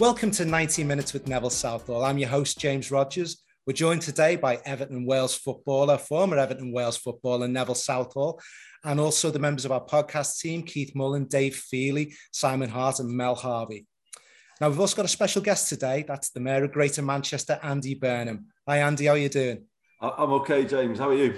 Welcome 0.00 0.32
to 0.32 0.44
90 0.44 0.82
Minutes 0.82 1.12
with 1.12 1.28
Neville 1.28 1.50
Southall. 1.50 2.04
I'm 2.04 2.18
your 2.18 2.28
host, 2.28 2.58
James 2.58 2.90
Rogers. 2.90 3.44
We're 3.64 3.74
joined 3.74 4.02
today 4.02 4.34
by 4.34 4.56
Everton 4.64 5.06
Wales 5.06 5.36
footballer, 5.36 5.98
former 5.98 6.36
Everton 6.36 6.72
Wales 6.72 6.96
footballer 6.96 7.46
Neville 7.46 7.76
Southall, 7.76 8.40
and 8.82 8.98
also 8.98 9.30
the 9.30 9.38
members 9.38 9.64
of 9.64 9.70
our 9.70 9.84
podcast 9.84 10.40
team, 10.40 10.64
Keith 10.64 10.96
Mullen, 10.96 11.26
Dave 11.26 11.54
Feely, 11.54 12.12
Simon 12.32 12.70
Hart, 12.70 12.98
and 12.98 13.08
Mel 13.08 13.36
Harvey. 13.36 13.86
Now, 14.60 14.68
we've 14.68 14.80
also 14.80 14.96
got 14.96 15.04
a 15.04 15.08
special 15.08 15.40
guest 15.40 15.68
today. 15.68 16.04
That's 16.06 16.30
the 16.30 16.40
Mayor 16.40 16.64
of 16.64 16.72
Greater 16.72 17.02
Manchester, 17.02 17.60
Andy 17.62 17.94
Burnham. 17.94 18.46
Hi, 18.66 18.78
Andy. 18.78 19.06
How 19.06 19.12
are 19.12 19.18
you 19.18 19.28
doing? 19.28 19.64
I'm 20.00 20.32
okay, 20.32 20.64
James. 20.64 20.98
How 20.98 21.10
are 21.10 21.14
you? 21.14 21.36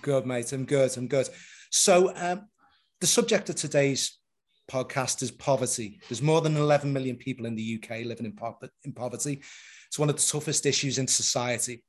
Good, 0.00 0.26
mate. 0.26 0.52
I'm 0.52 0.64
good. 0.64 0.96
I'm 0.96 1.08
good. 1.08 1.28
So, 1.72 2.14
um, 2.14 2.46
the 3.00 3.08
subject 3.08 3.50
of 3.50 3.56
today's 3.56 4.16
podcast 4.70 5.22
is 5.22 5.30
poverty. 5.30 6.00
There's 6.08 6.22
more 6.22 6.40
than 6.40 6.56
11 6.56 6.92
million 6.92 7.16
people 7.16 7.46
in 7.46 7.54
the 7.54 7.80
UK 7.80 8.04
living 8.04 8.26
in, 8.26 8.32
po- 8.32 8.58
in 8.84 8.92
poverty. 8.92 9.42
It's 9.86 9.98
one 9.98 10.10
of 10.10 10.16
the 10.16 10.22
toughest 10.22 10.66
issues 10.66 10.98
in 10.98 11.06
society. 11.06 11.84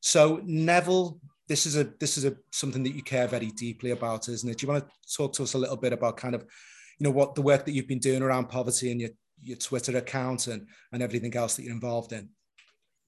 So, 0.00 0.40
Neville, 0.44 1.20
this 1.48 1.66
is 1.66 1.76
a 1.76 1.84
this 1.98 2.18
is 2.18 2.24
a 2.24 2.36
something 2.52 2.82
that 2.84 2.94
you 2.94 3.02
care 3.02 3.26
very 3.26 3.50
deeply 3.52 3.90
about, 3.90 4.28
isn't 4.28 4.48
it? 4.48 4.58
Do 4.58 4.66
you 4.66 4.72
want 4.72 4.84
to 4.84 5.16
talk 5.16 5.32
to 5.34 5.42
us 5.42 5.54
a 5.54 5.58
little 5.58 5.76
bit 5.76 5.92
about 5.92 6.18
kind 6.18 6.34
of, 6.34 6.42
you 6.98 7.04
know, 7.04 7.10
what 7.10 7.34
the 7.34 7.42
work 7.42 7.64
that 7.64 7.72
you've 7.72 7.88
been 7.88 7.98
doing 7.98 8.22
around 8.22 8.48
poverty 8.48 8.92
and 8.92 9.00
your 9.00 9.10
your 9.42 9.56
Twitter 9.56 9.96
account 9.96 10.46
and 10.46 10.68
and 10.92 11.02
everything 11.02 11.34
else 11.34 11.56
that 11.56 11.62
you're 11.62 11.72
involved 11.72 12.12
in? 12.12 12.28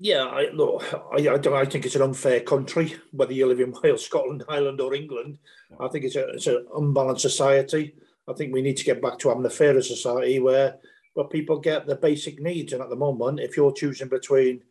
Yeah, 0.02 0.24
I, 0.24 0.48
look, 0.54 0.82
I, 1.12 1.16
I, 1.28 1.36
don't 1.36 1.52
I 1.52 1.66
think 1.66 1.84
it's 1.84 1.94
an 1.94 2.00
unfair 2.00 2.40
country, 2.40 2.94
whether 3.12 3.34
you 3.34 3.46
live 3.46 3.60
in 3.60 3.74
Wales, 3.82 4.06
Scotland, 4.06 4.44
Ireland, 4.48 4.80
or 4.80 4.94
England. 4.94 5.36
I 5.78 5.88
think 5.88 6.06
it's 6.06 6.16
a 6.16 6.28
it's 6.30 6.46
an 6.46 6.66
unbalanced 6.74 7.22
society. 7.22 7.94
I 8.28 8.32
think 8.34 8.52
we 8.52 8.62
need 8.62 8.76
to 8.76 8.84
get 8.84 9.02
back 9.02 9.18
to 9.18 9.28
having 9.28 9.44
a 9.44 9.50
fairer 9.50 9.82
society 9.82 10.38
where 10.38 10.78
where 11.14 11.26
people 11.26 11.58
get 11.58 11.86
their 11.86 11.96
basic 11.96 12.40
needs. 12.40 12.72
And 12.72 12.82
at 12.82 12.88
the 12.88 12.96
moment, 12.96 13.40
if 13.40 13.56
you're 13.56 13.72
choosing 13.72 14.08
between 14.08 14.62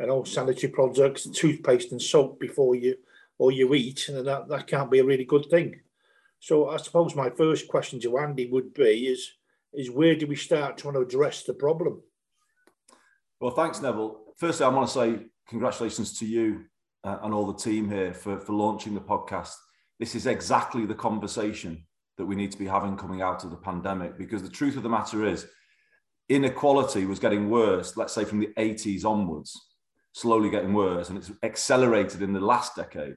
you 0.00 0.06
know 0.06 0.24
sanitary 0.24 0.72
products, 0.72 1.28
toothpaste, 1.28 1.92
and 1.92 2.00
soap 2.00 2.38
before 2.38 2.74
you 2.74 2.96
or 3.38 3.52
you 3.52 3.74
eat, 3.74 4.06
then 4.08 4.24
that, 4.24 4.48
that 4.48 4.66
can't 4.66 4.90
be 4.90 4.98
a 4.98 5.04
really 5.04 5.24
good 5.24 5.46
thing. 5.46 5.80
So 6.40 6.68
I 6.68 6.76
suppose 6.76 7.14
my 7.14 7.30
first 7.30 7.68
question 7.68 8.00
to 8.00 8.18
Andy 8.18 8.46
would 8.46 8.74
be 8.74 9.08
is 9.08 9.32
is 9.72 9.90
where 9.90 10.16
do 10.16 10.26
we 10.26 10.36
start 10.36 10.78
trying 10.78 10.94
to 10.94 11.00
address 11.00 11.42
the 11.42 11.54
problem? 11.54 12.02
Well, 13.40 13.52
thanks, 13.52 13.80
Neville. 13.80 14.20
Firstly, 14.36 14.66
I 14.66 14.70
want 14.70 14.88
to 14.88 14.94
say 14.94 15.26
congratulations 15.48 16.18
to 16.18 16.26
you 16.26 16.64
uh, 17.04 17.18
and 17.22 17.34
all 17.34 17.46
the 17.46 17.58
team 17.58 17.90
here 17.90 18.12
for, 18.14 18.38
for 18.38 18.52
launching 18.52 18.94
the 18.94 19.00
podcast. 19.00 19.52
This 19.98 20.14
is 20.14 20.26
exactly 20.26 20.86
the 20.86 20.94
conversation 20.94 21.84
that 22.18 22.26
we 22.26 22.36
need 22.36 22.52
to 22.52 22.58
be 22.58 22.66
having 22.66 22.96
coming 22.96 23.22
out 23.22 23.44
of 23.44 23.50
the 23.50 23.56
pandemic 23.56 24.18
because 24.18 24.42
the 24.42 24.50
truth 24.50 24.76
of 24.76 24.82
the 24.82 24.88
matter 24.88 25.24
is 25.24 25.46
inequality 26.28 27.06
was 27.06 27.18
getting 27.18 27.48
worse, 27.48 27.96
let's 27.96 28.12
say 28.12 28.24
from 28.24 28.40
the 28.40 28.52
80s 28.58 29.04
onwards, 29.04 29.58
slowly 30.12 30.50
getting 30.50 30.74
worse, 30.74 31.08
and 31.08 31.16
it's 31.16 31.30
accelerated 31.42 32.20
in 32.20 32.32
the 32.32 32.40
last 32.40 32.76
decade. 32.76 33.16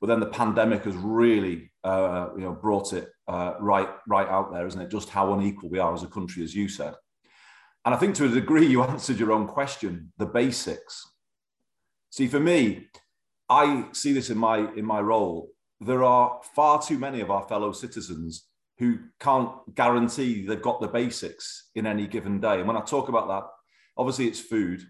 But 0.00 0.08
then 0.08 0.20
the 0.20 0.26
pandemic 0.26 0.84
has 0.84 0.94
really, 0.96 1.72
uh, 1.82 2.28
you 2.36 2.42
know, 2.42 2.52
brought 2.52 2.92
it 2.92 3.08
uh, 3.28 3.54
right, 3.60 3.88
right 4.06 4.28
out 4.28 4.52
there, 4.52 4.66
isn't 4.66 4.80
it? 4.80 4.90
Just 4.90 5.08
how 5.08 5.32
unequal 5.32 5.70
we 5.70 5.78
are 5.78 5.94
as 5.94 6.02
a 6.02 6.08
country, 6.08 6.44
as 6.44 6.54
you 6.54 6.68
said. 6.68 6.94
And 7.84 7.94
I 7.94 7.98
think 7.98 8.16
to 8.16 8.26
a 8.26 8.28
degree 8.28 8.66
you 8.66 8.82
answered 8.82 9.18
your 9.18 9.32
own 9.32 9.46
question, 9.46 10.12
the 10.18 10.26
basics. 10.26 11.08
See, 12.10 12.26
for 12.26 12.40
me, 12.40 12.88
I 13.48 13.86
see 13.92 14.12
this 14.12 14.28
in 14.28 14.36
my 14.36 14.58
in 14.74 14.84
my 14.84 15.00
role 15.00 15.50
there 15.80 16.04
are 16.04 16.40
far 16.54 16.80
too 16.80 16.98
many 16.98 17.20
of 17.20 17.30
our 17.30 17.46
fellow 17.46 17.72
citizens 17.72 18.46
who 18.78 18.98
can't 19.20 19.50
guarantee 19.74 20.44
they've 20.44 20.60
got 20.60 20.80
the 20.80 20.88
basics 20.88 21.70
in 21.74 21.86
any 21.86 22.06
given 22.06 22.40
day. 22.40 22.58
And 22.58 22.66
when 22.66 22.76
I 22.76 22.82
talk 22.82 23.08
about 23.08 23.28
that, 23.28 23.44
obviously 23.96 24.26
it's 24.26 24.40
food, 24.40 24.82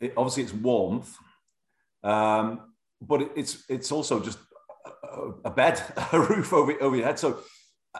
it, 0.00 0.12
obviously 0.16 0.42
it's 0.42 0.52
warmth, 0.52 1.16
um, 2.02 2.72
but 3.00 3.22
it, 3.22 3.32
it's 3.36 3.64
it's 3.68 3.92
also 3.92 4.20
just 4.20 4.38
a, 5.04 5.30
a 5.46 5.50
bed, 5.50 5.82
a 6.12 6.20
roof 6.20 6.52
over, 6.52 6.72
over 6.82 6.96
your 6.96 7.06
head. 7.06 7.18
So 7.18 7.38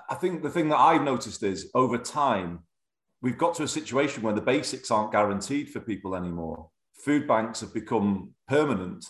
I 0.09 0.15
think 0.15 0.43
the 0.43 0.51
thing 0.51 0.69
that 0.69 0.79
I've 0.79 1.03
noticed 1.03 1.43
is 1.43 1.71
over 1.75 1.99
time, 1.99 2.61
we've 3.23 3.39
got 3.39 3.55
to 3.57 3.63
a 3.63 3.69
situation 3.69 4.23
where 4.23 4.35
the 4.35 4.41
basics 4.41 4.91
aren't 4.91 5.13
guaranteed 5.13 5.71
for 5.71 5.81
people 5.81 6.15
anymore. 6.15 6.69
Food 7.05 7.27
banks 7.27 7.61
have 7.61 7.73
become 7.73 8.35
permanent 8.49 9.07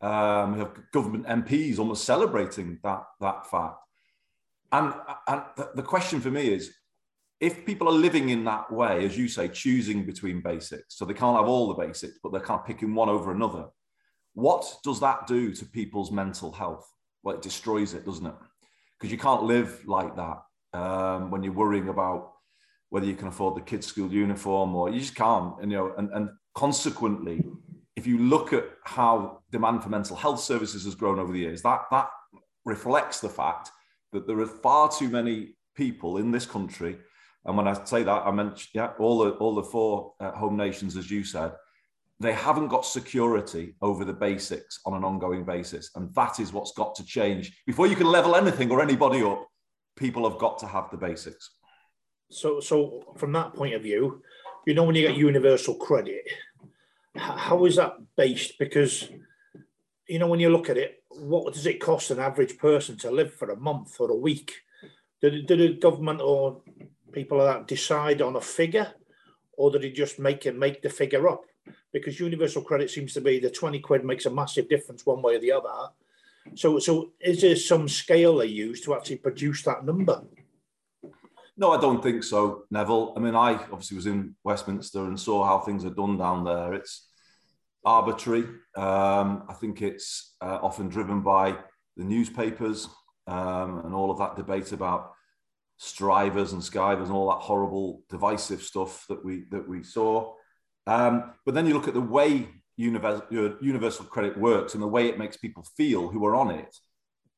um, 0.00 0.54
we 0.54 0.58
have 0.60 0.72
government 0.92 1.26
MPs 1.26 1.78
almost 1.78 2.04
celebrating 2.04 2.78
that, 2.82 3.04
that 3.20 3.46
fact. 3.50 3.76
And, 4.72 4.94
and 5.26 5.42
the 5.74 5.82
question 5.82 6.20
for 6.20 6.30
me 6.30 6.52
is 6.52 6.72
if 7.40 7.64
people 7.64 7.88
are 7.88 7.92
living 7.92 8.28
in 8.28 8.44
that 8.44 8.70
way, 8.70 9.04
as 9.04 9.16
you 9.16 9.26
say, 9.26 9.48
choosing 9.48 10.04
between 10.04 10.42
basics, 10.42 10.96
so 10.96 11.04
they 11.04 11.14
can't 11.14 11.36
have 11.36 11.48
all 11.48 11.68
the 11.68 11.86
basics, 11.86 12.18
but 12.22 12.32
they're 12.32 12.40
kind 12.40 12.60
of 12.60 12.66
picking 12.66 12.94
one 12.94 13.08
over 13.08 13.32
another, 13.32 13.66
what 14.34 14.76
does 14.84 15.00
that 15.00 15.26
do 15.26 15.52
to 15.54 15.64
people's 15.64 16.12
mental 16.12 16.52
health? 16.52 16.88
Well, 17.22 17.36
it 17.36 17.42
destroys 17.42 17.94
it, 17.94 18.04
doesn't 18.04 18.26
it? 18.26 18.34
Because 18.98 19.10
you 19.10 19.18
can't 19.18 19.42
live 19.42 19.82
like 19.86 20.16
that 20.16 20.42
um, 20.72 21.30
when 21.30 21.42
you're 21.42 21.52
worrying 21.52 21.88
about 21.88 22.32
whether 22.90 23.06
you 23.06 23.14
can 23.14 23.28
afford 23.28 23.56
the 23.56 23.60
kids' 23.62 23.86
school 23.86 24.12
uniform 24.12 24.74
or 24.74 24.90
you 24.90 25.00
just 25.00 25.14
can't. 25.14 25.54
And, 25.62 25.70
you 25.70 25.78
know, 25.78 25.94
and, 25.96 26.10
and 26.12 26.30
consequently, 26.54 27.44
if 27.96 28.06
you 28.06 28.18
look 28.18 28.52
at 28.52 28.64
how 28.84 29.42
demand 29.50 29.82
for 29.82 29.88
mental 29.88 30.16
health 30.16 30.40
services 30.40 30.84
has 30.84 30.94
grown 30.94 31.18
over 31.18 31.32
the 31.32 31.40
years, 31.40 31.62
that, 31.62 31.82
that 31.90 32.08
reflects 32.64 33.20
the 33.20 33.28
fact 33.28 33.70
that 34.12 34.26
there 34.26 34.38
are 34.40 34.46
far 34.46 34.90
too 34.90 35.08
many 35.08 35.54
people 35.76 36.18
in 36.18 36.30
this 36.30 36.46
country. 36.46 36.98
And 37.44 37.56
when 37.56 37.68
I 37.68 37.84
say 37.84 38.02
that, 38.02 38.26
I 38.26 38.30
mentioned 38.30 38.68
yeah, 38.74 38.92
all 38.98 39.24
the 39.24 39.30
all 39.32 39.54
the 39.54 39.62
four 39.62 40.12
uh, 40.20 40.32
home 40.32 40.56
nations, 40.56 40.96
as 40.96 41.10
you 41.10 41.24
said, 41.24 41.52
they 42.18 42.34
haven't 42.34 42.68
got 42.68 42.84
security 42.84 43.74
over 43.80 44.04
the 44.04 44.12
basics 44.12 44.80
on 44.84 44.94
an 44.94 45.04
ongoing 45.04 45.44
basis, 45.44 45.90
and 45.94 46.14
that 46.14 46.38
is 46.38 46.52
what's 46.52 46.72
got 46.72 46.94
to 46.96 47.04
change 47.04 47.62
before 47.66 47.86
you 47.86 47.96
can 47.96 48.06
level 48.06 48.36
anything 48.36 48.70
or 48.70 48.82
anybody 48.82 49.22
up. 49.22 49.46
People 49.96 50.28
have 50.28 50.38
got 50.38 50.58
to 50.58 50.66
have 50.66 50.90
the 50.90 50.98
basics. 50.98 51.50
So, 52.30 52.60
so 52.60 53.14
from 53.16 53.32
that 53.32 53.54
point 53.54 53.74
of 53.74 53.82
view, 53.82 54.22
you 54.66 54.74
know, 54.74 54.84
when 54.84 54.94
you 54.94 55.06
get 55.06 55.16
universal 55.16 55.74
credit, 55.74 56.22
how 57.16 57.64
is 57.64 57.76
that 57.76 57.94
based? 58.16 58.58
Because 58.58 59.08
you 60.08 60.18
know, 60.18 60.26
when 60.26 60.40
you 60.40 60.50
look 60.50 60.68
at 60.68 60.76
it, 60.76 61.04
what 61.08 61.54
does 61.54 61.66
it 61.66 61.80
cost 61.80 62.10
an 62.10 62.18
average 62.18 62.58
person 62.58 62.96
to 62.98 63.10
live 63.10 63.32
for 63.32 63.50
a 63.50 63.56
month 63.56 64.00
or 64.00 64.10
a 64.10 64.16
week? 64.16 64.54
Did, 65.20 65.46
did 65.46 65.60
the 65.60 65.74
government 65.74 66.20
or 66.20 66.62
people 67.12 67.38
like 67.38 67.58
that 67.58 67.66
decide 67.68 68.20
on 68.20 68.36
a 68.36 68.40
figure, 68.40 68.92
or 69.52 69.70
did 69.70 69.84
it 69.84 69.94
just 69.94 70.18
make 70.18 70.46
it 70.46 70.56
make 70.56 70.82
the 70.82 70.90
figure 70.90 71.28
up? 71.28 71.42
Because 71.92 72.18
universal 72.18 72.62
credit 72.62 72.90
seems 72.90 73.12
to 73.14 73.20
be 73.20 73.38
the 73.38 73.50
twenty 73.50 73.78
quid 73.78 74.04
makes 74.04 74.26
a 74.26 74.30
massive 74.30 74.68
difference 74.68 75.06
one 75.06 75.22
way 75.22 75.36
or 75.36 75.40
the 75.40 75.52
other. 75.52 75.68
So, 76.54 76.78
so 76.78 77.12
is 77.20 77.42
there 77.42 77.54
some 77.54 77.86
scale 77.88 78.38
they 78.38 78.46
use 78.46 78.80
to 78.82 78.94
actually 78.94 79.18
produce 79.18 79.62
that 79.62 79.84
number? 79.84 80.24
No, 81.60 81.72
I 81.72 81.78
don't 81.78 82.02
think 82.02 82.24
so, 82.24 82.64
Neville. 82.70 83.12
I 83.18 83.20
mean, 83.20 83.36
I 83.36 83.52
obviously 83.52 83.94
was 83.96 84.06
in 84.06 84.34
Westminster 84.44 85.04
and 85.04 85.20
saw 85.20 85.44
how 85.44 85.58
things 85.58 85.84
are 85.84 85.90
done 85.90 86.16
down 86.16 86.42
there. 86.42 86.72
It's 86.72 87.06
arbitrary. 87.84 88.44
Um, 88.78 89.44
I 89.46 89.52
think 89.60 89.82
it's 89.82 90.36
uh, 90.40 90.58
often 90.62 90.88
driven 90.88 91.20
by 91.20 91.58
the 91.98 92.04
newspapers 92.04 92.88
um, 93.26 93.82
and 93.84 93.94
all 93.94 94.10
of 94.10 94.16
that 94.20 94.36
debate 94.36 94.72
about 94.72 95.12
strivers 95.76 96.54
and 96.54 96.62
skivers 96.62 97.04
and 97.04 97.12
all 97.12 97.28
that 97.28 97.42
horrible 97.42 98.04
divisive 98.08 98.62
stuff 98.62 99.04
that 99.10 99.22
we 99.22 99.44
that 99.50 99.68
we 99.68 99.82
saw. 99.82 100.32
Um, 100.86 101.34
but 101.44 101.54
then 101.54 101.66
you 101.66 101.74
look 101.74 101.88
at 101.88 101.94
the 101.94 102.00
way 102.00 102.48
universal, 102.78 103.26
universal 103.60 104.06
credit 104.06 104.38
works 104.38 104.72
and 104.72 104.82
the 104.82 104.88
way 104.88 105.08
it 105.08 105.18
makes 105.18 105.36
people 105.36 105.66
feel 105.76 106.08
who 106.08 106.24
are 106.24 106.36
on 106.36 106.52
it. 106.52 106.74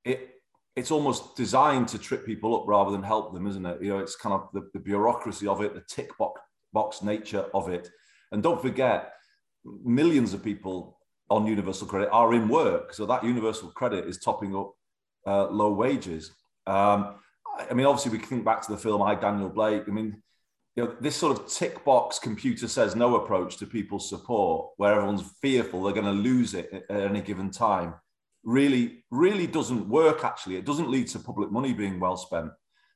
It 0.05 0.31
it's 0.75 0.91
almost 0.91 1.37
designed 1.37 1.89
to 1.89 1.99
trip 1.99 2.25
people 2.25 2.59
up 2.59 2.67
rather 2.67 2.91
than 2.91 3.03
help 3.03 3.35
them, 3.35 3.47
isn't 3.47 3.67
it? 3.67 3.83
You 3.83 3.91
know, 3.91 3.99
it's 3.99 4.17
kind 4.17 4.35
of 4.35 4.49
the, 4.53 4.69
the 4.73 4.81
bureaucracy 4.81 5.47
of 5.47 5.61
it, 5.61 5.75
the 5.75 5.83
tick 5.87 6.17
box, 6.19 6.41
box 6.73 7.03
nature 7.03 7.47
of 7.53 7.69
it. 7.69 7.91
And 8.31 8.43
don't 8.43 8.61
forget, 8.61 9.13
millions 9.65 10.33
of 10.33 10.43
people 10.43 10.99
on 11.29 11.47
universal 11.47 11.87
credit 11.87 12.09
are 12.11 12.35
in 12.35 12.49
work. 12.49 12.95
So 12.95 13.05
that 13.07 13.23
universal 13.23 13.71
credit 13.71 14.07
is 14.07 14.19
topping 14.19 14.57
up 14.57 14.73
uh, 15.27 15.49
low 15.49 15.73
wages. 15.73 16.33
Um, 16.67 17.17
I 17.71 17.75
mean, 17.75 17.87
obviously, 17.87 18.13
we 18.13 18.19
can 18.19 18.29
think 18.29 18.45
back 18.45 18.63
to 18.63 18.73
the 18.73 18.79
film 18.79 19.03
I, 19.03 19.15
Daniel 19.15 19.51
Blake. 19.51 19.83
I 19.87 19.91
mean, 19.91 20.23
you 20.75 20.85
know, 20.85 20.97
this 21.01 21.17
sort 21.17 21.39
of 21.39 21.47
tick 21.49 21.85
box 21.85 22.19
computer 22.19 22.67
says 22.67 22.97
no 22.97 23.17
approach 23.17 23.59
to 23.59 23.67
people's 23.67 24.09
support, 24.09 24.71
where 24.79 24.95
everyone's 24.95 25.31
fearful 25.43 25.83
they're 25.83 25.93
going 25.93 26.07
to 26.07 26.13
lose 26.13 26.55
it 26.55 26.87
at 26.89 27.01
any 27.03 27.21
given 27.21 27.51
time 27.51 27.95
really, 28.44 29.05
really 29.11 29.47
doesn't 29.47 29.89
work, 29.89 30.25
actually. 30.25 30.56
It 30.56 30.65
doesn't 30.65 30.91
lead 30.91 31.09
to 31.09 31.19
public 31.19 31.50
money 31.50 31.73
being 31.73 32.00
well 32.00 32.17
spent. 32.17 32.50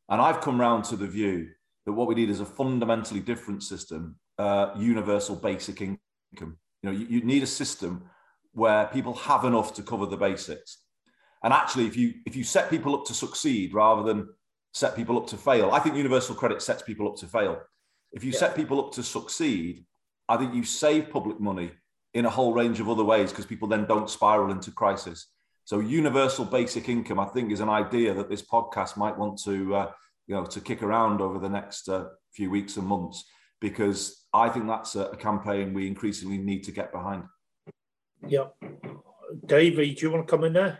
And 0.08 0.20
I've 0.20 0.40
come 0.40 0.60
round 0.60 0.84
to 0.86 0.96
the 0.96 1.06
view 1.06 1.48
that 1.84 1.92
what 1.92 2.08
we 2.08 2.14
need 2.14 2.30
is 2.30 2.40
a 2.40 2.46
fundamentally 2.46 3.20
different 3.20 3.62
system, 3.62 4.16
uh, 4.38 4.72
universal 4.76 5.36
basic 5.36 5.80
income. 5.80 6.58
You 6.82 6.90
know, 6.90 6.92
you, 6.92 7.06
you 7.06 7.24
need 7.24 7.42
a 7.42 7.46
system 7.46 8.08
where 8.52 8.86
people 8.86 9.14
have 9.14 9.44
enough 9.44 9.74
to 9.74 9.82
cover 9.82 10.06
the 10.06 10.16
basics. 10.16 10.78
And 11.42 11.52
actually, 11.52 11.86
if 11.86 11.96
you 11.96 12.14
if 12.24 12.34
you 12.34 12.42
set 12.42 12.70
people 12.70 12.94
up 12.94 13.04
to 13.06 13.14
succeed 13.14 13.74
rather 13.74 14.02
than 14.02 14.28
set 14.72 14.96
people 14.96 15.16
up 15.16 15.26
to 15.28 15.36
fail, 15.36 15.70
I 15.70 15.78
think 15.78 15.94
universal 15.94 16.34
credit 16.34 16.62
sets 16.62 16.82
people 16.82 17.08
up 17.08 17.16
to 17.16 17.26
fail 17.26 17.60
If 18.12 18.24
you 18.24 18.32
yeah. 18.32 18.38
set 18.38 18.56
people 18.56 18.84
up 18.84 18.92
to 18.92 19.02
succeed, 19.02 19.84
I 20.28 20.36
think 20.36 20.54
you 20.54 20.64
save 20.64 21.10
public 21.10 21.38
money 21.38 21.70
in 22.14 22.24
a 22.24 22.30
whole 22.30 22.52
range 22.52 22.80
of 22.80 22.88
other 22.88 23.04
ways 23.04 23.30
because 23.30 23.46
people 23.46 23.68
then 23.68 23.84
don't 23.86 24.10
spiral 24.10 24.50
into 24.50 24.70
crisis. 24.70 25.26
So 25.66 25.80
universal 25.80 26.44
basic 26.44 26.88
income, 26.88 27.18
I 27.18 27.24
think, 27.26 27.50
is 27.50 27.58
an 27.58 27.68
idea 27.68 28.14
that 28.14 28.30
this 28.30 28.40
podcast 28.40 28.96
might 28.96 29.18
want 29.18 29.42
to, 29.42 29.74
uh, 29.74 29.90
you 30.28 30.36
know, 30.36 30.44
to 30.44 30.60
kick 30.60 30.80
around 30.80 31.20
over 31.20 31.40
the 31.40 31.48
next 31.48 31.88
uh, 31.88 32.04
few 32.32 32.50
weeks 32.50 32.76
and 32.76 32.86
months, 32.86 33.24
because 33.60 34.26
I 34.32 34.48
think 34.48 34.68
that's 34.68 34.94
a, 34.94 35.06
a, 35.06 35.16
campaign 35.16 35.74
we 35.74 35.88
increasingly 35.88 36.38
need 36.38 36.62
to 36.64 36.70
get 36.70 36.92
behind. 36.92 37.24
Yeah, 38.28 38.44
Davey, 39.44 39.92
do 39.92 40.06
you 40.06 40.12
want 40.12 40.28
to 40.28 40.30
come 40.30 40.44
in 40.44 40.52
there? 40.52 40.78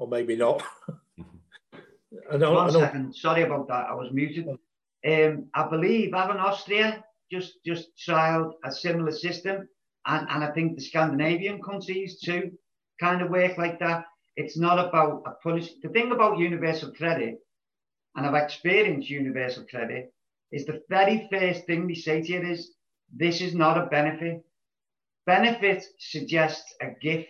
Or 0.00 0.08
maybe 0.08 0.34
not. 0.34 0.60
I 2.32 2.36
know, 2.36 2.54
One 2.54 2.68
I 2.68 2.72
know. 2.72 2.80
second. 2.80 3.14
Sorry 3.14 3.42
about 3.42 3.68
that. 3.68 3.86
I 3.88 3.94
was 3.94 4.10
muted. 4.12 4.48
Um, 4.48 5.46
I 5.54 5.68
believe 5.68 6.12
haven't 6.12 6.38
Austria 6.38 7.04
just 7.30 7.64
just 7.64 7.90
trialed 7.96 8.54
a 8.64 8.72
similar 8.72 9.12
system, 9.12 9.68
and, 10.06 10.28
and 10.28 10.44
I 10.44 10.50
think 10.52 10.76
the 10.76 10.82
Scandinavian 10.82 11.60
countries 11.62 12.20
too 12.20 12.52
kind 13.00 13.22
of 13.22 13.30
work 13.30 13.58
like 13.58 13.78
that. 13.80 14.04
It's 14.36 14.58
not 14.58 14.78
about 14.78 15.22
a 15.26 15.32
punish. 15.42 15.70
The 15.82 15.90
thing 15.90 16.12
about 16.12 16.38
universal 16.38 16.92
credit, 16.92 17.38
and 18.14 18.26
I've 18.26 18.42
experienced 18.42 19.10
universal 19.10 19.64
credit, 19.70 20.12
is 20.50 20.64
the 20.64 20.82
very 20.88 21.28
first 21.30 21.66
thing 21.66 21.86
they 21.86 21.94
say 21.94 22.22
to 22.22 22.32
you 22.32 22.40
is 22.40 22.72
this 23.14 23.40
is 23.40 23.54
not 23.54 23.78
a 23.78 23.86
benefit. 23.86 24.42
Benefit 25.26 25.84
suggests 25.98 26.74
a 26.80 26.90
gift. 27.00 27.28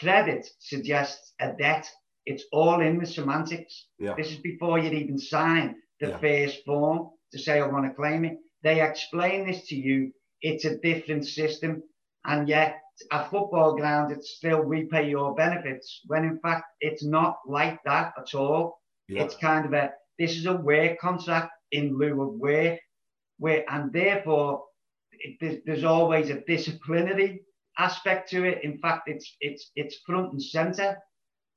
Credit 0.00 0.46
suggests 0.58 1.34
a 1.40 1.52
debt. 1.52 1.88
It's 2.24 2.44
all 2.52 2.80
in 2.80 2.98
the 2.98 3.06
semantics. 3.06 3.86
Yeah. 3.98 4.14
This 4.16 4.30
is 4.30 4.38
before 4.38 4.78
you 4.78 4.90
even 4.90 5.18
sign 5.18 5.76
the 6.00 6.08
yeah. 6.08 6.18
first 6.18 6.64
form 6.64 7.10
to 7.32 7.38
say, 7.38 7.60
I 7.60 7.66
want 7.66 7.86
to 7.86 7.94
claim 7.94 8.24
it. 8.24 8.38
They 8.62 8.80
explain 8.80 9.46
this 9.46 9.66
to 9.68 9.76
you. 9.76 10.12
It's 10.42 10.64
a 10.64 10.78
different 10.78 11.26
system. 11.26 11.82
And 12.24 12.48
yet, 12.48 12.80
a 13.12 13.28
football 13.28 13.76
ground, 13.76 14.10
it's 14.10 14.36
still 14.36 14.62
we 14.62 14.84
pay 14.84 15.08
your 15.08 15.34
benefits, 15.34 16.00
when 16.06 16.24
in 16.24 16.38
fact, 16.40 16.64
it's 16.80 17.04
not 17.04 17.36
like 17.46 17.78
that 17.84 18.12
at 18.18 18.34
all. 18.34 18.80
Yeah. 19.08 19.22
It's 19.22 19.36
kind 19.36 19.66
of 19.66 19.72
a, 19.72 19.92
this 20.18 20.36
is 20.36 20.46
a 20.46 20.54
work 20.54 20.98
contract 20.98 21.52
in 21.72 21.96
lieu 21.96 22.20
of 22.22 22.34
work, 22.34 22.78
where, 23.38 23.64
and 23.68 23.92
therefore, 23.92 24.64
it, 25.12 25.36
there's, 25.40 25.58
there's 25.66 25.84
always 25.84 26.30
a 26.30 26.40
disciplinary 26.40 27.42
aspect 27.78 28.30
to 28.30 28.44
it. 28.44 28.64
In 28.64 28.78
fact, 28.78 29.02
it's 29.06 29.36
it's 29.40 29.70
it's 29.76 29.98
front 30.06 30.32
and 30.32 30.42
center 30.42 30.98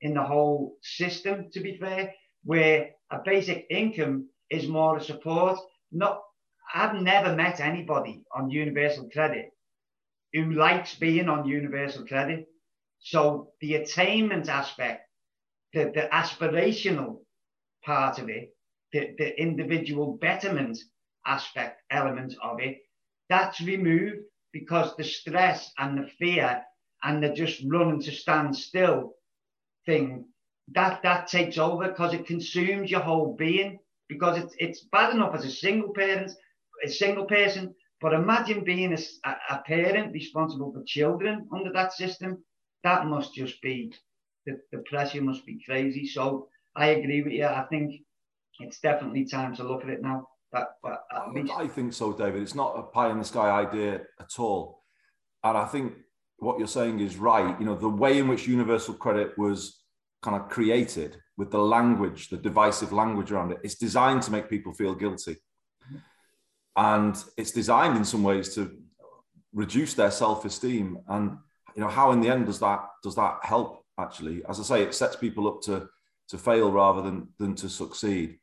in 0.02 0.14
the 0.14 0.24
whole 0.24 0.76
system. 0.84 1.50
To 1.54 1.60
be 1.62 1.78
fair, 1.78 2.14
where 2.44 2.92
a 3.12 3.20
basic 3.24 3.66
income 3.70 4.30
is 4.50 4.68
more 4.68 4.98
a 4.98 5.04
support. 5.04 5.58
Not, 5.92 6.22
I've 6.74 6.96
never 7.02 7.36
met 7.36 7.60
anybody 7.60 8.24
on 8.36 8.50
universal 8.50 9.10
credit 9.10 9.52
who 10.34 10.52
likes 10.52 10.96
being 10.96 11.28
on 11.30 11.48
universal 11.48 12.06
credit. 12.06 12.48
So 13.00 13.52
the 13.62 13.76
attainment 13.76 14.50
aspect, 14.50 15.08
the, 15.74 15.86
the 15.86 16.10
aspirational 16.12 17.20
part 17.84 18.20
of 18.20 18.30
it, 18.30 18.50
the, 18.92 19.16
the 19.18 19.40
individual 19.42 20.18
betterment 20.18 20.78
aspect 21.26 21.82
element 21.92 22.36
of 22.44 22.60
it, 22.60 22.78
that's 23.30 23.62
removed 23.62 24.20
because 24.52 24.96
the 24.96 25.04
stress 25.04 25.72
and 25.78 25.98
the 25.98 26.10
fear 26.20 26.64
and 27.04 27.24
the 27.24 27.30
just 27.30 27.64
running 27.68 28.02
to 28.02 28.12
stand 28.12 28.56
still 28.56 29.14
thing 29.86 30.26
that 30.74 31.02
that 31.04 31.28
takes 31.28 31.58
over 31.58 31.88
because 31.88 32.14
it 32.14 32.28
consumes 32.28 32.92
your 32.92 33.00
whole 33.00 33.36
being 33.36 33.80
because 34.08 34.38
it's 34.38 34.56
it's 34.60 34.82
bad 34.92 35.14
enough 35.14 35.34
as 35.34 35.46
a 35.46 35.52
single 35.52 35.94
parent 35.94 36.32
a 36.84 36.90
single 36.90 37.26
person 37.26 37.74
but 38.02 38.14
imagine 38.14 38.64
being 38.64 38.94
a, 38.94 39.30
a 39.50 39.58
parent 39.66 40.14
responsible 40.14 40.72
for 40.72 40.84
children 40.86 41.48
under 41.54 41.72
that 41.74 41.94
system. 41.94 42.44
That 42.84 43.06
must 43.08 43.34
just 43.34 43.62
be 43.62 43.94
the, 44.46 44.58
the 44.72 44.80
pressure 44.90 45.22
must 45.22 45.46
be 45.46 45.62
crazy. 45.66 46.08
So 46.08 46.48
i 46.76 46.88
agree 46.88 47.22
with 47.22 47.34
you. 47.34 47.46
I 47.46 47.66
think 47.70 48.02
it's 48.60 48.80
definitely 48.80 49.26
time 49.26 49.56
to 49.56 49.64
look 49.64 49.84
at 49.84 49.90
it 49.90 50.02
now. 50.02 50.28
That, 50.52 50.70
but 50.82 51.04
least... 51.34 51.54
i 51.56 51.68
think 51.68 51.94
so 51.94 52.14
david. 52.14 52.42
It's 52.42 52.56
not 52.56 52.74
a 52.76 52.84
pie 52.84 53.12
in 53.12 53.20
the 53.20 53.26
sky 53.26 53.50
idea 53.50 54.02
at 54.20 54.40
all. 54.40 54.84
And 55.44 55.58
i 55.58 55.66
think 55.66 55.94
what 56.38 56.58
you're 56.58 56.68
saying 56.68 57.02
is 57.02 57.18
right. 57.18 57.60
You 57.60 57.66
know 57.66 57.76
the 57.76 57.90
way 57.90 58.18
in 58.20 58.28
which 58.30 58.48
universal 58.48 58.94
credit 58.94 59.38
was 59.38 59.84
kind 60.22 60.42
of 60.42 60.50
created 60.50 61.18
with 61.38 61.52
the 61.52 61.60
language, 61.60 62.30
the 62.30 62.38
divisive 62.38 62.92
language 62.92 63.32
around 63.32 63.52
it, 63.52 63.60
it's 63.64 63.76
designed 63.76 64.22
to 64.22 64.32
make 64.32 64.50
people 64.50 64.74
feel 64.74 64.94
guilty. 64.94 65.38
And 66.80 67.22
it's 67.36 67.52
designed 67.52 67.98
in 67.98 68.06
some 68.06 68.24
ways 68.24 68.56
to 68.56 68.72
reduce 69.54 69.96
their 69.96 70.12
self-esteem. 70.12 71.00
And 71.10 71.38
you 71.76 71.82
know, 71.82 71.90
how 71.90 72.14
in 72.14 72.22
the 72.22 72.30
end 72.30 72.46
does 72.46 72.60
that 72.60 72.80
does 73.04 73.16
that 73.16 73.40
help 73.44 73.84
actually? 74.00 74.44
As 74.48 74.62
I 74.62 74.64
say, 74.64 74.84
it 74.84 74.96
sets 74.96 75.18
people 75.18 75.50
up 75.50 75.62
to 75.64 75.90
to 76.30 76.38
fail 76.38 76.72
rather 76.72 77.02
than 77.02 77.28
than 77.38 77.54
to 77.56 77.68
succeed. 77.68 78.40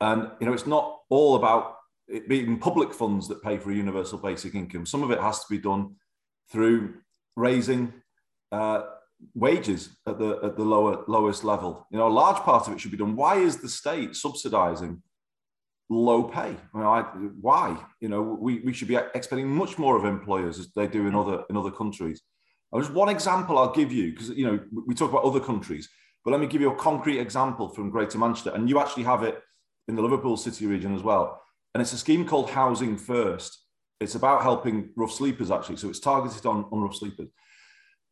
And 0.00 0.30
you 0.38 0.46
know, 0.46 0.52
it's 0.52 0.66
not 0.66 1.00
all 1.08 1.34
about 1.34 1.74
it 2.06 2.28
being 2.28 2.60
public 2.60 2.94
funds 2.94 3.26
that 3.28 3.42
pay 3.42 3.58
for 3.58 3.72
a 3.72 3.74
universal 3.74 4.18
basic 4.18 4.54
income. 4.54 4.86
Some 4.86 5.02
of 5.02 5.10
it 5.10 5.20
has 5.20 5.40
to 5.40 5.46
be 5.50 5.58
done 5.58 5.96
through 6.52 6.94
raising 7.34 7.92
uh, 8.52 8.82
wages 9.34 9.96
at 10.06 10.20
the 10.20 10.38
at 10.44 10.56
the 10.56 10.64
lower 10.64 11.02
lowest 11.08 11.42
level. 11.42 11.88
You 11.90 11.98
know, 11.98 12.06
a 12.06 12.20
large 12.22 12.42
part 12.44 12.68
of 12.68 12.74
it 12.74 12.80
should 12.80 12.92
be 12.92 12.96
done. 12.96 13.16
Why 13.16 13.38
is 13.38 13.56
the 13.56 13.68
state 13.68 14.10
subsidising 14.10 15.00
low 15.92 16.24
pay? 16.24 16.56
I 16.74 16.76
mean, 16.76 16.86
I, 16.86 17.02
why? 17.40 17.78
You 18.00 18.08
know, 18.08 18.22
we, 18.22 18.60
we 18.60 18.72
should 18.72 18.88
be 18.88 18.96
expecting 18.96 19.48
much 19.48 19.78
more 19.78 19.96
of 19.96 20.04
employers 20.04 20.58
as 20.58 20.72
they 20.74 20.86
do 20.86 21.06
in 21.06 21.14
other 21.14 21.44
in 21.50 21.56
other 21.56 21.70
countries. 21.70 22.22
There's 22.72 22.90
one 22.90 23.10
example 23.10 23.58
I'll 23.58 23.74
give 23.74 23.92
you 23.92 24.12
because 24.12 24.30
you 24.30 24.46
know 24.46 24.60
we 24.86 24.94
talk 24.94 25.10
about 25.10 25.24
other 25.24 25.40
countries, 25.40 25.88
but 26.24 26.30
let 26.30 26.40
me 26.40 26.46
give 26.46 26.60
you 26.60 26.70
a 26.70 26.76
concrete 26.76 27.20
example 27.20 27.68
from 27.68 27.90
Greater 27.90 28.18
Manchester, 28.18 28.50
and 28.54 28.68
you 28.68 28.80
actually 28.80 29.04
have 29.04 29.22
it 29.22 29.40
in 29.88 29.96
the 29.96 30.02
Liverpool 30.02 30.36
City 30.36 30.66
region 30.66 30.94
as 30.94 31.02
well. 31.02 31.40
And 31.74 31.82
it's 31.82 31.92
a 31.92 31.98
scheme 31.98 32.26
called 32.26 32.50
Housing 32.50 32.96
First. 32.96 33.58
It's 34.00 34.14
about 34.14 34.42
helping 34.42 34.90
rough 34.96 35.12
sleepers 35.12 35.50
actually, 35.50 35.76
so 35.76 35.88
it's 35.88 36.00
targeted 36.00 36.46
on, 36.46 36.64
on 36.72 36.82
rough 36.82 36.96
sleepers. 36.96 37.28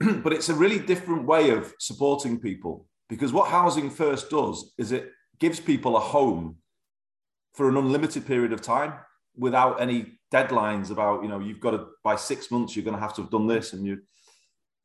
but 0.22 0.32
it's 0.32 0.48
a 0.48 0.54
really 0.54 0.78
different 0.78 1.26
way 1.26 1.50
of 1.50 1.74
supporting 1.78 2.40
people 2.40 2.86
because 3.08 3.32
what 3.32 3.50
Housing 3.50 3.90
First 3.90 4.30
does 4.30 4.72
is 4.78 4.92
it 4.92 5.10
gives 5.40 5.60
people 5.60 5.96
a 5.96 6.00
home 6.00 6.56
for 7.54 7.68
an 7.68 7.76
unlimited 7.76 8.26
period 8.26 8.52
of 8.52 8.62
time 8.62 8.92
without 9.36 9.80
any 9.80 10.18
deadlines 10.32 10.90
about, 10.90 11.22
you 11.22 11.28
know, 11.28 11.40
you've 11.40 11.60
got 11.60 11.72
to, 11.72 11.86
by 12.04 12.16
six 12.16 12.50
months, 12.50 12.74
you're 12.74 12.84
going 12.84 12.96
to 12.96 13.00
have 13.00 13.14
to 13.14 13.22
have 13.22 13.30
done 13.30 13.46
this. 13.46 13.72
And 13.72 13.84
you, 13.84 13.98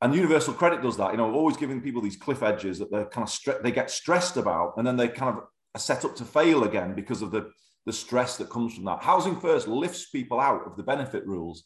and 0.01 0.13
Universal 0.15 0.55
Credit 0.55 0.81
does 0.81 0.97
that. 0.97 1.11
You 1.11 1.17
know, 1.17 1.33
always 1.33 1.57
giving 1.57 1.81
people 1.81 2.01
these 2.01 2.17
cliff 2.17 2.43
edges 2.43 2.79
that 2.79 2.91
they're 2.91 3.05
kind 3.05 3.27
of, 3.27 3.33
stre- 3.33 3.61
they 3.61 3.71
get 3.71 3.91
stressed 3.91 4.37
about 4.37 4.73
and 4.77 4.85
then 4.85 4.97
they 4.97 5.07
kind 5.07 5.37
of 5.37 5.43
are 5.75 5.79
set 5.79 6.05
up 6.05 6.15
to 6.17 6.25
fail 6.25 6.63
again 6.63 6.93
because 6.95 7.21
of 7.21 7.31
the, 7.31 7.51
the 7.85 7.93
stress 7.93 8.37
that 8.37 8.49
comes 8.49 8.73
from 8.73 8.85
that. 8.85 9.03
Housing 9.03 9.39
First 9.39 9.67
lifts 9.67 10.09
people 10.09 10.39
out 10.39 10.65
of 10.65 10.77
the 10.77 10.83
benefit 10.83 11.25
rules 11.25 11.65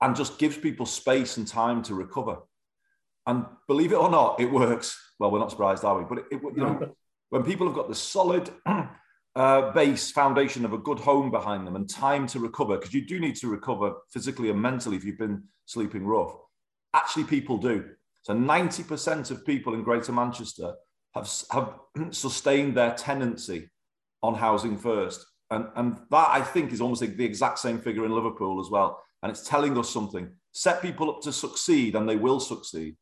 and 0.00 0.14
just 0.14 0.38
gives 0.38 0.56
people 0.56 0.86
space 0.86 1.36
and 1.36 1.46
time 1.46 1.82
to 1.82 1.94
recover. 1.94 2.38
And 3.26 3.46
believe 3.66 3.92
it 3.92 3.96
or 3.96 4.10
not, 4.10 4.40
it 4.40 4.50
works. 4.50 5.00
Well, 5.18 5.30
we're 5.30 5.38
not 5.38 5.50
surprised, 5.50 5.84
are 5.84 5.98
we? 5.98 6.04
But 6.04 6.18
it, 6.18 6.24
it, 6.32 6.42
you 6.42 6.62
know, 6.62 6.94
when 7.30 7.42
people 7.42 7.66
have 7.66 7.74
got 7.74 7.88
the 7.88 7.94
solid 7.94 8.50
uh, 9.36 9.72
base 9.72 10.10
foundation 10.10 10.64
of 10.64 10.72
a 10.72 10.78
good 10.78 10.98
home 10.98 11.30
behind 11.30 11.66
them 11.66 11.76
and 11.76 11.88
time 11.88 12.26
to 12.28 12.38
recover, 12.38 12.76
because 12.76 12.94
you 12.94 13.06
do 13.06 13.18
need 13.18 13.36
to 13.36 13.48
recover 13.48 13.94
physically 14.10 14.50
and 14.50 14.60
mentally 14.60 14.96
if 14.96 15.04
you've 15.04 15.18
been 15.18 15.42
sleeping 15.66 16.06
rough. 16.06 16.34
Actually, 16.92 17.24
people 17.24 17.58
do. 17.58 17.84
So 18.22 18.34
90% 18.34 19.30
of 19.30 19.44
people 19.44 19.74
in 19.74 19.82
Greater 19.82 20.12
Manchester 20.12 20.74
have, 21.14 21.30
have 21.50 21.74
sustained 22.10 22.76
their 22.76 22.94
tenancy 22.94 23.68
on 24.22 24.34
housing 24.34 24.78
first. 24.78 25.24
And, 25.50 25.66
and 25.76 25.98
that, 26.10 26.28
I 26.30 26.40
think, 26.40 26.72
is 26.72 26.80
almost 26.80 27.00
the 27.00 27.24
exact 27.24 27.58
same 27.58 27.78
figure 27.78 28.04
in 28.04 28.14
Liverpool 28.14 28.60
as 28.60 28.70
well. 28.70 29.02
And 29.22 29.30
it's 29.30 29.46
telling 29.46 29.76
us 29.76 29.90
something. 29.90 30.30
Set 30.52 30.80
people 30.80 31.10
up 31.10 31.20
to 31.22 31.32
succeed, 31.32 31.96
and 31.96 32.08
they 32.08 32.16
will 32.16 32.40
succeed 32.40 32.96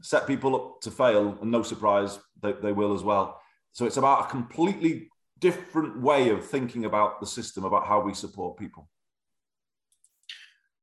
set 0.00 0.26
people 0.26 0.54
up 0.54 0.80
to 0.82 0.90
fail, 0.90 1.36
and 1.40 1.50
no 1.50 1.62
surprise, 1.62 2.18
they, 2.42 2.52
they 2.52 2.72
will 2.72 2.94
as 2.94 3.02
well. 3.02 3.40
So 3.72 3.86
it's 3.86 3.96
about 3.96 4.26
a 4.26 4.30
completely 4.30 5.08
different 5.44 6.00
way 6.00 6.30
of 6.30 6.42
thinking 6.42 6.86
about 6.86 7.20
the 7.20 7.26
system, 7.26 7.64
about 7.64 7.86
how 7.86 8.00
we 8.00 8.14
support 8.14 8.56
people. 8.56 8.88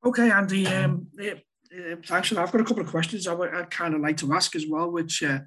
Okay, 0.06 0.30
Andy. 0.30 0.66
Um, 0.68 1.08
thanks 2.06 2.28
for 2.28 2.34
that. 2.34 2.42
I've 2.42 2.52
got 2.52 2.60
a 2.60 2.64
couple 2.64 2.84
of 2.84 2.90
questions 2.90 3.26
I 3.26 3.34
would 3.34 3.52
I'd 3.52 3.70
kind 3.70 3.94
of 3.94 4.00
like 4.00 4.18
to 4.18 4.32
ask 4.32 4.54
as 4.54 4.66
well, 4.68 4.88
which 4.90 5.24
uh, 5.24 5.40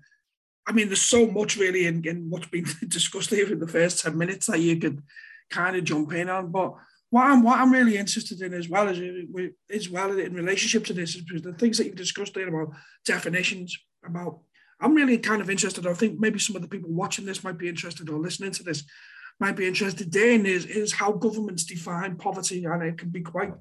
I 0.68 0.74
mean, 0.74 0.88
there's 0.88 1.02
so 1.02 1.28
much 1.28 1.56
really 1.56 1.88
in, 1.88 2.06
in 2.06 2.30
what's 2.30 2.48
been 2.48 2.66
discussed 2.88 3.30
here 3.30 3.52
in 3.52 3.60
the 3.60 3.68
first 3.78 4.04
10 4.04 4.18
minutes 4.18 4.48
that 4.48 4.60
you 4.60 4.78
could 4.78 5.02
kind 5.50 5.78
of 5.78 5.86
jump 5.86 6.12
in 6.14 6.30
on. 6.30 6.52
But 6.52 6.74
what 7.10 7.28
I'm 7.28 7.42
what 7.42 7.60
I'm 7.60 7.72
really 7.72 7.96
interested 7.96 8.42
in 8.42 8.54
as 8.54 8.68
well 8.68 8.90
as 8.90 9.00
as 9.70 9.90
well 9.90 10.12
in 10.18 10.34
relationship 10.34 10.84
to 10.86 10.94
this 10.94 11.16
is 11.16 11.42
the 11.42 11.54
things 11.54 11.78
that 11.78 11.86
you've 11.86 12.04
discussed 12.06 12.34
there 12.34 12.50
about 12.50 12.76
definitions, 13.06 13.78
about 14.04 14.40
I'm 14.80 14.94
really 14.94 15.18
kind 15.18 15.42
of 15.42 15.50
interested. 15.50 15.88
I 15.88 15.94
think 15.94 16.20
maybe 16.20 16.40
some 16.40 16.56
of 16.56 16.62
the 16.62 16.68
people 16.68 16.92
watching 16.92 17.26
this 17.26 17.44
might 17.44 17.58
be 17.58 17.70
interested 17.70 18.10
or 18.10 18.20
listening 18.20 18.52
to 18.52 18.64
this 18.64 18.84
might 19.40 19.56
be 19.56 19.68
interested 19.68 20.16
in 20.16 20.46
is, 20.46 20.66
is 20.66 20.94
how 20.94 21.12
governments 21.12 21.66
define 21.66 22.16
poverty. 22.16 22.66
And 22.66 22.84
it 22.84 22.98
can 22.98 23.10
be 23.10 23.22
quite 23.22 23.54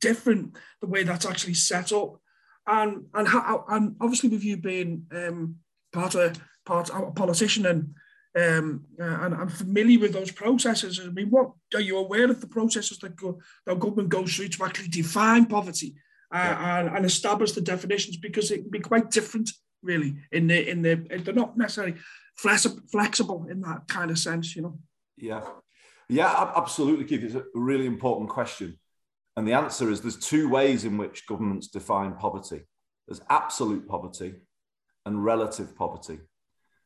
different 0.00 0.56
the 0.80 0.86
way 0.86 1.02
that's 1.02 1.26
actually 1.26 1.54
set 1.54 1.92
up. 1.92 2.20
And 2.66 3.06
and 3.14 3.26
how 3.26 3.64
and 3.68 3.96
obviously 4.00 4.28
with 4.28 4.44
you 4.44 4.56
being 4.56 5.06
um, 5.12 5.56
part 5.92 6.14
of 6.14 6.38
part 6.64 6.90
of 6.90 7.08
a 7.08 7.10
politician 7.10 7.66
and 7.66 7.94
um, 8.38 8.84
uh, 9.00 9.18
and 9.22 9.34
I'm 9.34 9.48
familiar 9.48 9.98
with 9.98 10.12
those 10.12 10.30
processes. 10.30 11.00
I 11.02 11.08
mean, 11.08 11.30
what 11.30 11.50
are 11.74 11.80
you 11.80 11.98
aware 11.98 12.30
of 12.30 12.40
the 12.40 12.46
processes 12.46 12.98
that 12.98 13.16
go, 13.16 13.40
that 13.66 13.80
government 13.80 14.08
goes 14.08 14.34
through 14.34 14.48
to 14.48 14.64
actually 14.64 14.88
define 14.88 15.46
poverty 15.46 15.96
uh, 16.32 16.38
yeah. 16.38 16.78
and, 16.78 16.96
and 16.96 17.04
establish 17.04 17.52
the 17.52 17.60
definitions? 17.60 18.18
Because 18.18 18.52
it 18.52 18.58
can 18.62 18.70
be 18.70 18.78
quite 18.78 19.10
different, 19.10 19.50
really. 19.82 20.16
In 20.32 20.46
the 20.46 20.68
in 20.68 20.82
the 20.82 20.94
they're 20.94 21.34
not 21.34 21.56
necessarily 21.56 21.96
flexible 22.36 23.46
in 23.50 23.60
that 23.62 23.86
kind 23.88 24.10
of 24.10 24.18
sense, 24.18 24.56
you 24.56 24.62
know. 24.62 24.78
Yeah, 25.16 25.42
yeah, 26.08 26.52
absolutely, 26.56 27.04
Keith. 27.04 27.22
It's 27.22 27.34
a 27.34 27.44
really 27.54 27.86
important 27.86 28.30
question, 28.30 28.78
and 29.36 29.46
the 29.46 29.52
answer 29.52 29.90
is 29.90 30.00
there's 30.00 30.16
two 30.16 30.48
ways 30.48 30.84
in 30.84 30.96
which 30.96 31.26
governments 31.26 31.68
define 31.68 32.14
poverty. 32.14 32.62
There's 33.06 33.20
absolute 33.28 33.88
poverty 33.88 34.34
and 35.04 35.24
relative 35.24 35.76
poverty. 35.76 36.20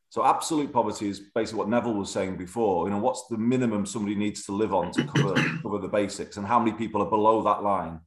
So 0.09 0.25
absolute 0.25 0.71
poverty 0.71 1.09
is 1.09 1.19
basically 1.33 1.59
what 1.59 1.69
Neville 1.69 1.93
was 1.93 2.09
saying 2.09 2.37
before. 2.37 2.87
You 2.87 2.93
know, 2.93 2.99
what's 2.99 3.27
the 3.27 3.37
minimum 3.37 3.85
somebody 3.85 4.15
needs 4.15 4.45
to 4.45 4.53
live 4.53 4.73
on 4.73 4.91
to 4.93 5.03
cover, 5.03 5.33
cover 5.61 5.77
the 5.79 5.89
basics, 5.89 6.37
and 6.37 6.47
how 6.47 6.57
many 6.57 6.71
people 6.71 7.01
are 7.01 7.09
below 7.09 7.41
that 7.43 7.63
line? 7.63 7.99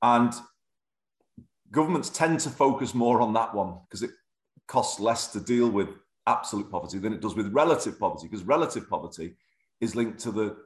And 0.00 0.32
governments 1.72 2.10
tend 2.10 2.38
to 2.40 2.50
focus 2.50 2.94
more 2.94 3.20
on 3.20 3.32
that 3.32 3.54
one 3.54 3.78
because 3.88 4.02
it 4.02 4.10
costs 4.68 5.00
less 5.00 5.28
to 5.32 5.40
deal 5.40 5.68
with 5.68 5.88
absolute 6.26 6.70
poverty 6.70 6.98
than 6.98 7.12
it 7.12 7.20
does 7.20 7.34
with 7.34 7.52
relative 7.52 7.98
poverty, 7.98 8.28
because 8.28 8.44
relative 8.44 8.88
poverty 8.88 9.34
is 9.80 9.96
linked 9.96 10.20
to 10.20 10.30
the 10.30 10.56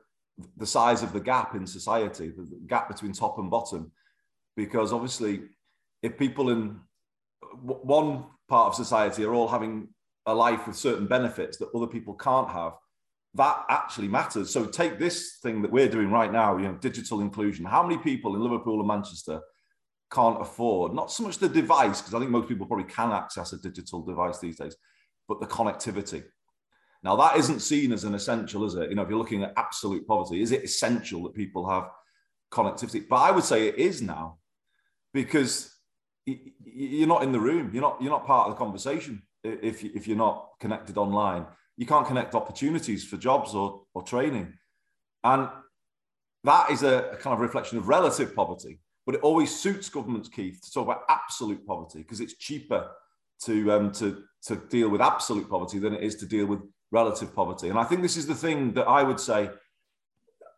the 0.58 0.66
size 0.66 1.02
of 1.02 1.12
the 1.12 1.20
gap 1.20 1.54
in 1.54 1.66
society, 1.66 2.28
the 2.28 2.60
gap 2.66 2.88
between 2.88 3.12
top 3.12 3.38
and 3.38 3.50
bottom. 3.50 3.90
Because 4.54 4.92
obviously, 4.92 5.44
if 6.02 6.18
people 6.18 6.50
in 6.50 6.78
one 7.62 8.24
part 8.48 8.68
of 8.68 8.74
society 8.74 9.24
are 9.24 9.34
all 9.34 9.48
having 9.48 9.88
a 10.26 10.34
life 10.34 10.66
with 10.66 10.76
certain 10.76 11.06
benefits 11.06 11.56
that 11.58 11.74
other 11.74 11.86
people 11.86 12.14
can't 12.14 12.50
have, 12.50 12.72
that 13.34 13.64
actually 13.68 14.08
matters. 14.08 14.50
So 14.50 14.66
take 14.66 14.98
this 14.98 15.38
thing 15.42 15.62
that 15.62 15.70
we're 15.70 15.88
doing 15.88 16.10
right 16.10 16.32
now, 16.32 16.56
you 16.56 16.64
know, 16.64 16.74
digital 16.74 17.20
inclusion. 17.20 17.64
How 17.64 17.82
many 17.82 17.98
people 17.98 18.34
in 18.34 18.42
Liverpool 18.42 18.78
and 18.78 18.88
Manchester 18.88 19.40
can't 20.12 20.40
afford 20.40 20.94
not 20.94 21.10
so 21.10 21.24
much 21.24 21.38
the 21.38 21.48
device, 21.48 22.00
because 22.00 22.14
I 22.14 22.18
think 22.18 22.30
most 22.30 22.48
people 22.48 22.66
probably 22.66 22.84
can 22.84 23.12
access 23.12 23.52
a 23.52 23.58
digital 23.58 24.02
device 24.02 24.38
these 24.38 24.56
days, 24.56 24.76
but 25.28 25.40
the 25.40 25.46
connectivity. 25.46 26.24
Now 27.02 27.16
that 27.16 27.36
isn't 27.36 27.60
seen 27.60 27.92
as 27.92 28.04
an 28.04 28.14
essential, 28.14 28.64
is 28.64 28.74
it? 28.74 28.88
You 28.88 28.96
know, 28.96 29.02
if 29.02 29.08
you're 29.08 29.18
looking 29.18 29.42
at 29.42 29.52
absolute 29.56 30.06
poverty, 30.06 30.42
is 30.42 30.52
it 30.52 30.64
essential 30.64 31.22
that 31.24 31.34
people 31.34 31.68
have 31.68 31.88
connectivity? 32.52 33.06
But 33.08 33.16
I 33.16 33.30
would 33.30 33.44
say 33.44 33.68
it 33.68 33.76
is 33.76 34.02
now, 34.02 34.38
because 35.12 35.72
you're 36.26 37.08
not 37.08 37.22
in 37.22 37.32
the 37.32 37.40
room, 37.40 37.70
you're 37.72 37.82
not 37.82 38.00
you're 38.00 38.10
not 38.10 38.26
part 38.26 38.48
of 38.48 38.54
the 38.54 38.58
conversation 38.58 39.22
if, 39.44 39.84
if 39.84 40.08
you're 40.08 40.16
not 40.16 40.50
connected 40.60 40.96
online. 40.96 41.46
You 41.76 41.86
can't 41.86 42.06
connect 42.06 42.34
opportunities 42.34 43.04
for 43.04 43.16
jobs 43.16 43.54
or, 43.54 43.82
or 43.94 44.02
training. 44.02 44.54
And 45.22 45.48
that 46.44 46.70
is 46.70 46.82
a, 46.82 47.10
a 47.12 47.16
kind 47.16 47.34
of 47.34 47.40
reflection 47.40 47.76
of 47.78 47.88
relative 47.88 48.34
poverty. 48.34 48.80
But 49.06 49.14
it 49.14 49.20
always 49.22 49.54
suits 49.54 49.88
governments, 49.88 50.28
Keith, 50.28 50.60
to 50.62 50.72
talk 50.72 50.84
about 50.84 51.04
absolute 51.08 51.64
poverty 51.64 52.00
because 52.00 52.20
it's 52.20 52.34
cheaper 52.34 52.90
to, 53.44 53.72
um, 53.72 53.92
to, 53.92 54.24
to 54.46 54.56
deal 54.56 54.88
with 54.88 55.00
absolute 55.00 55.48
poverty 55.48 55.78
than 55.78 55.94
it 55.94 56.02
is 56.02 56.16
to 56.16 56.26
deal 56.26 56.46
with 56.46 56.60
relative 56.90 57.34
poverty. 57.34 57.68
And 57.68 57.78
I 57.78 57.84
think 57.84 58.02
this 58.02 58.16
is 58.16 58.26
the 58.26 58.34
thing 58.34 58.72
that 58.74 58.88
I 58.88 59.04
would 59.04 59.20
say 59.20 59.50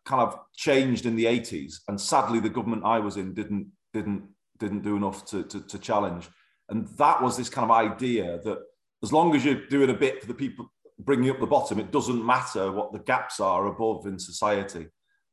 kind 0.05 0.21
of 0.21 0.39
changed 0.55 1.05
in 1.05 1.15
the 1.15 1.25
80s. 1.25 1.75
And 1.87 2.01
sadly, 2.01 2.39
the 2.39 2.49
government 2.49 2.83
I 2.83 2.99
was 2.99 3.17
in 3.17 3.35
didn't, 3.35 3.67
didn't, 3.93 4.23
didn't 4.57 4.81
do 4.81 4.95
enough 4.95 5.25
to, 5.27 5.43
to, 5.43 5.61
to 5.61 5.77
challenge. 5.77 6.27
And 6.69 6.87
that 6.97 7.21
was 7.21 7.37
this 7.37 7.49
kind 7.49 7.69
of 7.69 7.71
idea 7.71 8.39
that 8.43 8.59
as 9.03 9.13
long 9.13 9.35
as 9.35 9.45
you're 9.45 9.67
doing 9.67 9.89
a 9.89 9.93
bit 9.93 10.21
for 10.21 10.27
the 10.27 10.33
people 10.33 10.71
bringing 10.97 11.29
up 11.29 11.39
the 11.39 11.45
bottom, 11.45 11.79
it 11.79 11.91
doesn't 11.91 12.25
matter 12.25 12.71
what 12.71 12.91
the 12.91 12.99
gaps 12.99 13.39
are 13.39 13.67
above 13.67 14.05
in 14.05 14.19
society. 14.19 14.87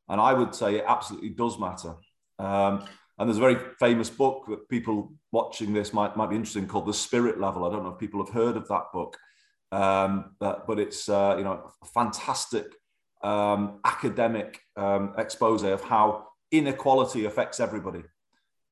And 0.08 0.20
I 0.20 0.32
would 0.32 0.54
say 0.54 0.76
it 0.76 0.84
absolutely 0.86 1.30
does 1.30 1.58
matter. 1.58 1.94
Um, 2.38 2.84
and 3.18 3.28
there's 3.28 3.38
a 3.38 3.40
very 3.40 3.56
famous 3.78 4.10
book 4.10 4.44
that 4.48 4.68
people 4.68 5.12
watching 5.32 5.72
this 5.72 5.92
might, 5.92 6.16
might 6.16 6.30
be 6.30 6.36
interested 6.36 6.62
in 6.62 6.68
called 6.68 6.86
The 6.86 6.94
Spirit 6.94 7.40
Level. 7.40 7.64
I 7.64 7.70
don't 7.70 7.82
know 7.82 7.90
if 7.90 7.98
people 7.98 8.24
have 8.24 8.34
heard 8.34 8.56
of 8.56 8.68
that 8.68 8.84
book, 8.92 9.16
um, 9.72 10.36
but, 10.38 10.66
but 10.66 10.78
it's 10.78 11.08
uh, 11.08 11.34
you 11.38 11.44
know 11.44 11.70
a 11.82 11.86
fantastic 11.86 12.66
um, 13.22 13.80
academic 13.84 14.60
um, 14.76 15.14
expose 15.18 15.62
of 15.62 15.82
how 15.82 16.26
inequality 16.52 17.24
affects 17.24 17.60
everybody, 17.60 18.02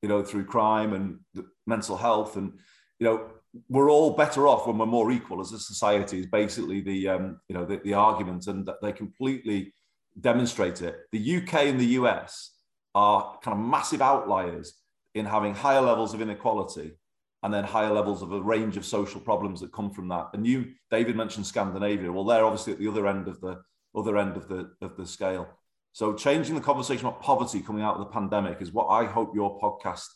you 0.01 0.09
know, 0.09 0.23
through 0.23 0.45
crime 0.45 0.93
and 0.93 1.19
mental 1.67 1.97
health. 1.97 2.37
And, 2.37 2.53
you 2.99 3.05
know, 3.05 3.29
we're 3.69 3.89
all 3.89 4.11
better 4.11 4.47
off 4.47 4.67
when 4.67 4.77
we're 4.77 4.85
more 4.85 5.11
equal 5.11 5.41
as 5.41 5.51
a 5.51 5.59
society 5.59 6.19
is 6.19 6.25
basically 6.27 6.81
the 6.81 7.07
um, 7.07 7.39
you 7.47 7.55
know 7.55 7.65
the, 7.65 7.77
the 7.83 7.93
argument 7.93 8.47
and 8.47 8.65
that 8.65 8.81
they 8.81 8.91
completely 8.91 9.73
demonstrate 10.19 10.81
it 10.81 10.99
the 11.11 11.37
uk 11.37 11.53
and 11.53 11.79
the 11.79 11.85
us 11.85 12.51
are 12.95 13.37
kind 13.43 13.59
of 13.59 13.63
massive 13.63 14.01
outliers 14.01 14.73
in 15.13 15.25
having 15.25 15.53
higher 15.53 15.81
levels 15.81 16.13
of 16.13 16.21
inequality 16.21 16.97
and 17.43 17.53
then 17.53 17.63
higher 17.63 17.93
levels 17.93 18.23
of 18.23 18.31
a 18.31 18.41
range 18.41 18.77
of 18.77 18.85
social 18.85 19.21
problems 19.21 19.61
that 19.61 19.71
come 19.71 19.91
from 19.91 20.07
that 20.07 20.29
and 20.33 20.47
you 20.47 20.73
david 20.89 21.15
mentioned 21.15 21.45
scandinavia 21.45 22.11
well 22.11 22.23
they're 22.23 22.45
obviously 22.45 22.73
at 22.73 22.79
the 22.79 22.87
other 22.87 23.07
end 23.07 23.27
of 23.27 23.39
the 23.41 23.61
other 23.95 24.17
end 24.17 24.35
of 24.35 24.47
the 24.47 24.71
of 24.81 24.97
the 24.97 25.05
scale 25.05 25.47
so 25.93 26.13
changing 26.13 26.55
the 26.55 26.61
conversation 26.61 27.05
about 27.05 27.21
poverty 27.21 27.61
coming 27.61 27.83
out 27.83 27.95
of 27.95 27.99
the 27.99 28.11
pandemic 28.11 28.61
is 28.61 28.71
what 28.71 28.87
i 28.87 29.05
hope 29.05 29.35
your 29.35 29.59
podcast 29.59 30.07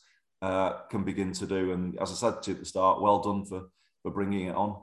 uh, 0.41 0.83
can 0.89 1.03
begin 1.03 1.33
to 1.33 1.45
do. 1.45 1.71
And 1.74 1.98
as 2.00 2.12
I 2.12 2.15
said 2.15 2.41
to 2.43 2.51
you 2.51 2.55
at 2.55 2.59
the 2.62 2.65
start, 2.65 3.01
well 3.01 3.21
done 3.21 3.45
for 3.45 3.69
for 4.01 4.12
bringing 4.12 4.48
it 4.48 4.55
on. 4.55 4.81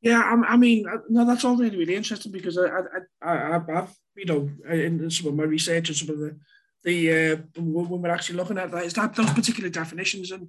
Yeah, 0.00 0.20
I, 0.20 0.54
I 0.54 0.56
mean, 0.56 0.86
uh, 0.88 0.98
no, 1.08 1.24
that's 1.24 1.44
all 1.44 1.56
really 1.56 1.76
really 1.76 1.94
interesting 1.94 2.32
because 2.32 2.58
I, 2.58 2.68
I, 3.22 3.56
I 3.56 3.60
have 3.68 3.94
you 4.16 4.26
know 4.26 4.50
in 4.70 5.10
some 5.10 5.28
of 5.28 5.34
my 5.34 5.44
research 5.44 5.88
and 5.88 5.96
some 5.96 6.10
of 6.10 6.18
the 6.18 6.38
the 6.84 7.32
uh, 7.32 7.36
when 7.60 8.02
we're 8.02 8.10
actually 8.10 8.36
looking 8.36 8.58
at 8.58 8.70
that 8.70 8.84
is 8.84 8.92
that 8.94 9.14
those 9.14 9.32
particular 9.32 9.70
definitions 9.70 10.30
and 10.30 10.48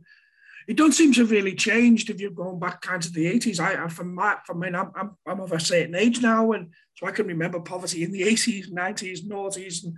it 0.67 0.77
don't 0.77 0.93
seem 0.93 1.13
to 1.13 1.21
have 1.21 1.31
really 1.31 1.53
changed 1.53 2.09
if 2.09 2.19
you're 2.19 2.31
going 2.31 2.59
back 2.59 2.81
kind 2.81 3.05
of 3.05 3.13
the 3.13 3.25
80s. 3.25 3.59
I, 3.59 3.87
from 3.87 4.15
my, 4.15 4.37
from 4.45 4.59
me, 4.61 4.69
I'm, 4.69 4.91
I'm, 4.95 5.11
I'm 5.27 5.39
of 5.39 5.51
a 5.51 5.59
certain 5.59 5.93
age 5.93 6.23
now, 6.23 6.53
and 6.53 6.71
so 6.95 7.05
I 7.05 7.11
can 7.11 7.27
remember 7.27 7.59
poverty 7.59 8.03
in 8.03 8.11
the 8.11 8.23
80s, 8.23 8.71
90s, 8.71 9.27
noughties, 9.27 9.83
and 9.83 9.95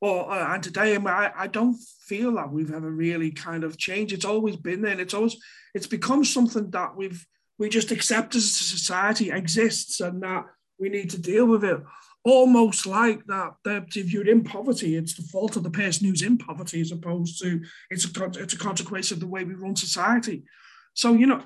or 0.00 0.30
uh, 0.32 0.54
and 0.54 0.62
today 0.62 0.96
I, 0.96 1.32
I 1.36 1.46
don't 1.46 1.76
feel 2.06 2.34
that 2.36 2.50
we've 2.50 2.72
ever 2.72 2.90
really 2.90 3.30
kind 3.30 3.64
of 3.64 3.76
changed. 3.76 4.12
It's 4.12 4.24
always 4.24 4.56
been 4.56 4.82
there. 4.82 4.92
And 4.92 5.00
it's 5.00 5.14
always 5.14 5.36
it's 5.74 5.86
become 5.86 6.24
something 6.24 6.70
that 6.70 6.96
we've 6.96 7.26
we 7.58 7.68
just 7.68 7.90
accept 7.90 8.34
as 8.34 8.44
a 8.44 8.48
society 8.48 9.30
exists 9.30 10.00
and 10.00 10.22
that 10.22 10.46
we 10.78 10.88
need 10.88 11.10
to 11.10 11.20
deal 11.20 11.46
with 11.46 11.64
it. 11.64 11.80
Almost 12.22 12.86
like 12.86 13.24
that, 13.26 13.54
that 13.64 13.96
if 13.96 14.12
you're 14.12 14.28
in 14.28 14.44
poverty, 14.44 14.96
it's 14.96 15.14
the 15.14 15.22
fault 15.22 15.56
of 15.56 15.62
the 15.62 15.70
person 15.70 16.06
who's 16.06 16.22
in 16.22 16.36
poverty 16.36 16.80
as 16.80 16.92
opposed 16.92 17.40
to 17.40 17.62
it's 17.88 18.04
a 18.04 18.24
it's 18.38 18.54
a 18.54 18.58
consequence 18.58 19.10
of 19.10 19.20
the 19.20 19.26
way 19.26 19.42
we 19.42 19.54
run 19.54 19.74
society. 19.74 20.44
So 20.92 21.14
you 21.14 21.26
know, 21.26 21.42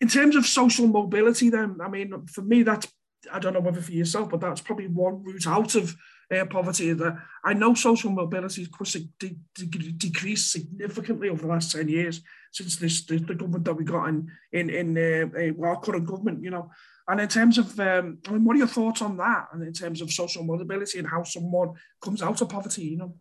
in 0.00 0.08
terms 0.08 0.34
of 0.34 0.46
social 0.46 0.86
mobility, 0.86 1.50
then 1.50 1.76
I 1.82 1.88
mean, 1.88 2.26
for 2.26 2.40
me, 2.42 2.62
that's 2.62 2.88
I 3.30 3.38
don't 3.38 3.52
know 3.52 3.60
whether 3.60 3.80
for 3.80 3.92
yourself, 3.92 4.30
but 4.30 4.40
that's 4.40 4.60
probably 4.60 4.88
one 4.88 5.22
route 5.22 5.46
out 5.46 5.74
of 5.74 5.94
uh, 6.34 6.44
poverty. 6.46 6.92
That 6.92 7.18
I 7.44 7.54
know 7.54 7.74
social 7.74 8.10
mobility 8.10 8.66
has 8.78 8.92
de- 9.18 9.36
de- 9.54 9.92
decreased 9.92 10.50
significantly 10.50 11.28
over 11.28 11.42
the 11.42 11.48
last 11.48 11.72
10 11.72 11.88
years 11.88 12.20
since 12.50 12.76
this 12.76 13.04
the, 13.04 13.18
government 13.18 13.64
that 13.64 13.74
we 13.74 13.84
got 13.84 14.08
in 14.08 14.30
in, 14.52 14.70
in 14.70 14.98
uh, 14.98 15.64
our 15.64 15.80
current 15.80 16.06
government, 16.06 16.42
you 16.42 16.50
know. 16.50 16.70
And 17.08 17.20
in 17.20 17.28
terms 17.28 17.58
of, 17.58 17.78
um, 17.80 18.18
I 18.26 18.32
mean, 18.32 18.44
what 18.44 18.54
are 18.54 18.58
your 18.58 18.68
thoughts 18.68 19.02
on 19.02 19.16
that? 19.16 19.48
And 19.52 19.62
in 19.62 19.72
terms 19.72 20.00
of 20.00 20.12
social 20.12 20.44
mobility 20.44 20.98
and 20.98 21.08
how 21.08 21.24
someone 21.24 21.74
comes 22.00 22.22
out 22.22 22.40
of 22.40 22.48
poverty, 22.48 22.84
you 22.84 22.96
know? 22.96 23.14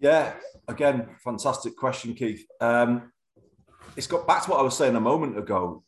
Yeah, 0.00 0.34
again, 0.66 1.08
fantastic 1.22 1.76
question, 1.76 2.14
Keith. 2.14 2.44
Um, 2.60 3.12
it's 3.96 4.06
got 4.06 4.26
back 4.26 4.44
to 4.44 4.50
what 4.50 4.60
I 4.60 4.62
was 4.62 4.76
saying 4.76 4.96
a 4.96 5.00
moment 5.00 5.38
ago 5.38 5.82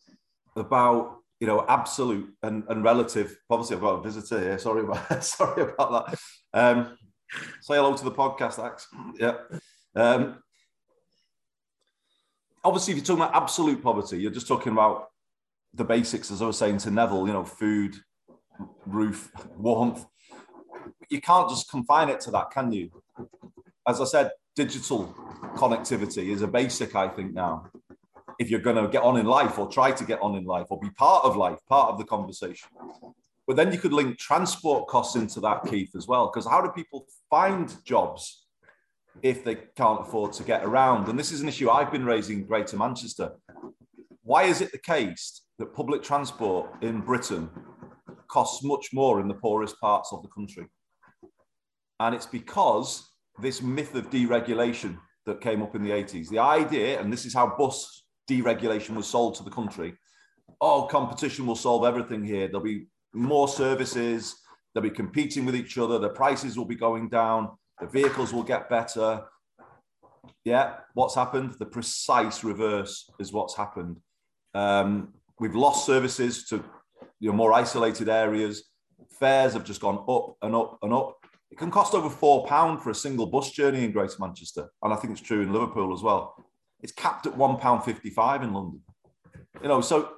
about 0.57 1.21
you 1.41 1.47
know, 1.47 1.65
absolute 1.67 2.33
and, 2.43 2.65
and 2.69 2.85
relative. 2.85 3.37
Obviously, 3.49 3.77
I've 3.77 3.83
got 3.83 3.95
a 3.95 4.03
visitor 4.03 4.41
here. 4.41 4.59
Sorry 4.59 4.83
about 4.83 5.25
sorry 5.25 5.63
about 5.63 6.07
that. 6.07 6.19
Um, 6.53 6.99
say 7.63 7.77
hello 7.77 7.97
to 7.97 8.05
the 8.05 8.13
podcast, 8.13 8.63
Ax. 8.63 8.87
Yeah. 9.19 9.37
Um, 9.97 10.43
obviously, 12.63 12.93
if 12.93 12.99
you're 12.99 13.07
talking 13.07 13.23
about 13.23 13.43
absolute 13.43 13.83
poverty, 13.83 14.19
you're 14.19 14.31
just 14.31 14.49
talking 14.49 14.73
about 14.73 15.09
the 15.75 15.85
basics, 15.85 16.31
as 16.31 16.43
I 16.43 16.47
was 16.47 16.59
saying 16.59 16.79
to 16.79 16.91
Neville. 16.91 17.27
You 17.27 17.33
know, 17.33 17.45
food, 17.45 17.97
roof, 18.87 19.31
warmth. 19.57 20.05
You 21.09 21.21
can't 21.21 21.49
just 21.49 21.71
confine 21.71 22.09
it 22.09 22.21
to 22.21 22.31
that, 22.33 22.51
can 22.51 22.73
you? 22.73 22.91
As 23.87 24.01
I 24.01 24.05
said, 24.05 24.31
digital 24.55 25.15
connectivity 25.57 26.31
is 26.31 26.43
a 26.43 26.47
basic, 26.47 26.95
I 26.95 27.09
think, 27.09 27.33
now 27.33 27.71
if 28.41 28.51
you're 28.51 28.59
going 28.59 28.83
to 28.83 28.89
get 28.89 29.03
on 29.03 29.19
in 29.19 29.27
life 29.27 29.59
or 29.59 29.69
try 29.69 29.93
to 29.93 30.03
get 30.03 30.21
on 30.23 30.35
in 30.35 30.45
life 30.45 30.67
or 30.71 30.81
be 30.81 30.89
part 30.91 31.27
of 31.27 31.37
life, 31.37 31.59
part 31.69 31.91
of 31.91 31.99
the 31.99 32.05
conversation. 32.05 32.71
But 33.47 33.57
then 33.57 33.71
you 33.71 33.79
could 33.79 33.93
link 33.93 34.19
transport 34.19 34.89
costs 34.89 35.15
into 35.15 35.41
that, 35.41 35.65
Keith, 35.69 35.95
as 35.95 36.09
well. 36.09 36.31
Because 36.33 36.47
how 36.47 36.63
do 36.63 36.71
people 36.71 37.05
find 37.29 37.73
jobs 37.85 38.47
if 39.23 39.45
they 39.45 39.57
can't 39.77 40.01
afford 40.01 40.33
to 40.35 40.43
get 40.43 40.65
around? 40.65 41.09
And 41.09 41.19
this 41.19 41.33
is 41.33 41.43
an 41.43 41.49
issue 41.49 41.69
I've 41.69 41.93
been 41.93 42.07
raising 42.07 42.39
in 42.39 42.47
Greater 42.47 42.79
Manchester. 42.79 43.33
Why 44.23 44.45
is 44.45 44.63
it 44.63 44.73
the 44.73 44.79
case 44.79 45.43
that 45.61 45.73
public 45.73 46.03
transport 46.03 46.69
in 46.83 47.01
Britain 47.01 47.49
costs 48.27 48.65
much 48.65 48.89
more 48.93 49.21
in 49.21 49.29
the 49.29 49.35
poorest 49.35 49.79
parts 49.81 50.13
of 50.13 50.23
the 50.23 50.29
country? 50.29 50.67
And 52.01 52.13
it's 52.15 52.27
because 52.27 53.09
this 53.41 53.63
myth 53.63 53.95
of 53.95 54.11
deregulation 54.11 54.99
that 55.27 55.41
came 55.41 55.63
up 55.63 55.77
in 55.77 55.85
the 55.85 55.91
80s, 55.91 56.29
the 56.29 56.41
idea, 56.41 57.01
and 57.01 57.13
this 57.13 57.25
is 57.25 57.33
how 57.33 57.55
bus 57.57 58.05
deregulation 58.29 58.97
was 58.97 59.07
sold 59.07 59.37
to 59.37 59.45
the 59.45 59.51
country 59.51 59.95
oh, 60.61 60.83
competition 60.91 61.47
will 61.47 61.57
solve 61.57 61.85
everything 61.85 62.25
here. 62.25 62.47
There'll 62.47 62.61
be 62.61 62.87
more 63.13 63.49
services, 63.49 64.37
they'll 64.75 64.83
be 64.83 64.91
competing 64.91 65.45
with 65.45 65.57
each 65.57 65.79
other, 65.79 65.99
the 65.99 66.11
prices 66.11 66.57
will 66.57 66.67
be 66.67 66.77
going 66.77 67.09
down, 67.09 67.51
the 67.81 67.87
vehicles 67.87 68.33
will 68.33 68.43
get 68.43 68.69
better. 68.69 69.23
Yeah, 70.45 70.77
what's 70.95 71.15
happened? 71.15 71.55
The 71.59 71.67
precise 71.67 72.45
reverse 72.45 73.11
is 73.19 73.33
what's 73.33 73.57
happened. 73.57 73.99
Um, 74.55 75.15
we've 75.41 75.57
lost 75.57 75.87
services 75.87 76.45
to 76.49 76.63
you 77.19 77.31
know, 77.31 77.37
more 77.37 77.53
isolated 77.53 78.09
areas. 78.09 78.65
Fares 79.19 79.55
have 79.55 79.65
just 79.65 79.81
gone 79.81 80.05
up 80.09 80.37
and 80.43 80.55
up 80.55 80.79
and 80.83 80.93
up. 80.93 81.17
It 81.51 81.59
can 81.59 81.71
cost 81.71 81.95
over 81.95 82.09
four 82.09 82.47
pound 82.47 82.81
for 82.81 82.91
a 82.91 82.95
single 82.95 83.27
bus 83.27 83.51
journey 83.51 83.85
in 83.85 83.91
Greater 83.91 84.15
Manchester, 84.21 84.71
and 84.83 84.93
I 84.93 84.97
think 84.97 85.13
it's 85.13 85.21
true 85.21 85.43
in 85.43 85.53
Liverpool 85.53 85.93
as 85.93 86.03
well. 86.03 86.37
It's 86.81 86.93
capped 86.93 87.27
at 87.27 87.37
one 87.37 87.57
pound 87.57 87.83
fifty-five 87.85 88.43
in 88.43 88.53
London. 88.53 88.81
You 89.63 89.69
know, 89.69 89.81
so 89.81 90.13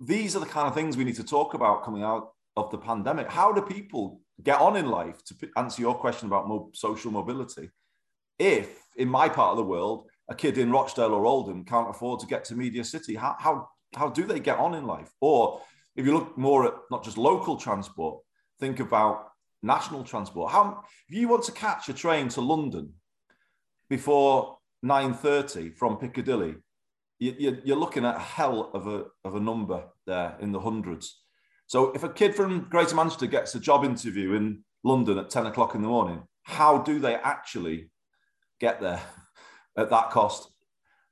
these 0.00 0.34
are 0.34 0.40
the 0.40 0.46
kind 0.46 0.66
of 0.66 0.74
things 0.74 0.96
we 0.96 1.04
need 1.04 1.16
to 1.16 1.24
talk 1.24 1.54
about 1.54 1.84
coming 1.84 2.02
out 2.02 2.32
of 2.56 2.70
the 2.70 2.78
pandemic. 2.78 3.30
How 3.30 3.52
do 3.52 3.60
people 3.60 4.20
get 4.42 4.60
on 4.60 4.76
in 4.76 4.86
life? 4.86 5.22
To 5.26 5.34
answer 5.56 5.82
your 5.82 5.94
question 5.94 6.26
about 6.28 6.48
mo- 6.48 6.70
social 6.72 7.12
mobility, 7.12 7.70
if 8.38 8.68
in 8.96 9.08
my 9.08 9.28
part 9.28 9.50
of 9.52 9.58
the 9.58 9.64
world 9.64 10.06
a 10.28 10.34
kid 10.34 10.56
in 10.56 10.72
Rochdale 10.72 11.12
or 11.12 11.26
Oldham 11.26 11.64
can't 11.64 11.90
afford 11.90 12.20
to 12.20 12.26
get 12.26 12.44
to 12.46 12.54
Media 12.54 12.84
City, 12.84 13.14
how 13.14 13.36
how 13.38 13.68
how 13.94 14.08
do 14.08 14.24
they 14.24 14.40
get 14.40 14.58
on 14.58 14.74
in 14.74 14.86
life? 14.86 15.10
Or 15.20 15.60
if 15.96 16.06
you 16.06 16.14
look 16.14 16.36
more 16.38 16.66
at 16.66 16.74
not 16.90 17.04
just 17.04 17.18
local 17.18 17.56
transport, 17.56 18.20
think 18.60 18.80
about 18.80 19.28
national 19.62 20.04
transport. 20.04 20.52
How 20.52 20.82
if 21.08 21.16
you 21.16 21.28
want 21.28 21.44
to 21.44 21.52
catch 21.52 21.88
a 21.88 21.94
train 21.94 22.28
to 22.30 22.40
London 22.40 22.94
before 23.88 24.58
9:30 24.84 25.76
from 25.76 25.98
Piccadilly, 25.98 26.56
you, 27.18 27.58
you're 27.64 27.76
looking 27.76 28.04
at 28.04 28.16
a 28.16 28.20
hell 28.20 28.70
of 28.74 28.86
a, 28.86 29.04
of 29.24 29.36
a 29.36 29.40
number 29.40 29.84
there 30.06 30.36
in 30.40 30.50
the 30.52 30.60
hundreds. 30.60 31.20
So 31.66 31.92
if 31.92 32.02
a 32.02 32.08
kid 32.08 32.34
from 32.34 32.66
Greater 32.68 32.96
Manchester 32.96 33.26
gets 33.26 33.54
a 33.54 33.60
job 33.60 33.84
interview 33.84 34.34
in 34.34 34.64
London 34.82 35.18
at 35.18 35.30
10 35.30 35.46
o'clock 35.46 35.74
in 35.74 35.82
the 35.82 35.88
morning, 35.88 36.22
how 36.42 36.78
do 36.78 36.98
they 36.98 37.14
actually 37.14 37.90
get 38.60 38.80
there 38.80 39.00
at 39.76 39.90
that 39.90 40.10
cost? 40.10 40.50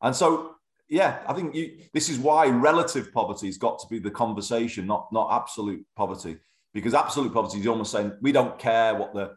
And 0.03 0.15
so, 0.15 0.57
yeah, 0.91 1.21
I 1.27 1.33
think 1.33 1.55
you, 1.55 1.79
this 1.95 2.11
is 2.11 2.19
why 2.19 2.47
relative 2.49 3.13
poverty 3.13 3.47
has 3.47 3.57
got 3.57 3.79
to 3.79 3.87
be 3.89 3.99
the 3.99 4.11
conversation, 4.11 4.87
not, 4.87 5.09
not 5.13 5.33
absolute 5.33 5.87
poverty, 5.97 6.37
because 6.75 6.93
absolute 6.93 7.33
poverty 7.33 7.61
is 7.61 7.67
almost 7.67 7.93
saying 7.93 8.13
we 8.21 8.33
don't 8.33 8.59
care 8.59 8.95
what 8.95 9.15
the, 9.15 9.35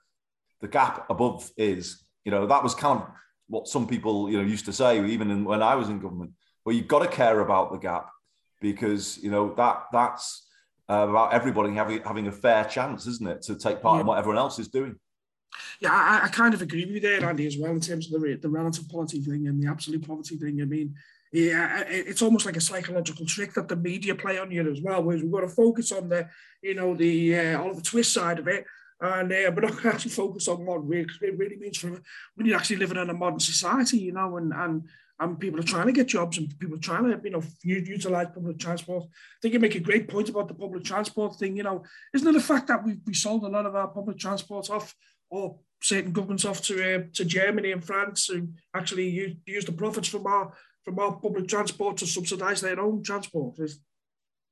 the 0.60 0.68
gap 0.68 1.06
above 1.10 1.50
is. 1.56 2.04
You 2.26 2.32
know, 2.32 2.48
that 2.48 2.64
was 2.64 2.76
kind 2.76 3.02
of 3.02 3.08
what 3.48 3.68
some 3.68 3.88
people, 3.88 4.30
you 4.30 4.38
know, 4.38 4.44
used 4.44 4.66
to 4.66 4.74
say, 4.74 5.06
even 5.06 5.32
in, 5.32 5.46
when 5.46 5.64
I 5.64 5.76
was 5.76 5.88
in 5.88 6.00
government 6.00 6.32
well, 6.66 6.76
you've 6.76 6.88
got 6.88 7.00
to 7.00 7.08
care 7.08 7.40
about 7.40 7.72
the 7.72 7.78
gap 7.78 8.10
because 8.62 9.18
you 9.22 9.30
know 9.30 9.54
that 9.56 9.84
that's 9.92 10.48
uh, 10.90 11.08
about 11.10 11.34
everybody 11.34 11.74
having 11.74 12.02
having 12.04 12.28
a 12.28 12.32
fair 12.32 12.66
chance, 12.66 13.06
isn't 13.08 13.28
it, 13.28 13.42
to 13.44 13.56
take 13.56 13.82
part 13.82 13.98
yeah. 13.98 14.02
in 14.02 14.08
what 14.08 14.18
everyone 14.18 14.38
else 14.38 14.60
is 14.60 14.68
doing. 14.68 14.96
Yeah, 15.80 15.92
I, 15.92 16.26
I, 16.26 16.28
kind 16.30 16.56
of 16.56 16.64
agree 16.64 16.84
with 16.86 16.96
you 16.96 17.00
there, 17.00 17.24
Andy, 17.30 17.46
as 17.46 17.58
well 17.58 17.72
in 17.72 17.80
terms 17.80 18.12
of 18.12 18.22
the 18.22 18.36
the 18.36 18.50
relative 18.50 18.90
poverty 18.90 19.20
thing 19.22 19.48
and 19.48 19.62
the 19.62 19.70
absolute 19.70 20.08
poverty 20.08 20.38
thing. 20.38 20.62
I 20.62 20.66
mean, 20.66 20.96
yeah, 21.34 21.84
it's 21.88 22.22
almost 22.22 22.46
like 22.46 22.58
a 22.58 22.62
psychological 22.62 23.26
trick 23.26 23.56
that 23.56 23.68
the 23.68 23.76
media 23.76 24.14
play 24.14 24.38
on 24.38 24.52
you 24.52 24.72
as 24.72 24.82
well. 24.82 25.02
Whereas 25.02 25.24
we've 25.24 25.32
got 25.32 25.42
to 25.42 25.48
focus 25.48 25.92
on 25.92 26.08
the, 26.08 26.30
you 26.62 26.76
know, 26.76 26.94
the 26.94 27.36
uh, 27.36 27.60
all 27.60 27.74
the 27.74 27.82
twist 27.82 28.14
side 28.14 28.38
of 28.38 28.48
it, 28.48 28.66
and 29.02 29.32
uh, 29.32 29.52
we're 29.52 29.62
not 29.62 29.72
going 29.72 29.78
to 29.82 29.90
actually 29.90 30.12
focus 30.12 30.48
on 30.48 30.64
what 30.64 30.88
really, 30.88 31.10
it 31.22 31.38
really 31.40 31.56
means 31.56 31.80
for 31.80 31.90
when 32.36 32.46
you're 32.46 32.56
actually 32.56 32.76
living 32.76 33.00
in 33.00 33.10
a 33.10 33.16
modern 33.16 33.40
society, 33.40 33.98
you 33.98 34.12
know, 34.12 34.38
and 34.38 34.54
and 34.54 34.84
and 35.20 35.40
people 35.40 35.60
are 35.60 35.64
trying 35.64 35.88
to 35.88 35.92
get 35.92 36.08
jobs 36.08 36.38
and 36.38 36.54
people 36.60 36.76
are 36.76 36.82
trying 36.82 37.06
to, 37.06 37.20
you 37.24 37.32
know, 37.32 37.42
utilize 37.64 38.28
public 38.32 38.60
transport. 38.60 39.06
I 39.06 39.38
think 39.42 39.56
you 39.56 39.60
make 39.60 39.74
a 39.74 39.80
great 39.80 40.08
point 40.08 40.30
about 40.30 40.50
the 40.50 40.54
public 40.54 40.84
transport 40.84 41.36
thing. 41.38 41.58
You 41.58 41.64
know, 41.64 41.84
isn't 42.14 42.28
it 42.28 42.34
the 42.34 42.42
fact 42.42 42.68
that 42.68 42.86
we 42.86 43.00
we 43.08 43.16
sold 43.16 43.44
a 43.44 43.48
lot 43.48 43.66
of 43.66 43.76
our 43.76 43.88
public 43.88 44.20
transport 44.20 44.70
off 44.70 44.94
or 45.32 45.58
certain 45.82 46.12
governments 46.12 46.46
off 46.46 46.62
to 46.62 46.76
uh, 46.76 47.04
to 47.14 47.26
Germany 47.26 47.72
and 47.72 47.84
France 47.84 48.30
and 48.30 48.54
actually 48.76 49.10
use, 49.10 49.36
use 49.48 49.66
the 49.66 49.72
profits 49.72 50.10
from 50.10 50.28
our 50.28 50.54
from 50.84 51.00
our 51.00 51.14
public 51.14 51.48
transport 51.48 51.98
to 51.98 52.08
subsidise 52.08 52.62
their 52.62 52.80
own 52.80 53.04
transport? 53.04 53.60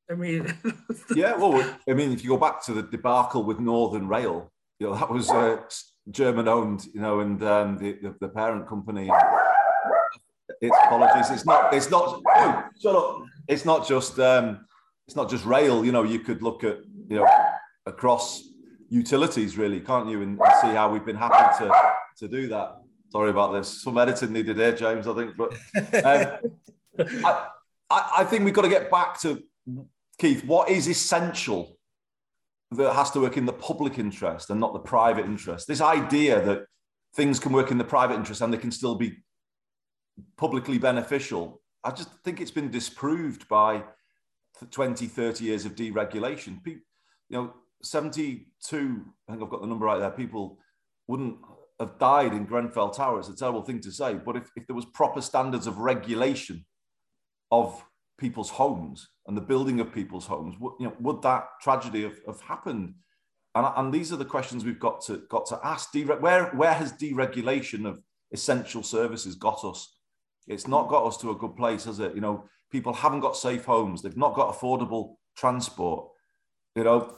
I 0.09 0.15
mean, 0.15 0.53
yeah. 1.15 1.35
Well, 1.35 1.77
I 1.87 1.93
mean, 1.93 2.11
if 2.11 2.23
you 2.23 2.31
go 2.31 2.37
back 2.37 2.63
to 2.65 2.73
the 2.73 2.83
debacle 2.83 3.43
with 3.43 3.59
Northern 3.59 4.07
Rail, 4.07 4.51
you 4.79 4.87
know 4.87 4.95
that 4.95 5.09
was 5.09 5.29
uh, 5.29 5.57
German 6.09 6.47
owned, 6.47 6.85
you 6.93 7.01
know, 7.01 7.19
and 7.21 7.41
um, 7.43 7.77
the, 7.77 7.93
the, 8.01 8.15
the 8.19 8.29
parent 8.29 8.67
company 8.67 9.09
it's 10.61 10.77
apologies. 10.85 11.29
It's 11.31 11.45
not. 11.45 11.73
It's 11.73 11.89
not. 11.89 12.21
Shut 12.81 12.95
up. 12.95 13.23
It's 13.47 13.65
not 13.65 13.87
just. 13.87 14.19
Um, 14.19 14.65
it's 15.07 15.15
not 15.15 15.29
just 15.29 15.43
rail. 15.45 15.83
You 15.83 15.91
know, 15.91 16.03
you 16.03 16.19
could 16.19 16.41
look 16.41 16.63
at 16.63 16.77
you 17.09 17.17
know 17.17 17.27
across 17.85 18.43
utilities, 18.89 19.57
really, 19.57 19.79
can't 19.79 20.07
you, 20.07 20.21
and, 20.21 20.39
and 20.39 20.53
see 20.61 20.67
how 20.67 20.91
we've 20.91 21.05
been 21.05 21.15
happy 21.15 21.63
to 21.63 21.71
to 22.17 22.27
do 22.27 22.47
that. 22.49 22.80
Sorry 23.11 23.29
about 23.29 23.51
this. 23.51 23.81
Some 23.81 23.97
editing 23.97 24.31
needed 24.31 24.57
here, 24.57 24.71
James. 24.71 25.07
I 25.07 25.13
think, 25.13 25.35
but 25.35 25.53
um, 26.05 26.51
I, 27.25 27.47
I, 27.89 28.11
I 28.19 28.23
think 28.23 28.45
we've 28.45 28.53
got 28.53 28.61
to 28.61 28.69
get 28.69 28.89
back 28.89 29.19
to 29.21 29.43
Keith. 30.17 30.45
What 30.45 30.69
is 30.69 30.87
essential 30.87 31.77
that 32.71 32.93
has 32.93 33.11
to 33.11 33.19
work 33.19 33.35
in 33.35 33.45
the 33.45 33.53
public 33.53 33.99
interest 33.99 34.49
and 34.49 34.59
not 34.59 34.73
the 34.73 34.79
private 34.79 35.25
interest? 35.25 35.67
This 35.67 35.81
idea 35.81 36.41
that 36.45 36.65
things 37.13 37.37
can 37.37 37.51
work 37.51 37.69
in 37.69 37.77
the 37.77 37.83
private 37.83 38.15
interest 38.15 38.39
and 38.39 38.53
they 38.53 38.57
can 38.57 38.71
still 38.71 38.95
be 38.95 39.17
publicly 40.37 40.77
beneficial. 40.77 41.61
I 41.83 41.91
just 41.91 42.09
think 42.23 42.39
it's 42.39 42.51
been 42.51 42.71
disproved 42.71 43.47
by 43.49 43.83
20, 44.69 45.07
30 45.07 45.43
years 45.43 45.65
of 45.65 45.75
deregulation. 45.75 46.63
People, 46.63 46.83
you 47.29 47.37
know, 47.37 47.53
72, 47.81 49.05
I 49.27 49.31
think 49.31 49.43
I've 49.43 49.49
got 49.49 49.61
the 49.61 49.67
number 49.67 49.85
right 49.85 49.99
there, 49.99 50.11
people 50.11 50.59
wouldn't 51.07 51.39
have 51.81 51.97
died 51.97 52.33
in 52.33 52.45
Grenfell 52.45 52.91
Tower. 52.91 53.19
It's 53.19 53.29
a 53.29 53.35
terrible 53.35 53.63
thing 53.63 53.81
to 53.81 53.91
say, 53.91 54.13
but 54.13 54.37
if, 54.37 54.49
if 54.55 54.67
there 54.67 54.75
was 54.75 54.85
proper 54.85 55.19
standards 55.19 55.67
of 55.67 55.79
regulation 55.79 56.63
of 57.51 57.83
people's 58.17 58.51
homes 58.51 59.09
and 59.27 59.35
the 59.35 59.41
building 59.41 59.79
of 59.79 59.91
people's 59.91 60.27
homes, 60.27 60.55
would, 60.59 60.73
you 60.79 60.85
know, 60.85 60.95
would 60.99 61.21
that 61.23 61.47
tragedy 61.61 62.03
have, 62.03 62.19
have 62.27 62.39
happened? 62.41 62.93
And, 63.55 63.67
and 63.75 63.93
these 63.93 64.13
are 64.13 64.17
the 64.17 64.25
questions 64.25 64.63
we've 64.63 64.79
got 64.79 65.01
to 65.05 65.23
got 65.27 65.47
to 65.47 65.59
ask. 65.63 65.93
Where 65.93 66.45
where 66.51 66.73
has 66.73 66.93
deregulation 66.93 67.85
of 67.85 67.99
essential 68.31 68.83
services 68.83 69.35
got 69.35 69.65
us? 69.65 69.97
It's 70.47 70.67
not 70.67 70.87
got 70.87 71.05
us 71.05 71.17
to 71.17 71.31
a 71.31 71.35
good 71.35 71.55
place, 71.55 71.83
has 71.85 71.99
it? 71.99 72.15
You 72.15 72.21
know, 72.21 72.45
people 72.71 72.93
haven't 72.93 73.19
got 73.19 73.35
safe 73.35 73.65
homes. 73.65 74.01
They've 74.01 74.15
not 74.15 74.35
got 74.35 74.55
affordable 74.55 75.15
transport. 75.35 76.07
You 76.75 76.85
know, 76.85 77.17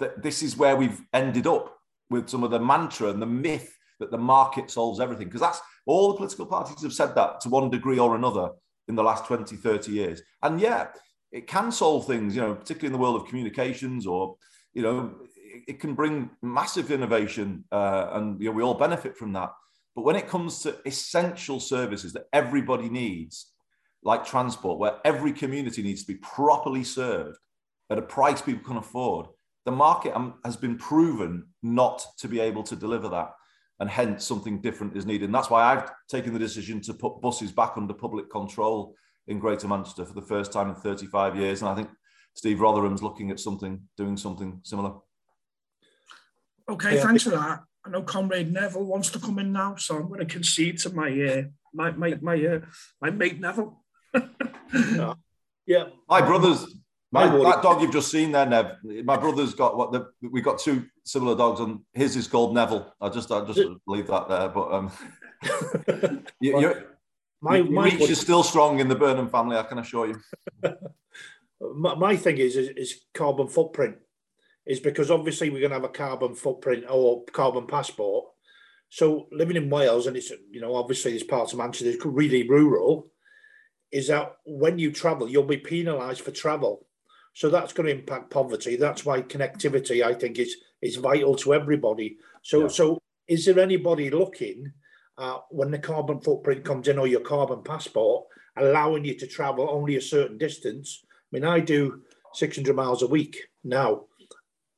th- 0.00 0.12
this 0.16 0.42
is 0.42 0.56
where 0.56 0.76
we've 0.76 1.00
ended 1.12 1.46
up 1.46 1.76
with 2.10 2.28
some 2.28 2.42
of 2.42 2.50
the 2.50 2.58
mantra 2.58 3.10
and 3.10 3.22
the 3.22 3.26
myth 3.26 3.77
that 4.00 4.10
the 4.10 4.18
market 4.18 4.70
solves 4.70 5.00
everything. 5.00 5.26
Because 5.26 5.40
that's 5.40 5.60
all 5.86 6.08
the 6.08 6.16
political 6.16 6.46
parties 6.46 6.82
have 6.82 6.92
said 6.92 7.14
that 7.14 7.40
to 7.40 7.48
one 7.48 7.70
degree 7.70 7.98
or 7.98 8.16
another 8.16 8.50
in 8.88 8.94
the 8.94 9.02
last 9.02 9.26
20, 9.26 9.56
30 9.56 9.92
years. 9.92 10.22
And 10.42 10.60
yeah, 10.60 10.88
it 11.32 11.46
can 11.46 11.70
solve 11.70 12.06
things, 12.06 12.34
you 12.34 12.40
know, 12.40 12.54
particularly 12.54 12.88
in 12.88 12.92
the 12.92 12.98
world 12.98 13.20
of 13.20 13.28
communications 13.28 14.06
or, 14.06 14.36
you 14.72 14.82
know, 14.82 15.14
it, 15.36 15.62
it 15.68 15.80
can 15.80 15.94
bring 15.94 16.30
massive 16.42 16.90
innovation 16.90 17.64
uh, 17.70 18.10
and 18.12 18.40
you 18.40 18.48
know, 18.48 18.52
we 18.52 18.62
all 18.62 18.74
benefit 18.74 19.16
from 19.16 19.32
that. 19.34 19.52
But 19.94 20.04
when 20.04 20.16
it 20.16 20.28
comes 20.28 20.60
to 20.62 20.76
essential 20.86 21.60
services 21.60 22.12
that 22.12 22.26
everybody 22.32 22.88
needs, 22.88 23.52
like 24.02 24.24
transport, 24.24 24.78
where 24.78 24.98
every 25.04 25.32
community 25.32 25.82
needs 25.82 26.02
to 26.02 26.12
be 26.12 26.18
properly 26.20 26.84
served 26.84 27.36
at 27.90 27.98
a 27.98 28.02
price 28.02 28.40
people 28.40 28.64
can 28.64 28.76
afford, 28.76 29.26
the 29.64 29.72
market 29.72 30.14
um, 30.14 30.34
has 30.44 30.56
been 30.56 30.78
proven 30.78 31.46
not 31.62 32.06
to 32.18 32.28
be 32.28 32.40
able 32.40 32.62
to 32.62 32.76
deliver 32.76 33.08
that. 33.08 33.32
And 33.80 33.88
hence, 33.88 34.24
something 34.24 34.60
different 34.60 34.96
is 34.96 35.06
needed. 35.06 35.26
And 35.26 35.34
that's 35.34 35.50
why 35.50 35.62
I've 35.62 35.90
taken 36.08 36.32
the 36.32 36.38
decision 36.38 36.80
to 36.82 36.94
put 36.94 37.20
buses 37.20 37.52
back 37.52 37.72
under 37.76 37.94
public 37.94 38.28
control 38.28 38.94
in 39.28 39.38
Greater 39.38 39.68
Manchester 39.68 40.04
for 40.04 40.14
the 40.14 40.22
first 40.22 40.52
time 40.52 40.68
in 40.68 40.74
35 40.74 41.36
years. 41.36 41.62
And 41.62 41.70
I 41.70 41.74
think 41.74 41.88
Steve 42.34 42.58
Rotheram's 42.58 43.02
looking 43.02 43.30
at 43.30 43.38
something, 43.38 43.80
doing 43.96 44.16
something 44.16 44.60
similar. 44.64 44.94
Okay, 46.68 46.96
yeah. 46.96 47.02
thanks 47.02 47.22
for 47.22 47.30
that. 47.30 47.60
I 47.86 47.90
know 47.90 48.02
Comrade 48.02 48.52
Neville 48.52 48.84
wants 48.84 49.10
to 49.10 49.18
come 49.18 49.38
in 49.38 49.52
now, 49.52 49.76
so 49.76 49.96
I'm 49.96 50.08
going 50.08 50.20
to 50.20 50.26
concede 50.26 50.78
to 50.80 50.90
my 50.90 51.08
uh, 51.08 51.42
my 51.72 51.92
my 51.92 52.18
my, 52.20 52.44
uh, 52.44 52.60
my 53.00 53.10
mate 53.10 53.40
Neville. 53.40 53.82
uh, 54.14 55.14
yeah. 55.66 55.84
My 56.08 56.20
brother's 56.20 56.66
my, 57.10 57.26
that 57.26 57.62
dog 57.62 57.80
you've 57.80 57.92
just 57.92 58.10
seen 58.10 58.32
there, 58.32 58.44
Nev. 58.44 58.76
My 59.04 59.16
brother's 59.16 59.54
got 59.54 59.76
what 59.76 59.92
the 59.92 60.08
we 60.20 60.42
got 60.42 60.58
two 60.58 60.84
similar 61.08 61.36
dogs, 61.36 61.60
and 61.60 61.80
his 61.94 62.16
is 62.16 62.28
called 62.28 62.54
Neville. 62.54 62.94
I 63.00 63.08
just 63.08 63.32
I 63.32 63.44
just 63.44 63.60
leave 63.86 64.06
that 64.08 64.28
there. 64.28 64.48
But 64.48 64.72
um, 64.72 64.92
you, 66.40 66.60
you're, 66.60 66.98
my, 67.40 67.62
my 67.62 67.84
reach 67.84 68.10
is 68.10 68.20
still 68.20 68.42
strong 68.42 68.80
in 68.80 68.88
the 68.88 68.94
Burnham 68.94 69.28
family. 69.28 69.56
I 69.56 69.62
can 69.62 69.78
assure 69.78 70.08
you. 70.08 70.20
my, 71.60 71.94
my 71.94 72.16
thing 72.16 72.38
is, 72.38 72.56
is 72.56 72.68
is 72.68 73.00
carbon 73.14 73.48
footprint. 73.48 73.96
Is 74.66 74.80
because 74.80 75.10
obviously 75.10 75.48
we're 75.48 75.60
going 75.60 75.70
to 75.70 75.76
have 75.76 75.84
a 75.84 75.88
carbon 75.88 76.34
footprint 76.34 76.84
or 76.90 77.24
carbon 77.32 77.66
passport. 77.66 78.26
So 78.90 79.26
living 79.32 79.56
in 79.56 79.70
Wales, 79.70 80.06
and 80.06 80.16
it's 80.16 80.30
you 80.50 80.60
know 80.60 80.74
obviously 80.74 81.12
this 81.12 81.22
parts 81.22 81.52
of 81.52 81.58
Manchester 81.58 81.88
is 81.88 81.98
really 82.04 82.48
rural. 82.48 83.10
Is 83.90 84.08
that 84.08 84.36
when 84.44 84.78
you 84.78 84.92
travel, 84.92 85.30
you'll 85.30 85.44
be 85.44 85.56
penalised 85.56 86.20
for 86.20 86.30
travel 86.30 86.86
so 87.34 87.48
that's 87.48 87.72
going 87.72 87.86
to 87.86 87.94
impact 87.94 88.30
poverty. 88.30 88.76
That's 88.76 89.04
why 89.04 89.22
connectivity, 89.22 90.04
I 90.04 90.14
think, 90.14 90.38
is 90.38 90.56
is 90.82 90.96
vital 90.96 91.34
to 91.36 91.54
everybody. 91.54 92.18
So, 92.42 92.62
yeah. 92.62 92.68
so 92.68 92.98
is 93.26 93.44
there 93.44 93.58
anybody 93.58 94.10
looking 94.10 94.72
uh, 95.16 95.38
when 95.50 95.70
the 95.70 95.78
carbon 95.78 96.20
footprint 96.20 96.64
comes 96.64 96.88
in 96.88 96.98
or 96.98 97.06
your 97.06 97.20
carbon 97.20 97.62
passport, 97.62 98.26
allowing 98.56 99.04
you 99.04 99.14
to 99.18 99.26
travel 99.26 99.68
only 99.70 99.96
a 99.96 100.00
certain 100.00 100.38
distance? 100.38 101.02
I 101.04 101.08
mean, 101.32 101.44
I 101.44 101.60
do 101.60 102.02
600 102.34 102.74
miles 102.74 103.02
a 103.02 103.06
week 103.06 103.38
now. 103.64 104.04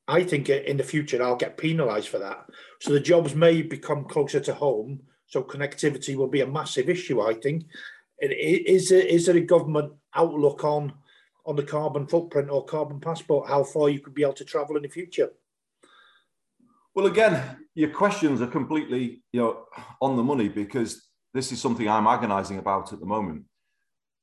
I 0.07 0.23
think 0.23 0.49
in 0.49 0.77
the 0.77 0.83
future 0.83 1.21
I'll 1.23 1.35
get 1.35 1.57
penalised 1.57 2.09
for 2.09 2.19
that. 2.19 2.45
So 2.81 2.91
the 2.91 2.99
jobs 2.99 3.35
may 3.35 3.61
become 3.61 4.05
closer 4.05 4.39
to 4.41 4.53
home. 4.53 5.01
So 5.27 5.43
connectivity 5.43 6.15
will 6.15 6.27
be 6.27 6.41
a 6.41 6.47
massive 6.47 6.89
issue. 6.89 7.21
I 7.21 7.33
think. 7.33 7.65
Is 8.19 8.89
there, 8.89 9.01
is 9.01 9.25
there 9.25 9.37
a 9.37 9.41
government 9.41 9.93
outlook 10.13 10.63
on 10.63 10.93
on 11.45 11.55
the 11.55 11.63
carbon 11.63 12.07
footprint 12.07 12.49
or 12.49 12.65
carbon 12.65 12.99
passport, 12.99 13.49
how 13.49 13.63
far 13.63 13.89
you 13.89 13.99
could 13.99 14.13
be 14.13 14.23
able 14.23 14.33
to 14.33 14.45
travel 14.45 14.75
in 14.75 14.83
the 14.83 14.89
future? 14.89 15.31
Well, 16.93 17.05
again, 17.05 17.57
your 17.73 17.89
questions 17.89 18.41
are 18.41 18.47
completely, 18.47 19.23
you 19.31 19.41
know, 19.41 19.65
on 20.01 20.17
the 20.17 20.23
money 20.23 20.49
because 20.49 21.07
this 21.33 21.51
is 21.51 21.61
something 21.61 21.87
I'm 21.87 22.07
agonizing 22.07 22.57
about 22.57 22.91
at 22.91 22.99
the 22.99 23.05
moment. 23.05 23.45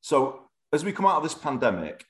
So, 0.01 0.49
as 0.73 0.85
we 0.85 0.93
come 0.93 1.07
out 1.07 1.17
of 1.17 1.23
this 1.23 1.35
pandemic, 1.35 2.05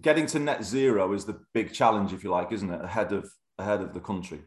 getting 0.00 0.26
to 0.26 0.38
net 0.40 0.64
zero 0.64 1.12
is 1.12 1.24
the 1.24 1.40
big 1.54 1.72
challenge, 1.72 2.12
if 2.12 2.24
you 2.24 2.30
like, 2.30 2.50
isn't 2.52 2.70
it? 2.70 2.84
Ahead 2.84 3.12
of 3.12 3.30
ahead 3.58 3.80
of 3.80 3.94
the 3.94 4.00
country. 4.00 4.40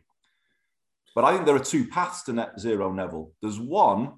But 1.14 1.24
I 1.24 1.32
think 1.32 1.46
there 1.46 1.56
are 1.56 1.60
two 1.60 1.88
paths 1.88 2.24
to 2.24 2.34
net 2.34 2.60
zero, 2.60 2.92
Neville. 2.92 3.32
There's 3.42 3.60
one 3.60 4.16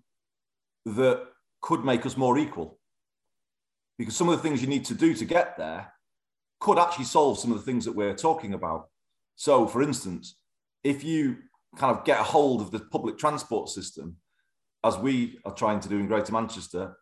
that 0.86 1.26
could 1.62 1.86
make 1.86 2.06
us 2.06 2.18
more 2.18 2.38
equal 2.40 2.77
because 3.98 4.16
some 4.16 4.30
of 4.30 4.38
the 4.38 4.44
things 4.44 4.62
you 4.62 4.68
need 4.68 4.86
to 4.86 4.94
do 4.94 5.14
to 5.14 5.26
get 5.26 5.58
there 5.58 5.92
could 6.60 6.80
actually 6.80 7.06
solve 7.06 7.40
some 7.40 7.52
of 7.52 7.58
the 7.58 7.64
things 7.64 7.86
that 7.86 7.96
we're 7.96 8.16
talking 8.16 8.54
about. 8.54 8.90
So, 9.36 9.68
for 9.68 9.82
instance, 9.82 10.38
if 10.84 11.04
you 11.04 11.38
kind 11.78 11.96
of 11.96 12.04
get 12.04 12.20
a 12.20 12.24
hold 12.24 12.62
of 12.62 12.72
the 12.72 12.80
public 12.80 13.18
transport 13.18 13.70
system, 13.70 14.18
as 14.84 14.98
we 14.98 15.40
are 15.46 15.54
trying 15.54 15.80
to 15.82 15.90
do 15.90 16.00
in 16.00 16.08
Greater 16.08 16.32
Manchester, 16.32 16.96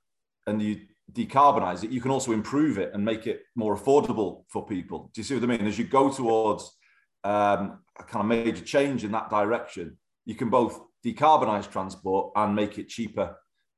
and 0.47 0.61
you 0.61 0.81
decarbonize 1.11 1.83
it, 1.83 1.91
you 1.91 2.01
can 2.01 2.11
also 2.11 2.31
improve 2.31 2.77
it 2.77 2.91
and 2.93 3.03
make 3.03 3.27
it 3.27 3.41
more 3.55 3.75
affordable 3.75 4.43
for 4.49 4.65
people. 4.65 5.09
Do 5.13 5.21
you 5.21 5.23
see 5.23 5.35
what 5.35 5.43
I 5.43 5.47
mean? 5.47 5.67
As 5.67 5.77
you 5.77 5.85
go 5.85 6.11
towards 6.11 6.77
um, 7.23 7.79
a 7.97 8.03
kind 8.03 8.21
of 8.21 8.25
major 8.25 8.63
change 8.63 9.03
in 9.03 9.11
that 9.11 9.29
direction, 9.29 9.97
you 10.25 10.35
can 10.35 10.49
both 10.49 10.79
decarbonize 11.05 11.69
transport 11.69 12.31
and 12.35 12.55
make 12.55 12.77
it 12.77 12.89
cheaper 12.89 13.35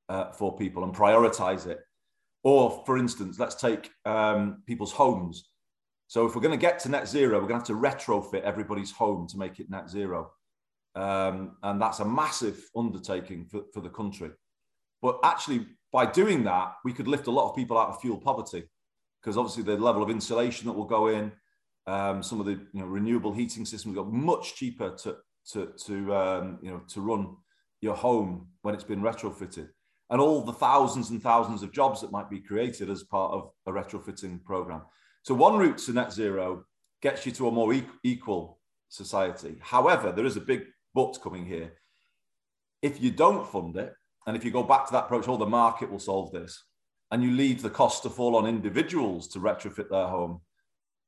uh, 0.10 0.32
for 0.32 0.56
people 0.58 0.84
and 0.84 0.94
prioritize 0.94 1.68
it 1.68 1.80
or, 2.44 2.84
for 2.86 2.98
instance, 2.98 3.40
let's 3.40 3.56
take 3.56 3.90
um, 4.06 4.64
people's 4.66 4.92
homes. 4.92 5.50
So, 6.08 6.26
if 6.26 6.36
we're 6.36 6.42
going 6.42 6.58
to 6.58 6.66
get 6.66 6.80
to 6.80 6.90
net 6.90 7.08
zero, 7.08 7.40
we're 7.42 7.48
going 7.48 7.62
to 7.62 7.74
have 7.74 7.82
to 7.82 8.08
retrofit 8.08 8.42
everybody's 8.44 8.92
home 8.92 9.28
to 9.28 9.38
make 9.38 9.60
it 9.60 9.70
net 9.70 9.90
zero. 9.90 10.32
Um, 10.96 11.58
and 11.64 11.82
that's 11.82 12.00
a 12.00 12.06
massive 12.06 12.64
undertaking 12.76 13.46
for, 13.46 13.64
for 13.74 13.82
the 13.82 13.90
country. 13.90 14.32
But 15.02 15.20
actually, 15.24 15.68
by 15.92 16.06
doing 16.06 16.44
that, 16.46 16.74
we 16.84 16.94
could 16.94 17.08
lift 17.08 17.28
a 17.28 17.32
lot 17.32 17.50
of 17.50 17.56
people 17.56 17.78
out 17.78 17.90
of 17.90 18.02
fuel 18.02 18.18
poverty 18.18 18.64
because 19.22 19.38
obviously 19.38 19.64
the 19.64 19.78
level 19.78 20.02
of 20.02 20.10
insulation 20.10 20.68
that 20.68 20.74
will 20.74 20.86
go 20.86 21.08
in, 21.08 21.32
um, 21.86 22.24
some 22.24 22.40
of 22.40 22.46
the 22.46 22.54
you 22.54 22.82
know, 22.82 22.86
renewable 22.86 23.34
heating 23.34 23.66
systems 23.66 23.96
go 23.96 24.06
much 24.06 24.56
cheaper 24.56 24.96
to, 24.96 25.18
to, 25.52 25.74
to, 25.86 26.16
um, 26.16 26.60
you 26.62 26.72
know, 26.72 26.82
to 26.88 27.02
run 27.02 27.36
your 27.82 27.96
home 27.96 28.48
when 28.62 28.74
it's 28.74 28.84
been 28.84 29.02
retrofitted 29.02 29.70
and 30.10 30.22
all 30.22 30.42
the 30.42 30.54
thousands 30.54 31.10
and 31.10 31.22
thousands 31.22 31.64
of 31.64 31.72
jobs 31.72 32.02
that 32.02 32.12
might 32.12 32.30
be 32.30 32.40
created 32.40 32.90
as 32.90 33.04
part 33.04 33.34
of 33.34 33.52
a 33.66 33.72
retrofitting 33.72 34.44
program. 34.44 34.82
So, 35.24 35.34
one 35.34 35.58
route 35.58 35.78
to 35.80 35.94
net 35.94 36.14
zero 36.14 36.66
gets 37.02 37.26
you 37.26 37.32
to 37.34 37.48
a 37.48 37.52
more 37.52 37.74
e- 37.74 37.86
equal 38.04 38.60
society. 38.90 39.58
However, 39.62 40.12
there 40.12 40.26
is 40.26 40.38
a 40.38 40.42
big 40.42 40.64
but 40.94 41.20
coming 41.22 41.46
here. 41.46 41.74
If 42.82 43.02
you 43.02 43.12
don't 43.12 43.48
fund 43.48 43.76
it, 43.76 43.94
and 44.26 44.36
if 44.36 44.44
you 44.44 44.52
go 44.52 44.64
back 44.64 44.86
to 44.88 44.94
that 44.94 45.06
approach, 45.06 45.28
oh, 45.28 45.38
the 45.38 45.46
market 45.46 45.92
will 45.92 46.00
solve 46.00 46.32
this, 46.32 46.64
and 47.12 47.24
you 47.24 47.32
leave 47.32 47.62
the 47.62 47.70
cost 47.70 48.04
to 48.04 48.10
fall 48.10 48.36
on 48.36 48.46
individuals 48.46 49.28
to 49.30 49.40
retrofit 49.40 49.90
their 49.90 50.08
home 50.08 50.42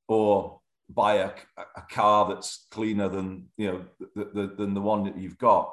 or 0.08 0.60
buy 0.90 1.16
a, 1.16 1.32
a 1.78 1.82
car 1.92 2.28
that's 2.28 2.66
cleaner 2.72 3.10
than 3.10 3.48
you 3.58 3.68
know 3.72 3.86
the, 4.16 4.30
the, 4.34 4.56
than 4.58 4.74
the 4.74 4.82
one 4.82 5.04
that 5.04 5.18
you've 5.18 5.38
got 5.38 5.72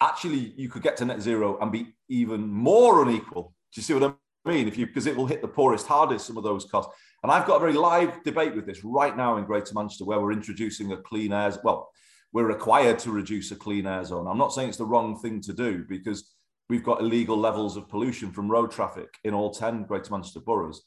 actually 0.00 0.54
you 0.56 0.68
could 0.68 0.82
get 0.82 0.96
to 0.98 1.04
net 1.04 1.20
zero 1.20 1.58
and 1.60 1.72
be 1.72 1.94
even 2.08 2.48
more 2.48 3.02
unequal. 3.02 3.54
Do 3.72 3.80
you 3.80 3.82
see 3.82 3.94
what 3.94 4.16
I 4.44 4.50
mean? 4.50 4.68
If 4.68 4.76
you 4.76 4.86
because 4.86 5.06
it 5.06 5.16
will 5.16 5.26
hit 5.26 5.42
the 5.42 5.48
poorest 5.48 5.86
hardest 5.86 6.26
some 6.26 6.36
of 6.36 6.44
those 6.44 6.64
costs. 6.64 6.94
And 7.22 7.32
I've 7.32 7.46
got 7.46 7.56
a 7.56 7.60
very 7.60 7.72
live 7.72 8.22
debate 8.24 8.54
with 8.54 8.66
this 8.66 8.84
right 8.84 9.16
now 9.16 9.36
in 9.36 9.44
Greater 9.44 9.74
Manchester, 9.74 10.04
where 10.04 10.20
we're 10.20 10.32
introducing 10.32 10.92
a 10.92 10.96
clean 10.98 11.32
air. 11.32 11.52
Well, 11.64 11.88
we're 12.32 12.46
required 12.46 12.98
to 13.00 13.10
reduce 13.10 13.50
a 13.50 13.56
clean 13.56 13.86
air 13.86 14.04
zone. 14.04 14.28
I'm 14.28 14.38
not 14.38 14.52
saying 14.52 14.68
it's 14.68 14.78
the 14.78 14.84
wrong 14.84 15.18
thing 15.18 15.40
to 15.42 15.52
do 15.52 15.84
because 15.88 16.34
we've 16.68 16.84
got 16.84 17.00
illegal 17.00 17.36
levels 17.36 17.76
of 17.76 17.88
pollution 17.88 18.32
from 18.32 18.50
road 18.50 18.70
traffic 18.70 19.08
in 19.24 19.34
all 19.34 19.50
10 19.50 19.84
Greater 19.84 20.10
Manchester 20.10 20.40
boroughs. 20.40 20.82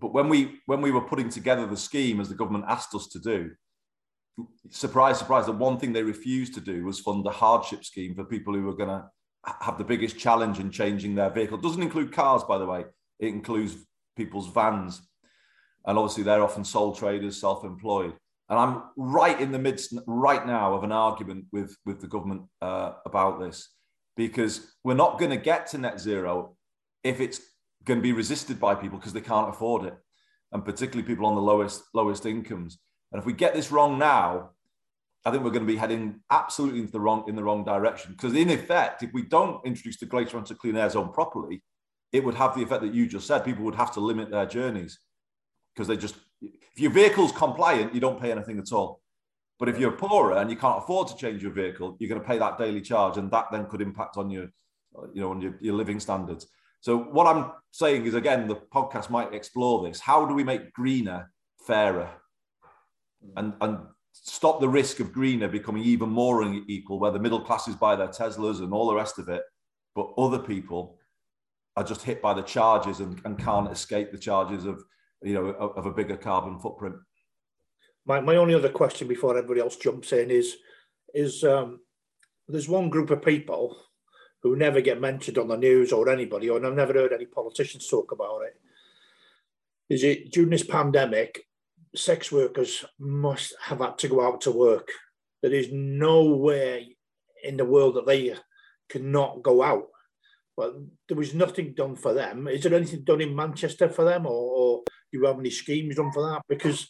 But 0.00 0.12
when 0.12 0.28
we 0.28 0.60
when 0.66 0.80
we 0.80 0.90
were 0.90 1.02
putting 1.02 1.28
together 1.28 1.66
the 1.66 1.76
scheme 1.76 2.20
as 2.20 2.28
the 2.28 2.34
government 2.34 2.64
asked 2.68 2.94
us 2.94 3.08
to 3.08 3.18
do, 3.20 3.50
surprise, 4.70 5.18
surprise, 5.18 5.46
the 5.46 5.52
one 5.52 5.78
thing 5.78 5.92
they 5.92 6.02
refused 6.02 6.54
to 6.54 6.60
do 6.60 6.84
was 6.84 7.00
fund 7.00 7.26
a 7.26 7.30
hardship 7.30 7.84
scheme 7.84 8.14
for 8.14 8.24
people 8.24 8.54
who 8.54 8.64
were 8.64 8.76
going 8.76 8.88
to 8.88 9.04
have 9.60 9.78
the 9.78 9.84
biggest 9.84 10.18
challenge 10.18 10.58
in 10.58 10.70
changing 10.70 11.14
their 11.14 11.30
vehicle. 11.30 11.58
It 11.58 11.62
doesn't 11.62 11.82
include 11.82 12.12
cars, 12.12 12.42
by 12.44 12.58
the 12.58 12.66
way. 12.66 12.84
It 13.18 13.28
includes 13.28 13.76
people's 14.16 14.48
vans. 14.48 15.02
And 15.86 15.98
obviously, 15.98 16.24
they're 16.24 16.42
often 16.42 16.64
sole 16.64 16.94
traders, 16.94 17.40
self 17.40 17.64
employed. 17.64 18.14
And 18.48 18.58
I'm 18.58 18.82
right 18.96 19.40
in 19.40 19.52
the 19.52 19.58
midst 19.58 19.94
right 20.06 20.46
now 20.46 20.74
of 20.74 20.84
an 20.84 20.92
argument 20.92 21.46
with, 21.52 21.76
with 21.86 22.00
the 22.00 22.06
government 22.06 22.42
uh, 22.60 22.92
about 23.06 23.40
this 23.40 23.70
because 24.16 24.74
we're 24.84 24.94
not 24.94 25.18
going 25.18 25.30
to 25.30 25.36
get 25.36 25.66
to 25.68 25.78
net 25.78 25.98
zero 25.98 26.56
if 27.02 27.20
it's 27.20 27.40
going 27.84 27.98
to 27.98 28.02
be 28.02 28.12
resisted 28.12 28.60
by 28.60 28.74
people 28.74 28.98
because 28.98 29.12
they 29.12 29.20
can't 29.20 29.48
afford 29.48 29.84
it. 29.84 29.94
And 30.52 30.64
particularly 30.64 31.06
people 31.06 31.26
on 31.26 31.34
the 31.34 31.42
lowest, 31.42 31.82
lowest 31.94 32.26
incomes. 32.26 32.78
And 33.14 33.20
if 33.20 33.26
we 33.26 33.32
get 33.32 33.54
this 33.54 33.70
wrong 33.70 33.96
now, 33.96 34.50
I 35.24 35.30
think 35.30 35.44
we're 35.44 35.50
going 35.50 35.66
to 35.66 35.72
be 35.72 35.78
heading 35.78 36.20
absolutely 36.32 36.80
into 36.80 36.90
the 36.90 36.98
wrong 36.98 37.24
in 37.28 37.36
the 37.36 37.44
wrong 37.44 37.64
direction. 37.64 38.10
Because 38.10 38.34
in 38.34 38.50
effect, 38.50 39.04
if 39.04 39.12
we 39.14 39.22
don't 39.22 39.64
introduce 39.64 39.98
the 39.98 40.06
Greater 40.06 40.36
Manchester 40.36 40.56
Clean 40.56 40.76
Air 40.76 40.90
Zone 40.90 41.12
properly, 41.12 41.62
it 42.12 42.24
would 42.24 42.34
have 42.34 42.56
the 42.56 42.62
effect 42.64 42.82
that 42.82 42.92
you 42.92 43.06
just 43.06 43.28
said. 43.28 43.44
People 43.44 43.64
would 43.64 43.76
have 43.76 43.94
to 43.94 44.00
limit 44.00 44.32
their 44.32 44.46
journeys 44.46 44.98
because 45.72 45.86
they 45.86 45.96
just 45.96 46.16
if 46.42 46.80
your 46.80 46.90
vehicle's 46.90 47.30
compliant, 47.30 47.94
you 47.94 48.00
don't 48.00 48.20
pay 48.20 48.32
anything 48.32 48.58
at 48.58 48.72
all. 48.72 49.00
But 49.60 49.68
if 49.68 49.78
you're 49.78 49.92
poorer 49.92 50.38
and 50.38 50.50
you 50.50 50.56
can't 50.56 50.78
afford 50.78 51.06
to 51.08 51.16
change 51.16 51.40
your 51.40 51.52
vehicle, 51.52 51.96
you're 52.00 52.08
going 52.08 52.20
to 52.20 52.26
pay 52.26 52.38
that 52.38 52.58
daily 52.58 52.80
charge, 52.80 53.16
and 53.16 53.30
that 53.30 53.46
then 53.52 53.66
could 53.66 53.80
impact 53.80 54.16
on 54.16 54.28
your, 54.28 54.48
you 55.12 55.20
know, 55.20 55.30
on 55.30 55.40
your, 55.40 55.56
your 55.60 55.74
living 55.74 56.00
standards. 56.00 56.48
So 56.80 56.98
what 56.98 57.28
I'm 57.28 57.52
saying 57.70 58.06
is, 58.06 58.14
again, 58.14 58.48
the 58.48 58.56
podcast 58.56 59.08
might 59.08 59.32
explore 59.32 59.86
this. 59.86 60.00
How 60.00 60.26
do 60.26 60.34
we 60.34 60.42
make 60.42 60.72
greener 60.72 61.30
fairer? 61.64 62.10
And, 63.36 63.54
and 63.60 63.78
stop 64.12 64.60
the 64.60 64.68
risk 64.68 65.00
of 65.00 65.12
greener 65.12 65.48
becoming 65.48 65.84
even 65.84 66.08
more 66.08 66.42
unequal, 66.42 66.98
where 66.98 67.10
the 67.10 67.18
middle 67.18 67.40
classes 67.40 67.74
buy 67.74 67.96
their 67.96 68.08
Teslas 68.08 68.60
and 68.60 68.72
all 68.72 68.86
the 68.86 68.94
rest 68.94 69.18
of 69.18 69.28
it, 69.28 69.42
but 69.94 70.12
other 70.16 70.38
people 70.38 70.98
are 71.76 71.84
just 71.84 72.02
hit 72.02 72.22
by 72.22 72.32
the 72.32 72.42
charges 72.42 73.00
and, 73.00 73.20
and 73.24 73.38
can't 73.38 73.70
escape 73.70 74.12
the 74.12 74.18
charges 74.18 74.64
of 74.64 74.82
you 75.22 75.34
know 75.34 75.46
of, 75.46 75.76
of 75.76 75.86
a 75.86 75.92
bigger 75.92 76.16
carbon 76.16 76.58
footprint. 76.58 76.94
My, 78.06 78.20
my 78.20 78.36
only 78.36 78.54
other 78.54 78.68
question 78.68 79.08
before 79.08 79.36
everybody 79.36 79.60
else 79.60 79.76
jumps 79.76 80.12
in 80.12 80.30
is 80.30 80.56
is 81.14 81.42
um, 81.44 81.80
there's 82.48 82.68
one 82.68 82.90
group 82.90 83.10
of 83.10 83.24
people 83.24 83.76
who 84.42 84.56
never 84.56 84.80
get 84.80 85.00
mentioned 85.00 85.38
on 85.38 85.48
the 85.48 85.56
news 85.56 85.92
or 85.92 86.08
anybody, 86.10 86.50
or 86.50 86.64
I've 86.64 86.74
never 86.74 86.92
heard 86.92 87.12
any 87.12 87.24
politicians 87.24 87.88
talk 87.88 88.12
about 88.12 88.42
it. 88.42 88.60
Is 89.88 90.04
it 90.04 90.32
during 90.32 90.50
this 90.50 90.64
pandemic? 90.64 91.46
Sex 91.94 92.32
workers 92.32 92.84
must 92.98 93.54
have 93.60 93.78
had 93.78 93.98
to 93.98 94.08
go 94.08 94.26
out 94.26 94.42
to 94.42 94.50
work. 94.50 94.88
There 95.42 95.52
is 95.52 95.68
no 95.72 96.34
way 96.36 96.96
in 97.42 97.56
the 97.56 97.64
world 97.64 97.96
that 97.96 98.06
they 98.06 98.34
cannot 98.88 99.42
go 99.42 99.62
out. 99.62 99.88
but 100.56 100.74
there 101.08 101.16
was 101.16 101.34
nothing 101.34 101.74
done 101.74 101.96
for 101.96 102.14
them. 102.14 102.46
Is 102.48 102.62
there 102.62 102.74
anything 102.74 103.02
done 103.02 103.20
in 103.20 103.34
Manchester 103.34 103.88
for 103.88 104.04
them, 104.04 104.26
or, 104.26 104.30
or 104.30 104.82
do 104.86 105.18
you 105.18 105.26
have 105.26 105.38
any 105.38 105.50
schemes 105.50 105.96
done 105.96 106.12
for 106.12 106.22
that? 106.30 106.42
Because 106.48 106.88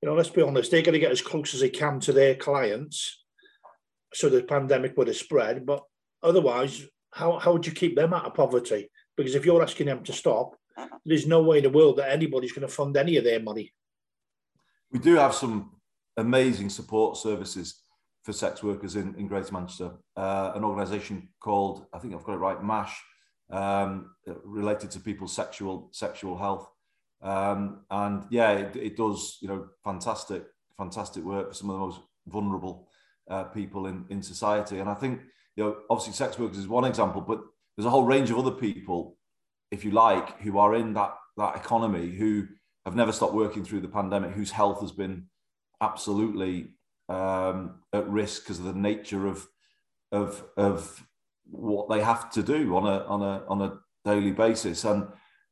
you 0.00 0.08
know, 0.08 0.16
let's 0.16 0.30
be 0.30 0.42
honest, 0.42 0.70
they're 0.70 0.82
going 0.82 0.94
to 0.94 0.98
get 0.98 1.12
as 1.12 1.22
close 1.22 1.54
as 1.54 1.60
they 1.60 1.68
can 1.68 2.00
to 2.00 2.12
their 2.12 2.34
clients, 2.34 3.22
so 4.12 4.28
the 4.28 4.42
pandemic 4.42 4.96
would 4.96 5.08
have 5.08 5.16
spread. 5.16 5.64
But 5.64 5.82
otherwise, 6.22 6.84
how 7.12 7.38
how 7.38 7.52
would 7.52 7.66
you 7.66 7.72
keep 7.72 7.96
them 7.96 8.14
out 8.14 8.26
of 8.26 8.34
poverty? 8.34 8.90
Because 9.16 9.34
if 9.34 9.44
you're 9.44 9.62
asking 9.62 9.86
them 9.86 10.02
to 10.04 10.12
stop, 10.12 10.56
there's 11.04 11.26
no 11.26 11.42
way 11.42 11.58
in 11.58 11.64
the 11.64 11.70
world 11.70 11.98
that 11.98 12.10
anybody's 12.10 12.52
going 12.52 12.66
to 12.66 12.74
fund 12.74 12.96
any 12.96 13.16
of 13.16 13.24
their 13.24 13.40
money. 13.40 13.72
We 14.92 14.98
do 14.98 15.16
have 15.16 15.34
some 15.34 15.70
amazing 16.18 16.68
support 16.68 17.16
services 17.16 17.82
for 18.24 18.32
sex 18.32 18.62
workers 18.62 18.94
in, 18.94 19.14
in 19.16 19.26
Greater 19.26 19.52
Manchester. 19.52 19.92
Uh, 20.16 20.52
an 20.54 20.64
organisation 20.64 21.30
called, 21.40 21.86
I 21.94 21.98
think 21.98 22.14
I've 22.14 22.24
got 22.24 22.34
it 22.34 22.38
right, 22.38 22.62
MASH, 22.62 23.02
um, 23.50 24.10
related 24.44 24.90
to 24.92 25.00
people's 25.00 25.34
sexual 25.34 25.88
sexual 25.92 26.36
health. 26.36 26.68
Um, 27.22 27.80
and 27.90 28.24
yeah, 28.30 28.52
it, 28.52 28.76
it, 28.76 28.96
does, 28.96 29.38
you 29.40 29.48
know, 29.48 29.68
fantastic, 29.82 30.44
fantastic 30.76 31.24
work 31.24 31.48
for 31.48 31.54
some 31.54 31.70
of 31.70 31.74
the 31.74 31.86
most 31.86 32.00
vulnerable 32.26 32.88
uh, 33.30 33.44
people 33.44 33.86
in, 33.86 34.04
in 34.10 34.22
society. 34.22 34.78
And 34.78 34.90
I 34.90 34.94
think, 34.94 35.20
you 35.56 35.64
know, 35.64 35.76
obviously 35.88 36.12
sex 36.12 36.38
workers 36.38 36.58
is 36.58 36.68
one 36.68 36.84
example, 36.84 37.22
but 37.22 37.40
there's 37.76 37.86
a 37.86 37.90
whole 37.90 38.04
range 38.04 38.30
of 38.30 38.38
other 38.38 38.50
people, 38.50 39.16
if 39.70 39.84
you 39.84 39.92
like, 39.92 40.40
who 40.42 40.58
are 40.58 40.74
in 40.74 40.92
that 40.94 41.14
that 41.38 41.56
economy 41.56 42.10
who 42.10 42.46
have 42.84 42.96
never 42.96 43.12
stopped 43.12 43.34
working 43.34 43.64
through 43.64 43.80
the 43.80 43.88
pandemic, 43.88 44.32
whose 44.32 44.50
health 44.50 44.80
has 44.80 44.92
been 44.92 45.26
absolutely 45.80 46.74
um, 47.08 47.80
at 47.92 48.08
risk 48.08 48.44
because 48.44 48.58
of 48.58 48.64
the 48.64 48.72
nature 48.74 49.26
of 49.26 49.46
of 50.10 50.44
of 50.56 51.06
what 51.44 51.88
they 51.88 52.00
have 52.00 52.30
to 52.30 52.42
do 52.42 52.76
on 52.76 52.86
a 52.86 53.04
on 53.06 53.22
a 53.22 53.44
on 53.48 53.62
a 53.62 53.78
daily 54.04 54.32
basis. 54.32 54.84
And 54.84 55.08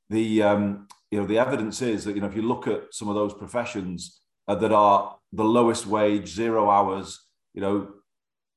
the 0.08 0.42
um, 0.42 0.88
you 1.10 1.20
know 1.20 1.26
the 1.26 1.38
evidence 1.38 1.82
is 1.82 2.04
that 2.04 2.14
you 2.14 2.20
know 2.20 2.28
if 2.28 2.36
you 2.36 2.42
look 2.42 2.66
at 2.66 2.92
some 2.92 3.08
of 3.08 3.14
those 3.14 3.34
professions 3.34 4.20
uh, 4.48 4.54
that 4.56 4.72
are 4.72 5.16
the 5.32 5.44
lowest 5.44 5.86
wage, 5.86 6.28
zero 6.28 6.70
hours, 6.70 7.26
you 7.54 7.60
know 7.60 7.88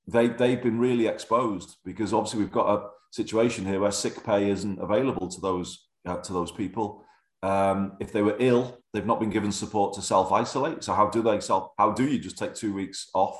they 0.07 0.27
they've 0.27 0.62
been 0.62 0.79
really 0.79 1.07
exposed 1.07 1.77
because 1.86 2.13
obviously 2.13 2.39
we've 2.39 2.51
got 2.51 2.75
a 2.75 2.88
situation 3.12 3.65
here 3.65 3.79
where 3.79 3.91
sick 3.91 4.23
pay 4.23 4.49
isn't 4.49 4.79
available 4.79 5.27
to 5.27 5.39
those 5.41 5.88
uh, 6.05 6.17
to 6.17 6.33
those 6.33 6.51
people. 6.51 7.03
Um, 7.43 7.97
if 7.99 8.13
they 8.13 8.21
were 8.21 8.38
ill, 8.39 8.79
they've 8.93 9.06
not 9.06 9.19
been 9.19 9.29
given 9.29 9.51
support 9.51 9.93
to 9.95 10.01
self 10.01 10.32
isolate. 10.32 10.82
So 10.82 10.93
how 10.93 11.10
do 11.10 11.21
they 11.21 11.41
self? 11.41 11.71
How 11.77 11.91
do 11.91 12.08
you 12.08 12.17
just 12.17 12.38
take 12.38 12.56
two 12.56 12.73
weeks 12.73 13.10
off 13.13 13.38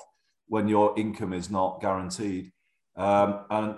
when 0.48 0.68
your 0.68 0.94
income 1.00 1.32
is 1.32 1.50
not 1.50 1.80
guaranteed? 1.80 2.52
Um, 2.98 3.46
and 3.50 3.76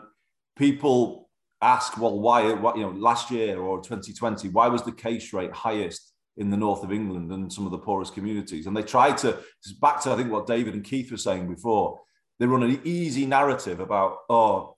people 0.58 1.30
ask, 1.62 2.00
well, 2.00 2.20
why? 2.20 2.52
What 2.54 2.76
you 2.76 2.82
know, 2.82 2.90
last 2.90 3.30
year 3.30 3.60
or 3.60 3.78
2020, 3.78 4.50
why 4.50 4.68
was 4.68 4.82
the 4.82 4.92
case 4.92 5.32
rate 5.32 5.54
highest 5.54 6.12
in 6.38 6.50
the 6.50 6.58
north 6.58 6.84
of 6.84 6.92
England 6.92 7.32
and 7.32 7.54
some 7.54 7.68
of 7.68 7.72
the 7.72 7.78
poorest 7.78 8.16
communities? 8.16 8.66
And 8.66 8.76
they 8.76 8.82
try 8.82 9.12
to 9.12 9.38
back 9.80 10.02
to 10.02 10.12
I 10.12 10.16
think 10.16 10.32
what 10.32 10.48
David 10.48 10.74
and 10.74 10.84
Keith 10.84 11.12
were 11.12 11.18
saying 11.18 11.48
before. 11.48 12.00
They 12.40 12.48
run 12.48 12.64
an 12.64 12.82
easy 12.84 13.28
narrative 13.28 13.80
about, 13.80 14.18
oh, 14.28 14.76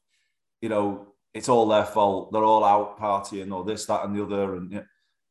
you 0.62 0.68
know, 0.68 1.08
it's 1.34 1.50
all 1.50 1.68
their 1.68 1.86
fault. 1.86 2.34
They're 2.34 2.44
all 2.44 2.66
out 2.66 3.00
partying 3.00 3.52
or 3.52 3.64
this, 3.64 3.86
that, 3.86 4.04
and 4.04 4.14
the 4.14 4.24
other, 4.24 4.56
and. 4.56 4.72
You 4.74 4.78
know, 4.80 4.84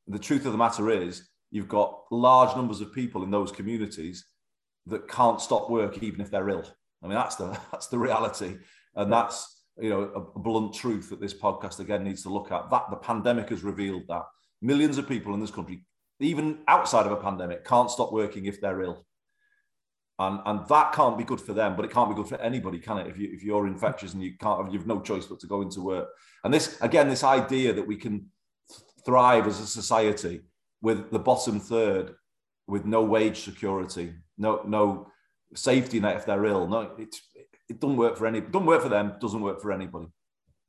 the 0.08 0.18
truth 0.18 0.46
of 0.46 0.52
the 0.52 0.58
matter 0.58 0.90
is, 0.90 1.28
you've 1.50 1.68
got 1.68 2.02
large 2.10 2.54
numbers 2.56 2.80
of 2.80 2.92
people 2.92 3.22
in 3.22 3.30
those 3.30 3.52
communities 3.52 4.24
that 4.86 5.08
can't 5.08 5.40
stop 5.40 5.70
work 5.70 6.02
even 6.02 6.20
if 6.20 6.30
they're 6.30 6.48
ill. 6.48 6.64
I 7.02 7.08
mean, 7.08 7.16
that's 7.16 7.36
the 7.36 7.58
that's 7.72 7.88
the 7.88 7.98
reality, 7.98 8.56
and 8.94 9.12
that's 9.12 9.64
you 9.78 9.90
know 9.90 10.02
a, 10.34 10.38
blunt 10.38 10.74
truth 10.74 11.10
that 11.10 11.20
this 11.20 11.34
podcast 11.34 11.80
again 11.80 12.04
needs 12.04 12.22
to 12.22 12.30
look 12.30 12.52
at. 12.52 12.70
That 12.70 12.90
the 12.90 12.96
pandemic 12.96 13.50
has 13.50 13.62
revealed 13.62 14.04
that 14.08 14.22
millions 14.62 14.98
of 14.98 15.08
people 15.08 15.34
in 15.34 15.40
this 15.40 15.50
country, 15.50 15.84
even 16.20 16.58
outside 16.68 17.06
of 17.06 17.12
a 17.12 17.16
pandemic, 17.16 17.64
can't 17.64 17.90
stop 17.90 18.12
working 18.12 18.46
if 18.46 18.60
they're 18.60 18.82
ill. 18.82 19.06
And, 20.18 20.40
and 20.46 20.66
that 20.68 20.94
can't 20.94 21.18
be 21.18 21.24
good 21.24 21.42
for 21.42 21.52
them, 21.52 21.76
but 21.76 21.84
it 21.84 21.90
can't 21.90 22.08
be 22.08 22.14
good 22.14 22.28
for 22.28 22.40
anybody, 22.40 22.78
can 22.78 22.96
it? 22.96 23.06
If 23.06 23.18
you 23.18 23.28
if 23.32 23.42
you're 23.42 23.66
infectious 23.66 24.14
and 24.14 24.22
you 24.22 24.32
can't, 24.38 24.72
you've 24.72 24.86
no 24.86 25.00
choice 25.00 25.26
but 25.26 25.40
to 25.40 25.46
go 25.46 25.60
into 25.60 25.82
work. 25.82 26.08
And 26.42 26.54
this 26.54 26.80
again, 26.80 27.08
this 27.08 27.24
idea 27.24 27.74
that 27.74 27.86
we 27.86 27.96
can 27.96 28.30
thrive 29.06 29.46
as 29.46 29.60
a 29.60 29.66
society 29.66 30.42
with 30.82 31.10
the 31.10 31.18
bottom 31.18 31.60
third 31.60 32.14
with 32.66 32.84
no 32.84 33.02
wage 33.02 33.40
security, 33.40 34.12
no 34.36 34.62
no 34.66 35.06
safety 35.54 36.00
net 36.00 36.16
if 36.16 36.26
they're 36.26 36.44
ill. 36.44 36.66
No, 36.66 36.90
it 36.98 37.16
it 37.68 37.80
doesn't 37.80 37.96
work 37.96 38.16
for 38.16 38.26
any. 38.26 38.40
Doesn't 38.40 38.66
work 38.66 38.82
for 38.82 38.88
them. 38.88 39.14
Doesn't 39.20 39.40
work 39.40 39.62
for 39.62 39.72
anybody. 39.72 40.08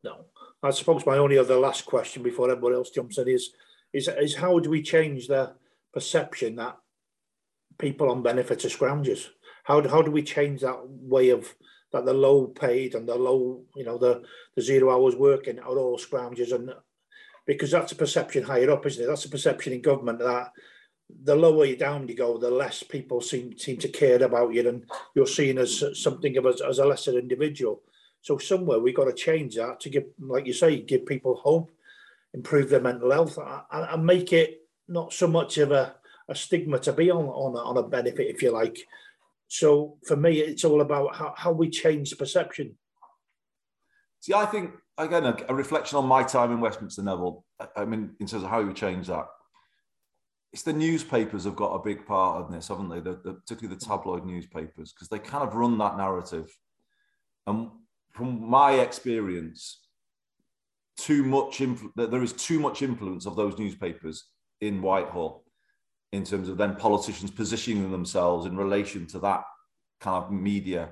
No, 0.04 0.26
I 0.64 0.70
suppose 0.70 1.06
my 1.06 1.18
only 1.18 1.38
other 1.38 1.58
last 1.58 1.86
question 1.86 2.24
before 2.24 2.50
everybody 2.50 2.76
else 2.76 2.92
jumps 2.92 3.18
in 3.18 3.28
is 3.28 3.50
is 3.92 4.08
is 4.08 4.36
how 4.36 4.60
do 4.60 4.70
we 4.70 4.82
change 4.82 5.28
the 5.28 5.54
perception 5.94 6.56
that 6.58 6.78
people 7.80 8.12
on 8.12 8.22
benefits 8.22 8.66
are 8.66 8.70
scroungers? 8.70 9.28
How 9.64 9.82
do, 9.82 9.90
how 9.90 10.02
do 10.02 10.12
we 10.12 10.24
change 10.24 10.62
that 10.62 10.80
way 10.88 11.30
of 11.30 11.54
that 11.92 12.06
the 12.06 12.14
low 12.14 12.48
paid 12.48 12.96
and 12.96 13.08
the 13.08 13.16
low, 13.16 13.64
you 13.76 13.84
know, 13.84 13.98
the, 13.98 14.24
the 14.56 14.62
zero 14.62 14.92
hours 14.92 15.16
working 15.16 15.60
are 15.60 15.78
all 15.78 15.98
scroungers 15.98 16.54
and 16.54 16.74
because 17.48 17.72
that's 17.72 17.94
a 17.94 17.96
perception 17.96 18.44
higher 18.44 18.70
up, 18.70 18.86
isn't 18.86 19.04
it? 19.04 19.08
That's 19.08 19.26
a 19.26 19.30
perception 19.30 19.74
in 19.74 19.82
government 19.82 20.20
that 20.20 20.52
the 21.24 21.36
lower 21.36 21.66
you 21.66 21.78
down 21.78 22.08
you 22.08 22.16
go, 22.16 22.38
the 22.38 22.52
less 22.52 22.84
people 22.84 23.22
seem 23.22 23.58
seem 23.58 23.78
to 23.78 23.88
care 23.88 24.22
about 24.22 24.54
you, 24.54 24.68
and 24.68 24.86
you're 25.16 25.26
seen 25.26 25.58
as 25.58 25.84
something 25.94 26.38
of 26.38 26.46
as, 26.46 26.62
as 26.62 26.80
a 26.80 26.86
lesser 26.86 27.18
individual. 27.18 27.82
So 28.22 28.38
somewhere 28.38 28.80
we 28.80 28.92
have 28.92 28.98
got 28.98 29.06
to 29.06 29.14
change 29.14 29.56
that 29.56 29.80
to 29.82 29.90
give, 29.90 30.06
like 30.20 30.46
you 30.46 30.54
say, 30.54 30.82
give 30.82 31.06
people 31.06 31.36
hope, 31.36 31.72
improve 32.34 32.70
their 32.70 32.82
mental 32.82 33.12
health, 33.12 33.40
and, 33.72 33.90
and 33.90 34.06
make 34.06 34.34
it 34.34 34.68
not 34.90 35.14
so 35.14 35.28
much 35.28 35.58
of 35.58 35.72
a, 35.72 35.96
a 36.28 36.36
stigma 36.36 36.80
to 36.80 36.92
be 36.92 37.10
on 37.10 37.26
on 37.26 37.56
a, 37.56 37.60
on 37.60 37.78
a 37.78 37.88
benefit, 37.88 38.28
if 38.28 38.42
you 38.42 38.52
like. 38.52 38.78
So 39.48 39.98
for 40.06 40.18
me, 40.18 40.40
it's 40.40 40.66
all 40.66 40.82
about 40.82 41.16
how, 41.16 41.34
how 41.38 41.52
we 41.54 41.70
change 41.70 42.18
perception. 42.18 42.76
See, 44.20 44.34
I 44.34 44.46
think 44.46 44.72
again, 44.98 45.26
a, 45.26 45.38
a, 45.50 45.54
reflection 45.54 45.98
on 45.98 46.06
my 46.06 46.24
time 46.24 46.52
in 46.52 46.60
Westminster, 46.60 47.04
Neville. 47.04 47.46
I 47.76 47.86
mean, 47.86 48.16
in 48.20 48.28
terms 48.28 48.44
of 48.44 48.50
how 48.50 48.60
you 48.60 48.74
change 48.74 49.08
that, 49.08 49.28
it's 50.52 50.64
the 50.64 50.74
newspapers 50.74 51.44
have 51.44 51.56
got 51.56 51.74
a 51.74 51.84
big 51.84 52.06
part 52.06 52.48
in 52.48 52.54
this, 52.54 52.68
haven't 52.68 52.90
they? 52.90 53.00
The, 53.00 53.20
the, 53.24 53.34
particularly 53.34 53.78
the 53.78 53.86
tabloid 53.86 54.26
newspapers, 54.26 54.94
because 54.94 55.10
they 55.10 55.20
kind 55.20 55.48
of 55.48 55.56
run 55.56 55.78
that 55.78 55.98
narrative. 55.98 56.56
And 57.46 57.70
from 58.12 58.50
my 58.50 58.74
experience, 58.74 59.82
too 60.98 61.24
much 61.24 61.60
influ- 61.60 61.92
there 61.96 62.24
is 62.24 62.34
too 62.34 62.60
much 62.60 62.82
influence 62.82 63.26
of 63.26 63.36
those 63.36 63.58
newspapers 63.60 64.26
in 64.62 64.82
Whitehall 64.82 65.44
in 66.12 66.24
terms 66.24 66.50
of 66.50 66.58
then 66.58 66.76
politicians 66.76 67.30
positioning 67.30 67.92
themselves 67.92 68.46
in 68.46 68.58
relation 68.58 69.06
to 69.08 69.20
that 69.20 69.44
kind 70.00 70.24
of 70.24 70.32
media 70.32 70.90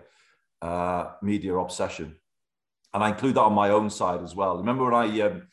uh, 0.62 1.12
media 1.22 1.56
obsession 1.56 2.16
and 2.96 3.04
I 3.04 3.10
include 3.10 3.36
that 3.36 3.42
on 3.42 3.54
my 3.54 3.72
own 3.72 3.90
side 3.90 4.24
as 4.24 4.36
well. 4.36 4.58
Remember 4.58 4.86
when 4.86 4.94
I 4.94 5.20
um, 5.20 5.48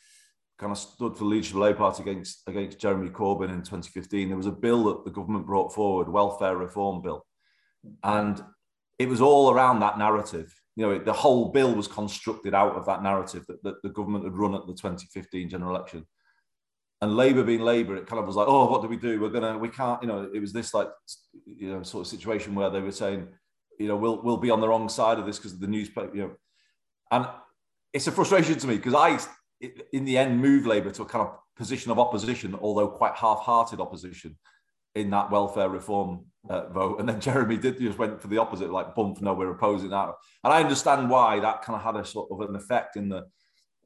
kind 0.58 0.70
of 0.70 0.78
stood 0.78 1.14
for 1.14 1.24
the 1.24 1.30
leadership 1.30 1.56
of 1.56 1.62
Labour 1.62 1.78
Party 1.78 2.02
against 2.02 2.42
against 2.46 2.78
Jeremy 2.78 3.10
Corbyn 3.10 3.50
in 3.50 3.62
2015? 3.62 4.28
There 4.28 4.36
was 4.36 4.46
a 4.46 4.52
bill 4.52 4.84
that 4.84 5.04
the 5.04 5.10
government 5.10 5.44
brought 5.44 5.74
forward, 5.74 6.08
welfare 6.08 6.56
reform 6.56 7.02
bill, 7.02 7.26
and 8.04 8.40
it 9.00 9.08
was 9.08 9.20
all 9.20 9.52
around 9.52 9.80
that 9.80 9.98
narrative. 9.98 10.54
You 10.76 10.86
know, 10.86 10.98
the 11.00 11.12
whole 11.12 11.50
bill 11.50 11.74
was 11.74 11.88
constructed 11.88 12.54
out 12.54 12.76
of 12.76 12.86
that 12.86 13.02
narrative 13.02 13.44
that, 13.48 13.60
that 13.64 13.82
the 13.82 13.88
government 13.88 14.22
had 14.22 14.36
run 14.36 14.54
at 14.54 14.68
the 14.68 14.74
2015 14.74 15.48
general 15.48 15.74
election. 15.74 16.06
And 17.00 17.16
Labour 17.16 17.42
being 17.42 17.62
Labour, 17.62 17.96
it 17.96 18.06
kind 18.06 18.20
of 18.20 18.26
was 18.28 18.36
like, 18.36 18.46
oh, 18.46 18.70
what 18.70 18.82
do 18.82 18.88
we 18.88 18.96
do? 18.96 19.20
We're 19.20 19.30
gonna, 19.30 19.58
we 19.58 19.68
can't, 19.68 20.00
you 20.00 20.06
know, 20.06 20.30
it 20.32 20.38
was 20.38 20.52
this 20.52 20.72
like, 20.72 20.90
you 21.44 21.72
know, 21.72 21.82
sort 21.82 22.02
of 22.02 22.06
situation 22.06 22.54
where 22.54 22.70
they 22.70 22.80
were 22.80 22.92
saying, 22.92 23.26
you 23.80 23.88
know, 23.88 23.96
we'll 23.96 24.22
we'll 24.22 24.36
be 24.36 24.50
on 24.50 24.60
the 24.60 24.68
wrong 24.68 24.88
side 24.88 25.18
of 25.18 25.26
this 25.26 25.38
because 25.38 25.58
the 25.58 25.66
newspaper, 25.66 26.14
you 26.14 26.22
know, 26.22 26.36
and 27.12 27.26
it's 27.92 28.08
a 28.08 28.12
frustration 28.12 28.58
to 28.58 28.66
me 28.66 28.76
because 28.76 28.94
I, 28.94 29.18
in 29.92 30.04
the 30.04 30.18
end, 30.18 30.40
move 30.40 30.66
Labour 30.66 30.90
to 30.90 31.02
a 31.02 31.06
kind 31.06 31.28
of 31.28 31.36
position 31.56 31.92
of 31.92 31.98
opposition, 31.98 32.56
although 32.60 32.88
quite 32.88 33.14
half-hearted 33.14 33.80
opposition 33.80 34.36
in 34.94 35.10
that 35.10 35.30
welfare 35.30 35.68
reform 35.68 36.24
uh, 36.50 36.68
vote. 36.68 36.98
And 36.98 37.08
then 37.08 37.20
Jeremy 37.20 37.56
did 37.56 37.78
just 37.78 37.98
went 37.98 38.20
for 38.20 38.28
the 38.28 38.38
opposite, 38.38 38.72
like 38.72 38.94
bump, 38.94 39.20
no, 39.20 39.34
we're 39.34 39.50
opposing 39.50 39.90
that. 39.90 40.08
And 40.42 40.52
I 40.52 40.60
understand 40.60 41.08
why 41.08 41.40
that 41.40 41.62
kind 41.62 41.76
of 41.76 41.82
had 41.82 41.96
a 41.96 42.04
sort 42.04 42.28
of 42.30 42.48
an 42.48 42.56
effect 42.56 42.96
in 42.96 43.08
the, 43.08 43.24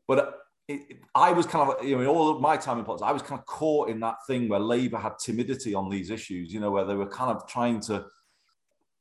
but 0.09 0.39
it, 0.69 0.81
it, 0.89 0.97
I 1.15 1.33
was 1.33 1.47
kind 1.47 1.69
of, 1.69 1.85
you 1.85 1.97
know, 1.97 2.03
in 2.03 2.09
all 2.09 2.31
of 2.31 2.41
my 2.41 2.57
time 2.57 2.79
in 2.79 2.85
politics, 2.85 3.09
I 3.09 3.13
was 3.13 3.23
kind 3.23 3.41
of 3.41 3.47
caught 3.47 3.89
in 3.89 4.01
that 4.01 4.17
thing 4.27 4.49
where 4.49 4.61
Labour 4.61 4.99
had 4.99 5.19
timidity 5.19 5.75
on 5.75 5.91
these 5.91 6.11
issues, 6.11 6.53
you 6.53 6.61
know, 6.61 6.71
where 6.71 6.85
they 6.85 6.95
were 6.95 7.09
kind 7.09 7.31
of 7.31 7.47
trying 7.47 7.81
to, 7.83 8.05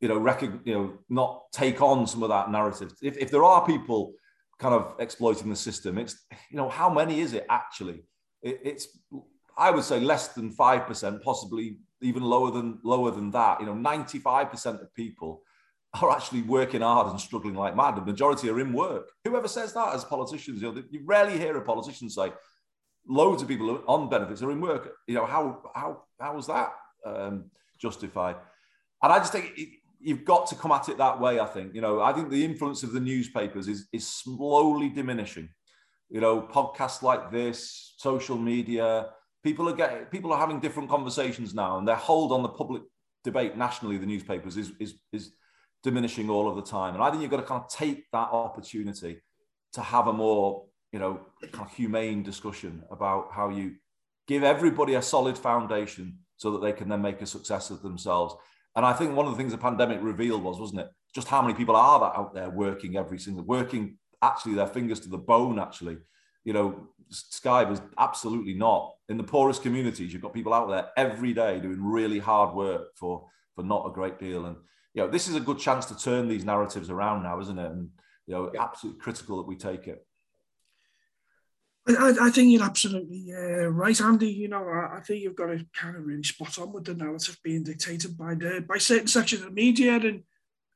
you 0.06 0.20
know, 0.20 0.60
you 0.64 0.74
know, 0.74 0.94
not 1.10 1.44
take 1.52 1.82
on 1.82 2.06
some 2.08 2.24
of 2.24 2.30
that 2.30 2.52
narrative. 2.52 2.94
If, 3.02 3.18
if 3.18 3.32
there 3.32 3.44
are 3.44 3.66
people 3.66 4.14
kind 4.60 4.74
of 4.74 4.96
exploiting 5.00 5.50
the 5.50 5.56
system, 5.56 5.98
it's, 5.98 6.26
you 6.50 6.58
know, 6.58 6.70
how 6.70 6.90
many 6.90 7.20
is 7.20 7.34
it 7.34 7.46
actually? 7.50 8.04
It, 8.42 8.60
it's, 8.64 8.88
I 9.58 9.72
would 9.72 9.84
say 9.84 10.00
less 10.00 10.30
than 10.30 10.54
5%, 10.54 11.22
possibly 11.22 11.78
even 12.02 12.24
lower 12.24 12.52
than 12.52 12.80
lower 12.84 13.12
than 13.12 13.32
that. 13.32 13.60
You 13.60 13.66
know, 13.66 13.74
95% 13.74 14.82
of 14.82 14.94
people 14.94 15.42
are 16.02 16.12
actually 16.12 16.42
working 16.44 16.82
hard 16.82 17.08
and 17.08 17.20
struggling 17.20 17.56
like 17.56 17.76
mad. 17.76 17.96
The 17.96 18.02
majority 18.02 18.50
are 18.50 18.60
in 18.60 18.74
work. 18.74 19.10
Whoever 19.24 19.48
says 19.48 19.74
that 19.74 19.96
as 19.96 20.06
politicians, 20.06 20.62
you 20.62 20.72
know, 20.72 20.84
you 20.90 21.02
rarely 21.06 21.38
hear 21.38 21.58
a 21.58 21.62
politician 21.62 22.10
say, 22.10 22.32
loads 23.08 23.42
of 23.42 23.48
people 23.48 23.84
on 23.88 24.10
benefits 24.10 24.42
are 24.42 24.52
in 24.52 24.62
work. 24.62 24.92
You 25.08 25.16
know, 25.16 25.26
how 25.26 25.62
how 25.74 26.04
how 26.20 26.36
was 26.36 26.48
that 26.48 26.74
um, 27.06 27.46
justified? 27.80 28.36
And 29.02 29.14
I 29.14 29.20
just 29.20 29.32
think 29.32 29.52
it, 29.56 29.70
you've 30.00 30.26
got 30.26 30.48
to 30.48 30.56
come 30.56 30.72
at 30.72 30.90
it 30.90 30.98
that 30.98 31.20
way. 31.20 31.40
I 31.40 31.46
think 31.46 31.74
you 31.74 31.82
know. 31.82 32.02
I 32.02 32.14
think 32.14 32.30
the 32.30 32.44
influence 32.44 32.84
of 32.84 32.94
the 32.94 33.00
newspapers 33.00 33.68
is 33.68 33.88
is 33.92 34.08
slowly 34.08 34.90
diminishing. 34.90 35.50
You 36.10 36.22
know, 36.22 36.42
podcasts 36.42 37.02
like 37.02 37.32
this, 37.32 37.96
social 37.98 38.38
media, 38.38 39.08
people 39.44 39.68
are 39.68 39.76
getting 39.76 40.06
people 40.06 40.32
are 40.34 40.40
having 40.40 40.60
different 40.60 40.90
conversations 40.90 41.54
now, 41.54 41.78
and 41.78 41.88
their 41.88 41.96
hold 41.96 42.32
on 42.32 42.44
the 42.44 42.50
public 42.50 42.84
debate 43.24 43.58
nationally, 43.58 43.98
the 43.98 44.06
newspapers 44.06 44.58
is 44.58 44.72
is 44.80 44.96
is 45.12 45.32
diminishing 45.84 46.30
all 46.30 46.50
of 46.50 46.56
the 46.56 46.62
time. 46.62 46.96
And 46.96 47.04
I 47.04 47.10
think 47.10 47.22
you've 47.22 47.32
got 47.32 47.38
to 47.38 47.44
kind 47.44 47.62
of 47.64 47.70
take 47.70 48.06
that 48.12 48.30
opportunity 48.32 49.22
to 49.74 49.82
have 49.82 50.08
a 50.08 50.14
more 50.14 50.66
you 50.96 51.00
know, 51.00 51.20
kind 51.52 51.70
of 51.70 51.76
humane 51.76 52.24
discussion 52.24 52.82
about 52.90 53.28
how 53.30 53.50
you 53.50 53.76
give 54.30 54.44
everybody 54.44 54.94
a 54.94 55.02
solid 55.02 55.38
foundation 55.38 56.18
so 56.38 56.52
that 56.52 56.62
they 56.62 56.72
can 56.72 56.88
then 56.88 57.02
make 57.02 57.22
a 57.22 57.26
success 57.26 57.70
of 57.70 57.82
themselves. 57.82 58.34
And 58.76 58.86
I 58.86 58.94
think 58.94 59.16
one 59.16 59.26
of 59.26 59.32
the 59.32 59.38
things 59.38 59.52
the 59.52 59.58
pandemic 59.58 60.00
revealed 60.02 60.44
was, 60.44 60.60
wasn't 60.60 60.82
it, 60.82 60.90
just 61.14 61.28
how 61.28 61.42
many 61.42 61.54
people 61.54 61.76
are 61.76 62.00
that 62.00 62.20
out 62.20 62.34
there 62.34 62.50
working 62.50 62.98
every 62.98 63.18
single, 63.18 63.44
working 63.46 63.98
actually 64.22 64.56
their 64.56 64.68
fingers 64.68 65.00
to 65.02 65.10
the 65.10 65.18
bone. 65.18 65.60
Actually, 65.60 65.98
you 66.44 66.54
know, 66.54 66.88
Sky 67.10 67.64
was 67.64 67.82
absolutely 67.98 68.54
not 68.54 68.94
in 69.08 69.18
the 69.18 69.24
poorest 69.24 69.62
communities. 69.62 70.12
You've 70.12 70.22
got 70.22 70.34
people 70.34 70.54
out 70.54 70.70
there 70.70 70.90
every 70.98 71.34
day 71.34 71.60
doing 71.60 71.82
really 71.82 72.20
hard 72.20 72.56
work 72.56 72.96
for 72.96 73.28
for 73.56 73.64
not 73.64 73.88
a 73.88 73.94
great 73.94 74.20
deal. 74.20 74.46
And 74.46 74.58
you 74.94 75.04
know, 75.04 75.10
this 75.10 75.28
is 75.28 75.36
a 75.36 75.40
good 75.40 75.60
chance 75.60 75.86
to 75.86 75.98
turn 75.98 76.28
these 76.28 76.44
narratives 76.44 76.90
around 76.90 77.24
now, 77.24 77.40
isn't 77.40 77.60
it? 77.60 77.72
And 77.72 77.90
you 78.28 78.36
know, 78.36 78.52
yeah. 78.54 78.64
absolutely 78.64 79.00
critical 79.00 79.38
that 79.38 79.48
we 79.48 79.56
take 79.56 79.88
it. 79.88 80.06
I, 81.88 82.16
I 82.20 82.30
think 82.32 82.52
you're 82.52 82.64
absolutely 82.64 83.32
uh, 83.32 83.68
right, 83.68 84.00
Andy. 84.02 84.30
You 84.30 84.48
know, 84.48 84.68
I, 84.68 84.98
I, 84.98 85.02
think 85.02 85.22
you've 85.22 85.36
got 85.36 85.48
to 85.48 85.64
kind 85.74 85.96
of 85.96 86.06
really 86.06 86.24
spot 86.24 86.58
on 86.58 86.74
with 86.74 86.86
the 86.86 86.96
narrative 86.96 87.38
being 87.44 87.64
dictated 87.64 88.18
by 88.18 88.34
the 88.34 88.66
by 88.68 88.78
certain 88.78 89.08
sections 89.08 89.44
of 89.44 89.50
the 89.50 89.54
media. 89.54 89.94
And, 89.96 90.24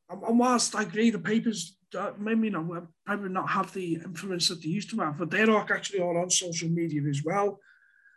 and 0.10 0.40
whilst 0.40 0.76
I 0.76 0.84
agree, 0.84 1.10
the 1.10 1.20
papers 1.20 1.78
maybe 2.20 2.48
you 2.48 2.52
know 2.52 2.88
probably 3.06 3.30
not 3.30 3.50
have 3.50 3.74
the 3.74 3.96
influence 3.96 4.50
that 4.50 4.62
they 4.62 4.70
used 4.70 4.92
to 4.92 4.98
have, 4.98 5.18
but 5.18 5.32
they're 5.32 5.50
actually 5.50 6.02
all 6.02 6.18
on 6.18 6.30
social 6.30 6.70
media 6.70 7.02
as 7.10 7.24
well. 7.26 7.60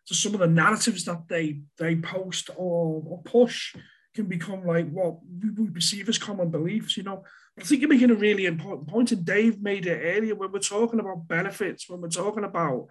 So 0.04 0.14
some 0.14 0.34
of 0.34 0.40
the 0.40 0.48
narratives 0.48 1.04
that 1.06 1.28
they 1.28 1.62
they 1.78 1.96
post 1.96 2.50
or, 2.56 3.02
or 3.06 3.22
push 3.22 3.74
can 4.14 4.26
become 4.26 4.66
like 4.66 4.90
what 4.90 5.16
we 5.56 5.70
perceive 5.70 6.08
as 6.10 6.18
common 6.18 6.50
beliefs. 6.50 6.96
You 6.96 7.04
know, 7.04 7.24
I 7.58 7.64
think 7.64 7.80
you're 7.80 7.90
making 7.90 8.10
a 8.10 8.14
really 8.14 8.46
important 8.46 8.88
point, 8.88 9.12
and 9.12 9.24
Dave 9.24 9.60
made 9.60 9.86
it 9.86 10.16
earlier 10.16 10.34
when 10.34 10.52
we're 10.52 10.58
talking 10.58 11.00
about 11.00 11.28
benefits, 11.28 11.88
when 11.88 12.00
we're 12.00 12.08
talking 12.08 12.44
about 12.44 12.88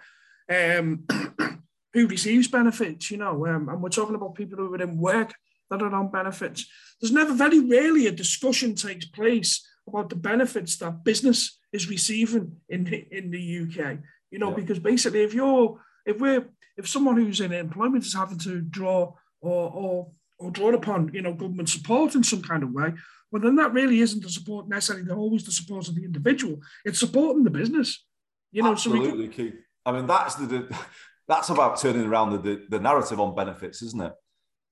um, 0.50 1.06
who 1.93 2.08
receives 2.08 2.47
benefits, 2.47 3.10
you 3.10 3.17
know, 3.17 3.47
um, 3.47 3.69
and 3.69 3.82
we're 3.82 3.89
talking 3.89 4.15
about 4.15 4.36
people 4.36 4.58
who 4.58 4.74
are 4.74 4.82
in 4.82 4.97
work 4.97 5.34
that 5.69 5.82
are 5.82 5.93
on 5.93 6.12
benefits. 6.12 6.67
There's 7.00 7.12
never 7.12 7.34
very 7.34 7.60
rarely 7.60 8.06
a 8.06 8.12
discussion 8.12 8.76
takes 8.76 9.06
place 9.06 9.67
about 9.88 10.10
the 10.10 10.15
benefits 10.15 10.78
that 10.78 11.04
business 11.04 11.60
is 11.74 11.89
receiving 11.89 12.58
in 12.69 12.86
in 12.88 13.32
the 13.32 13.62
UK. 13.63 13.97
You 14.30 14.39
know, 14.39 14.50
yeah. 14.50 14.56
because 14.56 14.80
basically, 14.80 15.24
if 15.24 15.34
you're 15.34 15.80
if 16.06 16.19
we're 16.19 16.45
if 16.78 16.88
someone 16.88 17.17
who's 17.17 17.41
in 17.41 17.52
employment 17.52 18.06
is 18.06 18.13
having 18.13 18.39
to 18.39 18.62
draw 18.62 19.13
or 19.41 19.71
or 19.71 20.12
or 20.38 20.52
draw 20.52 20.74
upon 20.74 21.12
you 21.13 21.21
know 21.21 21.34
government 21.34 21.69
support 21.69 22.15
in 22.15 22.24
some 22.24 22.41
kind 22.41 22.63
of 22.63 22.71
way, 22.71 22.93
well, 23.32 23.41
then 23.41 23.56
that 23.56 23.74
really 23.74 24.02
isn't 24.02 24.24
the 24.24 24.30
support 24.30 24.67
necessarily 24.67 25.06
the 25.06 25.15
always 25.15 25.46
the 25.46 25.52
support 25.52 25.88
of 25.88 25.96
the 25.96 26.04
individual. 26.04 26.60
It's 26.84 27.00
supporting 27.00 27.44
the 27.44 27.50
business. 27.50 28.06
You 28.52 28.63
know, 28.63 28.72
absolutely, 28.72 29.28
so 29.28 29.32
Keith. 29.32 29.56
I 29.86 29.91
mean, 29.94 30.08
that's 30.08 30.36
the 30.36 30.76
that's 31.28 31.50
about 31.50 31.80
turning 31.80 32.06
around 32.06 32.32
the, 32.32 32.38
the, 32.38 32.65
the 32.70 32.80
narrative 32.80 33.20
on 33.20 33.36
benefits, 33.36 33.82
isn't 33.82 34.02
it? 34.02 34.13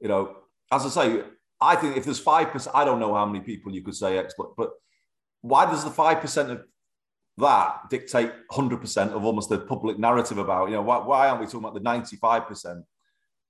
You 0.02 0.10
know, 0.10 0.36
as 0.72 0.86
I 0.86 0.89
say, 0.89 1.24
I 1.62 1.76
think 1.76 1.95
if 1.95 2.04
there's 2.04 2.19
five 2.19 2.52
percent, 2.52 2.76
I 2.76 2.84
don't 2.84 3.00
know 3.00 3.13
how 3.13 3.26
many 3.26 3.43
people 3.43 3.74
you 3.74 3.82
could 3.82 3.95
say 3.95 4.17
exploit, 4.17 4.56
but 4.58 4.72
why 5.41 5.65
does 5.65 5.84
the 5.84 5.91
five 5.91 6.19
percent 6.19 6.52
of 6.52 6.63
that 7.39 7.89
dictate 7.89 8.32
100% 8.52 9.12
of 9.13 9.24
almost 9.24 9.50
the 9.50 9.60
public 9.60 9.98
narrative 9.98 10.38
about, 10.38 10.69
you 10.69 10.76
know, 10.76 10.82
why, 10.82 10.98
why 10.98 11.30
aren't 11.30 11.39
we 11.39 11.45
talking 11.45 11.60
about 11.60 11.74
the 11.74 11.80
95% 11.80 12.84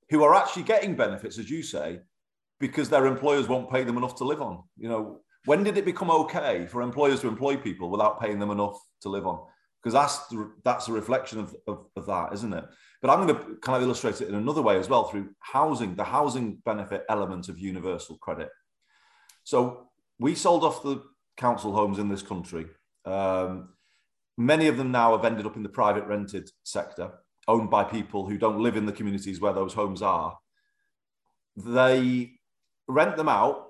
who 0.09 0.23
are 0.23 0.35
actually 0.35 0.63
getting 0.63 0.95
benefits, 0.95 1.37
as 1.37 1.49
you 1.49 1.63
say, 1.63 1.99
because 2.59 2.89
their 2.89 3.05
employers 3.05 3.47
won't 3.47 3.71
pay 3.71 3.83
them 3.83 3.97
enough 3.97 4.15
to 4.17 4.23
live 4.23 4.41
on. 4.41 4.63
You 4.77 4.89
know, 4.89 5.21
when 5.45 5.63
did 5.63 5.77
it 5.77 5.85
become 5.85 6.11
okay 6.11 6.67
for 6.67 6.81
employers 6.81 7.21
to 7.21 7.27
employ 7.27 7.57
people 7.57 7.89
without 7.89 8.21
paying 8.21 8.39
them 8.39 8.51
enough 8.51 8.79
to 9.01 9.09
live 9.09 9.25
on? 9.25 9.39
Because 9.81 9.93
that's 9.93 10.35
that's 10.65 10.89
a 10.89 10.91
reflection 10.91 11.39
of, 11.39 11.55
of, 11.67 11.85
of 11.95 12.05
that, 12.07 12.33
isn't 12.33 12.53
it? 12.53 12.65
But 13.01 13.11
I'm 13.11 13.25
going 13.25 13.39
to 13.39 13.55
kind 13.61 13.77
of 13.77 13.83
illustrate 13.83 14.19
it 14.19 14.27
in 14.27 14.35
another 14.35 14.61
way 14.61 14.77
as 14.77 14.89
well 14.89 15.05
through 15.05 15.29
housing, 15.39 15.95
the 15.95 16.03
housing 16.03 16.57
benefit 16.65 17.05
element 17.07 17.47
of 17.47 17.57
universal 17.57 18.17
credit. 18.17 18.49
So 19.45 19.89
we 20.19 20.35
sold 20.35 20.65
off 20.65 20.83
the 20.83 21.01
council 21.37 21.73
homes 21.73 21.97
in 21.97 22.09
this 22.09 22.21
country. 22.21 22.65
Um, 23.05 23.69
many 24.37 24.67
of 24.67 24.75
them 24.75 24.91
now 24.91 25.15
have 25.15 25.23
ended 25.23 25.45
up 25.45 25.55
in 25.55 25.63
the 25.63 25.69
private 25.69 26.05
rented 26.05 26.49
sector, 26.63 27.11
owned 27.47 27.69
by 27.69 27.85
people 27.85 28.27
who 28.27 28.37
don't 28.37 28.61
live 28.61 28.75
in 28.75 28.85
the 28.85 28.91
communities 28.91 29.39
where 29.39 29.53
those 29.53 29.73
homes 29.73 30.01
are. 30.01 30.37
They 31.55 32.38
rent 32.89 33.15
them 33.15 33.29
out 33.29 33.67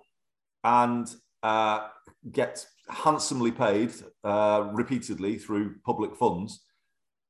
and 0.64 1.14
uh, 1.44 1.88
get 2.32 2.66
handsomely 2.90 3.52
paid 3.52 3.92
uh, 4.24 4.70
repeatedly 4.74 5.38
through 5.38 5.76
public 5.86 6.16
funds, 6.16 6.64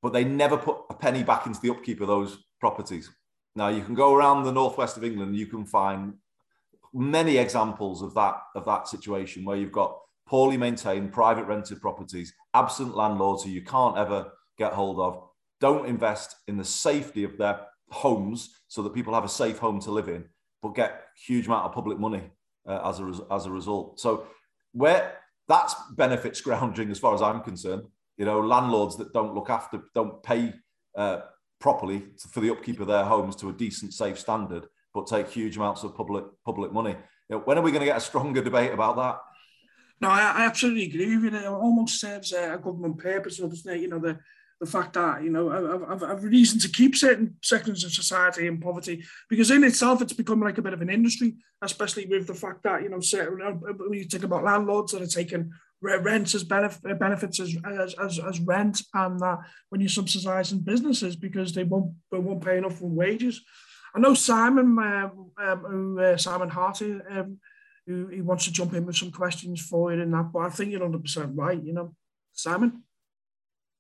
but 0.02 0.14
they 0.14 0.24
never 0.24 0.56
put 0.56 0.78
a 0.90 0.94
penny 0.94 1.24
back 1.24 1.46
into 1.46 1.60
the 1.60 1.72
upkeep 1.72 2.00
of 2.00 2.08
those 2.08 2.38
properties. 2.62 3.10
Now 3.56 3.68
you 3.68 3.84
can 3.84 3.96
go 3.96 4.16
around 4.16 4.44
the 4.44 4.52
northwest 4.52 4.96
of 4.96 5.04
England, 5.04 5.36
you 5.36 5.48
can 5.48 5.66
find 5.66 6.14
many 6.94 7.38
examples 7.38 8.02
of 8.02 8.14
that 8.16 8.36
of 8.56 8.66
that 8.66 8.88
situation 8.88 9.44
where 9.44 9.58
you've 9.58 9.72
got 9.72 9.96
poorly 10.28 10.58
maintained 10.58 11.12
private 11.12 11.46
rented 11.46 11.82
properties, 11.82 12.34
absent 12.54 12.96
landlords 12.96 13.44
who 13.44 13.50
you 13.50 13.64
can't 13.64 13.98
ever 13.98 14.32
get 14.58 14.74
hold 14.74 15.00
of, 15.00 15.24
don't 15.60 15.88
invest 15.88 16.36
in 16.48 16.58
the 16.58 16.64
safety 16.64 17.24
of 17.24 17.38
their 17.38 17.62
homes 17.90 18.50
so 18.68 18.84
that 18.84 18.94
people 18.94 19.14
have 19.14 19.24
a 19.24 19.30
safe 19.30 19.58
home 19.58 19.80
to 19.80 19.92
live 19.92 20.08
in 20.08 20.24
but 20.62 20.76
get 20.76 21.04
huge 21.26 21.48
amount 21.48 21.66
of 21.66 21.74
public 21.74 22.00
money 22.00 22.24
uh, 22.68 22.82
as 22.86 23.00
a 23.00 23.12
as 23.32 23.46
a 23.46 23.52
result. 23.52 24.00
So 24.00 24.26
where 24.74 25.16
that's 25.48 25.76
benefit 25.96 26.38
scrounging 26.38 26.92
as 26.92 27.00
far 27.00 27.14
as 27.16 27.22
I'm 27.22 27.42
concerned. 27.42 27.84
You 28.18 28.26
know, 28.26 28.40
landlords 28.40 28.98
that 28.98 29.14
don't 29.14 29.34
look 29.34 29.50
after, 29.50 29.82
don't 29.96 30.22
pay 30.22 30.54
uh, 30.96 31.22
properly 31.60 32.04
for 32.32 32.42
the 32.42 32.52
upkeep 32.52 32.80
of 32.80 32.88
their 32.88 33.04
homes 33.04 33.36
to 33.38 33.50
a 33.50 33.54
decent, 33.54 33.94
safe 33.94 34.20
standard, 34.20 34.68
but 34.94 35.08
take 35.08 35.30
huge 35.30 35.58
amounts 35.58 35.84
of 35.84 35.96
public 35.96 36.26
public 36.46 36.72
money. 36.72 36.96
You 37.30 37.38
know, 37.38 37.40
when 37.40 37.58
are 37.58 37.62
we 37.62 37.72
going 37.72 37.82
to 37.82 37.88
get 37.88 37.98
a 37.98 38.02
stronger 38.02 38.42
debate 38.42 38.74
about 38.74 38.96
that? 38.98 39.20
No, 40.02 40.10
I, 40.10 40.20
I 40.22 40.46
absolutely 40.46 40.86
agree 40.86 41.18
with 41.18 41.34
you. 41.34 41.40
It 41.40 41.46
almost 41.46 42.00
serves 42.00 42.32
a 42.32 42.60
government 42.62 42.98
purpose, 42.98 43.38
doesn't 43.38 43.74
it? 43.74 43.82
You 43.82 43.90
know, 43.90 44.00
the 44.00 44.20
the 44.60 44.66
fact 44.66 44.94
that 44.94 45.24
you 45.24 45.30
know 45.30 45.50
I've, 45.50 46.04
I've, 46.04 46.24
a 46.24 46.28
reason 46.28 46.60
to 46.60 46.70
keep 46.70 46.96
certain 46.96 47.36
sections 47.42 47.84
of 47.84 47.94
society 47.94 48.48
in 48.48 48.60
poverty 48.60 49.04
because 49.30 49.52
in 49.52 49.64
itself 49.64 50.02
it's 50.02 50.14
become 50.14 50.42
like 50.42 50.58
a 50.58 50.62
bit 50.62 50.74
of 50.74 50.82
an 50.82 50.90
industry, 50.90 51.36
especially 51.62 52.06
with 52.06 52.28
the 52.28 52.34
fact 52.34 52.64
that 52.64 52.84
you 52.84 52.90
know 52.90 53.00
certain, 53.00 53.42
uh, 53.42 53.52
when 53.52 53.94
you 53.94 54.06
think 54.06 54.24
about 54.24 54.44
landlords 54.44 54.92
that 54.92 55.02
are 55.02 55.08
taking 55.08 55.52
rents 55.82 56.36
as 56.36 56.44
benef- 56.44 57.00
benefits 57.00 57.40
as, 57.40 57.56
as, 57.66 57.94
as, 57.94 58.20
as 58.20 58.40
rent 58.42 58.82
and 58.96 59.18
that 59.22 59.40
when 59.70 59.80
you're 59.80 59.90
subsidising 59.90 60.66
businesses 60.66 61.16
because 61.16 61.54
they 61.54 61.64
won't 61.64 61.94
they 62.12 62.20
won't 62.20 62.44
pay 62.44 62.58
enough 62.58 62.78
for 62.78 62.90
wages. 62.90 63.42
I 63.96 64.00
know 64.00 64.14
Simon 64.14 64.78
um, 64.78 65.32
um, 65.42 65.98
uh, 65.98 66.18
Simon 66.18 66.50
Harty 66.50 67.00
um, 67.10 67.40
who 67.88 68.08
he 68.08 68.22
wants 68.22 68.46
to 68.46 68.52
jump 68.52 68.74
in 68.74 68.86
with 68.86 68.98
some 68.98 69.12
questions 69.12 69.62
for 69.62 69.94
you 69.94 70.02
in 70.02 70.12
that, 70.12 70.32
but 70.34 70.40
I 70.40 70.50
think 70.50 70.72
you're 70.72 70.82
100 70.82 71.02
percent 71.02 71.32
right. 71.36 71.62
You 71.62 71.74
know, 71.74 71.96
Simon. 72.34 72.84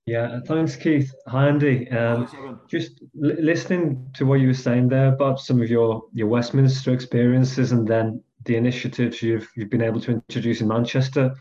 Yeah, 0.09 0.39
thanks, 0.47 0.75
Keith. 0.75 1.13
Hi, 1.27 1.49
Andy. 1.49 1.87
Um, 1.91 2.59
just 2.67 3.03
listening 3.13 4.09
to 4.15 4.25
what 4.25 4.39
you 4.39 4.47
were 4.47 4.55
saying 4.55 4.87
there 4.89 5.13
about 5.13 5.39
some 5.39 5.61
of 5.61 5.69
your 5.69 6.01
your 6.13 6.27
Westminster 6.27 6.91
experiences 6.91 7.71
and 7.73 7.87
then 7.87 8.23
the 8.45 8.55
initiatives 8.55 9.21
you've 9.21 9.47
you've 9.55 9.69
been 9.69 9.83
able 9.83 10.01
to 10.01 10.13
introduce 10.13 10.61
in 10.61 10.67
Manchester. 10.67 11.35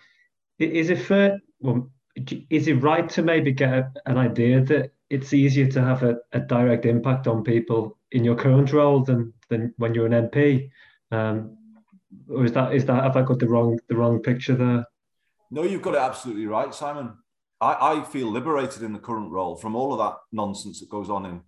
Is 0.59 0.91
it 0.91 0.99
fair? 0.99 1.41
Well, 1.61 1.91
is 2.51 2.69
it 2.69 2.83
right 2.83 3.09
to 3.09 3.23
maybe 3.23 3.53
get 3.53 3.73
a, 3.73 3.91
an 4.05 4.19
idea 4.19 4.61
that 4.64 4.93
it's 5.09 5.33
easier 5.33 5.69
to 5.69 5.81
have 5.83 6.03
a, 6.03 6.19
a, 6.33 6.41
direct 6.41 6.85
impact 6.85 7.27
on 7.27 7.43
people 7.43 7.97
in 8.12 8.23
your 8.23 8.37
current 8.37 8.71
role 8.75 9.03
than 9.03 9.33
than 9.49 9.73
when 9.79 9.95
you're 9.95 10.12
an 10.12 10.29
MP? 10.29 10.71
Um, 11.11 11.57
or 12.29 12.45
is 12.45 12.53
that 12.53 12.75
is 12.75 12.85
that 12.85 13.03
have 13.03 13.16
I 13.16 13.23
got 13.23 13.39
the 13.39 13.49
wrong 13.49 13.79
the 13.89 13.97
wrong 13.97 14.21
picture 14.21 14.57
there? 14.57 14.85
No, 15.51 15.62
you've 15.62 15.81
got 15.81 15.95
it 15.95 16.01
absolutely 16.01 16.47
right, 16.47 16.75
Simon. 16.75 17.14
I, 17.61 17.92
I 17.92 18.04
feel 18.04 18.28
liberated 18.28 18.82
in 18.82 18.92
the 18.92 18.98
current 18.98 19.30
role 19.30 19.56
from 19.56 19.74
all 19.74 19.92
of 19.92 19.98
that 19.98 20.18
nonsense 20.32 20.80
that 20.80 20.88
goes 20.88 21.11
on 21.11 21.26
in 21.26 21.40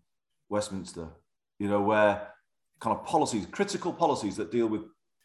Westminster, 0.49 1.09
you 1.59 1.69
know, 1.69 1.81
where 1.81 2.29
kind 2.81 2.97
of 2.97 3.05
policies, 3.05 3.47
critical 3.47 3.93
policies 3.93 4.37
that 4.37 4.51
deal 4.51 4.67
with 4.67 4.83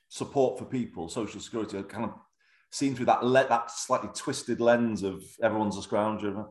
support 0.10 0.60
for 0.60 0.66
people, 0.66 1.10
social 1.10 1.40
security, 1.40 1.78
are 1.78 1.84
kind 1.84 2.06
of 2.06 2.14
seen 2.72 2.96
through 2.96 3.06
that 3.08 3.24
le- 3.24 3.48
that 3.48 3.72
slightly 3.72 4.10
twisted 4.14 4.60
lens 4.60 5.02
of 5.02 5.24
everyone's 5.42 5.78
a 5.78 5.82
scrounger. 5.82 6.46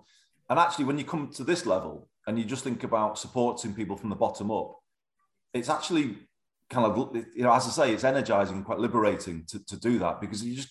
And 0.51 0.59
actually, 0.59 0.87
when 0.87 0.99
you 0.99 1.05
come 1.05 1.31
to 1.35 1.45
this 1.45 1.67
level 1.67 2.09
and 2.27 2.39
you 2.39 2.45
just 2.45 2.65
think 2.65 2.83
about 2.85 3.19
supporting 3.19 3.75
people 3.75 3.97
from 3.97 4.11
the 4.11 4.17
bottom 4.17 4.51
up, 4.51 4.77
it's 5.53 5.69
actually 5.69 6.17
kind 6.71 6.87
of 6.87 7.17
you 7.35 7.43
know, 7.43 7.53
as 7.53 7.67
I 7.67 7.71
say, 7.71 7.93
it's 7.93 8.05
energizing 8.05 8.57
and 8.57 8.65
quite 8.65 8.79
liberating 8.79 9.45
to, 9.49 9.65
to 9.67 9.79
do 9.79 9.99
that 10.01 10.21
because 10.21 10.45
you 10.45 10.57
just 10.57 10.71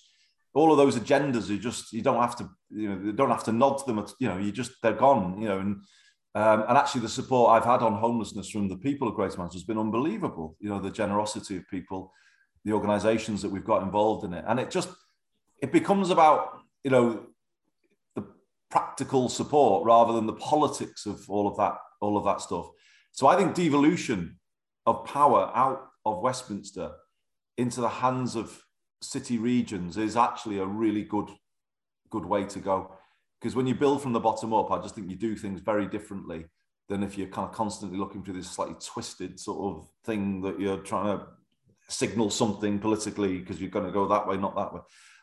all 0.53 0.71
of 0.71 0.77
those 0.77 0.97
agendas 0.97 1.49
are 1.49 1.57
just 1.57 1.93
you 1.93 2.01
don't 2.01 2.21
have 2.21 2.35
to 2.37 2.49
you 2.69 2.89
know 2.89 3.05
you 3.05 3.13
don't 3.13 3.29
have 3.29 3.43
to 3.43 3.51
nod 3.51 3.77
to 3.79 3.85
them 3.85 3.99
at, 3.99 4.11
you 4.19 4.27
know 4.27 4.37
you 4.37 4.51
just 4.51 4.71
they're 4.81 4.93
gone 4.93 5.41
you 5.41 5.47
know 5.47 5.59
and 5.59 5.75
um, 6.35 6.65
and 6.67 6.77
actually 6.77 7.01
the 7.01 7.09
support 7.09 7.51
I've 7.51 7.65
had 7.65 7.81
on 7.81 7.93
homelessness 7.93 8.49
from 8.49 8.67
the 8.67 8.77
people 8.77 9.07
of 9.07 9.13
Greater 9.13 9.37
Manchester 9.37 9.59
has 9.59 9.63
been 9.63 9.77
unbelievable 9.77 10.55
you 10.59 10.69
know 10.69 10.79
the 10.79 10.91
generosity 10.91 11.57
of 11.57 11.67
people 11.69 12.11
the 12.65 12.73
organizations 12.73 13.41
that 13.41 13.49
we've 13.49 13.65
got 13.65 13.83
involved 13.83 14.25
in 14.25 14.33
it. 14.33 14.45
And 14.47 14.59
it 14.59 14.71
just 14.71 14.89
it 15.61 15.71
becomes 15.71 16.09
about 16.09 16.59
you 16.83 16.91
know 16.91 17.25
the 18.15 18.25
practical 18.69 19.29
support 19.29 19.85
rather 19.85 20.13
than 20.13 20.25
the 20.25 20.33
politics 20.33 21.05
of 21.05 21.29
all 21.29 21.47
of 21.47 21.57
that 21.57 21.75
all 22.01 22.17
of 22.17 22.25
that 22.25 22.41
stuff. 22.41 22.67
So 23.11 23.27
I 23.27 23.35
think 23.35 23.53
devolution 23.53 24.39
of 24.85 25.05
power 25.05 25.51
out 25.53 25.87
of 26.05 26.21
Westminster 26.21 26.91
into 27.57 27.81
the 27.81 27.89
hands 27.89 28.35
of 28.35 28.61
city 29.03 29.37
regions 29.37 29.97
is 29.97 30.17
actually 30.17 30.59
a 30.59 30.65
really 30.65 31.03
good 31.03 31.29
good 32.09 32.25
way 32.25 32.45
to 32.45 32.59
go. 32.59 32.95
Because 33.39 33.55
when 33.55 33.67
you 33.67 33.75
build 33.75 34.01
from 34.01 34.13
the 34.13 34.19
bottom 34.19 34.53
up 34.53 34.71
i 34.71 34.81
just 34.81 34.95
think 34.95 35.09
you 35.09 35.17
do 35.17 35.35
things 35.35 35.59
very 35.59 35.85
differently 35.85 36.45
than 36.89 37.03
if 37.03 37.17
you're 37.17 37.27
kind 37.27 37.47
of 37.47 37.55
constantly 37.55 37.97
looking 37.97 38.23
through 38.23 38.35
this 38.35 38.49
slightly 38.49 38.75
twisted 38.83 39.39
sort 39.39 39.75
of 39.75 39.87
thing 40.05 40.41
that 40.41 40.59
you're 40.59 40.77
trying 40.77 41.17
to 41.17 41.25
signal 41.89 42.29
something 42.29 42.79
politically 42.79 43.39
because 43.39 43.59
you're 43.59 43.69
going 43.69 43.85
to 43.85 43.91
go 43.91 44.07
that 44.07 44.27
way 44.27 44.37
not 44.37 44.55
that 44.55 44.73
way. 44.73 44.81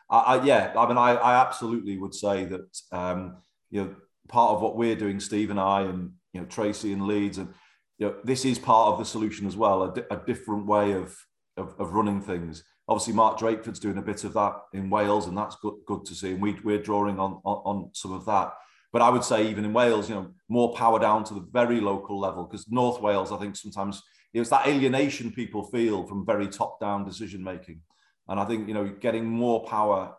I, 0.09 0.19
I 0.19 0.43
yeah 0.43 0.73
i 0.77 0.87
mean 0.87 0.97
I, 0.97 1.13
I 1.15 1.41
absolutely 1.41 1.97
would 1.97 2.13
say 2.13 2.45
that 2.45 2.77
um, 2.91 3.37
you 3.69 3.81
know 3.81 3.95
part 4.27 4.51
of 4.51 4.61
what 4.61 4.75
we're 4.75 4.95
doing 4.95 5.19
steve 5.19 5.49
and 5.49 5.59
i 5.59 5.81
and 5.81 6.11
you 6.33 6.41
know 6.41 6.47
tracy 6.47 6.93
and 6.93 7.07
leeds 7.07 7.37
and 7.37 7.53
you 7.97 8.07
know 8.07 8.15
this 8.23 8.45
is 8.45 8.59
part 8.59 8.93
of 8.93 8.99
the 8.99 9.05
solution 9.05 9.47
as 9.47 9.55
well 9.55 9.83
a, 9.83 10.13
a 10.13 10.17
different 10.25 10.65
way 10.65 10.93
of, 10.93 11.15
of, 11.57 11.75
of 11.79 11.93
running 11.93 12.21
things 12.21 12.63
obviously 12.87 13.13
Mark 13.13 13.39
Drakeford's 13.39 13.79
doing 13.79 13.97
a 13.97 14.01
bit 14.01 14.23
of 14.23 14.33
that 14.33 14.55
in 14.73 14.89
Wales, 14.89 15.27
and 15.27 15.37
that's 15.37 15.55
good, 15.57 15.75
good 15.85 16.05
to 16.05 16.15
see. 16.15 16.31
And 16.31 16.41
we, 16.41 16.53
we're 16.63 16.81
drawing 16.81 17.19
on, 17.19 17.41
on, 17.45 17.57
on 17.65 17.89
some 17.93 18.11
of 18.11 18.25
that. 18.25 18.53
But 18.91 19.01
I 19.01 19.09
would 19.09 19.23
say 19.23 19.49
even 19.49 19.63
in 19.63 19.73
Wales, 19.73 20.09
you 20.09 20.15
know, 20.15 20.31
more 20.49 20.73
power 20.73 20.99
down 20.99 21.23
to 21.25 21.33
the 21.33 21.47
very 21.51 21.79
local 21.79 22.19
level 22.19 22.43
because 22.43 22.69
North 22.69 23.01
Wales, 23.01 23.31
I 23.31 23.37
think 23.37 23.55
sometimes 23.55 24.01
it's 24.33 24.49
that 24.49 24.67
alienation 24.67 25.31
people 25.31 25.63
feel 25.63 26.05
from 26.05 26.25
very 26.25 26.47
top-down 26.47 27.05
decision 27.05 27.43
making, 27.43 27.81
and 28.27 28.39
I 28.39 28.45
think 28.45 28.67
you 28.67 28.73
know 28.73 28.87
getting 28.87 29.25
more 29.25 29.65
power 29.65 30.13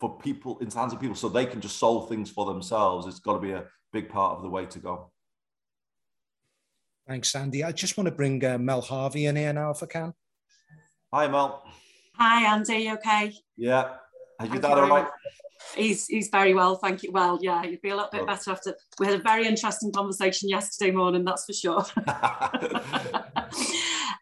for 0.00 0.18
people 0.18 0.58
in 0.58 0.70
hands 0.70 0.92
of 0.92 1.00
people 1.00 1.14
so 1.14 1.28
they 1.28 1.46
can 1.46 1.60
just 1.60 1.78
solve 1.78 2.08
things 2.08 2.30
for 2.30 2.46
themselves. 2.46 3.06
It's 3.06 3.20
got 3.20 3.34
to 3.34 3.38
be 3.38 3.52
a 3.52 3.64
big 3.92 4.08
part 4.08 4.36
of 4.36 4.42
the 4.42 4.48
way 4.48 4.66
to 4.66 4.78
go. 4.78 5.12
Thanks, 7.06 7.34
Andy. 7.34 7.62
I 7.64 7.72
just 7.72 7.96
want 7.96 8.06
to 8.06 8.14
bring 8.14 8.44
uh, 8.44 8.58
Mel 8.58 8.80
Harvey 8.80 9.26
in 9.26 9.36
here 9.36 9.52
now, 9.52 9.70
if 9.70 9.82
I 9.82 9.86
can. 9.86 10.14
Hi, 11.12 11.28
Mel. 11.28 11.62
Hi, 12.24 12.54
Andy. 12.54 12.84
You 12.84 12.94
okay? 12.94 13.34
Yeah. 13.56 13.94
Has 14.38 14.48
your 14.48 14.60
dad 14.60 14.78
all 14.78 14.88
right? 14.88 15.08
He's 15.74 16.06
he's 16.06 16.28
very 16.28 16.54
well, 16.54 16.76
thank 16.76 17.02
you. 17.02 17.10
Well, 17.10 17.40
yeah, 17.42 17.64
you'd 17.64 17.82
be 17.82 17.88
a 17.88 17.96
little 17.96 18.10
bit 18.12 18.28
better 18.28 18.52
after. 18.52 18.76
We 19.00 19.06
had 19.06 19.18
a 19.18 19.22
very 19.24 19.44
interesting 19.44 19.90
conversation 19.90 20.48
yesterday 20.48 20.92
morning, 20.92 21.24
that's 21.24 21.46
for 21.46 21.52
sure. 21.52 21.84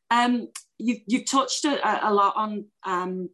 um, 0.10 0.48
you 0.78 0.96
you've 1.06 1.26
touched 1.26 1.66
a, 1.66 2.08
a 2.08 2.10
lot 2.10 2.32
on 2.36 2.64
um, 2.84 3.28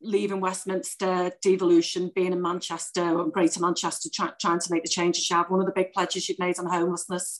leaving 0.00 0.40
Westminster, 0.40 1.32
devolution, 1.42 2.10
being 2.14 2.32
in 2.32 2.40
Manchester 2.40 3.18
or 3.18 3.28
Greater 3.28 3.60
Manchester, 3.60 4.08
try, 4.10 4.30
trying 4.40 4.60
to 4.60 4.72
make 4.72 4.82
the 4.82 4.88
changes 4.88 5.28
you 5.28 5.36
have. 5.36 5.50
One 5.50 5.60
of 5.60 5.66
the 5.66 5.72
big 5.76 5.92
pledges 5.92 6.26
you've 6.26 6.38
made 6.38 6.58
on 6.58 6.64
homelessness 6.64 7.38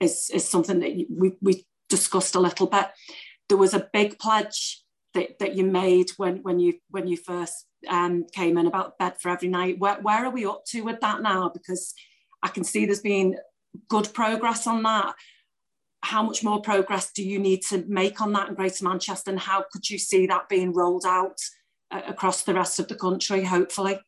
is 0.00 0.30
is 0.34 0.48
something 0.48 0.80
that 0.80 1.06
we 1.16 1.36
we 1.40 1.64
discussed 1.88 2.34
a 2.34 2.40
little 2.40 2.66
bit. 2.66 2.88
There 3.48 3.56
was 3.56 3.72
a 3.72 3.88
big 3.92 4.18
pledge 4.18 4.82
that, 5.14 5.38
that 5.38 5.56
you 5.56 5.64
made 5.64 6.10
when 6.16 6.42
when 6.42 6.58
you 6.60 6.74
when 6.90 7.06
you 7.06 7.16
first 7.16 7.66
um, 7.88 8.24
came 8.32 8.58
in 8.58 8.66
about 8.66 8.98
bed 8.98 9.20
for 9.20 9.30
every 9.30 9.48
night. 9.48 9.78
Where, 9.78 10.00
where 10.00 10.24
are 10.24 10.30
we 10.30 10.44
up 10.44 10.64
to 10.66 10.82
with 10.82 11.00
that 11.00 11.22
now? 11.22 11.50
Because 11.52 11.94
I 12.42 12.48
can 12.48 12.64
see 12.64 12.86
there's 12.86 13.00
been 13.00 13.36
good 13.88 14.12
progress 14.12 14.66
on 14.66 14.82
that. 14.82 15.14
How 16.02 16.22
much 16.22 16.44
more 16.44 16.60
progress 16.60 17.10
do 17.12 17.24
you 17.24 17.38
need 17.38 17.62
to 17.70 17.84
make 17.88 18.20
on 18.20 18.32
that 18.32 18.48
in 18.48 18.54
Greater 18.54 18.84
Manchester, 18.84 19.30
and 19.30 19.40
how 19.40 19.64
could 19.72 19.88
you 19.88 19.98
see 19.98 20.26
that 20.26 20.48
being 20.48 20.72
rolled 20.72 21.04
out 21.04 21.38
uh, 21.90 22.02
across 22.06 22.42
the 22.42 22.54
rest 22.54 22.78
of 22.78 22.88
the 22.88 22.94
country? 22.94 23.44
Hopefully. 23.44 23.98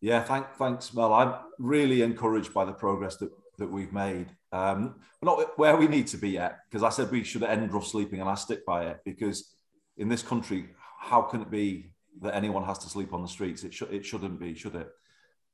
Yeah, 0.00 0.22
thank, 0.22 0.52
thanks, 0.54 0.92
Mel. 0.94 1.12
I'm 1.12 1.34
really 1.58 2.02
encouraged 2.02 2.52
by 2.52 2.64
the 2.64 2.72
progress 2.72 3.16
that, 3.16 3.30
that 3.58 3.70
we've 3.70 3.92
made. 3.92 4.26
Um, 4.50 4.96
not 5.22 5.58
where 5.58 5.76
we 5.76 5.86
need 5.86 6.08
to 6.08 6.16
be 6.16 6.30
yet, 6.30 6.58
because 6.68 6.82
I 6.82 6.90
said 6.90 7.10
we 7.10 7.24
should 7.24 7.44
end 7.44 7.72
rough 7.72 7.86
sleeping, 7.86 8.20
and 8.20 8.28
I 8.28 8.34
stick 8.34 8.66
by 8.66 8.86
it 8.86 9.00
because 9.04 9.54
in 9.96 10.08
this 10.08 10.22
country, 10.22 10.70
how 10.98 11.22
can 11.22 11.42
it 11.42 11.50
be 11.50 11.92
that 12.20 12.34
anyone 12.34 12.64
has 12.64 12.78
to 12.78 12.88
sleep 12.88 13.12
on 13.12 13.22
the 13.22 13.28
streets? 13.28 13.64
It, 13.64 13.74
sh- 13.74 13.82
it 13.90 14.04
shouldn't 14.04 14.38
be, 14.38 14.54
should 14.54 14.74
it? 14.74 14.90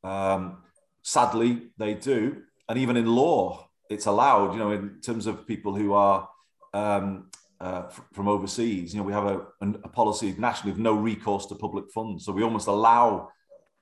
Um, 0.04 0.58
sadly, 1.02 1.68
they 1.78 1.94
do. 1.94 2.42
And 2.68 2.78
even 2.78 2.96
in 2.96 3.06
law, 3.06 3.68
it's 3.88 4.06
allowed, 4.06 4.52
you 4.52 4.58
know, 4.58 4.72
in 4.72 5.00
terms 5.00 5.26
of 5.26 5.46
people 5.46 5.74
who 5.74 5.92
are 5.94 6.28
um, 6.74 7.30
uh, 7.60 7.84
from 8.12 8.28
overseas, 8.28 8.92
you 8.92 9.00
know, 9.00 9.06
we 9.06 9.12
have 9.12 9.24
a, 9.24 9.46
a 9.60 9.88
policy 9.88 10.34
nationally 10.38 10.72
of 10.72 10.78
no 10.78 10.94
recourse 10.94 11.46
to 11.46 11.54
public 11.54 11.90
funds. 11.92 12.24
So 12.24 12.32
we 12.32 12.42
almost 12.42 12.68
allow 12.68 13.30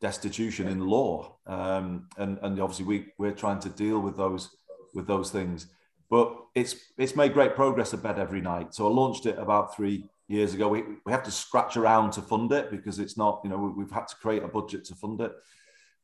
destitution 0.00 0.68
in 0.68 0.80
law. 0.80 1.36
Um, 1.46 2.08
and, 2.16 2.38
and 2.42 2.60
obviously 2.60 2.84
we, 2.84 3.06
we're 3.18 3.32
trying 3.32 3.60
to 3.60 3.68
deal 3.68 3.98
with 3.98 4.16
those, 4.16 4.56
with 4.94 5.06
those 5.06 5.30
things. 5.30 5.66
But 6.08 6.36
it's, 6.54 6.76
it's 6.96 7.16
made 7.16 7.34
great 7.34 7.56
progress 7.56 7.92
at 7.92 8.02
bed 8.02 8.18
every 8.18 8.40
night. 8.40 8.74
So 8.74 8.86
I 8.86 8.90
launched 8.90 9.26
it 9.26 9.38
about 9.38 9.74
three, 9.74 10.08
years 10.28 10.54
ago. 10.54 10.68
We, 10.68 10.82
we 11.04 11.12
have 11.12 11.22
to 11.24 11.30
scratch 11.30 11.76
around 11.76 12.12
to 12.12 12.22
fund 12.22 12.52
it 12.52 12.70
because 12.70 12.98
it's 12.98 13.16
not, 13.16 13.40
you 13.44 13.50
know, 13.50 13.72
we've 13.76 13.90
had 13.90 14.08
to 14.08 14.16
create 14.16 14.42
a 14.42 14.48
budget 14.48 14.84
to 14.86 14.94
fund 14.94 15.20
it. 15.20 15.32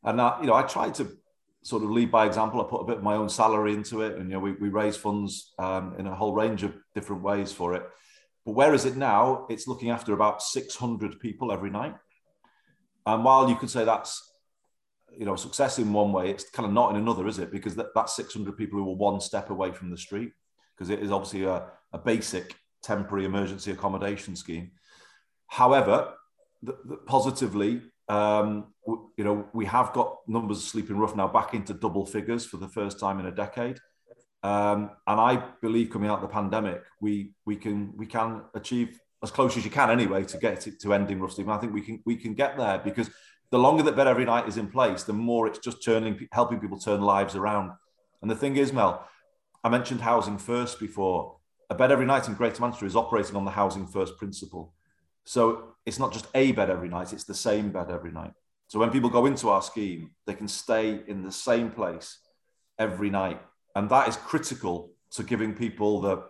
And, 0.05 0.21
I, 0.21 0.41
you 0.41 0.47
know, 0.47 0.55
I 0.55 0.63
tried 0.63 0.95
to 0.95 1.09
sort 1.63 1.83
of 1.83 1.91
lead 1.91 2.11
by 2.11 2.27
example. 2.27 2.61
I 2.61 2.69
put 2.69 2.81
a 2.81 2.87
bit 2.87 2.99
of 2.99 3.03
my 3.03 3.15
own 3.15 3.29
salary 3.29 3.75
into 3.75 4.03
it 4.03 4.19
and, 4.19 4.29
you 4.29 4.35
know, 4.35 4.41
we, 4.41 4.53
we 4.53 4.69
raise 4.69 4.97
funds 4.97 5.53
um, 5.59 5.95
in 5.99 6.07
a 6.07 6.15
whole 6.15 6.35
range 6.35 6.63
of 6.63 6.75
different 6.95 7.23
ways 7.23 7.53
for 7.53 7.75
it. 7.75 7.83
But 8.45 8.53
where 8.53 8.75
is 8.75 8.85
it 8.85 8.97
now? 8.97 9.47
It's 9.49 9.69
looking 9.69 9.91
after 9.91 10.13
about 10.13 10.43
600 10.43 11.21
people 11.21 11.53
every 11.53 11.71
night. 11.71 11.95
And 13.07 13.25
while 13.25 13.49
you 13.49 13.57
could 13.57 13.71
say 13.71 13.85
that's, 13.85 14.33
you 15.17 15.25
know, 15.25 15.37
success 15.37 15.79
in 15.79 15.93
one 15.93 16.13
way, 16.13 16.31
it's 16.31 16.49
kind 16.51 16.67
of 16.67 16.73
not 16.73 16.91
in 16.91 16.97
another, 16.97 17.27
is 17.29 17.39
it? 17.39 17.53
Because 17.53 17.75
that, 17.77 17.89
that's 17.95 18.17
600 18.17 18.57
people 18.57 18.79
who 18.79 18.91
are 18.91 18.97
one 18.97 19.21
step 19.21 19.51
away 19.51 19.73
from 19.73 19.91
the 19.91 19.97
street, 19.97 20.33
because 20.75 20.91
it 20.91 21.01
is 21.01 21.13
obviously 21.13 21.45
a, 21.45 21.67
a 21.93 21.99
basic 21.99 22.55
temporary 22.83 23.25
emergency 23.25 23.71
accommodation 23.71 24.37
scheme. 24.37 24.73
However, 25.47 26.15
the, 26.63 26.77
the, 26.85 26.97
positively, 26.97 27.83
um, 28.09 28.73
you 28.87 29.25
know, 29.25 29.49
we 29.53 29.65
have 29.67 29.93
got 29.93 30.19
numbers 30.27 30.59
of 30.59 30.65
sleeping 30.65 30.97
rough 30.97 31.17
now 31.17 31.29
back 31.29 31.55
into 31.55 31.75
double 31.75 32.07
figures 32.07 32.45
for 32.45 32.57
the 32.57 32.69
first 32.69 32.99
time 32.99 33.21
in 33.21 33.27
a 33.27 33.33
decade. 33.33 33.79
Um, 34.43 34.91
and 35.07 35.21
I 35.21 35.45
believe 35.61 35.91
coming 35.91 36.11
out 36.11 36.17
of 36.17 36.23
the 36.23 36.35
pandemic, 36.35 36.83
we 37.01 37.33
we 37.47 37.57
can 37.57 37.93
we 37.97 38.07
can 38.07 38.43
achieve 38.55 38.99
as 39.23 39.31
close 39.31 39.57
as 39.57 39.65
you 39.65 39.71
can 39.71 39.89
anyway 39.89 40.25
to 40.25 40.37
get 40.39 40.67
it 40.67 40.81
to 40.81 40.95
ending 40.95 41.21
rough 41.21 41.33
sleeping. 41.33 41.53
I 41.53 41.59
think 41.59 41.73
we 41.73 41.81
can 41.81 42.03
we 42.05 42.17
can 42.17 42.35
get 42.35 42.57
there 42.57 42.79
because 42.79 43.09
the 43.51 43.59
longer 43.59 43.83
that 43.85 43.95
bed 43.95 44.09
every 44.09 44.25
night 44.25 44.49
is 44.49 44.57
in 44.57 44.69
place, 44.69 45.05
the 45.05 45.13
more 45.13 45.47
it's 45.47 45.59
just 45.59 45.85
turning 45.85 46.27
helping 46.33 46.59
people 46.59 46.79
turn 46.79 47.03
lives 47.03 47.37
around. 47.37 47.71
And 48.21 48.31
the 48.31 48.35
thing 48.35 48.57
is, 48.57 48.73
Mel, 48.73 49.07
I 49.63 49.69
mentioned 49.69 50.01
housing 50.01 50.39
first 50.39 50.81
before 50.81 51.37
a 51.73 51.75
bed 51.75 51.91
every 51.91 52.05
night 52.05 52.29
in 52.29 52.35
Greater 52.35 52.61
Manchester 52.61 52.85
is 52.85 52.95
operating 52.95 53.35
on 53.35 53.47
the 53.47 53.51
housing 53.51 53.87
first 53.87 54.19
principle. 54.19 54.75
So 55.25 55.75
it's 55.87 55.99
not 55.99 56.13
just 56.13 56.27
a 56.35 56.53
bed 56.53 56.69
every 56.69 56.89
night, 56.89 57.15
it's 57.15 57.25
the 57.25 57.35
same 57.35 57.73
bed 57.73 57.91
every 57.91 58.13
night. 58.13 58.33
So 58.69 58.79
when 58.79 58.91
people 58.91 59.09
go 59.09 59.25
into 59.25 59.49
our 59.49 59.63
scheme, 59.63 60.11
they 60.27 60.35
can 60.35 60.49
stay 60.49 61.01
in 61.07 61.23
the 61.23 61.33
same 61.33 61.71
place 61.71 62.19
every 62.79 63.09
night. 63.09 63.41
And 63.75 63.89
that 63.89 64.07
is 64.07 64.17
critical 64.17 64.93
to 65.13 65.23
giving 65.23 65.55
people 65.55 66.03
the 66.03 66.25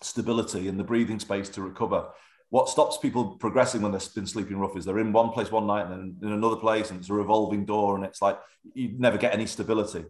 stability 0.00 0.68
and 0.68 0.80
the 0.80 0.84
breathing 0.84 1.18
space 1.18 1.50
to 1.50 1.60
recover. 1.60 2.08
What 2.48 2.70
stops 2.70 2.96
people 2.96 3.36
progressing 3.36 3.82
when 3.82 3.92
they've 3.92 4.14
been 4.14 4.26
sleeping 4.26 4.58
rough 4.58 4.76
is 4.76 4.86
they're 4.86 4.98
in 5.00 5.12
one 5.12 5.32
place 5.32 5.50
one 5.50 5.66
night 5.66 5.86
and 5.86 6.16
then 6.18 6.30
in 6.30 6.34
another 6.34 6.56
place, 6.56 6.90
and 6.90 6.98
it's 6.98 7.10
a 7.10 7.14
revolving 7.14 7.66
door, 7.66 7.96
and 7.96 8.06
it's 8.06 8.22
like 8.22 8.38
you 8.72 8.94
never 8.98 9.18
get 9.18 9.34
any 9.34 9.46
stability. 9.46 10.04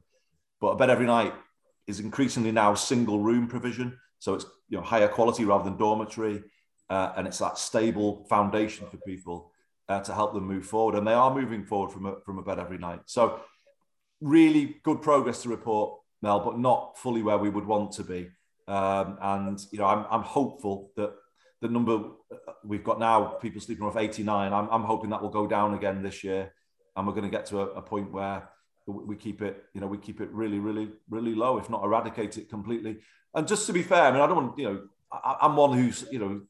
But 0.60 0.68
a 0.68 0.76
bed 0.76 0.90
every 0.90 1.06
night 1.06 1.34
is 1.88 1.98
increasingly 1.98 2.52
now 2.52 2.74
single 2.74 3.18
room 3.18 3.48
provision. 3.48 3.98
So 4.22 4.34
it's 4.34 4.46
you 4.68 4.78
know 4.78 4.84
higher 4.84 5.08
quality 5.08 5.44
rather 5.44 5.64
than 5.64 5.76
dormitory, 5.76 6.44
uh, 6.88 7.12
and 7.16 7.26
it's 7.26 7.38
that 7.38 7.58
stable 7.58 8.24
foundation 8.28 8.86
for 8.88 8.96
people 8.98 9.50
uh, 9.88 9.98
to 9.98 10.14
help 10.14 10.32
them 10.32 10.46
move 10.46 10.64
forward. 10.64 10.94
And 10.94 11.04
they 11.04 11.12
are 11.12 11.34
moving 11.34 11.64
forward 11.64 11.90
from 11.90 12.06
a, 12.06 12.20
from 12.24 12.38
a 12.38 12.42
bed 12.42 12.60
every 12.60 12.78
night. 12.78 13.00
So 13.06 13.40
really 14.20 14.76
good 14.84 15.02
progress 15.02 15.42
to 15.42 15.48
report, 15.48 15.98
Mel, 16.22 16.38
but 16.38 16.56
not 16.56 16.96
fully 16.98 17.20
where 17.20 17.36
we 17.36 17.50
would 17.50 17.66
want 17.66 17.90
to 17.94 18.04
be. 18.04 18.30
Um, 18.68 19.18
and 19.20 19.60
you 19.72 19.80
know 19.80 19.86
I'm, 19.86 20.06
I'm 20.08 20.22
hopeful 20.22 20.92
that 20.94 21.14
the 21.60 21.66
number 21.66 22.02
we've 22.64 22.84
got 22.84 23.00
now, 23.00 23.24
people 23.24 23.60
sleeping 23.60 23.84
off 23.84 23.96
89, 23.96 24.52
I'm, 24.52 24.68
I'm 24.70 24.84
hoping 24.84 25.10
that 25.10 25.20
will 25.20 25.30
go 25.30 25.48
down 25.48 25.74
again 25.74 26.00
this 26.00 26.22
year. 26.22 26.52
And 26.94 27.08
we're 27.08 27.14
going 27.14 27.28
to 27.28 27.36
get 27.36 27.46
to 27.46 27.62
a, 27.62 27.66
a 27.72 27.82
point 27.82 28.12
where 28.12 28.48
we 28.86 29.16
keep 29.16 29.42
it, 29.42 29.64
you 29.74 29.80
know, 29.80 29.88
we 29.88 29.98
keep 29.98 30.20
it 30.20 30.30
really, 30.30 30.60
really, 30.60 30.90
really 31.10 31.34
low, 31.34 31.58
if 31.58 31.68
not 31.68 31.82
eradicate 31.82 32.38
it 32.38 32.48
completely. 32.48 32.98
And 33.34 33.48
just 33.48 33.66
to 33.66 33.72
be 33.72 33.82
fair, 33.82 34.02
I 34.02 34.10
mean, 34.10 34.20
I 34.20 34.26
don't 34.26 34.36
want, 34.36 34.58
you 34.58 34.64
know, 34.64 34.82
I, 35.10 35.36
am 35.42 35.56
one 35.56 35.76
who's, 35.76 36.04
you 36.10 36.18
know, 36.18 36.42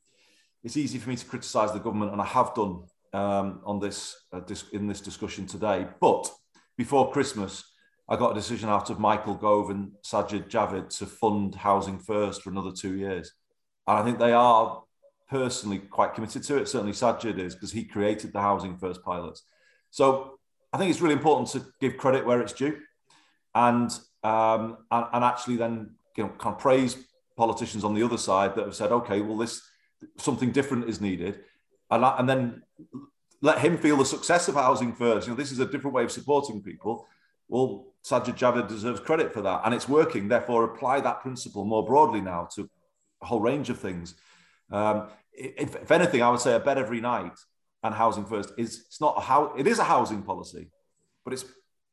it's 0.65 0.77
easy 0.77 0.99
for 0.99 1.11
me 1.11 1.17
to 1.17 1.27
criticise 1.27 1.73
the 1.73 1.79
government, 1.79 2.13
and 2.13 2.21
I 2.21 2.25
have 2.25 2.55
done 2.55 2.85
um, 3.13 3.61
on 3.65 3.81
this, 3.81 4.17
uh, 4.33 4.41
in 4.73 4.87
this 4.87 5.01
discussion 5.01 5.47
today. 5.47 5.87
But 6.01 6.31
before 6.77 7.13
Christmas, 7.13 7.65
I 8.09 8.17
got 8.17 8.33
a 8.33 8.35
decision 8.35 8.69
out 8.69 8.91
of 8.91 8.99
Michael 8.99 9.35
Gove 9.35 9.71
and 9.71 9.93
Sajid 10.05 10.49
Javid 10.49 10.97
to 10.99 11.07
fund 11.07 11.55
Housing 11.55 11.99
First 11.99 12.43
for 12.43 12.51
another 12.51 12.73
two 12.73 12.97
years, 12.97 13.33
and 13.87 13.99
I 13.99 14.05
think 14.05 14.19
they 14.19 14.33
are 14.33 14.83
personally 15.29 15.79
quite 15.79 16.15
committed 16.15 16.43
to 16.45 16.59
it. 16.59 16.69
Certainly, 16.69 16.93
Sajid 16.93 17.39
is 17.39 17.55
because 17.55 17.73
he 17.73 17.85
created 17.85 18.33
the 18.33 18.41
Housing 18.41 18.77
First 18.77 19.03
pilots. 19.03 19.43
So 19.91 20.39
I 20.73 20.79
think 20.79 20.91
it's 20.91 21.01
really 21.01 21.15
important 21.15 21.49
to 21.51 21.67
give 21.81 21.97
credit 21.97 22.27
where 22.27 22.41
it's 22.41 22.53
due, 22.53 22.79
and 23.55 23.91
um, 24.23 24.79
and, 24.91 25.07
and 25.13 25.25
actually 25.25 25.57
then 25.57 25.95
you 26.17 26.25
know 26.25 26.31
kind 26.39 26.55
of 26.55 26.61
praise 26.61 26.97
politicians 27.37 27.85
on 27.85 27.95
the 27.95 28.03
other 28.03 28.19
side 28.19 28.55
that 28.55 28.65
have 28.65 28.75
said, 28.75 28.93
okay, 28.93 29.21
well 29.21 29.37
this 29.37 29.63
something 30.19 30.51
different 30.51 30.89
is 30.89 31.01
needed, 31.01 31.41
and 31.91 32.05
and 32.05 32.29
then 32.29 32.63
let 33.41 33.59
him 33.59 33.77
feel 33.77 33.97
the 33.97 34.05
success 34.05 34.49
of 34.49 34.55
housing 34.55 34.93
first. 34.93 35.27
You 35.27 35.33
know, 35.33 35.37
this 35.37 35.53
is 35.53 35.59
a 35.59 35.67
different 35.67 35.95
way 35.95 36.05
of 36.05 36.13
supporting 36.13 36.63
people. 36.63 37.07
Well, 37.49 37.93
Sajid 38.05 38.39
Javid 38.39 38.69
deserves 38.69 39.01
credit 39.01 39.33
for 39.33 39.43
that, 39.43 39.63
and 39.65 39.75
it's 39.75 39.89
working. 39.89 40.29
Therefore, 40.29 40.65
apply 40.65 41.01
that 41.01 41.21
principle 41.21 41.65
more 41.65 41.85
broadly 41.85 42.21
now 42.21 42.49
to 42.55 42.71
a 43.21 43.27
whole 43.27 43.41
range 43.41 43.69
of 43.69 43.79
things. 43.79 44.15
Um, 44.71 45.09
if, 45.33 45.75
if 45.77 45.91
anything, 45.91 46.23
I 46.23 46.31
would 46.31 46.41
say 46.41 46.55
a 46.55 46.61
bed 46.61 46.79
every 46.79 47.01
night 47.01 47.39
and 47.83 47.95
housing 47.95 48.25
first 48.25 48.53
is 48.57 48.85
it's 48.87 49.01
not 49.01 49.19
a 49.19 49.21
how 49.21 49.55
it 49.57 49.67
is 49.67 49.79
a 49.79 49.85
housing 49.85 50.23
policy, 50.23 50.71
but 51.25 51.33
it's 51.33 51.45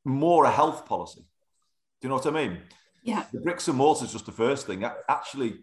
more 0.06 0.46
a 0.46 0.52
health 0.52 0.86
policy. 0.86 1.22
Do 1.22 2.08
you 2.08 2.10
know 2.10 2.16
what 2.16 2.28
I 2.28 2.32
mean? 2.32 2.60
Yeah. 3.04 3.26
The 3.32 3.40
bricks 3.40 3.68
and 3.68 3.78
mortar 3.78 4.06
is 4.06 4.12
just 4.12 4.26
the 4.26 4.32
first 4.32 4.68
thing. 4.68 4.84
Actually, 5.08 5.60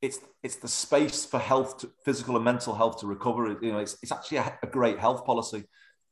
it's 0.00 0.18
it's 0.42 0.56
the 0.56 0.68
space 0.68 1.24
for 1.24 1.38
health, 1.38 1.78
to, 1.78 1.90
physical 2.04 2.36
and 2.36 2.44
mental 2.44 2.74
health 2.74 3.00
to 3.00 3.06
recover. 3.06 3.56
You 3.60 3.72
know, 3.72 3.78
it's, 3.78 3.96
it's 4.02 4.12
actually 4.12 4.38
a, 4.38 4.58
a 4.62 4.66
great 4.66 4.98
health 4.98 5.24
policy, 5.24 5.64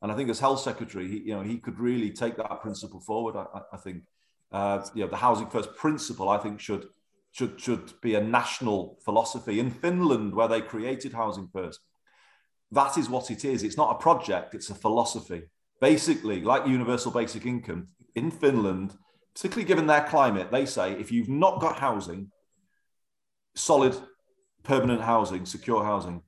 and 0.03 0.13
I 0.13 0.17
think 0.17 0.29
as 0.31 0.41
health 0.41 0.61
secretary, 0.61 1.09
he, 1.09 1.19
you 1.19 1.35
know, 1.35 1.43
he 1.43 1.59
could 1.59 1.79
really 1.79 2.11
take 2.11 2.37
that 2.37 2.61
principle 2.61 3.01
forward. 3.01 3.37
I, 3.37 3.61
I 3.73 3.77
think, 3.77 4.05
uh, 4.53 4.85
you 4.95 5.05
know, 5.05 5.11
the 5.11 5.17
housing 5.17 5.49
first 5.49 5.75
principle, 5.77 6.29
I 6.29 6.39
think, 6.39 6.61
should 6.61 6.87
should 7.33 7.61
should 7.61 7.93
be 8.01 8.15
a 8.15 8.21
national 8.21 8.99
philosophy. 9.05 9.61
In 9.61 9.71
Finland, 9.71 10.35
where 10.35 10.49
they 10.49 10.61
created 10.61 11.13
housing 11.13 11.49
first, 11.53 11.81
that 12.73 12.99
is 12.99 13.09
what 13.09 13.31
it 13.31 13.45
is. 13.45 13.63
It's 13.63 13.77
not 13.77 13.95
a 13.95 13.99
project, 13.99 14.55
it's 14.55 14.71
a 14.71 14.75
philosophy. 14.75 15.43
Basically, 15.81 16.41
like 16.43 16.67
universal 16.67 17.13
basic 17.13 17.47
income 17.47 17.89
in 18.15 18.31
Finland, 18.31 18.97
particularly 19.39 19.69
given 19.69 19.87
their 19.87 20.03
climate, 20.03 20.51
they 20.51 20.67
say 20.67 20.93
if 20.95 21.13
you've 21.13 21.29
not 21.29 21.61
got 21.61 21.79
housing, 21.79 22.29
solid, 23.55 23.97
permanent 24.65 25.01
housing, 25.01 25.47
secure 25.47 25.85
housing, 25.85 26.21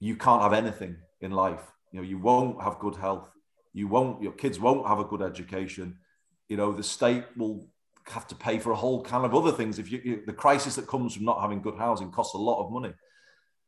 you 0.00 0.16
can't 0.16 0.40
have 0.40 0.54
anything 0.54 0.96
in 1.20 1.30
life. 1.30 1.60
You 1.92 2.00
know, 2.00 2.06
you 2.06 2.16
won't 2.16 2.62
have 2.62 2.78
good 2.78 2.96
health. 2.96 3.30
You 3.74 3.86
won't, 3.86 4.22
your 4.22 4.32
kids 4.32 4.58
won't 4.58 4.88
have 4.88 4.98
a 4.98 5.04
good 5.04 5.20
education. 5.20 5.98
You 6.48 6.56
know, 6.56 6.72
the 6.72 6.82
state 6.82 7.24
will 7.36 7.68
have 8.06 8.26
to 8.28 8.34
pay 8.34 8.58
for 8.58 8.72
a 8.72 8.76
whole 8.76 9.02
kind 9.02 9.26
of 9.26 9.34
other 9.34 9.52
things. 9.52 9.78
If 9.78 9.92
you, 9.92 10.00
you 10.02 10.22
the 10.24 10.32
crisis 10.32 10.76
that 10.76 10.86
comes 10.86 11.14
from 11.14 11.26
not 11.26 11.42
having 11.42 11.60
good 11.60 11.76
housing 11.76 12.10
costs 12.10 12.34
a 12.34 12.38
lot 12.38 12.64
of 12.64 12.72
money. 12.72 12.94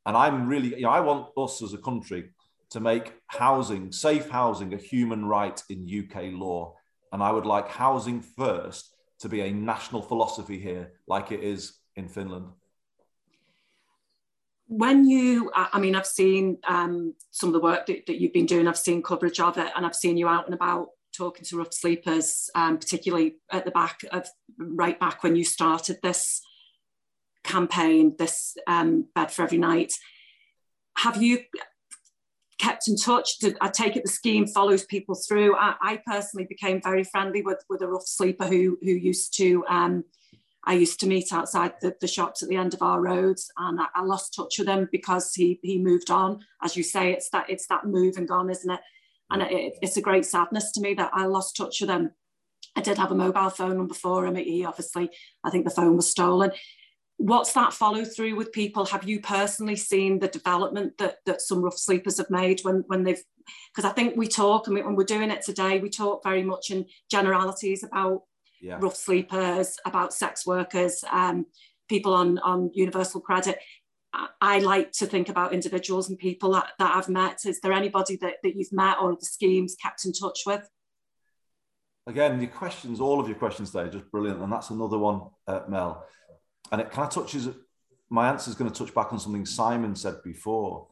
And 0.07 0.16
I'm 0.16 0.49
really, 0.49 0.76
you 0.76 0.83
know, 0.83 0.89
I 0.91 1.01
want 1.01 1.28
us 1.37 1.62
as 1.62 1.74
a 1.74 1.78
country 1.78 2.31
to 2.70 2.81
make 2.81 3.12
housing, 3.26 3.93
safe 3.93 4.31
housing, 4.31 4.72
a 4.72 4.78
human 4.78 5.26
right 5.26 5.62
in 5.68 5.87
UK 5.87 6.33
law. 6.33 6.76
And 7.12 7.22
I 7.22 7.30
would 7.30 7.46
like 7.46 7.68
housing 7.68 8.20
first 8.20 8.94
to 9.20 9.28
be 9.28 9.40
a 9.40 9.52
national 9.52 10.02
philosophy 10.02 10.58
here, 10.58 10.92
like 11.06 11.32
it 11.32 11.40
is 11.40 11.78
in 11.96 12.08
Finland. 12.08 12.46
When 14.66 15.04
you, 15.04 15.50
I 15.54 15.80
mean, 15.80 15.96
I've 15.96 16.06
seen 16.06 16.58
um, 16.68 17.14
some 17.32 17.48
of 17.48 17.54
the 17.54 17.61
work 17.61 17.86
that, 17.86 18.06
that, 18.06 18.20
you've 18.20 18.32
been 18.32 18.46
doing, 18.46 18.68
I've 18.68 18.78
seen 18.78 19.02
coverage 19.02 19.40
of 19.40 19.58
it, 19.58 19.72
and 19.74 19.84
I've 19.84 19.96
seen 19.96 20.16
you 20.16 20.28
out 20.28 20.46
and 20.46 20.54
about 20.54 20.90
talking 21.16 21.44
to 21.44 21.58
rough 21.58 21.72
sleepers, 21.72 22.48
um, 22.54 22.78
particularly 22.78 23.36
at 23.50 23.64
the 23.64 23.72
back 23.72 24.00
of 24.12 24.28
right 24.58 24.98
back 24.98 25.24
when 25.24 25.34
you 25.34 25.44
started 25.44 25.98
this 26.02 26.40
campaign, 27.42 28.14
this 28.16 28.56
um, 28.68 29.06
bed 29.14 29.32
for 29.32 29.42
every 29.42 29.58
night. 29.58 29.92
Have 30.98 31.20
you 31.20 31.40
kept 32.61 32.88
in 32.88 32.96
touch? 32.96 33.38
I 33.61 33.68
take 33.68 33.96
it 33.96 34.04
the 34.04 34.11
scheme 34.11 34.46
follows 34.46 34.84
people 34.84 35.14
through. 35.14 35.56
I, 35.56 35.74
I, 35.80 36.00
personally 36.06 36.46
became 36.46 36.80
very 36.82 37.04
friendly 37.04 37.42
with, 37.42 37.64
with 37.70 37.80
a 37.80 37.88
rough 37.88 38.06
sleeper 38.06 38.44
who, 38.44 38.78
who 38.82 38.90
used 38.90 39.36
to, 39.38 39.64
um, 39.68 40.04
I 40.64 40.74
used 40.74 41.00
to 41.00 41.06
meet 41.06 41.32
outside 41.32 41.72
the, 41.80 41.96
the, 42.00 42.06
shops 42.06 42.42
at 42.42 42.50
the 42.50 42.56
end 42.56 42.74
of 42.74 42.82
our 42.82 43.00
roads 43.00 43.50
and 43.56 43.80
I, 43.80 43.86
I, 43.94 44.02
lost 44.04 44.34
touch 44.34 44.58
with 44.58 44.68
him 44.68 44.88
because 44.92 45.34
he, 45.34 45.58
he 45.62 45.78
moved 45.78 46.11
on. 46.11 46.40
As 46.62 46.76
you 46.76 46.82
say, 46.82 47.12
it's 47.12 47.30
that, 47.30 47.48
it's 47.48 47.66
that 47.68 47.86
move 47.86 48.18
and 48.18 48.28
gone, 48.28 48.50
isn't 48.50 48.70
it? 48.70 48.80
And 49.30 49.42
it, 49.42 49.74
it's 49.80 49.96
a 49.96 50.02
great 50.02 50.26
sadness 50.26 50.70
to 50.72 50.82
me 50.82 50.92
that 50.94 51.11
I 51.14 51.24
lost 51.24 51.56
touch 51.56 51.80
with 51.80 51.88
him. 51.88 52.11
I 52.76 52.82
did 52.82 52.98
have 52.98 53.11
a 53.11 53.16
mobile 53.16 53.50
phone 53.50 53.78
number 53.78 53.94
for 53.94 54.26
him. 54.26 54.36
He 54.36 54.64
obviously, 54.64 55.08
I 55.42 55.50
think 55.50 55.64
the 55.64 55.70
phone 55.70 55.96
was 55.96 56.11
stolen 56.11 56.52
what's 57.20 57.52
that 57.52 57.74
follow 57.74 58.02
through 58.02 58.34
with 58.34 58.50
people 58.50 58.86
have 58.86 59.04
you 59.04 59.20
personally 59.20 59.76
seen 59.76 60.18
the 60.18 60.28
development 60.28 60.96
that 60.96 61.16
that 61.26 61.42
some 61.42 61.60
rough 61.60 61.76
sleepers 61.76 62.16
have 62.16 62.30
made 62.30 62.60
when 62.62 62.82
when 62.86 63.04
they've 63.04 63.22
because 63.74 63.88
i 63.88 63.92
think 63.92 64.16
we 64.16 64.26
talk 64.26 64.66
and 64.66 64.76
when 64.76 64.96
we're 64.96 65.04
doing 65.04 65.30
it 65.30 65.42
today 65.42 65.78
we 65.80 65.90
talk 65.90 66.24
very 66.24 66.42
much 66.42 66.70
in 66.70 66.86
generalities 67.10 67.82
about 67.82 68.22
yeah. 68.62 68.78
rough 68.80 68.96
sleepers 68.96 69.76
about 69.84 70.14
sex 70.14 70.46
workers 70.46 71.04
um, 71.12 71.44
people 71.90 72.14
on 72.14 72.38
on 72.38 72.70
universal 72.72 73.20
credit 73.20 73.58
I, 74.14 74.28
I 74.40 74.58
like 74.60 74.92
to 74.92 75.06
think 75.06 75.28
about 75.28 75.52
individuals 75.52 76.08
and 76.08 76.18
people 76.18 76.50
that, 76.54 76.72
that 76.80 76.96
I've 76.96 77.08
met. 77.08 77.42
Is 77.44 77.60
there 77.60 77.72
anybody 77.72 78.16
that, 78.16 78.38
that 78.42 78.56
you've 78.56 78.72
met 78.72 78.96
or 79.00 79.14
the 79.14 79.24
schemes 79.24 79.76
kept 79.80 80.04
in 80.04 80.12
touch 80.12 80.40
with? 80.44 80.68
Again, 82.08 82.40
your 82.40 82.50
questions, 82.50 83.00
all 83.00 83.20
of 83.20 83.28
your 83.28 83.38
questions 83.38 83.70
there, 83.70 83.84
are 83.84 83.88
just 83.88 84.10
brilliant. 84.10 84.40
And 84.40 84.52
that's 84.52 84.70
another 84.70 84.98
one, 84.98 85.28
uh, 85.46 85.60
Mel 85.68 86.04
and 86.72 86.80
it 86.80 86.90
kind 86.90 87.06
of 87.06 87.12
touches 87.12 87.48
my 88.10 88.28
answer 88.28 88.50
is 88.50 88.56
going 88.56 88.70
to 88.70 88.76
touch 88.76 88.92
back 88.92 89.12
on 89.12 89.20
something 89.20 89.46
Simon 89.46 89.94
said 89.94 90.16
before 90.24 90.88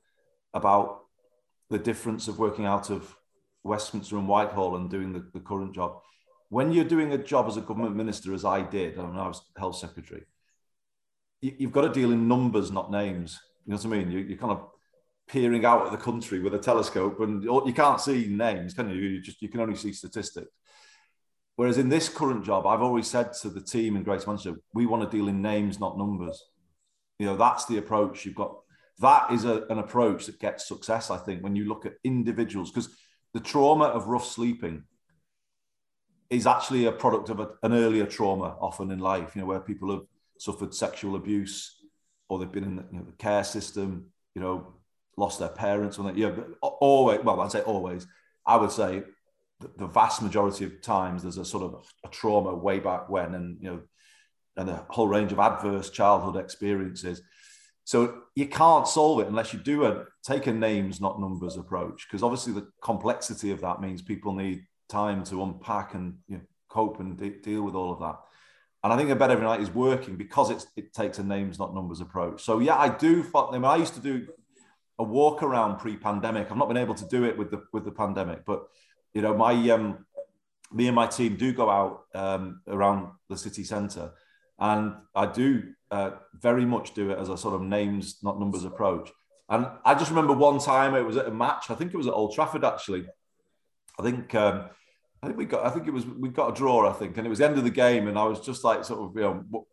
about 0.54 1.00
the 1.68 1.78
difference 1.78 2.28
of 2.28 2.38
working 2.38 2.64
out 2.64 2.90
of 2.90 3.14
Westminster 3.64 4.16
and 4.16 4.28
Whitehall 4.28 4.76
and 4.76 4.88
doing 4.88 5.12
the, 5.12 5.26
the 5.34 5.40
current 5.40 5.74
job. 5.74 5.98
When 6.48 6.72
you're 6.72 6.84
doing 6.84 7.12
a 7.12 7.18
job 7.18 7.48
as 7.48 7.56
a 7.56 7.60
government 7.60 7.96
minister, 7.96 8.32
as 8.32 8.44
I 8.44 8.62
did, 8.62 8.98
I, 8.98 9.02
mean, 9.02 9.18
I 9.18 9.26
was 9.26 9.42
health 9.58 9.76
secretary, 9.76 10.24
you, 11.40 11.54
have 11.60 11.72
got 11.72 11.82
to 11.82 11.92
deal 11.92 12.12
in 12.12 12.28
numbers, 12.28 12.70
not 12.70 12.90
names. 12.90 13.38
You 13.66 13.72
know 13.72 13.76
what 13.76 13.86
I 13.86 13.88
mean? 13.88 14.10
You, 14.10 14.20
you're 14.20 14.38
kind 14.38 14.52
of 14.52 14.68
peering 15.28 15.64
out 15.64 15.86
at 15.86 15.92
the 15.92 15.98
country 15.98 16.40
with 16.40 16.54
a 16.54 16.58
telescope, 16.58 17.20
and 17.20 17.42
you 17.44 17.72
can't 17.74 18.00
see 18.00 18.28
names, 18.28 18.72
can 18.72 18.88
you? 18.88 18.96
You 18.96 19.20
just 19.20 19.42
you 19.42 19.48
can 19.48 19.60
only 19.60 19.76
see 19.76 19.92
statistics. 19.92 20.48
Whereas 21.58 21.76
in 21.76 21.88
this 21.88 22.08
current 22.08 22.44
job, 22.44 22.68
I've 22.68 22.82
always 22.82 23.08
said 23.08 23.32
to 23.42 23.50
the 23.50 23.60
team 23.60 23.96
in 23.96 24.04
Greater 24.04 24.28
Manchester, 24.28 24.60
we 24.74 24.86
want 24.86 25.02
to 25.02 25.16
deal 25.16 25.26
in 25.26 25.42
names, 25.42 25.80
not 25.80 25.98
numbers. 25.98 26.40
You 27.18 27.26
know, 27.26 27.36
that's 27.36 27.64
the 27.66 27.78
approach 27.78 28.24
you've 28.24 28.36
got. 28.36 28.54
That 29.00 29.32
is 29.32 29.44
a, 29.44 29.64
an 29.68 29.80
approach 29.80 30.26
that 30.26 30.38
gets 30.38 30.68
success, 30.68 31.10
I 31.10 31.16
think, 31.16 31.42
when 31.42 31.56
you 31.56 31.64
look 31.64 31.84
at 31.84 31.94
individuals, 32.04 32.70
because 32.70 32.96
the 33.34 33.40
trauma 33.40 33.86
of 33.86 34.06
rough 34.06 34.24
sleeping 34.24 34.84
is 36.30 36.46
actually 36.46 36.84
a 36.84 36.92
product 36.92 37.28
of 37.28 37.40
a, 37.40 37.48
an 37.64 37.72
earlier 37.72 38.06
trauma, 38.06 38.56
often 38.60 38.92
in 38.92 39.00
life, 39.00 39.34
you 39.34 39.40
know, 39.40 39.48
where 39.48 39.58
people 39.58 39.90
have 39.90 40.02
suffered 40.38 40.72
sexual 40.72 41.16
abuse 41.16 41.82
or 42.28 42.38
they've 42.38 42.52
been 42.52 42.62
in 42.62 42.76
the, 42.76 42.84
you 42.92 42.98
know, 43.00 43.04
the 43.04 43.16
care 43.16 43.42
system, 43.42 44.06
you 44.36 44.40
know, 44.40 44.74
lost 45.16 45.40
their 45.40 45.48
parents. 45.48 45.98
When 45.98 46.14
they, 46.14 46.20
yeah, 46.20 46.30
always, 46.62 47.18
well, 47.24 47.40
I'd 47.40 47.50
say 47.50 47.62
always, 47.62 48.06
I 48.46 48.54
would 48.54 48.70
say 48.70 49.02
the, 49.60 49.86
vast 49.86 50.22
majority 50.22 50.64
of 50.64 50.80
times 50.80 51.22
there's 51.22 51.38
a 51.38 51.44
sort 51.44 51.62
of 51.62 51.84
a 52.04 52.08
trauma 52.08 52.54
way 52.54 52.78
back 52.78 53.08
when 53.08 53.34
and 53.34 53.58
you 53.60 53.70
know 53.70 53.80
and 54.56 54.70
a 54.70 54.86
whole 54.90 55.08
range 55.08 55.32
of 55.32 55.38
adverse 55.38 55.90
childhood 55.90 56.36
experiences 56.36 57.22
so 57.84 58.22
you 58.34 58.46
can't 58.46 58.86
solve 58.86 59.20
it 59.20 59.28
unless 59.28 59.52
you 59.52 59.58
do 59.58 59.84
a 59.84 60.04
take 60.24 60.46
a 60.46 60.52
names 60.52 61.00
not 61.00 61.20
numbers 61.20 61.56
approach 61.56 62.06
because 62.06 62.22
obviously 62.22 62.52
the 62.52 62.68
complexity 62.82 63.50
of 63.50 63.60
that 63.60 63.80
means 63.80 64.02
people 64.02 64.32
need 64.32 64.62
time 64.88 65.22
to 65.22 65.42
unpack 65.42 65.94
and 65.94 66.16
you 66.28 66.36
know, 66.36 66.42
cope 66.68 67.00
and 67.00 67.16
de- 67.16 67.40
deal 67.40 67.62
with 67.62 67.74
all 67.74 67.92
of 67.92 68.00
that 68.00 68.16
and 68.84 68.92
I 68.92 68.96
think 68.96 69.10
a 69.10 69.16
bed 69.16 69.30
every 69.30 69.44
night 69.44 69.60
is 69.60 69.70
working 69.70 70.16
because 70.16 70.66
it 70.76 70.94
takes 70.94 71.18
a 71.18 71.24
names 71.24 71.58
not 71.58 71.74
numbers 71.74 72.00
approach. 72.00 72.44
So 72.44 72.60
yeah, 72.60 72.76
I 72.76 72.88
do. 72.88 73.26
I, 73.34 73.50
mean, 73.50 73.64
I 73.64 73.76
used 73.76 73.94
to 73.94 74.00
do 74.00 74.28
a 75.00 75.02
walk 75.02 75.42
around 75.42 75.78
pre-pandemic. 75.78 76.50
I've 76.50 76.56
not 76.56 76.68
been 76.68 76.76
able 76.76 76.94
to 76.94 77.06
do 77.06 77.24
it 77.24 77.36
with 77.36 77.50
the 77.50 77.64
with 77.72 77.84
the 77.84 77.90
pandemic, 77.90 78.44
but 78.44 78.68
you 79.14 79.22
know, 79.22 79.34
my 79.34 79.52
um, 79.70 80.06
me 80.72 80.86
and 80.86 80.94
my 80.94 81.06
team 81.06 81.36
do 81.36 81.52
go 81.52 81.70
out 81.70 82.04
um, 82.14 82.60
around 82.66 83.08
the 83.28 83.36
city 83.36 83.64
centre, 83.64 84.12
and 84.58 84.94
I 85.14 85.26
do 85.26 85.62
uh, 85.90 86.10
very 86.34 86.64
much 86.64 86.94
do 86.94 87.10
it 87.10 87.18
as 87.18 87.28
a 87.28 87.38
sort 87.38 87.54
of 87.54 87.62
names, 87.62 88.18
not 88.22 88.38
numbers 88.38 88.64
approach. 88.64 89.10
And 89.48 89.66
I 89.84 89.94
just 89.94 90.10
remember 90.10 90.34
one 90.34 90.58
time 90.58 90.94
it 90.94 91.06
was 91.06 91.16
at 91.16 91.26
a 91.26 91.30
match. 91.30 91.70
I 91.70 91.74
think 91.74 91.94
it 91.94 91.96
was 91.96 92.06
at 92.06 92.12
Old 92.12 92.34
Trafford 92.34 92.64
actually. 92.64 93.06
I 93.98 94.02
think 94.02 94.34
um, 94.34 94.66
I 95.22 95.26
think 95.26 95.38
we 95.38 95.46
got. 95.46 95.64
I 95.64 95.70
think 95.70 95.86
it 95.86 95.92
was 95.92 96.06
we 96.06 96.28
got 96.28 96.52
a 96.52 96.54
draw. 96.54 96.88
I 96.88 96.92
think, 96.92 97.16
and 97.16 97.26
it 97.26 97.30
was 97.30 97.38
the 97.38 97.46
end 97.46 97.58
of 97.58 97.64
the 97.64 97.70
game, 97.70 98.08
and 98.08 98.18
I 98.18 98.24
was 98.24 98.40
just 98.40 98.62
like 98.62 98.84
sort 98.84 99.00
of 99.00 99.16
you 99.16 99.22
know 99.22 99.66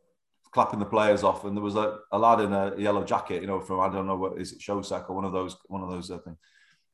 clapping 0.52 0.80
the 0.80 0.86
players 0.86 1.24
off, 1.24 1.44
and 1.44 1.56
there 1.56 1.64
was 1.64 1.76
a, 1.76 1.98
a 2.14 2.18
lad 2.18 2.40
in 2.40 2.54
a 2.54 2.74
yellow 2.78 3.04
jacket, 3.04 3.42
you 3.42 3.48
know, 3.48 3.60
from 3.60 3.82
I 3.82 3.90
don't 3.90 4.08
know 4.08 4.16
what 4.16 4.40
is 4.40 4.54
it 4.54 4.60
Showsack 4.60 5.10
or 5.10 5.16
one 5.16 5.26
of 5.26 5.34
those 5.34 5.58
one 5.68 5.84
of 5.84 5.90
those 5.90 6.08
things. 6.08 6.38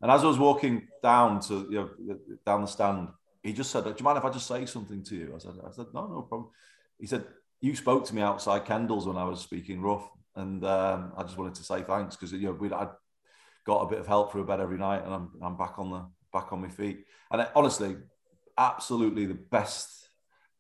And 0.02 0.12
as 0.12 0.24
I 0.24 0.28
was 0.28 0.40
walking 0.40 0.88
down 1.04 1.40
to 1.42 1.68
you 1.70 1.78
know 1.80 2.18
down 2.46 2.62
the 2.62 2.68
stand, 2.68 3.10
he 3.44 3.54
just 3.54 3.72
said, 3.72 3.84
"Do 3.84 3.94
you 3.98 4.04
mind 4.04 4.18
if 4.18 4.26
I 4.26 4.30
just 4.30 4.48
say 4.48 4.66
something 4.66 5.04
to 5.04 5.16
you?" 5.16 5.34
I 5.36 5.40
said, 5.40 5.54
"I 5.66 5.72
said 5.72 5.88
no, 5.94 6.08
no 6.08 6.22
problem." 6.22 6.50
He 7.00 7.08
said, 7.08 7.26
"You 7.60 7.76
spoke 7.76 8.06
to 8.06 8.16
me 8.16 8.22
outside 8.22 8.66
Kendals 8.66 9.06
when 9.06 9.18
I 9.18 9.26
was 9.26 9.42
speaking 9.42 9.82
rough, 9.82 10.10
and 10.36 10.64
um, 10.66 11.14
I 11.18 11.24
just 11.24 11.38
wanted 11.38 11.56
to 11.56 11.64
say 11.64 11.84
thanks 11.84 12.16
because 12.16 12.32
you 12.32 12.48
know 12.48 12.54
we 12.54 12.72
I 12.72 12.88
got 13.66 13.82
a 13.82 13.90
bit 13.90 14.00
of 14.00 14.08
help 14.08 14.32
through 14.32 14.42
a 14.42 14.46
bed 14.46 14.60
every 14.60 14.78
night, 14.78 15.04
and 15.04 15.14
I'm 15.14 15.32
I'm 15.42 15.58
back 15.58 15.78
on 15.78 15.92
the 15.92 16.06
back 16.34 16.52
on 16.52 16.62
my 16.62 16.70
feet. 16.70 17.06
And 17.32 17.42
it, 17.42 17.50
honestly, 17.56 17.98
absolutely 18.58 19.26
the 19.26 19.34
best 19.36 20.10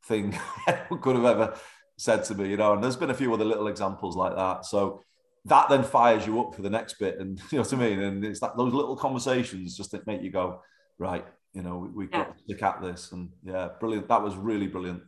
thing 0.05 0.37
could 1.01 1.15
have 1.15 1.25
ever 1.25 1.55
said 1.97 2.23
to 2.25 2.35
me, 2.35 2.49
you 2.49 2.57
know. 2.57 2.73
And 2.73 2.83
there's 2.83 2.95
been 2.95 3.09
a 3.09 3.15
few 3.15 3.33
other 3.33 3.45
little 3.45 3.67
examples 3.67 4.15
like 4.15 4.35
that. 4.35 4.65
So 4.65 5.03
that 5.45 5.69
then 5.69 5.83
fires 5.83 6.25
you 6.25 6.39
up 6.41 6.55
for 6.55 6.61
the 6.61 6.69
next 6.69 6.99
bit, 6.99 7.19
and 7.19 7.39
you 7.51 7.57
know 7.57 7.63
what 7.63 7.73
I 7.73 7.77
mean. 7.77 7.99
And 7.99 8.25
it's 8.25 8.39
that 8.39 8.57
those 8.57 8.73
little 8.73 8.95
conversations 8.95 9.77
just 9.77 9.91
that 9.91 10.07
make 10.07 10.21
you 10.21 10.31
go, 10.31 10.61
right, 10.97 11.25
you 11.53 11.61
know, 11.61 11.91
we, 11.93 12.05
have 12.05 12.11
got 12.11 12.37
to 12.37 12.43
stick 12.43 12.63
at 12.63 12.81
this. 12.81 13.11
And 13.11 13.29
yeah, 13.43 13.69
brilliant. 13.79 14.07
That 14.07 14.21
was 14.21 14.35
really 14.35 14.67
brilliant. 14.67 15.03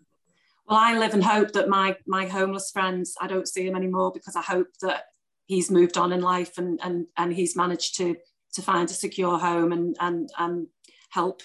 Well, 0.68 0.80
I 0.80 0.98
live 0.98 1.14
and 1.14 1.24
hope 1.24 1.52
that 1.54 1.70
my 1.70 1.96
my 2.08 2.26
homeless 2.26 2.72
friends, 2.72 3.16
I 3.20 3.28
don't 3.28 3.48
see 3.48 3.68
him 3.68 3.76
anymore 3.76 4.12
because 4.14 4.36
I 4.36 4.42
hope 4.42 4.68
that 4.82 5.06
he's 5.46 5.70
moved 5.70 5.98
on 5.98 6.12
in 6.12 6.22
life 6.22 6.58
and 6.58 6.80
and 6.84 7.08
and 7.18 7.34
he's 7.34 7.56
managed 7.56 7.98
to 7.98 8.16
to 8.54 8.62
find 8.62 8.90
a 8.90 8.94
secure 8.94 9.38
home 9.38 9.72
and 9.72 9.96
and 10.00 10.30
and 10.38 10.68
help 11.10 11.42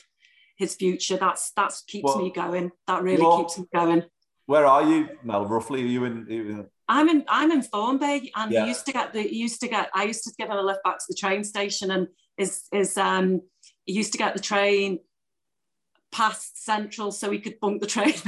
his 0.57 0.75
future. 0.75 1.17
That's 1.17 1.51
that's 1.53 1.83
keeps 1.83 2.05
well, 2.05 2.23
me 2.23 2.31
going. 2.31 2.71
That 2.87 3.03
really 3.03 3.27
keeps 3.39 3.59
me 3.59 3.67
going. 3.75 4.05
Where 4.47 4.67
are 4.67 4.83
you, 4.83 5.09
Mel? 5.23 5.47
Roughly, 5.47 5.83
are 5.83 5.87
you 5.87 6.05
in? 6.05 6.27
Are 6.27 6.33
you 6.33 6.51
in... 6.51 6.67
I'm 6.89 7.09
in 7.09 7.25
I'm 7.29 7.53
in 7.53 7.63
Formby, 7.63 8.33
and 8.35 8.51
yeah. 8.51 8.67
used 8.67 8.87
to 8.87 8.93
get 8.93 9.13
the 9.13 9.35
used 9.35 9.61
to 9.61 9.69
get 9.69 9.91
I 9.95 10.05
used 10.05 10.25
to 10.25 10.33
give 10.39 10.49
him 10.49 10.57
a 10.57 10.63
lift 10.63 10.83
back 10.85 10.99
to 10.99 11.05
the 11.09 11.15
train 11.15 11.45
station, 11.45 11.91
and 11.91 12.09
is 12.39 12.65
is 12.73 12.97
um 12.97 13.43
he 13.85 13.93
used 13.93 14.13
to 14.13 14.19
get 14.19 14.35
the 14.35 14.41
train 14.41 15.01
past 16.11 16.65
Central 16.65 17.13
so 17.13 17.31
he 17.31 17.39
could 17.39 17.61
bunk 17.61 17.81
the 17.81 17.87
train. 17.87 18.15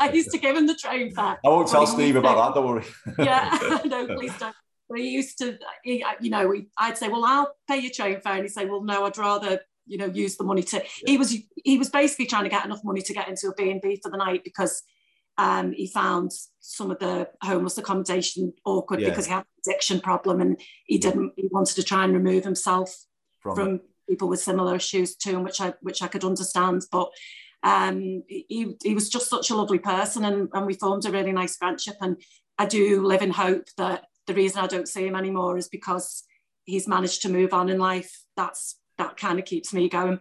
I 0.00 0.10
used 0.12 0.30
to 0.32 0.38
give 0.38 0.56
him 0.56 0.66
the 0.66 0.74
train 0.74 1.12
fare. 1.12 1.38
I 1.44 1.48
won't 1.48 1.68
tell 1.68 1.86
Steve 1.86 2.16
about 2.16 2.36
that. 2.36 2.54
Don't 2.54 2.68
worry. 2.68 2.84
yeah, 3.18 3.80
no, 3.84 4.06
please 4.06 4.36
don't. 4.38 4.54
But 4.88 4.98
he 4.98 5.10
used 5.10 5.38
to, 5.38 5.56
he, 5.84 6.04
you 6.20 6.30
know, 6.30 6.52
I'd 6.76 6.98
say, 6.98 7.08
well, 7.08 7.24
I'll 7.24 7.54
pay 7.68 7.78
your 7.78 7.92
train 7.92 8.20
fare, 8.20 8.34
and 8.34 8.42
he'd 8.42 8.48
say, 8.48 8.66
well, 8.66 8.82
no, 8.82 9.06
I'd 9.06 9.16
rather 9.16 9.60
you 9.86 9.98
know 9.98 10.06
use 10.06 10.36
the 10.36 10.44
money 10.44 10.62
to 10.62 10.76
yeah. 10.76 10.82
he 11.06 11.18
was 11.18 11.36
he 11.64 11.78
was 11.78 11.88
basically 11.88 12.26
trying 12.26 12.44
to 12.44 12.50
get 12.50 12.64
enough 12.64 12.84
money 12.84 13.00
to 13.00 13.12
get 13.12 13.28
into 13.28 13.48
a 13.48 13.54
b&b 13.54 13.98
for 14.02 14.10
the 14.10 14.16
night 14.16 14.44
because 14.44 14.82
um, 15.40 15.72
he 15.72 15.86
found 15.86 16.30
some 16.60 16.90
of 16.90 16.98
the 16.98 17.28
homeless 17.42 17.78
accommodation 17.78 18.52
awkward 18.66 19.00
yeah. 19.00 19.08
because 19.08 19.24
he 19.26 19.32
had 19.32 19.40
an 19.40 19.44
addiction 19.66 20.00
problem 20.00 20.40
and 20.40 20.60
he 20.84 20.98
didn't 20.98 21.32
he 21.36 21.48
wanted 21.50 21.74
to 21.74 21.82
try 21.82 22.04
and 22.04 22.12
remove 22.12 22.44
himself 22.44 22.94
from, 23.40 23.54
from 23.54 23.80
people 24.08 24.28
with 24.28 24.40
similar 24.40 24.76
issues 24.76 25.16
to 25.16 25.30
him 25.30 25.42
which 25.42 25.60
i 25.60 25.72
which 25.80 26.02
i 26.02 26.08
could 26.08 26.24
understand 26.24 26.82
but 26.92 27.10
um, 27.62 28.22
he, 28.26 28.74
he 28.82 28.94
was 28.94 29.10
just 29.10 29.28
such 29.28 29.50
a 29.50 29.54
lovely 29.54 29.78
person 29.78 30.24
and, 30.24 30.48
and 30.54 30.66
we 30.66 30.72
formed 30.72 31.04
a 31.04 31.10
really 31.10 31.32
nice 31.32 31.56
friendship 31.56 31.96
and 32.00 32.16
i 32.58 32.66
do 32.66 33.02
live 33.02 33.22
in 33.22 33.30
hope 33.30 33.66
that 33.76 34.04
the 34.26 34.34
reason 34.34 34.60
i 34.60 34.66
don't 34.66 34.88
see 34.88 35.06
him 35.06 35.16
anymore 35.16 35.56
is 35.56 35.68
because 35.68 36.24
he's 36.64 36.88
managed 36.88 37.22
to 37.22 37.28
move 37.28 37.52
on 37.52 37.68
in 37.68 37.78
life 37.78 38.24
that's 38.36 38.80
that 39.00 39.16
kind 39.16 39.38
of 39.38 39.44
keeps 39.46 39.72
me 39.72 39.88
going. 39.88 40.20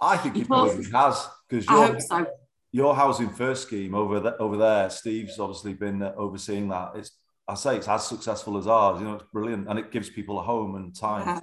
I 0.00 0.16
think 0.16 0.36
he 0.36 0.44
probably 0.44 0.84
has 0.92 1.28
because 1.48 1.66
I 1.68 1.86
hope 1.86 2.00
so. 2.00 2.26
Your 2.72 2.94
housing 2.96 3.28
first 3.28 3.62
scheme 3.62 3.94
over 3.94 4.18
the, 4.18 4.36
over 4.38 4.56
there, 4.56 4.88
Steve's 4.88 5.38
obviously 5.38 5.74
been 5.74 6.02
overseeing 6.02 6.68
that. 6.68 6.92
It's 6.96 7.12
I 7.46 7.54
say 7.54 7.76
it's 7.76 7.88
as 7.88 8.06
successful 8.06 8.56
as 8.56 8.66
ours. 8.66 9.00
You 9.00 9.06
know, 9.06 9.14
it's 9.14 9.30
brilliant, 9.32 9.68
and 9.68 9.78
it 9.78 9.90
gives 9.90 10.08
people 10.08 10.38
a 10.38 10.42
home 10.42 10.76
and 10.76 10.94
time. 10.94 11.42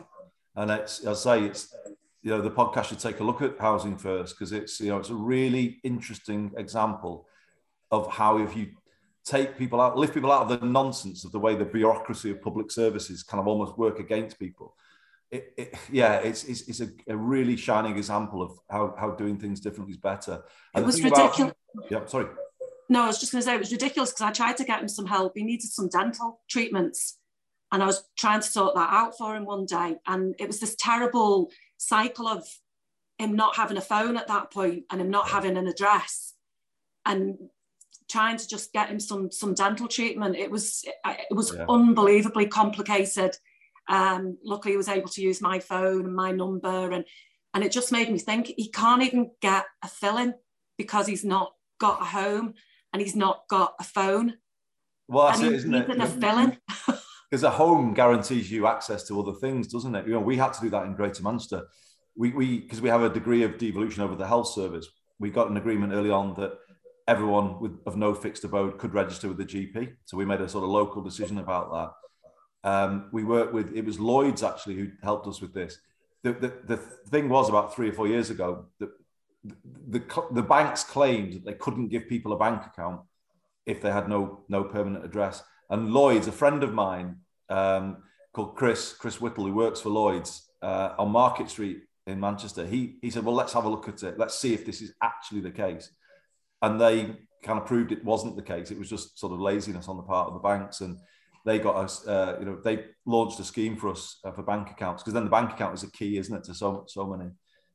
And 0.56 0.72
it's 0.72 1.06
I 1.06 1.14
say 1.14 1.44
it's 1.44 1.74
you 2.22 2.32
know 2.32 2.42
the 2.42 2.52
podcast 2.52 2.86
should 2.86 3.00
take 3.00 3.20
a 3.20 3.24
look 3.24 3.42
at 3.42 3.60
housing 3.60 3.98
first 3.98 4.36
because 4.36 4.52
it's 4.52 4.80
you 4.80 4.90
know 4.90 4.98
it's 4.98 5.10
a 5.10 5.16
really 5.16 5.80
interesting 5.84 6.52
example 6.58 7.28
of 7.92 8.12
how 8.12 8.38
if 8.40 8.56
you 8.56 8.68
take 9.26 9.58
people 9.58 9.80
out, 9.80 9.98
lift 9.98 10.14
people 10.14 10.32
out 10.32 10.50
of 10.50 10.60
the 10.60 10.66
nonsense 10.66 11.24
of 11.24 11.32
the 11.32 11.40
way 11.40 11.56
the 11.56 11.66
bureaucracy 11.66 12.32
of 12.32 12.42
public 12.42 12.72
services 12.72 13.24
kind 13.24 13.40
of 13.40 13.48
almost 13.48 13.78
work 13.78 14.00
against 14.00 14.40
people 14.40 14.76
it, 15.32 15.54
it, 15.58 15.76
yeah, 15.92 16.16
it's, 16.16 16.44
it's, 16.46 16.62
it's 16.68 16.82
a, 16.82 16.90
a, 17.08 17.16
really 17.16 17.56
shining 17.56 17.98
example 17.98 18.42
of 18.42 18.60
how, 18.70 18.96
how 18.98 19.12
doing 19.12 19.38
things 19.38 19.60
differently 19.60 19.92
is 19.92 19.98
better. 19.98 20.44
And 20.74 20.84
it 20.84 20.86
was 20.86 21.04
ridiculous. 21.04 21.54
About, 21.76 21.92
yeah, 21.92 22.06
sorry. 22.08 22.28
No, 22.90 23.04
I 23.04 23.08
was 23.08 23.20
just 23.20 23.32
going 23.32 23.42
to 23.42 23.46
say 23.46 23.54
it 23.54 23.60
was 23.60 23.72
ridiculous 23.72 24.12
because 24.12 24.24
I 24.24 24.32
tried 24.32 24.58
to 24.58 24.64
get 24.64 24.82
him 24.82 24.88
some 24.88 25.06
help. 25.06 25.34
He 25.36 25.44
needed 25.44 25.70
some 25.70 25.88
dental 25.90 26.42
treatments, 26.50 27.20
and 27.72 27.84
I 27.84 27.86
was 27.86 28.04
trying 28.18 28.42
to 28.42 28.48
sort 28.48 28.74
that 28.74 28.90
out 28.92 29.16
for 29.18 29.36
him 29.36 29.46
one 29.46 29.66
day. 29.66 29.98
And 30.08 30.34
it 30.40 30.48
was 30.48 30.60
this 30.60 30.76
terrible 30.76 31.52
cycle 31.78 32.28
of 32.28 32.48
him 33.20 33.36
not 33.36 33.56
having 33.56 33.78
a 33.78 33.82
phone 33.82 34.18
at 34.18 34.28
that 34.28 34.52
point 34.52 34.86
and 34.90 35.00
him 35.00 35.12
not 35.12 35.30
having 35.30 35.56
an 35.56 35.68
address, 35.68 36.34
and 37.06 37.38
trying 38.10 38.38
to 38.38 38.48
just 38.48 38.74
get 38.74 38.90
him 38.90 39.00
some 39.00 39.30
some 39.32 39.54
dental 39.54 39.88
treatment. 39.88 40.36
It 40.36 40.50
was 40.50 40.84
it 41.06 41.36
was 41.36 41.54
yeah. 41.54 41.68
unbelievably 41.70 42.48
complicated 42.48 43.38
um, 43.90 44.38
luckily, 44.44 44.74
he 44.74 44.78
was 44.78 44.88
able 44.88 45.10
to 45.10 45.22
use 45.22 45.42
my 45.42 45.60
phone 45.60 46.06
and 46.06 46.16
my 46.16 46.32
number, 46.32 46.92
and 46.92 47.04
and 47.54 47.64
it 47.64 47.72
just 47.72 47.92
made 47.92 48.12
me 48.12 48.20
think 48.20 48.54
he 48.56 48.70
can't 48.70 49.02
even 49.02 49.32
get 49.42 49.66
a 49.84 49.88
fill-in 49.88 50.36
because 50.78 51.08
he's 51.08 51.26
not 51.26 51.52
got 51.80 52.02
a 52.02 52.06
home 52.06 52.54
and 52.94 53.02
he's 53.02 53.16
not 53.16 53.48
got 53.50 53.74
a 53.80 53.84
phone. 53.84 54.36
Well, 55.08 55.28
that's 55.28 55.42
it, 55.42 55.54
isn't 55.54 55.74
it? 55.74 55.90
A 55.90 56.06
fill-in. 56.06 56.58
Because 57.30 57.44
a 57.44 57.50
home 57.50 57.96
guarantees 57.96 58.52
you 58.52 58.68
access 58.68 59.08
to 59.08 59.20
other 59.20 59.34
things, 59.34 59.68
doesn't 59.68 59.96
it? 59.96 60.06
You 60.06 60.14
know, 60.14 60.20
we 60.20 60.38
had 60.38 60.54
to 60.54 60.62
do 60.62 60.70
that 60.70 60.86
in 60.86 60.96
Greater 60.96 61.24
Manchester. 61.24 61.64
We 62.16 62.32
we 62.32 62.60
because 62.60 62.82
we 62.82 62.90
have 62.90 63.02
a 63.02 63.10
degree 63.10 63.42
of 63.42 63.58
devolution 63.58 64.04
over 64.04 64.16
the 64.16 64.28
health 64.28 64.50
service. 64.50 64.88
We 65.18 65.32
got 65.32 65.50
an 65.50 65.58
agreement 65.58 65.94
early 65.94 66.12
on 66.12 66.36
that 66.36 66.54
everyone 67.08 67.60
with 67.60 67.80
of 67.88 67.98
no 67.98 68.14
fixed 68.14 68.44
abode 68.44 68.78
could 68.78 68.94
register 68.94 69.28
with 69.28 69.38
the 69.38 69.46
GP. 69.46 69.94
So 70.06 70.16
we 70.16 70.26
made 70.26 70.42
a 70.42 70.48
sort 70.48 70.64
of 70.64 70.70
local 70.70 71.02
decision 71.02 71.40
about 71.40 71.72
that. 71.72 71.90
Um, 72.64 73.10
we 73.12 73.24
worked 73.24 73.53
with 73.53 73.76
it 73.76 73.86
was 73.86 73.99
Lloyds 73.99 74.43
actually 74.43 74.76
who 74.76 74.88
helped 75.01 75.28
us 75.28 75.41
with 75.41 75.53
this. 75.53 75.80
The, 76.24 76.34
the, 76.34 76.53
the 76.66 76.78
thing 76.78 77.30
was 77.30 77.47
about 77.47 77.74
three 77.74 77.89
or 77.89 77.93
four 77.93 78.07
years 78.07 78.30
ago 78.30 78.66
that 78.80 78.89
the, 79.88 80.03
the, 80.32 80.43
banks 80.43 80.84
claimed 80.84 81.34
that 81.34 81.45
they 81.45 81.53
couldn't 81.53 81.88
give 81.88 82.10
people 82.10 82.34
a 82.34 82.38
bank 82.38 82.66
account 82.66 83.01
if 83.66 83.82
they 83.82 83.91
had 83.91 84.10
no 84.10 84.43
no 84.49 84.64
permanent 84.66 85.05
address. 85.05 85.41
And 85.70 85.93
Lloyds, 85.93 86.28
a 86.28 86.32
friend 86.34 86.64
of 86.64 86.74
mine 86.74 87.18
um, 87.49 88.03
called 88.34 88.55
Chris 88.55 88.93
Chris 88.93 89.22
Whittle, 89.22 89.45
who 89.45 89.53
works 89.53 89.80
for 89.80 89.89
Lloyds 89.89 90.49
uh, 90.62 90.93
on 90.97 91.10
Market 91.12 91.49
Street 91.49 91.84
in 92.07 92.20
Manchester, 92.20 92.66
he 92.66 92.97
he 93.01 93.10
said, 93.10 93.24
"Well, 93.24 93.36
let's 93.36 93.53
have 93.53 93.66
a 93.66 93.70
look 93.70 93.88
at 93.88 94.03
it. 94.03 94.20
Let's 94.20 94.38
see 94.38 94.53
if 94.53 94.66
this 94.66 94.82
is 94.82 94.93
actually 95.01 95.41
the 95.41 95.51
case." 95.51 95.89
And 96.62 96.82
they 96.82 97.16
kind 97.43 97.60
of 97.60 97.66
proved 97.66 97.93
it 97.93 98.03
wasn't 98.03 98.36
the 98.36 98.41
case. 98.41 98.72
It 98.72 98.80
was 98.80 98.89
just 98.89 99.18
sort 99.18 99.32
of 99.32 99.39
laziness 99.39 99.88
on 99.88 99.95
the 99.95 100.03
part 100.03 100.28
of 100.28 100.34
the 100.34 100.39
banks 100.39 100.82
and 100.82 100.97
they 101.46 101.60
got 101.60 101.76
us, 101.76 102.06
uh, 102.08 102.38
you 102.40 102.46
know, 102.46 102.60
they 102.64 102.86
launched 103.06 103.40
a 103.40 103.44
scheme 103.44 103.76
for 103.76 103.90
us 103.90 104.20
uh, 104.24 104.32
for 104.32 104.44
bank 104.44 104.70
accounts 104.70 105.04
because 105.04 105.14
then 105.14 105.24
the 105.24 105.30
bank 105.30 105.52
account 105.52 105.74
is 105.74 105.84
a 105.84 105.92
key, 105.92 106.18
isn't 106.18 106.36
it, 106.36 106.44
to 106.46 106.54
so 106.54 106.86
so 106.88 107.06
many 107.06 107.30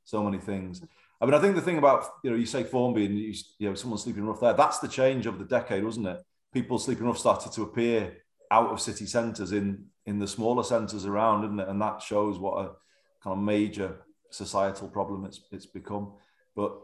so 0.04 0.22
many 0.22 0.38
things. 0.38 0.82
I 1.20 1.24
mean, 1.24 1.34
I 1.34 1.40
think 1.40 1.54
the 1.54 1.62
thing 1.62 1.78
about 1.78 2.06
you 2.22 2.30
know, 2.30 2.36
you 2.36 2.46
say 2.46 2.64
Formby 2.64 3.06
and 3.06 3.18
you, 3.18 3.34
you 3.58 3.68
know 3.68 3.74
someone 3.74 3.98
sleeping 3.98 4.26
rough 4.26 4.40
there. 4.40 4.52
That's 4.52 4.78
the 4.78 4.88
change 4.88 5.26
of 5.26 5.38
the 5.38 5.44
decade, 5.44 5.84
wasn't 5.84 6.08
it? 6.08 6.18
People 6.52 6.78
sleeping 6.78 7.06
rough 7.06 7.18
started 7.18 7.52
to 7.52 7.62
appear 7.62 8.18
out 8.50 8.70
of 8.70 8.80
city 8.80 9.06
centres 9.06 9.52
in 9.52 9.86
in 10.06 10.18
the 10.18 10.28
smaller 10.28 10.62
centres 10.62 11.06
around, 11.06 11.44
isn't 11.44 11.60
it? 11.60 11.68
And 11.68 11.80
that 11.80 12.02
shows 12.02 12.38
what 12.38 12.58
a 12.58 12.70
kind 13.22 13.38
of 13.38 13.38
major 13.38 13.96
societal 14.30 14.88
problem 14.88 15.24
it's 15.24 15.40
it's 15.50 15.66
become. 15.66 16.12
But 16.54 16.78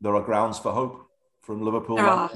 there 0.00 0.14
are 0.14 0.22
grounds 0.22 0.58
for 0.58 0.72
hope 0.72 1.08
from 1.42 1.62
Liverpool. 1.62 1.98
Are. 1.98 2.30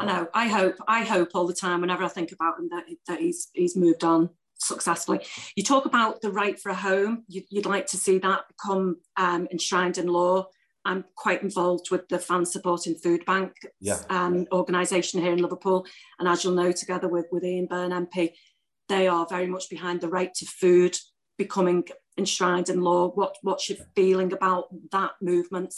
I 0.00 0.04
know. 0.04 0.28
I 0.34 0.48
hope. 0.48 0.76
I 0.86 1.02
hope 1.02 1.30
all 1.34 1.46
the 1.46 1.54
time. 1.54 1.80
Whenever 1.80 2.04
I 2.04 2.08
think 2.08 2.32
about 2.32 2.58
him, 2.58 2.68
that, 2.70 2.84
that 3.06 3.20
he's 3.20 3.48
he's 3.52 3.76
moved 3.76 4.04
on 4.04 4.30
successfully. 4.58 5.20
You 5.56 5.62
talk 5.62 5.86
about 5.86 6.20
the 6.20 6.30
right 6.30 6.58
for 6.58 6.70
a 6.70 6.74
home. 6.74 7.24
You, 7.28 7.42
would 7.52 7.66
like 7.66 7.86
to 7.88 7.96
see 7.96 8.18
that 8.18 8.42
become 8.48 8.96
um, 9.16 9.48
enshrined 9.50 9.98
in 9.98 10.08
law. 10.08 10.46
I'm 10.84 11.04
quite 11.16 11.42
involved 11.42 11.90
with 11.90 12.08
the 12.08 12.18
Fan 12.18 12.44
Supporting 12.46 12.94
Food 12.94 13.24
Bank 13.26 13.52
yeah. 13.80 14.00
um, 14.08 14.46
organisation 14.52 15.20
here 15.20 15.32
in 15.32 15.42
Liverpool, 15.42 15.86
and 16.18 16.28
as 16.28 16.44
you'll 16.44 16.54
know, 16.54 16.72
together 16.72 17.08
with 17.08 17.26
with 17.30 17.44
Ian 17.44 17.66
Byrne 17.66 17.90
MP, 17.90 18.32
they 18.88 19.06
are 19.06 19.26
very 19.28 19.46
much 19.46 19.68
behind 19.68 20.00
the 20.00 20.08
right 20.08 20.32
to 20.34 20.46
food 20.46 20.96
becoming 21.36 21.84
enshrined 22.16 22.68
in 22.68 22.80
law. 22.80 23.08
What 23.08 23.36
what's 23.42 23.68
your 23.68 23.78
feeling 23.94 24.32
about 24.32 24.68
that 24.92 25.12
movement? 25.20 25.74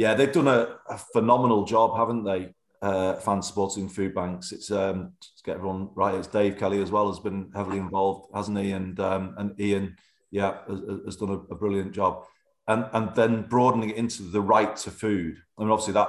Yeah, 0.00 0.14
they've 0.14 0.32
done 0.32 0.48
a, 0.48 0.78
a 0.88 0.98
phenomenal 1.12 1.64
job, 1.64 1.96
haven't 1.96 2.24
they? 2.24 2.54
uh, 2.82 3.14
fan 3.16 3.42
supporting 3.42 3.88
food 3.88 4.14
banks. 4.14 4.52
It's 4.52 4.70
um, 4.70 5.12
to 5.20 5.42
get 5.44 5.56
everyone 5.56 5.90
right. 5.94 6.14
It's 6.14 6.26
Dave 6.26 6.58
Kelly 6.58 6.82
as 6.82 6.90
well 6.90 7.08
has 7.08 7.20
been 7.20 7.50
heavily 7.54 7.78
involved, 7.78 8.30
hasn't 8.34 8.58
he? 8.58 8.72
And 8.72 8.98
um, 9.00 9.34
and 9.38 9.58
Ian, 9.60 9.96
yeah, 10.30 10.58
has, 10.68 10.80
has 11.04 11.16
done 11.16 11.30
a, 11.30 11.52
a, 11.52 11.56
brilliant 11.56 11.92
job. 11.92 12.24
And 12.68 12.86
and 12.92 13.14
then 13.14 13.42
broadening 13.42 13.90
it 13.90 13.96
into 13.96 14.22
the 14.22 14.40
right 14.40 14.74
to 14.76 14.90
food. 14.90 15.36
I 15.58 15.62
mean, 15.62 15.70
obviously 15.70 15.94
that 15.94 16.08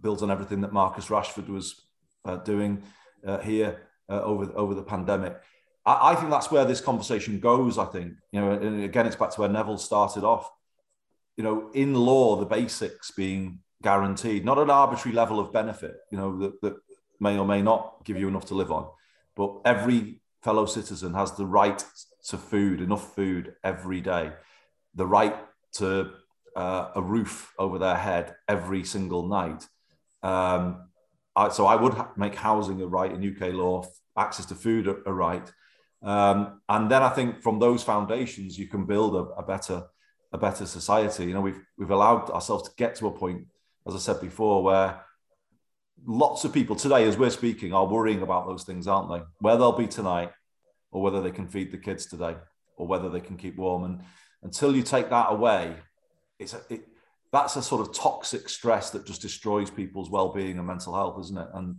builds 0.00 0.22
on 0.22 0.30
everything 0.30 0.60
that 0.62 0.72
Marcus 0.72 1.06
Rashford 1.06 1.48
was 1.48 1.82
uh, 2.24 2.36
doing 2.36 2.82
uh, 3.26 3.38
here 3.38 3.88
uh, 4.08 4.22
over 4.22 4.50
over 4.56 4.74
the 4.74 4.82
pandemic. 4.82 5.36
I, 5.86 6.10
I, 6.10 6.14
think 6.16 6.30
that's 6.30 6.50
where 6.50 6.64
this 6.64 6.80
conversation 6.80 7.38
goes. 7.38 7.78
I 7.78 7.84
think 7.84 8.14
you 8.32 8.40
know, 8.40 8.52
and 8.52 8.82
again, 8.82 9.06
it's 9.06 9.16
back 9.16 9.30
to 9.30 9.40
where 9.40 9.48
Neville 9.48 9.78
started 9.78 10.24
off. 10.24 10.50
You 11.38 11.44
know, 11.44 11.70
in 11.72 11.94
law, 11.94 12.36
the 12.36 12.44
basics 12.44 13.10
being 13.12 13.60
guaranteed, 13.82 14.44
not 14.44 14.58
an 14.58 14.70
arbitrary 14.70 15.14
level 15.14 15.40
of 15.40 15.52
benefit, 15.52 15.96
you 16.10 16.18
know, 16.18 16.38
that, 16.40 16.60
that 16.60 16.74
may 17.20 17.38
or 17.38 17.46
may 17.46 17.62
not 17.62 18.04
give 18.04 18.18
you 18.18 18.28
enough 18.28 18.46
to 18.46 18.54
live 18.54 18.72
on. 18.72 18.88
But 19.36 19.60
every 19.64 20.20
fellow 20.42 20.66
citizen 20.66 21.14
has 21.14 21.32
the 21.32 21.46
right 21.46 21.82
to 22.28 22.36
food, 22.36 22.80
enough 22.80 23.14
food 23.14 23.54
every 23.64 24.00
day, 24.00 24.32
the 24.94 25.06
right 25.06 25.36
to 25.74 26.10
uh, 26.56 26.90
a 26.96 27.02
roof 27.02 27.52
over 27.58 27.78
their 27.78 27.96
head 27.96 28.34
every 28.48 28.84
single 28.84 29.28
night. 29.28 29.66
Um, 30.22 30.88
I, 31.36 31.50
so 31.50 31.66
I 31.66 31.76
would 31.76 31.94
ha- 31.94 32.10
make 32.16 32.34
housing 32.34 32.82
a 32.82 32.86
right 32.86 33.12
in 33.12 33.36
UK 33.36 33.52
law, 33.54 33.86
access 34.16 34.46
to 34.46 34.56
food 34.56 34.88
a, 34.88 34.96
a 35.06 35.12
right. 35.12 35.52
Um, 36.02 36.60
and 36.68 36.90
then 36.90 37.02
I 37.02 37.10
think 37.10 37.42
from 37.42 37.60
those 37.60 37.84
foundations, 37.84 38.58
you 38.58 38.66
can 38.66 38.86
build 38.86 39.14
a, 39.14 39.40
a 39.40 39.42
better 39.44 39.84
a 40.32 40.38
better 40.38 40.66
society. 40.66 41.24
You 41.24 41.34
know, 41.34 41.40
we've 41.40 41.60
we've 41.76 41.90
allowed 41.90 42.30
ourselves 42.30 42.68
to 42.68 42.74
get 42.76 42.94
to 42.96 43.06
a 43.06 43.12
point 43.12 43.46
as 43.88 43.94
I 43.94 43.98
said 43.98 44.20
before, 44.20 44.62
where 44.62 45.00
lots 46.04 46.44
of 46.44 46.52
people 46.52 46.76
today, 46.76 47.04
as 47.08 47.16
we're 47.16 47.30
speaking, 47.30 47.72
are 47.72 47.86
worrying 47.86 48.22
about 48.22 48.46
those 48.46 48.64
things, 48.64 48.86
aren't 48.86 49.10
they? 49.10 49.22
Where 49.40 49.56
they'll 49.56 49.72
be 49.72 49.86
tonight, 49.86 50.30
or 50.90 51.02
whether 51.02 51.22
they 51.22 51.30
can 51.30 51.48
feed 51.48 51.72
the 51.72 51.78
kids 51.78 52.06
today, 52.06 52.36
or 52.76 52.86
whether 52.86 53.08
they 53.08 53.20
can 53.20 53.36
keep 53.36 53.56
warm. 53.56 53.84
And 53.84 54.00
until 54.42 54.76
you 54.76 54.82
take 54.82 55.08
that 55.10 55.32
away, 55.32 55.76
it's 56.38 56.54
a, 56.54 56.60
it, 56.68 56.86
that's 57.32 57.56
a 57.56 57.62
sort 57.62 57.80
of 57.80 57.94
toxic 57.94 58.48
stress 58.48 58.90
that 58.90 59.06
just 59.06 59.22
destroys 59.22 59.70
people's 59.70 60.10
well-being 60.10 60.58
and 60.58 60.66
mental 60.66 60.94
health, 60.94 61.18
isn't 61.20 61.38
it? 61.38 61.48
And 61.54 61.76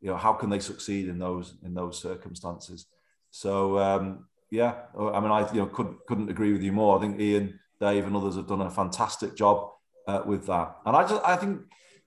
you 0.00 0.10
know, 0.10 0.16
how 0.16 0.32
can 0.32 0.50
they 0.50 0.58
succeed 0.58 1.08
in 1.08 1.18
those 1.18 1.54
in 1.64 1.74
those 1.74 2.00
circumstances? 2.00 2.86
So 3.30 3.78
um, 3.78 4.26
yeah, 4.50 4.74
I 4.98 5.20
mean, 5.20 5.30
I 5.30 5.50
you 5.52 5.60
know 5.60 5.66
couldn't 5.66 5.98
couldn't 6.08 6.28
agree 6.28 6.52
with 6.52 6.62
you 6.62 6.72
more. 6.72 6.98
I 6.98 7.00
think 7.00 7.20
Ian, 7.20 7.58
Dave, 7.82 8.06
and 8.06 8.16
others 8.16 8.36
have 8.36 8.46
done 8.46 8.62
a 8.62 8.70
fantastic 8.70 9.36
job 9.36 9.68
uh, 10.06 10.22
with 10.24 10.46
that. 10.46 10.76
And 10.86 10.96
I 10.96 11.02
just 11.06 11.22
I 11.24 11.36
think 11.36 11.60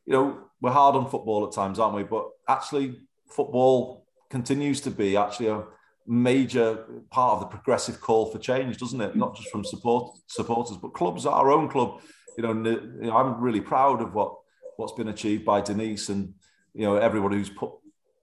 you 0.05 0.13
know 0.13 0.37
we're 0.61 0.71
hard 0.71 0.95
on 0.95 1.09
football 1.09 1.45
at 1.45 1.53
times, 1.53 1.79
aren't 1.79 1.95
we? 1.95 2.03
But 2.03 2.29
actually, 2.47 3.01
football 3.27 4.05
continues 4.29 4.79
to 4.81 4.91
be 4.91 5.17
actually 5.17 5.49
a 5.49 5.63
major 6.07 6.85
part 7.11 7.33
of 7.33 7.39
the 7.41 7.47
progressive 7.47 7.99
call 7.99 8.27
for 8.31 8.39
change, 8.39 8.77
doesn't 8.77 9.01
it? 9.01 9.15
Not 9.15 9.35
just 9.35 9.49
from 9.49 9.65
support 9.65 10.15
supporters, 10.27 10.77
but 10.77 10.93
clubs. 10.93 11.25
Our 11.25 11.51
own 11.51 11.67
club, 11.67 12.01
you 12.37 12.43
know, 12.43 12.53
you 12.53 13.07
know, 13.07 13.17
I'm 13.17 13.41
really 13.41 13.61
proud 13.61 14.01
of 14.01 14.13
what 14.13 14.33
what's 14.77 14.93
been 14.93 15.09
achieved 15.09 15.43
by 15.45 15.61
Denise 15.61 16.09
and 16.09 16.33
you 16.73 16.85
know 16.85 16.95
everybody 16.95 17.35
who's 17.37 17.49
put 17.49 17.71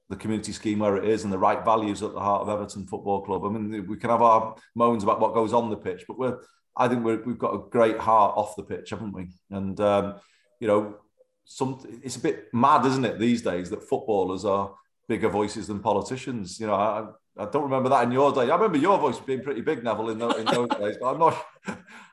the 0.09 0.17
community 0.17 0.53
scheme 0.53 0.79
where 0.79 0.97
it 0.97 1.09
is 1.09 1.25
and 1.25 1.33
the 1.33 1.39
right 1.39 1.65
values 1.65 2.03
at 2.03 2.13
the 2.13 2.21
heart 2.21 2.43
of 2.43 2.49
Everton 2.49 2.87
Football 2.87 3.23
Club. 3.23 3.45
I 3.45 3.49
mean, 3.49 3.87
we 3.87 3.97
can 3.97 4.11
have 4.11 4.21
our 4.21 4.57
moans 4.75 5.03
about 5.03 5.21
what 5.21 5.33
goes 5.33 5.55
on 5.55 5.71
the 5.71 5.77
pitch, 5.77 6.05
but 6.07 6.19
we're 6.19 6.39
I 6.77 6.89
think 6.89 7.05
we 7.05 7.13
have 7.13 7.39
got 7.39 7.55
a 7.55 7.69
great 7.71 7.99
heart 7.99 8.35
off 8.37 8.57
the 8.57 8.63
pitch, 8.63 8.91
haven't 8.91 9.13
we? 9.13 9.29
And 9.51 9.79
um, 9.81 10.15
you 10.61 10.69
know, 10.69 10.97
some 11.45 11.81
it's 12.03 12.17
a 12.17 12.21
bit 12.21 12.47
mad, 12.53 12.87
isn't 12.87 13.05
it, 13.05 13.19
these 13.19 13.43
days 13.43 13.71
that 13.71 13.89
footballers 13.89 14.45
are 14.45 14.75
bigger 15.09 15.29
voices 15.29 15.67
than 15.67 15.81
politicians. 15.81 16.59
You 16.59 16.69
know, 16.69 16.75
I, 16.75 17.07
I 17.37 17.47
don't 17.47 17.65
remember 17.65 17.89
that 17.91 18.05
in 18.05 18.13
your 18.13 18.33
day. 18.33 18.51
I 18.51 18.55
remember 18.55 18.79
your 18.79 18.99
voice 18.99 19.19
being 19.19 19.43
pretty 19.43 19.61
big, 19.61 19.83
Neville, 19.83 20.11
in, 20.11 20.19
those, 20.19 20.37
in 20.37 20.47
those 20.47 20.69
days. 20.79 20.97
But 21.01 21.13
I'm 21.13 21.19
not. 21.19 21.45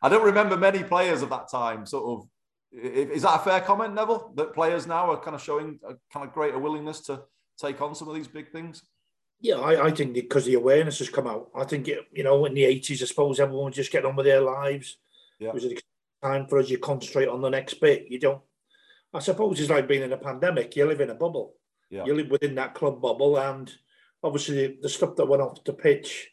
I 0.01 0.09
don't 0.09 0.25
remember 0.25 0.57
many 0.57 0.83
players 0.83 1.21
of 1.21 1.29
that 1.29 1.49
time. 1.49 1.85
Sort 1.85 2.05
of. 2.05 2.27
Is 2.71 3.23
that 3.23 3.39
a 3.39 3.43
fair 3.43 3.61
comment, 3.61 3.95
Neville? 3.95 4.31
That 4.35 4.53
players 4.53 4.85
now 4.85 5.11
are 5.11 5.19
kind 5.19 5.35
of 5.35 5.41
showing 5.41 5.79
a 5.87 5.93
kind 6.13 6.27
of 6.27 6.33
greater 6.33 6.59
willingness 6.59 7.01
to 7.01 7.23
take 7.59 7.81
on 7.81 7.95
some 7.95 8.07
of 8.07 8.15
these 8.15 8.27
big 8.27 8.51
things. 8.51 8.83
Yeah, 9.41 9.55
I, 9.55 9.87
I 9.87 9.91
think 9.91 10.13
because 10.13 10.45
the 10.45 10.55
awareness 10.55 10.99
has 10.99 11.09
come 11.09 11.27
out. 11.27 11.49
I 11.55 11.63
think 11.63 11.87
it, 11.87 11.99
you 12.11 12.23
know 12.23 12.45
in 12.45 12.53
the 12.53 12.65
eighties, 12.65 13.01
I 13.01 13.05
suppose 13.05 13.39
everyone 13.39 13.67
was 13.67 13.75
just 13.75 13.91
getting 13.91 14.09
on 14.09 14.15
with 14.15 14.25
their 14.25 14.41
lives. 14.41 14.97
Yeah. 15.39 15.49
It 15.49 15.53
was 15.53 15.65
a 15.65 15.77
time 16.21 16.47
for 16.47 16.59
us. 16.59 16.69
You 16.69 16.77
concentrate 16.77 17.29
on 17.29 17.41
the 17.41 17.49
next 17.49 17.75
bit. 17.75 18.07
You 18.09 18.19
don't. 18.19 18.41
I 19.13 19.19
suppose 19.19 19.59
it's 19.59 19.69
like 19.69 19.87
being 19.87 20.03
in 20.03 20.13
a 20.13 20.17
pandemic. 20.17 20.75
You 20.75 20.85
live 20.85 21.01
in 21.01 21.09
a 21.09 21.15
bubble. 21.15 21.55
Yeah. 21.89 22.05
You 22.05 22.15
live 22.15 22.29
within 22.29 22.55
that 22.55 22.75
club 22.75 23.01
bubble, 23.01 23.39
and 23.39 23.71
obviously 24.21 24.67
the, 24.67 24.77
the 24.81 24.89
stuff 24.89 25.15
that 25.15 25.25
went 25.25 25.41
off 25.41 25.63
the 25.63 25.73
pitch 25.73 26.29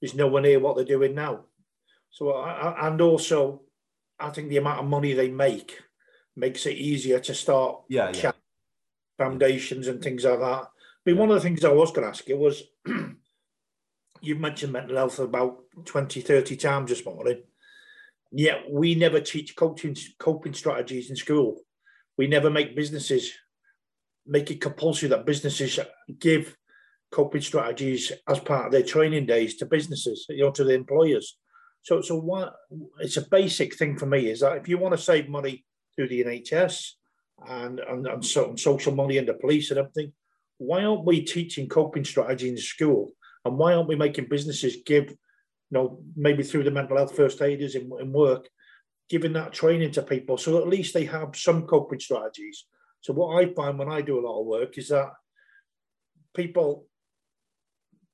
is 0.00 0.14
nowhere 0.14 0.42
near 0.42 0.58
what 0.58 0.76
they're 0.76 0.84
doing 0.84 1.14
now. 1.14 1.44
So, 2.10 2.32
I, 2.32 2.88
and 2.88 3.00
also, 3.00 3.62
I 4.18 4.30
think 4.30 4.48
the 4.48 4.56
amount 4.56 4.80
of 4.80 4.86
money 4.86 5.12
they 5.12 5.28
make 5.28 5.78
makes 6.34 6.66
it 6.66 6.76
easier 6.76 7.20
to 7.20 7.34
start 7.34 7.82
yeah, 7.88 8.10
yeah. 8.14 8.32
foundations 9.18 9.88
and 9.88 10.02
things 10.02 10.24
like 10.24 10.40
that 10.40 10.68
one 11.12 11.30
of 11.30 11.34
the 11.34 11.40
things 11.40 11.64
I 11.64 11.72
was 11.72 11.90
going 11.90 12.02
to 12.02 12.08
ask 12.08 12.28
you 12.28 12.36
was 12.36 12.62
you've 14.20 14.40
mentioned 14.40 14.72
mental 14.72 14.96
health 14.96 15.18
about 15.18 15.58
20, 15.84 16.20
30 16.20 16.56
times 16.56 16.90
this 16.90 17.04
morning. 17.04 17.42
Yet 18.30 18.64
we 18.70 18.94
never 18.94 19.20
teach 19.20 19.56
coaching 19.56 19.96
coping 20.18 20.52
strategies 20.52 21.08
in 21.08 21.16
school. 21.16 21.60
We 22.18 22.26
never 22.26 22.50
make 22.50 22.76
businesses 22.76 23.32
make 24.28 24.50
it 24.50 24.60
compulsory 24.60 25.08
that 25.08 25.26
businesses 25.26 25.80
give 26.18 26.54
coping 27.10 27.40
strategies 27.40 28.12
as 28.28 28.38
part 28.38 28.66
of 28.66 28.72
their 28.72 28.82
training 28.82 29.24
days 29.26 29.56
to 29.56 29.66
businesses, 29.66 30.26
you 30.28 30.44
know, 30.44 30.50
to 30.50 30.64
the 30.64 30.74
employers. 30.74 31.38
So, 31.82 32.02
so 32.02 32.20
what? 32.20 32.54
It's 33.00 33.16
a 33.16 33.28
basic 33.28 33.74
thing 33.74 33.96
for 33.96 34.06
me 34.06 34.28
is 34.28 34.40
that 34.40 34.58
if 34.58 34.68
you 34.68 34.76
want 34.76 34.94
to 34.94 35.02
save 35.02 35.28
money 35.28 35.64
through 35.96 36.08
the 36.08 36.22
NHS 36.22 36.90
and 37.48 37.80
and, 37.80 38.06
and, 38.06 38.24
so, 38.24 38.50
and 38.50 38.60
social 38.60 38.94
money 38.94 39.16
and 39.16 39.26
the 39.26 39.34
police 39.34 39.70
and 39.70 39.78
everything, 39.78 40.12
why 40.58 40.84
aren't 40.84 41.04
we 41.04 41.22
teaching 41.22 41.68
coping 41.68 42.04
strategy 42.04 42.48
in 42.48 42.58
school? 42.58 43.12
And 43.44 43.56
why 43.56 43.74
aren't 43.74 43.88
we 43.88 43.96
making 43.96 44.26
businesses 44.28 44.78
give, 44.84 45.10
you 45.10 45.16
know, 45.70 46.00
maybe 46.16 46.42
through 46.42 46.64
the 46.64 46.70
mental 46.70 46.96
health 46.96 47.16
first 47.16 47.40
aiders 47.40 47.76
in, 47.76 47.90
in 48.00 48.12
work, 48.12 48.48
giving 49.08 49.32
that 49.32 49.52
training 49.52 49.90
to 49.92 50.02
people 50.02 50.36
so 50.36 50.58
at 50.58 50.68
least 50.68 50.92
they 50.92 51.04
have 51.04 51.34
some 51.34 51.66
coping 51.66 52.00
strategies. 52.00 52.66
So 53.00 53.12
what 53.12 53.42
I 53.42 53.52
find 53.54 53.78
when 53.78 53.88
I 53.88 54.02
do 54.02 54.18
a 54.18 54.26
lot 54.26 54.40
of 54.40 54.46
work 54.46 54.76
is 54.76 54.88
that 54.88 55.12
people 56.34 56.86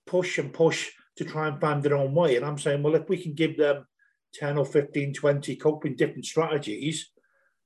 push 0.07 0.38
and 0.38 0.53
push 0.53 0.90
to 1.16 1.24
try 1.24 1.49
and 1.49 1.61
find 1.61 1.82
their 1.82 1.97
own 1.97 2.14
way. 2.14 2.36
And 2.36 2.45
I'm 2.45 2.59
saying, 2.59 2.82
well, 2.82 2.95
if 2.95 3.09
we 3.09 3.20
can 3.20 3.34
give 3.34 3.57
them 3.57 3.86
10 4.34 4.59
or 4.59 4.66
15, 4.66 5.14
20 5.14 5.57
coping 5.57 5.97
different 5.97 6.26
strategies, 6.26 7.11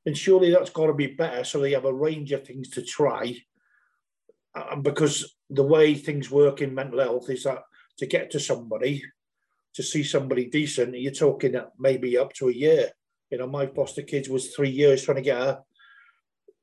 then 0.04 0.14
surely 0.14 0.50
that's 0.50 0.70
got 0.70 0.86
to 0.86 0.94
be 0.94 1.08
better. 1.08 1.44
So 1.44 1.60
they 1.60 1.72
have 1.72 1.84
a 1.84 1.92
range 1.92 2.32
of 2.32 2.46
things 2.46 2.70
to 2.70 2.82
try 2.82 3.36
because 4.82 5.36
the 5.50 5.62
way 5.62 5.94
things 5.94 6.30
work 6.30 6.62
in 6.62 6.74
mental 6.74 7.00
health 7.00 7.30
is 7.30 7.44
that 7.44 7.62
to 7.98 8.06
get 8.06 8.30
to 8.30 8.40
somebody, 8.40 9.02
to 9.74 9.82
see 9.82 10.02
somebody 10.02 10.46
decent, 10.46 10.98
you're 10.98 11.12
talking 11.12 11.60
maybe 11.78 12.16
up 12.16 12.32
to 12.34 12.48
a 12.48 12.52
year. 12.52 12.90
You 13.30 13.38
know, 13.38 13.46
my 13.46 13.66
foster 13.66 14.02
kids 14.02 14.28
was 14.28 14.54
three 14.54 14.70
years 14.70 15.04
trying 15.04 15.16
to 15.16 15.22
get 15.22 15.40
a, 15.40 15.58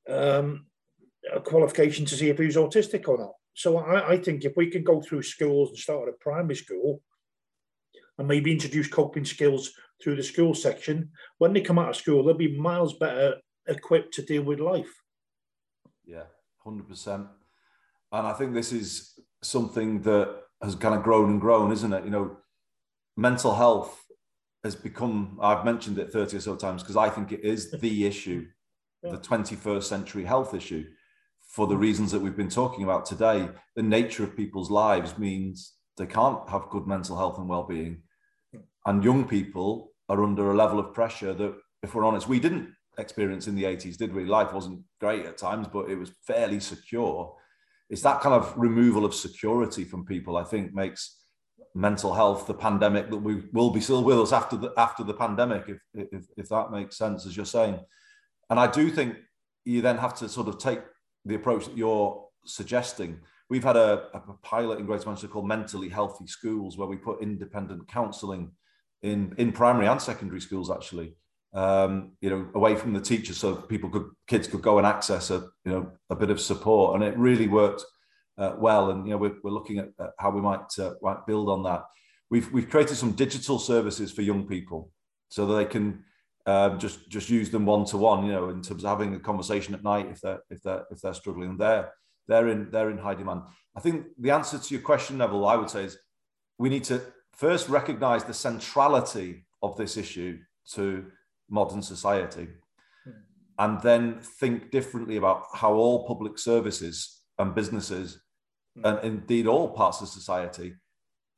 um, 0.10 0.66
a 1.34 1.40
qualification 1.40 2.06
to 2.06 2.16
see 2.16 2.30
if 2.30 2.38
he 2.38 2.46
was 2.46 2.56
autistic 2.56 3.08
or 3.08 3.18
not. 3.18 3.34
So 3.54 3.78
I, 3.78 4.14
I 4.14 4.18
think 4.18 4.44
if 4.44 4.54
we 4.58 4.70
can 4.70 4.84
go 4.84 5.02
through 5.02 5.24
schools 5.24 5.70
and 5.70 5.78
start 5.78 6.10
at 6.10 6.20
primary 6.20 6.56
school 6.56 7.02
and 8.18 8.28
maybe 8.28 8.52
introduce 8.52 8.88
coping 8.88 9.26
skills 9.26 9.72
through 10.02 10.18
the 10.18 10.24
school 10.24 10.54
section, 10.54 11.12
when 11.38 11.54
they 11.54 11.62
come 11.62 11.80
out 11.80 11.90
of 11.90 11.96
school, 11.96 12.24
they'll 12.24 12.34
be 12.34 12.58
miles 12.58 12.98
better 12.98 13.36
equipped 13.68 14.14
to 14.16 14.22
deal 14.22 14.44
with 14.44 14.60
life. 14.60 14.94
Yeah, 16.06 16.24
100%. 16.66 17.28
And 18.16 18.26
I 18.26 18.32
think 18.32 18.54
this 18.54 18.72
is 18.72 19.20
something 19.44 20.02
that 20.04 20.44
has 20.64 20.76
kind 20.76 20.96
of 20.96 21.04
grown 21.04 21.32
and 21.32 21.42
grown, 21.42 21.74
isn't 21.74 21.92
it? 21.92 22.06
You 22.06 22.12
know, 22.12 22.38
mental 23.18 23.54
health 23.54 24.06
has 24.64 24.74
become, 24.74 25.38
I've 25.42 25.66
mentioned 25.66 26.00
it 26.00 26.12
30 26.12 26.38
or 26.38 26.40
so 26.40 26.56
times 26.56 26.82
because 26.82 26.96
I 26.96 27.10
think 27.10 27.34
it 27.34 27.42
is 27.42 27.72
the 27.82 28.06
issue, 28.06 28.48
yeah. 29.04 29.12
the 29.12 29.18
21st 29.18 29.84
century 29.84 30.24
health 30.24 30.54
issue 30.54 30.86
for 31.50 31.68
the 31.68 31.76
mm. 31.76 31.80
reasons 31.80 32.12
that 32.14 32.22
we've 32.22 32.38
been 32.38 32.50
talking 32.50 32.86
about 32.86 33.06
today. 33.06 33.50
The 33.76 33.84
nature 33.84 34.24
of 34.24 34.38
people's 34.38 34.72
lives 34.72 35.18
means 35.18 35.74
they 35.98 36.06
can't 36.06 36.50
have 36.50 36.70
good 36.70 36.88
mental 36.88 37.18
health 37.18 37.38
and 37.38 37.50
well-being. 37.50 38.04
And 38.86 39.04
young 39.04 39.28
people 39.28 39.92
are 40.08 40.24
under 40.24 40.52
a 40.52 40.56
level 40.56 40.80
of 40.80 40.94
pressure 40.94 41.34
that, 41.34 41.56
if 41.84 41.94
we're 41.94 42.06
honest, 42.06 42.30
we 42.30 42.40
didn't 42.40 42.70
experience 42.98 43.48
in 43.48 43.56
the 43.56 43.66
80s, 43.66 43.98
did 43.98 44.14
we? 44.14 44.24
Life 44.24 44.54
wasn't 44.54 44.84
great 45.02 45.26
at 45.26 45.38
times, 45.38 45.68
but 45.68 45.90
it 45.90 45.96
was 45.96 46.12
fairly 46.26 46.62
secure 46.62 47.36
it's 47.90 48.02
that 48.02 48.22
kind 48.22 48.36
of 48.36 48.54
removal 48.58 49.06
of 49.06 49.14
security 49.14 49.84
from 49.84 50.06
people, 50.06 50.38
I 50.38 50.44
think, 50.44 50.74
makes 50.74 51.18
mental 51.74 52.14
health 52.14 52.48
the 52.48 52.54
pandemic 52.54 53.10
that 53.10 53.18
we 53.18 53.44
will 53.52 53.70
be 53.70 53.82
still 53.82 54.04
with 54.04 54.20
us 54.20 54.32
after 54.32 54.56
the 54.56 54.74
after 54.78 55.04
the 55.04 55.14
pandemic, 55.14 55.66
if, 55.68 56.08
if 56.12 56.26
if 56.38 56.50
that 56.50 56.72
makes 56.72 56.98
sense, 56.98 57.26
as 57.26 57.36
you're 57.36 57.46
saying. 57.46 57.80
And 58.50 58.60
I 58.60 58.68
do 58.68 58.90
think 58.90 59.18
you 59.66 59.82
then 59.82 59.98
have 59.98 60.16
to 60.16 60.30
sort 60.30 60.48
of 60.48 60.58
take 60.58 60.80
the 61.26 61.36
approach 61.36 61.66
that 61.66 61.78
you're 61.78 62.26
suggesting. 62.46 63.20
We've 63.50 63.64
had 63.64 63.78
a, 63.78 64.08
a 64.14 64.20
pilot 64.42 64.80
in 64.80 64.86
Greater 64.86 65.06
Manchester 65.06 65.28
called 65.28 65.48
Mentally 65.48 65.90
Healthy 65.90 66.28
Schools, 66.28 66.78
where 66.78 66.88
we 66.88 66.98
put 66.98 67.22
independent 67.22 67.88
counselling 67.88 68.52
in, 69.04 69.36
in 69.38 69.52
primary 69.52 69.88
and 69.88 70.02
secondary 70.02 70.42
schools, 70.42 70.72
actually. 70.72 71.16
Um, 71.56 72.12
you 72.20 72.30
know, 72.30 72.50
away 72.54 72.76
from 72.76 72.92
the 72.92 73.00
teachers, 73.00 73.38
so 73.38 73.56
people 73.56 73.90
could 73.90 74.10
kids 74.28 74.48
could 74.48 74.62
go 74.62 74.78
and 74.78 74.86
access 74.86 75.32
a 75.32 75.48
you 75.64 75.72
know 75.72 75.92
a 76.10 76.16
bit 76.16 76.30
of 76.30 76.42
support, 76.42 76.96
and 76.96 77.04
it 77.04 77.18
really 77.18 77.48
worked 77.48 77.86
uh, 78.38 78.56
well. 78.58 78.92
And 78.92 79.08
you 79.08 79.12
know, 79.12 79.18
we're, 79.18 79.38
we're 79.42 79.52
looking 79.52 79.78
at, 79.80 79.90
at 80.00 80.12
how 80.20 80.32
we 80.32 80.42
might 80.42 80.68
uh, 80.78 80.96
might 81.02 81.26
build 81.26 81.50
on 81.50 81.64
that. 81.64 81.86
We've 82.30 82.52
we've 82.52 82.70
created 82.70 82.98
some 82.98 83.14
digital 83.14 83.58
services 83.58 84.12
for 84.12 84.22
young 84.22 84.46
people, 84.48 84.92
so 85.30 85.46
that 85.46 85.56
they 85.56 85.66
can 85.66 86.04
um, 86.46 86.78
just 86.78 87.10
just 87.10 87.30
use 87.30 87.50
them 87.50 87.66
one 87.66 87.86
to 87.86 87.98
one. 87.98 88.26
You 88.26 88.34
know, 88.34 88.50
in 88.50 88.62
terms 88.62 88.84
of 88.84 88.90
having 88.90 89.16
a 89.16 89.20
conversation 89.20 89.74
at 89.74 89.84
night 89.84 90.08
if 90.12 90.20
they're 90.20 90.42
if 90.50 90.62
they're 90.62 90.84
if 90.92 91.00
they're 91.00 91.14
struggling. 91.14 91.58
They're 91.58 91.92
they're 92.28 92.50
in 92.50 92.70
they're 92.72 92.90
in 92.90 92.98
high 92.98 93.16
demand. 93.16 93.44
I 93.76 93.80
think 93.80 94.08
the 94.20 94.32
answer 94.32 94.58
to 94.58 94.74
your 94.74 94.84
question, 94.84 95.18
Neville, 95.18 95.48
I 95.48 95.56
would 95.56 95.70
say 95.70 95.86
is 95.86 95.98
we 96.58 96.70
need 96.70 96.84
to 96.86 97.02
first 97.34 97.68
recognise 97.70 98.24
the 98.24 98.34
centrality 98.34 99.46
of 99.62 99.76
this 99.78 99.98
issue 99.98 100.40
to 100.72 101.06
modern 101.50 101.82
society, 101.82 102.48
hmm. 103.04 103.12
and 103.60 103.82
then 103.82 104.20
think 104.20 104.72
differently 104.72 105.18
about 105.18 105.44
how 105.54 105.74
all 105.74 106.08
public 106.08 106.38
services 106.38 107.22
and 107.38 107.56
businesses, 107.56 108.22
hmm. 108.76 108.86
and 108.86 109.00
indeed 109.04 109.48
all 109.48 109.70
parts 109.70 110.02
of 110.02 110.08
society, 110.08 110.74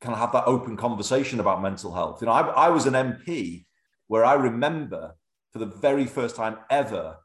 can 0.01 0.13
have 0.13 0.31
that 0.31 0.45
open 0.45 0.77
conversation 0.77 1.39
about 1.39 1.61
mental 1.61 1.93
health. 1.93 2.21
You 2.21 2.27
know, 2.27 2.33
I, 2.33 2.67
I 2.67 2.69
was 2.69 2.85
an 2.85 2.93
MP 2.93 3.65
where 4.07 4.23
I 4.23 4.33
remember 4.33 5.15
for 5.51 5.59
the 5.59 5.65
very 5.65 6.05
first 6.05 6.35
time 6.35 6.57
ever, 6.69 7.17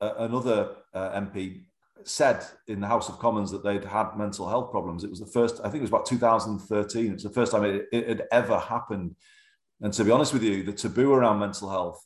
uh, 0.00 0.14
another 0.18 0.76
uh, 0.92 1.20
MP 1.20 1.62
said 2.04 2.44
in 2.68 2.80
the 2.80 2.86
House 2.86 3.08
of 3.08 3.18
Commons 3.18 3.50
that 3.50 3.64
they'd 3.64 3.84
had 3.84 4.16
mental 4.16 4.48
health 4.48 4.70
problems. 4.70 5.04
It 5.04 5.10
was 5.10 5.20
the 5.20 5.26
first, 5.26 5.60
I 5.60 5.64
think 5.64 5.76
it 5.76 5.82
was 5.82 5.90
about 5.90 6.06
2013. 6.06 7.12
It's 7.12 7.22
the 7.22 7.30
first 7.30 7.52
time 7.52 7.64
it, 7.64 7.86
it 7.92 8.08
had 8.08 8.24
ever 8.30 8.58
happened. 8.58 9.16
And 9.80 9.92
to 9.92 10.04
be 10.04 10.10
honest 10.10 10.32
with 10.32 10.42
you, 10.42 10.62
the 10.62 10.72
taboo 10.72 11.12
around 11.12 11.38
mental 11.38 11.68
health 11.68 12.04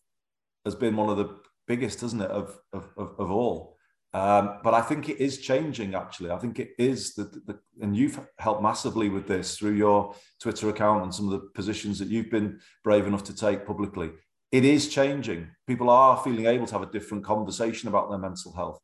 has 0.65 0.75
been 0.75 0.97
one 0.97 1.09
of 1.09 1.17
the 1.17 1.39
biggest, 1.67 2.03
isn't 2.03 2.21
it, 2.21 2.31
of, 2.31 2.59
of, 2.73 2.89
of, 2.97 3.31
all. 3.31 3.77
Um, 4.13 4.59
but 4.65 4.75
I 4.75 4.81
think 4.81 5.09
it 5.09 5.19
is 5.19 5.39
changing, 5.39 5.95
actually. 5.95 6.31
I 6.31 6.39
think 6.39 6.59
it 6.59 6.71
is, 6.79 7.15
the, 7.15 7.25
the, 7.47 7.59
and 7.81 7.97
you've 7.97 8.21
helped 8.39 8.63
massively 8.63 9.09
with 9.09 9.29
this 9.29 9.57
through 9.57 9.75
your 9.75 10.15
Twitter 10.41 10.69
account 10.69 11.05
and 11.05 11.15
some 11.15 11.27
of 11.27 11.33
the 11.33 11.49
positions 11.55 11.99
that 12.01 12.09
you've 12.09 12.31
been 12.31 12.59
brave 12.83 13.07
enough 13.07 13.25
to 13.25 13.37
take 13.37 13.67
publicly. 13.67 14.11
It 14.51 14.65
is 14.65 14.89
changing. 14.89 15.49
People 15.69 15.91
are 15.91 16.17
feeling 16.23 16.47
able 16.47 16.67
to 16.67 16.73
have 16.73 16.83
a 16.83 16.91
different 16.91 17.25
conversation 17.25 17.89
about 17.89 18.11
their 18.11 18.19
mental 18.19 18.53
health 18.53 18.81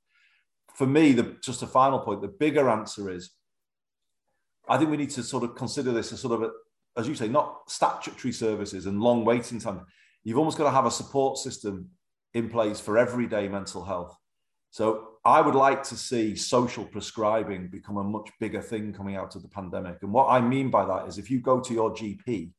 for 0.76 0.86
me, 0.86 1.12
the, 1.12 1.36
just 1.42 1.62
a 1.62 1.66
final 1.66 1.98
point, 2.00 2.20
the 2.20 2.28
bigger 2.28 2.68
answer 2.68 3.10
is 3.10 3.30
I 4.68 4.76
think 4.76 4.90
we 4.90 4.98
need 4.98 5.10
to 5.10 5.22
sort 5.22 5.42
of 5.42 5.54
consider 5.54 5.90
this 5.90 6.12
as 6.12 6.20
sort 6.20 6.34
of, 6.34 6.42
a, 6.42 6.50
as 6.98 7.08
you 7.08 7.14
say, 7.14 7.28
not 7.28 7.62
statutory 7.68 8.32
services 8.32 8.84
and 8.84 9.00
long 9.00 9.24
waiting 9.24 9.58
time. 9.58 9.86
You've 10.26 10.38
almost 10.38 10.58
got 10.58 10.64
to 10.64 10.72
have 10.72 10.86
a 10.86 10.90
support 10.90 11.38
system 11.38 11.88
in 12.34 12.50
place 12.50 12.80
for 12.80 12.98
everyday 12.98 13.46
mental 13.46 13.84
health. 13.84 14.16
So 14.70 15.10
I 15.24 15.40
would 15.40 15.54
like 15.54 15.84
to 15.84 15.96
see 15.96 16.34
social 16.34 16.84
prescribing 16.84 17.68
become 17.68 17.96
a 17.96 18.02
much 18.02 18.28
bigger 18.40 18.60
thing 18.60 18.92
coming 18.92 19.14
out 19.14 19.36
of 19.36 19.42
the 19.42 19.48
pandemic. 19.48 19.98
And 20.02 20.12
what 20.12 20.26
I 20.28 20.40
mean 20.40 20.68
by 20.68 20.84
that 20.84 21.06
is 21.06 21.18
if 21.18 21.30
you 21.30 21.38
go 21.40 21.60
to 21.60 21.72
your 21.72 21.92
GP, 21.92 22.50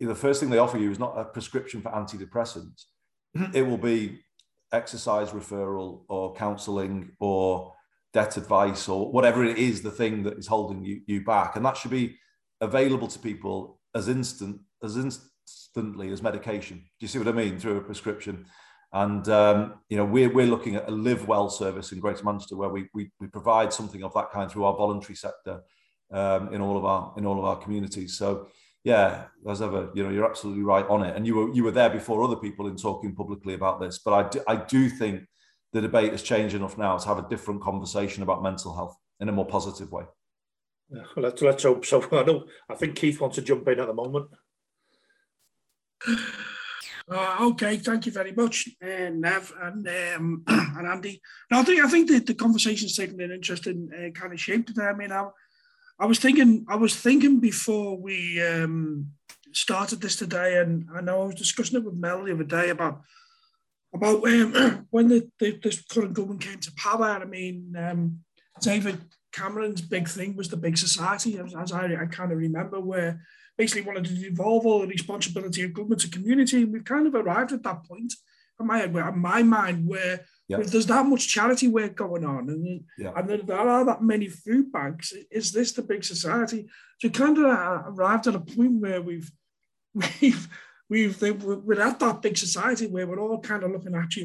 the 0.00 0.14
first 0.14 0.40
thing 0.40 0.48
they 0.48 0.56
offer 0.56 0.78
you 0.78 0.90
is 0.90 0.98
not 0.98 1.18
a 1.18 1.26
prescription 1.26 1.82
for 1.82 1.90
antidepressants. 1.90 2.86
Mm-hmm. 3.36 3.54
It 3.54 3.66
will 3.66 3.76
be 3.76 4.20
exercise 4.72 5.32
referral 5.32 6.04
or 6.08 6.32
counseling 6.32 7.10
or 7.20 7.74
debt 8.14 8.38
advice 8.38 8.88
or 8.88 9.12
whatever 9.12 9.44
it 9.44 9.58
is 9.58 9.82
the 9.82 9.90
thing 9.90 10.22
that 10.22 10.38
is 10.38 10.46
holding 10.46 10.82
you, 10.82 11.02
you 11.06 11.22
back 11.22 11.56
and 11.56 11.64
that 11.66 11.76
should 11.76 11.90
be 11.90 12.16
available 12.62 13.06
to 13.06 13.18
people 13.18 13.78
as 13.94 14.08
instant 14.08 14.62
as 14.82 14.96
instantly 15.50 16.10
as 16.10 16.22
medication 16.22 16.78
do 16.78 16.84
you 17.00 17.08
see 17.08 17.18
what 17.18 17.28
i 17.28 17.32
mean 17.32 17.58
through 17.58 17.76
a 17.76 17.80
prescription 17.80 18.46
and 18.92 19.28
um, 19.28 19.74
you 19.88 19.96
know 19.96 20.04
we're, 20.04 20.30
we're 20.30 20.46
looking 20.46 20.74
at 20.74 20.88
a 20.88 20.90
live 20.90 21.28
well 21.28 21.48
service 21.48 21.92
in 21.92 22.00
greater 22.00 22.24
manchester 22.24 22.56
where 22.56 22.68
we, 22.68 22.88
we, 22.92 23.10
we 23.20 23.28
provide 23.28 23.72
something 23.72 24.02
of 24.02 24.12
that 24.14 24.30
kind 24.32 24.50
through 24.50 24.64
our 24.64 24.76
voluntary 24.76 25.14
sector 25.14 25.60
um, 26.12 26.52
in 26.52 26.60
all 26.60 26.76
of 26.76 26.84
our 26.84 27.14
in 27.16 27.24
all 27.24 27.38
of 27.38 27.44
our 27.44 27.56
communities 27.56 28.18
so 28.18 28.48
yeah, 28.82 29.24
as 29.46 29.60
ever, 29.60 29.90
you 29.94 30.02
know, 30.02 30.08
you're 30.08 30.28
absolutely 30.28 30.62
right 30.62 30.86
on 30.88 31.02
it. 31.02 31.14
And 31.14 31.26
you 31.26 31.34
were 31.34 31.54
you 31.54 31.64
were 31.64 31.70
there 31.70 31.90
before 31.90 32.22
other 32.22 32.36
people 32.36 32.66
in 32.66 32.76
talking 32.76 33.14
publicly 33.14 33.54
about 33.54 33.80
this. 33.80 33.98
But 33.98 34.12
I 34.14 34.28
do, 34.28 34.40
I 34.48 34.56
do 34.56 34.88
think 34.88 35.24
the 35.72 35.80
debate 35.80 36.12
has 36.12 36.22
changed 36.22 36.54
enough 36.54 36.78
now 36.78 36.96
to 36.96 37.08
have 37.08 37.18
a 37.18 37.28
different 37.28 37.62
conversation 37.62 38.22
about 38.22 38.42
mental 38.42 38.74
health 38.74 38.96
in 39.20 39.28
a 39.28 39.32
more 39.32 39.46
positive 39.46 39.92
way. 39.92 40.04
Let's, 41.16 41.40
let's 41.42 41.62
hope 41.62 41.84
so. 41.84 42.02
I 42.12 42.22
know. 42.24 42.46
I 42.68 42.74
think 42.74 42.96
Keith 42.96 43.20
wants 43.20 43.36
to 43.36 43.42
jump 43.42 43.68
in 43.68 43.78
at 43.78 43.86
the 43.86 43.92
moment. 43.92 44.30
Uh, 47.12 47.38
okay, 47.40 47.76
thank 47.76 48.06
you 48.06 48.12
very 48.12 48.30
much, 48.30 48.68
uh, 48.80 49.10
Nev 49.12 49.52
and 49.60 49.88
um, 49.88 50.44
and 50.46 50.86
Andy. 50.86 51.20
Now, 51.50 51.58
I 51.58 51.64
think 51.64 51.82
I 51.82 51.88
think 51.88 52.08
the, 52.08 52.20
the 52.20 52.34
conversation's 52.34 52.94
taken 52.94 53.20
an 53.20 53.32
interesting 53.32 53.90
uh, 53.92 54.10
kind 54.10 54.32
of 54.32 54.38
shape 54.38 54.64
today. 54.64 54.84
I 54.84 54.92
mean, 54.92 55.10
I, 55.10 55.26
I 55.98 56.06
was 56.06 56.20
thinking, 56.20 56.64
I 56.68 56.76
was 56.76 56.94
thinking 56.94 57.40
before 57.40 57.96
we 57.96 58.40
um, 58.40 59.08
started 59.52 60.00
this 60.00 60.14
today, 60.14 60.58
and 60.58 60.86
I 60.94 61.00
know 61.00 61.22
I 61.22 61.26
was 61.26 61.34
discussing 61.34 61.80
it 61.80 61.84
with 61.84 61.96
Mel 61.96 62.22
the 62.22 62.32
other 62.32 62.44
day 62.44 62.70
about 62.70 63.00
about 63.92 64.24
um, 64.24 64.86
when 64.90 65.08
the, 65.08 65.28
the, 65.40 65.58
this 65.60 65.82
current 65.82 66.12
government 66.12 66.42
came 66.42 66.60
to 66.60 66.72
power. 66.76 67.06
I 67.06 67.24
mean, 67.24 67.74
um, 67.76 68.20
David 68.60 68.98
Cameron's 69.32 69.80
big 69.80 70.08
thing 70.08 70.36
was 70.36 70.48
the 70.48 70.56
big 70.56 70.78
society, 70.78 71.38
as, 71.38 71.54
as 71.56 71.72
I, 71.72 71.86
I 71.86 72.06
kind 72.06 72.30
of 72.30 72.38
remember, 72.38 72.80
where 72.80 73.20
basically 73.60 73.86
wanted 73.86 74.06
to 74.06 74.14
devolve 74.14 74.64
all 74.64 74.80
the 74.80 74.86
responsibility 74.86 75.62
of 75.62 75.74
government 75.74 76.00
to 76.00 76.08
community. 76.08 76.62
And 76.62 76.72
we've 76.72 76.92
kind 76.94 77.06
of 77.06 77.14
arrived 77.14 77.52
at 77.52 77.62
that 77.64 77.84
point 77.84 78.14
in 78.58 78.66
my, 78.66 78.84
in 78.84 79.18
my 79.18 79.42
mind 79.42 79.86
where 79.86 80.24
yeah. 80.48 80.60
there's 80.62 80.86
that 80.86 81.04
much 81.04 81.28
charity 81.28 81.68
work 81.68 81.94
going 81.94 82.24
on, 82.24 82.48
and, 82.48 82.84
yeah. 82.96 83.12
and 83.16 83.28
there, 83.28 83.58
are 83.58 83.84
that 83.84 84.02
many 84.02 84.28
food 84.28 84.72
banks. 84.72 85.12
Is 85.30 85.52
this 85.52 85.72
the 85.72 85.82
big 85.82 86.02
society? 86.04 86.68
So 87.00 87.10
kind 87.10 87.36
of 87.36 87.44
arrived 87.44 88.26
at 88.28 88.34
a 88.34 88.40
point 88.40 88.80
where 88.80 89.02
we've 89.02 89.30
we've 90.20 90.48
we've 90.88 91.22
we're 91.22 91.80
at 91.80 92.00
that 92.00 92.22
big 92.22 92.36
society 92.36 92.86
where 92.86 93.06
we're 93.06 93.20
all 93.20 93.40
kind 93.40 93.62
of 93.62 93.72
looking 93.72 93.94
at 93.94 94.16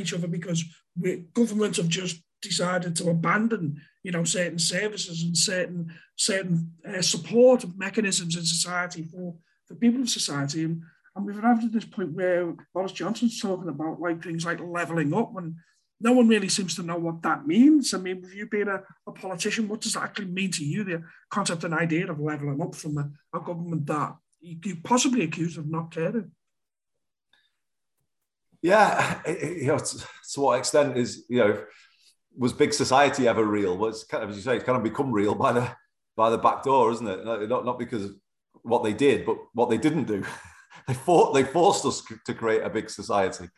each 0.00 0.14
other 0.14 0.28
because 0.28 0.64
we, 0.98 1.24
governments 1.34 1.76
have 1.76 1.88
just 1.88 2.22
decided 2.42 2.94
to 2.96 3.10
abandon 3.10 3.80
you 4.02 4.12
know 4.12 4.24
certain 4.24 4.58
services 4.58 5.22
and 5.22 5.36
certain 5.36 5.92
certain 6.16 6.72
uh, 6.88 7.02
support 7.02 7.64
mechanisms 7.76 8.36
in 8.36 8.44
society 8.44 9.02
for 9.02 9.34
for 9.66 9.74
people 9.74 10.00
of 10.00 10.08
society 10.08 10.64
and 10.64 10.82
and 11.16 11.24
we've 11.24 11.42
arrived 11.42 11.64
at 11.64 11.72
this 11.72 11.86
point 11.86 12.12
where 12.12 12.54
Boris 12.74 12.92
Johnson's 12.92 13.40
talking 13.40 13.70
about 13.70 14.00
like 14.00 14.22
things 14.22 14.44
like 14.44 14.60
levelling 14.60 15.14
up, 15.14 15.34
and 15.36 15.54
no 15.98 16.12
one 16.12 16.28
really 16.28 16.50
seems 16.50 16.76
to 16.76 16.82
know 16.82 16.98
what 16.98 17.22
that 17.22 17.46
means. 17.46 17.94
I 17.94 17.98
mean, 17.98 18.20
with 18.20 18.34
you 18.34 18.46
being 18.46 18.68
a, 18.68 18.82
a 19.06 19.12
politician, 19.12 19.66
what 19.66 19.80
does 19.80 19.94
that 19.94 20.02
actually 20.02 20.26
mean 20.26 20.50
to 20.52 20.64
you? 20.64 20.84
The 20.84 21.02
concept 21.30 21.64
and 21.64 21.72
idea 21.72 22.10
of 22.10 22.20
levelling 22.20 22.60
up 22.60 22.74
from 22.74 22.98
a, 22.98 23.10
a 23.34 23.40
government 23.40 23.86
that 23.86 24.14
you, 24.40 24.76
possibly 24.84 25.24
accused 25.24 25.56
of 25.56 25.70
not 25.70 25.90
caring. 25.90 26.32
Yeah, 28.60 29.20
you 29.26 29.68
know, 29.68 29.78
to, 29.78 29.98
to, 30.34 30.40
what 30.40 30.58
extent 30.58 30.98
is 30.98 31.24
you 31.30 31.38
know 31.38 31.64
was 32.36 32.52
big 32.52 32.72
society 32.72 33.26
ever 33.28 33.44
real? 33.44 33.76
Well, 33.76 33.90
it's 33.90 34.04
kind 34.04 34.24
of 34.24 34.30
as 34.30 34.36
you 34.36 34.42
say, 34.42 34.56
it's 34.56 34.64
kind 34.64 34.76
of 34.76 34.84
become 34.84 35.12
real 35.12 35.34
by 35.34 35.52
the 35.52 35.70
by 36.16 36.30
the 36.30 36.38
back 36.38 36.62
door, 36.62 36.92
isn't 36.92 37.06
it? 37.06 37.24
Not 37.24 37.64
not 37.64 37.78
because 37.78 38.04
of 38.04 38.16
what 38.62 38.84
they 38.84 38.92
did, 38.92 39.26
but 39.26 39.36
what 39.52 39.70
they 39.70 39.78
didn't 39.78 40.04
do. 40.04 40.24
they 40.86 40.94
fought 40.94 41.32
they 41.32 41.44
forced 41.44 41.84
us 41.84 42.02
to 42.24 42.34
create 42.34 42.62
a 42.62 42.70
big 42.70 42.90
society 42.90 43.48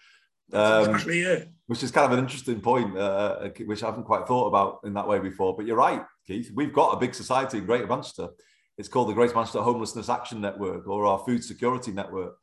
um, 0.52 0.90
exactly 0.90 1.20
it. 1.20 1.48
which 1.66 1.82
is 1.82 1.90
kind 1.90 2.10
of 2.10 2.16
an 2.16 2.24
interesting 2.24 2.60
point 2.60 2.96
uh, 2.96 3.48
which 3.66 3.82
i 3.82 3.86
haven't 3.86 4.04
quite 4.04 4.26
thought 4.26 4.46
about 4.46 4.80
in 4.84 4.94
that 4.94 5.06
way 5.06 5.18
before 5.18 5.54
but 5.56 5.66
you're 5.66 5.76
right 5.76 6.02
keith 6.26 6.50
we've 6.54 6.72
got 6.72 6.94
a 6.94 6.98
big 6.98 7.14
society 7.14 7.58
in 7.58 7.66
greater 7.66 7.86
manchester 7.86 8.28
it's 8.76 8.88
called 8.88 9.08
the 9.08 9.12
greater 9.12 9.34
manchester 9.34 9.60
homelessness 9.60 10.08
action 10.08 10.40
network 10.40 10.86
or 10.86 11.06
our 11.06 11.18
food 11.18 11.44
security 11.44 11.92
network 11.92 12.36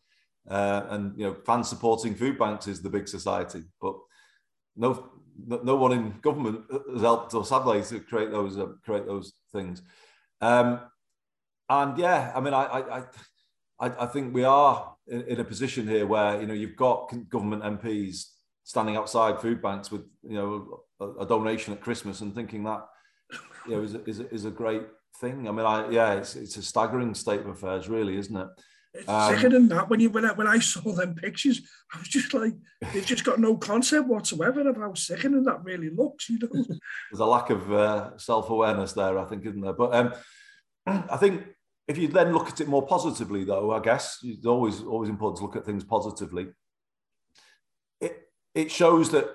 uh, 0.49 0.83
and 0.89 1.17
you 1.17 1.25
know 1.25 1.35
fans 1.45 1.67
supporting 1.67 2.13
food 2.13 2.37
banks 2.37 2.67
is 2.67 2.81
the 2.81 2.89
big 2.89 3.07
society 3.07 3.63
but 3.81 3.95
no 4.75 5.09
no 5.47 5.75
one 5.75 5.91
in 5.91 6.13
government 6.21 6.61
has 6.91 7.01
helped 7.01 7.33
us 7.33 7.49
sadly 7.49 7.81
to 7.83 7.99
create 7.99 8.31
those 8.31 8.57
uh, 8.57 8.67
create 8.83 9.05
those 9.05 9.33
things 9.51 9.81
um, 10.41 10.79
and 11.69 11.97
yeah 11.97 12.31
i 12.35 12.39
mean 12.39 12.53
I, 12.53 12.63
I, 12.63 12.97
I 12.99 13.03
I, 13.79 13.87
I 13.87 14.05
think 14.05 14.33
we 14.33 14.43
are 14.43 14.95
in, 15.07 15.21
in, 15.23 15.39
a 15.39 15.43
position 15.43 15.87
here 15.87 16.07
where 16.07 16.39
you 16.39 16.47
know 16.47 16.53
you've 16.53 16.75
got 16.77 17.13
government 17.29 17.63
MPs 17.63 18.27
standing 18.63 18.95
outside 18.95 19.41
food 19.41 19.61
banks 19.61 19.91
with 19.91 20.03
you 20.23 20.35
know 20.35 20.81
a, 20.99 21.23
a 21.23 21.27
donation 21.27 21.73
at 21.73 21.81
Christmas 21.81 22.21
and 22.21 22.33
thinking 22.33 22.63
that 22.63 22.85
you 23.67 23.75
know 23.75 23.81
is 23.81 23.95
a, 23.95 24.03
is 24.05 24.19
a, 24.19 24.33
is 24.33 24.45
a 24.45 24.51
great 24.51 24.83
thing. 25.19 25.47
I 25.47 25.51
mean, 25.51 25.65
I 25.65 25.89
yeah, 25.89 26.13
it's 26.13 26.35
it's 26.35 26.57
a 26.57 26.61
staggering 26.61 27.13
state 27.13 27.41
of 27.41 27.47
affairs, 27.47 27.89
really, 27.89 28.17
isn't 28.17 28.35
it? 28.35 28.47
It's 28.97 29.09
um, 29.09 29.35
sickening 29.35 29.67
that 29.69 29.89
when 29.89 29.99
you 29.99 30.09
when 30.09 30.25
I, 30.25 30.33
when 30.33 30.47
I 30.47 30.59
saw 30.59 30.93
them 30.93 31.15
pictures, 31.15 31.61
I 31.93 31.99
was 31.99 32.07
just 32.07 32.33
like, 32.33 32.53
they've 32.93 33.05
just 33.05 33.25
got 33.25 33.39
no 33.39 33.57
concept 33.57 34.07
whatsoever 34.07 34.67
of 34.69 34.77
how 34.77 34.93
sickening 34.93 35.43
that 35.43 35.63
really 35.63 35.89
looks. 35.89 36.29
You 36.29 36.39
know, 36.39 36.49
there's 37.11 37.19
a 37.19 37.25
lack 37.25 37.49
of 37.49 37.71
uh, 37.71 38.17
self 38.17 38.49
awareness 38.49 38.93
there, 38.93 39.19
I 39.19 39.25
think, 39.25 39.45
isn't 39.45 39.61
there? 39.61 39.73
But 39.73 39.93
um, 39.93 40.13
I 41.11 41.17
think 41.17 41.43
if 41.87 41.97
you 41.97 42.07
then 42.07 42.31
look 42.31 42.47
at 42.47 42.61
it 42.61 42.69
more 42.69 42.85
positively, 42.87 43.43
though, 43.43 43.71
I 43.71 43.81
guess 43.81 44.19
it's 44.23 44.45
always 44.45 44.81
always 44.81 45.09
important 45.09 45.39
to 45.39 45.43
look 45.43 45.55
at 45.57 45.65
things 45.65 45.83
positively. 45.83 46.47
It 47.99 48.29
it 48.53 48.71
shows 48.71 49.11
that 49.11 49.29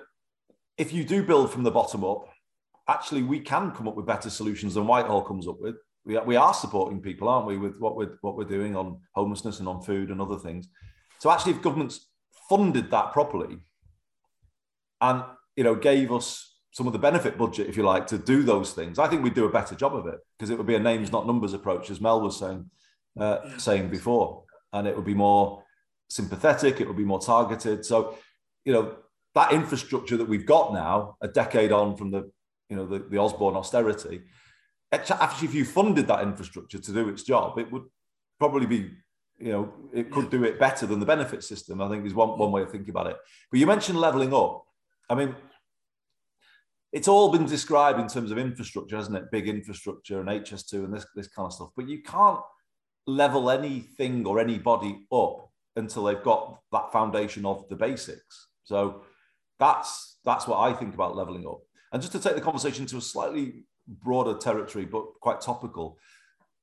if 0.77 0.91
you 0.91 1.03
do 1.03 1.23
build 1.23 1.51
from 1.51 1.63
the 1.63 1.71
bottom 1.71 2.03
up, 2.03 2.29
actually 2.87 3.21
we 3.21 3.39
can 3.39 3.71
come 3.71 3.87
up 3.87 3.95
with 3.95 4.07
better 4.07 4.31
solutions 4.31 4.73
than 4.73 4.87
Whitehall 4.87 5.21
comes 5.21 5.47
up 5.47 5.59
with 5.59 5.75
we, 6.05 6.17
we 6.19 6.35
are 6.35 6.53
supporting 6.53 7.01
people, 7.01 7.27
aren't 7.27 7.47
we, 7.47 7.57
with 7.57 7.77
what 7.79 7.95
we're, 7.95 8.17
what 8.21 8.35
we're 8.35 8.43
doing 8.45 8.75
on 8.75 8.99
homelessness 9.13 9.59
and 9.59 9.67
on 9.67 9.81
food 9.81 10.09
and 10.09 10.21
other 10.21 10.37
things. 10.37 10.67
So 11.19 11.29
actually, 11.29 11.53
if 11.53 11.61
governments 11.61 12.07
funded 12.49 12.91
that 12.91 13.11
properly 13.11 13.57
and, 14.99 15.23
you 15.55 15.63
know, 15.63 15.75
gave 15.75 16.11
us 16.11 16.55
some 16.71 16.87
of 16.87 16.93
the 16.93 16.99
benefit 16.99 17.37
budget, 17.37 17.67
if 17.67 17.77
you 17.77 17.83
like, 17.83 18.07
to 18.07 18.17
do 18.17 18.43
those 18.43 18.73
things, 18.73 18.97
I 18.97 19.07
think 19.07 19.23
we'd 19.23 19.33
do 19.33 19.45
a 19.45 19.51
better 19.51 19.75
job 19.75 19.95
of 19.95 20.07
it 20.07 20.19
because 20.37 20.49
it 20.49 20.57
would 20.57 20.67
be 20.67 20.75
a 20.75 20.79
names, 20.79 21.11
not 21.11 21.27
numbers 21.27 21.53
approach, 21.53 21.89
as 21.89 22.01
Mel 22.01 22.21
was 22.21 22.39
saying, 22.39 22.69
uh, 23.19 23.57
saying 23.57 23.89
before. 23.89 24.43
And 24.73 24.87
it 24.87 24.95
would 24.95 25.05
be 25.05 25.13
more 25.13 25.63
sympathetic, 26.09 26.79
it 26.79 26.87
would 26.87 26.97
be 26.97 27.03
more 27.03 27.19
targeted. 27.19 27.85
So, 27.85 28.17
you 28.65 28.73
know, 28.73 28.95
that 29.35 29.51
infrastructure 29.53 30.17
that 30.17 30.27
we've 30.27 30.45
got 30.45 30.73
now, 30.73 31.17
a 31.21 31.27
decade 31.27 31.71
on 31.71 31.95
from 31.95 32.11
the, 32.11 32.31
you 32.69 32.75
know, 32.75 32.85
the, 32.85 32.99
the 32.99 33.17
Osborne 33.17 33.55
austerity, 33.55 34.21
actually, 34.91 35.47
if 35.47 35.53
you 35.53 35.65
funded 35.65 36.07
that 36.07 36.23
infrastructure 36.23 36.79
to 36.79 36.91
do 36.91 37.09
its 37.09 37.23
job, 37.23 37.57
it 37.57 37.71
would 37.71 37.83
probably 38.39 38.65
be, 38.65 38.91
you 39.39 39.51
know, 39.51 39.73
it 39.93 40.11
could 40.11 40.29
do 40.29 40.43
it 40.43 40.59
better 40.59 40.85
than 40.85 40.99
the 40.99 41.05
benefit 41.05 41.43
system. 41.43 41.81
I 41.81 41.89
think 41.89 42.05
is 42.05 42.13
one, 42.13 42.37
one 42.37 42.51
way 42.51 42.61
of 42.63 42.71
thinking 42.71 42.89
about 42.89 43.07
it. 43.07 43.17
But 43.49 43.59
you 43.59 43.67
mentioned 43.67 43.99
leveling 43.99 44.33
up. 44.33 44.63
I 45.09 45.15
mean, 45.15 45.35
it's 46.91 47.07
all 47.07 47.31
been 47.31 47.45
described 47.45 47.99
in 47.99 48.07
terms 48.07 48.31
of 48.31 48.37
infrastructure, 48.37 48.97
hasn't 48.97 49.17
it? 49.17 49.31
Big 49.31 49.47
infrastructure 49.47 50.19
and 50.19 50.29
HS2 50.29 50.73
and 50.85 50.93
this, 50.93 51.05
this 51.15 51.27
kind 51.27 51.45
of 51.45 51.53
stuff. 51.53 51.69
But 51.75 51.87
you 51.87 52.01
can't 52.03 52.39
level 53.07 53.49
anything 53.49 54.25
or 54.25 54.39
anybody 54.39 55.05
up 55.11 55.49
until 55.75 56.03
they've 56.03 56.23
got 56.23 56.59
that 56.71 56.91
foundation 56.91 57.45
of 57.45 57.67
the 57.69 57.75
basics. 57.75 58.47
So 58.63 59.03
that's 59.59 60.17
that's 60.25 60.47
what 60.47 60.59
I 60.59 60.73
think 60.73 60.93
about 60.93 61.15
leveling 61.15 61.47
up. 61.47 61.61
And 61.93 62.01
just 62.01 62.13
to 62.13 62.19
take 62.19 62.35
the 62.35 62.41
conversation 62.41 62.85
to 62.87 62.97
a 62.97 63.01
slightly 63.01 63.65
broader 63.91 64.37
territory, 64.37 64.85
but 64.85 65.05
quite 65.21 65.41
topical. 65.41 65.97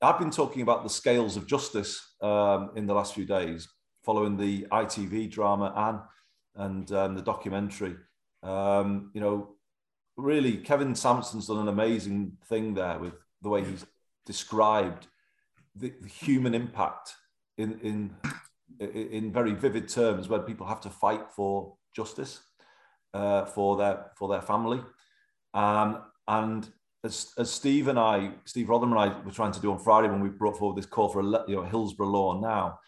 I've 0.00 0.18
been 0.18 0.30
talking 0.30 0.62
about 0.62 0.84
the 0.84 0.90
scales 0.90 1.36
of 1.36 1.46
justice 1.46 2.14
um, 2.22 2.70
in 2.76 2.86
the 2.86 2.94
last 2.94 3.14
few 3.14 3.24
days, 3.24 3.68
following 4.04 4.36
the 4.36 4.66
ITV 4.70 5.30
drama 5.30 5.72
Anne 5.76 6.00
and 6.66 6.92
um, 6.92 7.14
the 7.14 7.22
documentary. 7.22 7.96
Um, 8.42 9.10
you 9.14 9.20
know, 9.20 9.56
really, 10.16 10.58
Kevin 10.58 10.94
Sampson's 10.94 11.48
done 11.48 11.58
an 11.58 11.68
amazing 11.68 12.38
thing 12.48 12.74
there 12.74 12.98
with 12.98 13.14
the 13.42 13.48
way 13.48 13.64
he's 13.64 13.84
described 14.24 15.06
the, 15.74 15.92
the 16.00 16.08
human 16.08 16.54
impact 16.54 17.14
in, 17.56 17.78
in 17.80 18.16
in 18.80 19.32
very 19.32 19.54
vivid 19.54 19.88
terms 19.88 20.28
where 20.28 20.40
people 20.40 20.66
have 20.66 20.80
to 20.80 20.90
fight 20.90 21.32
for 21.34 21.74
justice 21.94 22.40
uh, 23.14 23.44
for 23.44 23.76
their 23.76 24.10
for 24.16 24.28
their 24.28 24.42
family 24.42 24.80
um, 25.54 26.02
and 26.28 26.70
as, 27.04 27.32
as 27.38 27.50
Steve 27.50 27.88
and 27.88 27.98
I, 27.98 28.32
Steve 28.44 28.66
Rotheram 28.66 28.90
and 28.90 28.98
I 28.98 29.20
were 29.24 29.30
trying 29.30 29.52
to 29.52 29.60
do 29.60 29.72
on 29.72 29.78
Friday 29.78 30.08
when 30.08 30.20
we 30.20 30.28
brought 30.28 30.58
forward 30.58 30.76
this 30.76 30.86
call 30.86 31.08
for 31.08 31.20
a 31.20 31.44
you 31.48 31.56
know, 31.56 31.62
Hillsborough 31.62 32.08
law 32.08 32.40
now, 32.40 32.78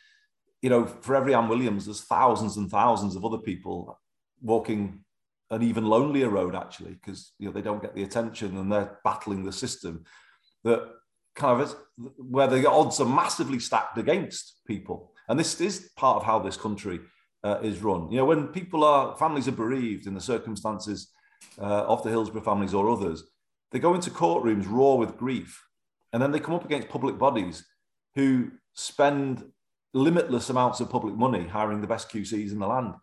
you 0.62 0.68
know, 0.68 0.84
for 0.84 1.16
every 1.16 1.34
Anne 1.34 1.48
Williams, 1.48 1.86
there's 1.86 2.02
thousands 2.02 2.56
and 2.56 2.70
thousands 2.70 3.16
of 3.16 3.24
other 3.24 3.38
people 3.38 3.98
walking 4.42 5.04
an 5.50 5.62
even 5.62 5.86
lonelier 5.86 6.28
road 6.28 6.54
actually, 6.54 6.92
because 6.92 7.32
you 7.38 7.46
know 7.46 7.52
they 7.52 7.62
don't 7.62 7.82
get 7.82 7.94
the 7.94 8.02
attention 8.02 8.56
and 8.56 8.70
they're 8.70 8.98
battling 9.04 9.44
the 9.44 9.52
system 9.52 10.04
that 10.64 10.86
kind 11.34 11.60
of 11.60 11.74
where 12.16 12.46
the 12.46 12.68
odds 12.68 13.00
are 13.00 13.08
massively 13.08 13.58
stacked 13.58 13.98
against 13.98 14.60
people. 14.66 15.12
And 15.28 15.38
this 15.38 15.60
is 15.60 15.90
part 15.96 16.16
of 16.16 16.24
how 16.24 16.38
this 16.38 16.56
country 16.56 17.00
uh, 17.42 17.58
is 17.62 17.82
run. 17.82 18.10
You 18.10 18.18
know, 18.18 18.24
when 18.26 18.48
people 18.48 18.84
are 18.84 19.16
families 19.16 19.48
are 19.48 19.52
bereaved 19.52 20.06
in 20.06 20.14
the 20.14 20.20
circumstances 20.20 21.10
uh, 21.58 21.84
of 21.84 22.02
the 22.02 22.10
Hillsborough 22.10 22.42
families 22.42 22.74
or 22.74 22.90
others, 22.90 23.24
they 23.72 23.78
go 23.78 23.94
into 23.94 24.10
courtrooms 24.10 24.66
raw 24.68 24.94
with 24.94 25.16
grief, 25.16 25.62
and 26.12 26.22
then 26.22 26.32
they 26.32 26.40
come 26.40 26.54
up 26.54 26.64
against 26.64 26.88
public 26.88 27.18
bodies 27.18 27.64
who 28.14 28.50
spend 28.74 29.44
limitless 29.92 30.50
amounts 30.50 30.80
of 30.80 30.90
public 30.90 31.14
money 31.14 31.46
hiring 31.46 31.80
the 31.80 31.86
best 31.86 32.08
QCs 32.10 32.52
in 32.52 32.58
the 32.58 32.66
land. 32.66 32.94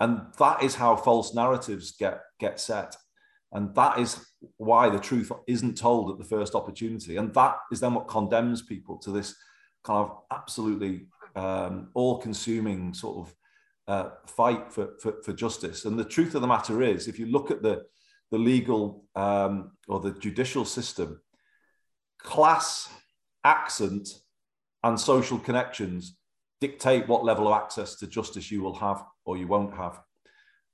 And 0.00 0.22
that 0.38 0.62
is 0.62 0.74
how 0.74 0.96
false 0.96 1.34
narratives 1.34 1.92
get, 1.92 2.20
get 2.40 2.58
set. 2.58 2.96
And 3.52 3.74
that 3.76 3.98
is 3.98 4.26
why 4.56 4.88
the 4.88 4.98
truth 4.98 5.30
isn't 5.46 5.78
told 5.78 6.10
at 6.10 6.18
the 6.18 6.24
first 6.24 6.54
opportunity. 6.54 7.16
And 7.16 7.32
that 7.34 7.56
is 7.70 7.80
then 7.80 7.94
what 7.94 8.08
condemns 8.08 8.62
people 8.62 8.98
to 8.98 9.10
this 9.10 9.36
kind 9.84 10.08
of 10.08 10.18
absolutely 10.32 11.06
um, 11.36 11.88
all 11.94 12.18
consuming 12.18 12.92
sort 12.94 13.26
of 13.28 13.34
uh, 13.86 14.10
fight 14.26 14.72
for, 14.72 14.94
for, 15.00 15.22
for, 15.22 15.32
justice. 15.32 15.84
And 15.84 15.98
the 15.98 16.04
truth 16.04 16.34
of 16.34 16.40
the 16.40 16.46
matter 16.46 16.82
is, 16.82 17.06
if 17.06 17.18
you 17.18 17.26
look 17.26 17.50
at 17.50 17.62
the, 17.62 17.84
the 18.30 18.38
legal 18.38 19.04
um, 19.14 19.72
or 19.88 20.00
the 20.00 20.12
judicial 20.12 20.64
system, 20.64 21.20
class, 22.18 22.88
accent, 23.44 24.08
and 24.82 24.98
social 24.98 25.38
connections 25.38 26.16
dictate 26.60 27.08
what 27.08 27.24
level 27.24 27.48
of 27.48 27.54
access 27.54 27.96
to 27.96 28.06
justice 28.06 28.50
you 28.50 28.62
will 28.62 28.74
have 28.74 29.02
or 29.24 29.36
you 29.36 29.46
won't 29.46 29.74
have. 29.74 30.00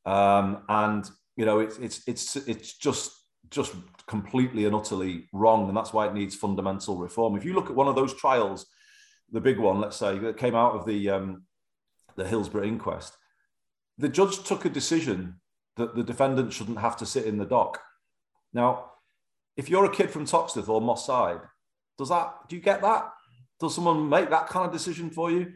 Um, 0.06 0.62
and 0.68 1.08
you 1.36 1.44
know, 1.44 1.60
it's 1.60 1.78
it's 1.78 2.02
it's 2.06 2.36
it's 2.36 2.76
just 2.78 3.12
just 3.50 3.74
completely 4.06 4.64
and 4.64 4.74
utterly 4.74 5.28
wrong, 5.32 5.68
and 5.68 5.76
that's 5.76 5.92
why 5.92 6.06
it 6.06 6.14
needs 6.14 6.34
fundamental 6.34 6.98
reform. 6.98 7.36
If 7.36 7.44
you 7.44 7.54
look 7.54 7.70
at 7.70 7.76
one 7.76 7.88
of 7.88 7.94
those 7.96 8.14
trials, 8.14 8.66
the 9.32 9.40
big 9.40 9.58
one, 9.58 9.80
let's 9.80 9.96
say, 9.96 10.18
that 10.18 10.36
came 10.36 10.54
out 10.54 10.74
of 10.74 10.86
the 10.86 11.10
um, 11.10 11.44
the 12.16 12.26
Hillsborough 12.26 12.64
inquest, 12.64 13.16
the 13.98 14.08
judge 14.08 14.42
took 14.44 14.64
a 14.64 14.70
decision 14.70 15.39
that 15.80 15.96
the 15.96 16.04
defendant 16.04 16.52
shouldn't 16.52 16.78
have 16.78 16.96
to 16.98 17.06
sit 17.06 17.24
in 17.24 17.38
the 17.38 17.44
dock. 17.44 17.80
Now, 18.52 18.92
if 19.56 19.68
you're 19.68 19.84
a 19.84 19.94
kid 19.94 20.10
from 20.10 20.26
Toxteth 20.26 20.68
or 20.68 20.80
Moss 20.80 21.06
Side, 21.06 21.40
does 21.98 22.08
that 22.08 22.48
do 22.48 22.56
you 22.56 22.62
get 22.62 22.80
that? 22.82 23.10
Does 23.58 23.74
someone 23.74 24.08
make 24.08 24.30
that 24.30 24.48
kind 24.48 24.66
of 24.66 24.72
decision 24.72 25.10
for 25.10 25.30
you? 25.30 25.52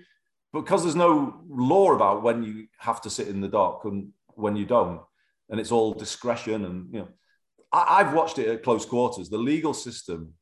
Because 0.52 0.82
there's 0.82 0.96
no 0.96 1.40
law 1.48 1.92
about 1.92 2.22
when 2.22 2.42
you 2.42 2.66
have 2.78 3.00
to 3.02 3.10
sit 3.10 3.28
in 3.28 3.40
the 3.40 3.48
dock 3.48 3.84
and 3.84 4.10
when 4.34 4.56
you 4.56 4.66
don't, 4.66 5.00
and 5.48 5.58
it's 5.58 5.72
all 5.72 5.94
discretion 5.94 6.64
and 6.64 6.92
you 6.92 7.00
know. 7.00 7.08
I, 7.72 8.04
have 8.04 8.14
watched 8.14 8.38
it 8.38 8.46
at 8.46 8.62
close 8.62 8.86
quarters. 8.86 9.28
The 9.28 9.38
legal 9.38 9.74
system 9.74 10.34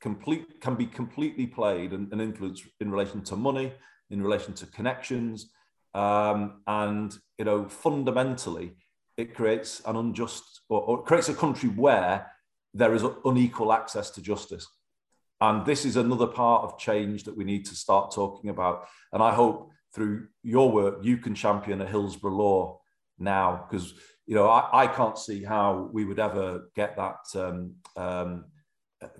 complete 0.00 0.62
can 0.62 0.76
be 0.76 0.86
completely 0.86 1.46
played 1.46 1.92
and, 1.92 2.10
and 2.10 2.22
influenced 2.22 2.64
in 2.80 2.90
relation 2.90 3.22
to 3.24 3.36
money, 3.36 3.74
in 4.08 4.22
relation 4.22 4.54
to 4.54 4.66
connections, 4.66 5.50
um, 5.94 6.62
and 6.66 7.16
you 7.38 7.44
know 7.44 7.68
fundamentally 7.68 8.76
it 9.20 9.34
creates 9.34 9.82
an 9.86 9.96
unjust 9.96 10.62
or, 10.68 10.80
or 10.82 11.02
creates 11.02 11.28
a 11.28 11.34
country 11.34 11.68
where 11.68 12.26
there 12.72 12.94
is 12.94 13.04
unequal 13.24 13.72
access 13.72 14.10
to 14.10 14.22
justice. 14.22 14.66
And 15.40 15.64
this 15.64 15.84
is 15.84 15.96
another 15.96 16.26
part 16.26 16.64
of 16.64 16.78
change 16.78 17.24
that 17.24 17.36
we 17.36 17.44
need 17.44 17.64
to 17.66 17.74
start 17.74 18.14
talking 18.14 18.50
about. 18.50 18.86
And 19.12 19.22
I 19.22 19.32
hope 19.32 19.70
through 19.94 20.28
your 20.42 20.70
work, 20.70 20.98
you 21.02 21.16
can 21.16 21.34
champion 21.34 21.80
a 21.80 21.86
Hillsborough 21.86 22.32
law 22.32 22.80
now, 23.18 23.66
because 23.68 23.94
you 24.26 24.34
know 24.34 24.48
I, 24.48 24.84
I, 24.84 24.86
can't 24.86 25.18
see 25.18 25.44
how 25.44 25.90
we 25.92 26.04
would 26.04 26.18
ever 26.18 26.70
get 26.74 26.96
that 26.96 27.18
um, 27.34 27.74
um, 27.96 28.44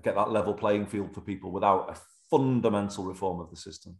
get 0.03 0.14
that 0.14 0.30
level 0.30 0.55
playing 0.55 0.86
field 0.86 1.12
for 1.12 1.20
people 1.20 1.51
without 1.51 1.90
a 1.90 2.01
fundamental 2.30 3.05
reform 3.05 3.40
of 3.40 3.51
the 3.51 3.57
system. 3.57 3.96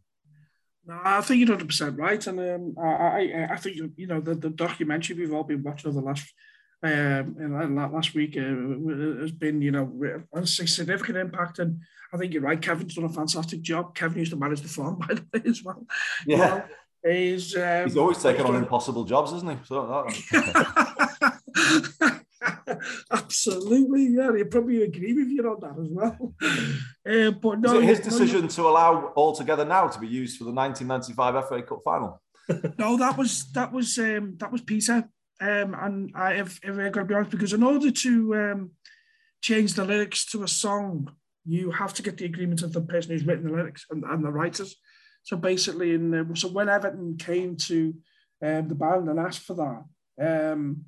No, 0.87 0.99
I 1.05 1.21
think 1.21 1.41
you're 1.41 1.49
100 1.49 1.69
percent 1.69 1.99
right, 1.99 2.27
and 2.27 2.41
um, 2.41 2.75
I, 2.83 2.89
I, 2.89 3.49
I 3.53 3.57
think 3.57 3.77
you 3.97 4.07
know 4.07 4.21
the, 4.21 4.35
the 4.35 4.51
documentary 4.51 5.17
we've 5.17 5.33
all 5.33 5.45
been 5.45 5.63
watching 5.63 5.91
over 5.91 6.01
the 6.01 6.07
last 6.07 6.33
um, 6.83 7.93
last 7.93 8.15
week 8.15 8.37
uh, 8.37 9.21
has 9.21 9.33
been 9.33 9.61
you 9.61 9.71
know 9.71 10.23
a 10.33 10.47
significant 10.47 11.19
impact, 11.19 11.59
and 11.59 11.81
I 12.13 12.17
think 12.17 12.33
you're 12.33 12.43
right. 12.43 12.61
Kevin's 12.61 12.95
done 12.95 13.05
a 13.05 13.09
fantastic 13.11 13.61
job. 13.61 13.95
Kevin 13.95 14.19
used 14.21 14.33
to 14.33 14.39
manage 14.39 14.63
the 14.63 14.69
farm 14.69 14.99
by 15.09 15.15
the 15.15 15.27
way 15.33 15.43
as 15.47 15.63
well. 15.63 15.87
Yeah, 16.27 16.65
he's 17.05 17.55
um, 17.57 17.85
he's 17.85 17.97
always 17.97 18.23
taking 18.23 18.47
on 18.47 18.57
impossible 18.57 19.05
jobs, 19.05 19.33
isn't 19.33 19.51
he? 19.51 19.59
So 19.65 20.05
that, 20.07 21.41
Absolutely, 23.11 24.09
yeah. 24.09 24.35
He'd 24.37 24.51
probably 24.51 24.83
agree 24.83 25.13
with 25.13 25.29
you 25.29 25.43
on 25.49 25.61
that 25.61 25.81
as 25.81 25.89
well. 25.91 26.35
Uh, 27.09 27.31
but 27.43 27.61
no, 27.61 27.81
his 27.81 28.01
decision 28.01 28.43
no, 28.43 28.49
to 28.49 28.63
allow 28.63 29.13
altogether 29.17 29.65
now 29.65 29.89
to 29.89 29.99
be 29.99 30.09
used 30.09 30.39
for 30.39 30.45
the 30.45 30.53
1995 30.53 31.49
FA 31.49 31.63
Cup 31.63 31.81
final? 31.85 32.23
no, 32.79 32.97
that 32.97 33.17
was 33.17 33.51
that 33.53 33.73
was 33.73 33.99
um, 33.99 34.37
that 34.39 34.51
was 34.51 34.61
Peter. 34.63 35.09
Um, 35.41 35.75
and 35.75 36.13
I 36.15 36.35
have, 36.35 36.59
if 36.63 36.79
I 36.79 36.91
got 36.91 37.01
to 37.01 37.05
be 37.07 37.15
honest, 37.15 37.31
because 37.31 37.53
in 37.55 37.63
order 37.63 37.91
to 37.91 38.35
um, 38.35 38.71
change 39.41 39.73
the 39.73 39.85
lyrics 39.85 40.27
to 40.33 40.43
a 40.43 40.49
song, 40.49 41.11
you 41.47 41.71
have 41.71 41.95
to 41.95 42.03
get 42.03 42.19
the 42.19 42.27
agreement 42.27 42.63
of 42.63 42.73
the 42.73 42.83
person 42.83 43.13
who's 43.13 43.25
written 43.25 43.47
the 43.47 43.53
lyrics 43.53 43.87
and, 43.91 44.05
and 44.05 44.25
the 44.25 44.31
writers. 44.31 44.77
So 45.23 45.37
basically, 45.37 45.95
in 45.95 46.11
the, 46.11 46.29
so 46.35 46.49
when 46.49 46.69
Everton 46.69 47.17
came 47.17 47.57
to 47.57 47.95
um, 48.45 48.69
the 48.69 48.75
band 48.75 49.09
and 49.09 49.19
asked 49.19 49.41
for 49.41 49.55
that, 49.55 50.53
um, 50.53 50.85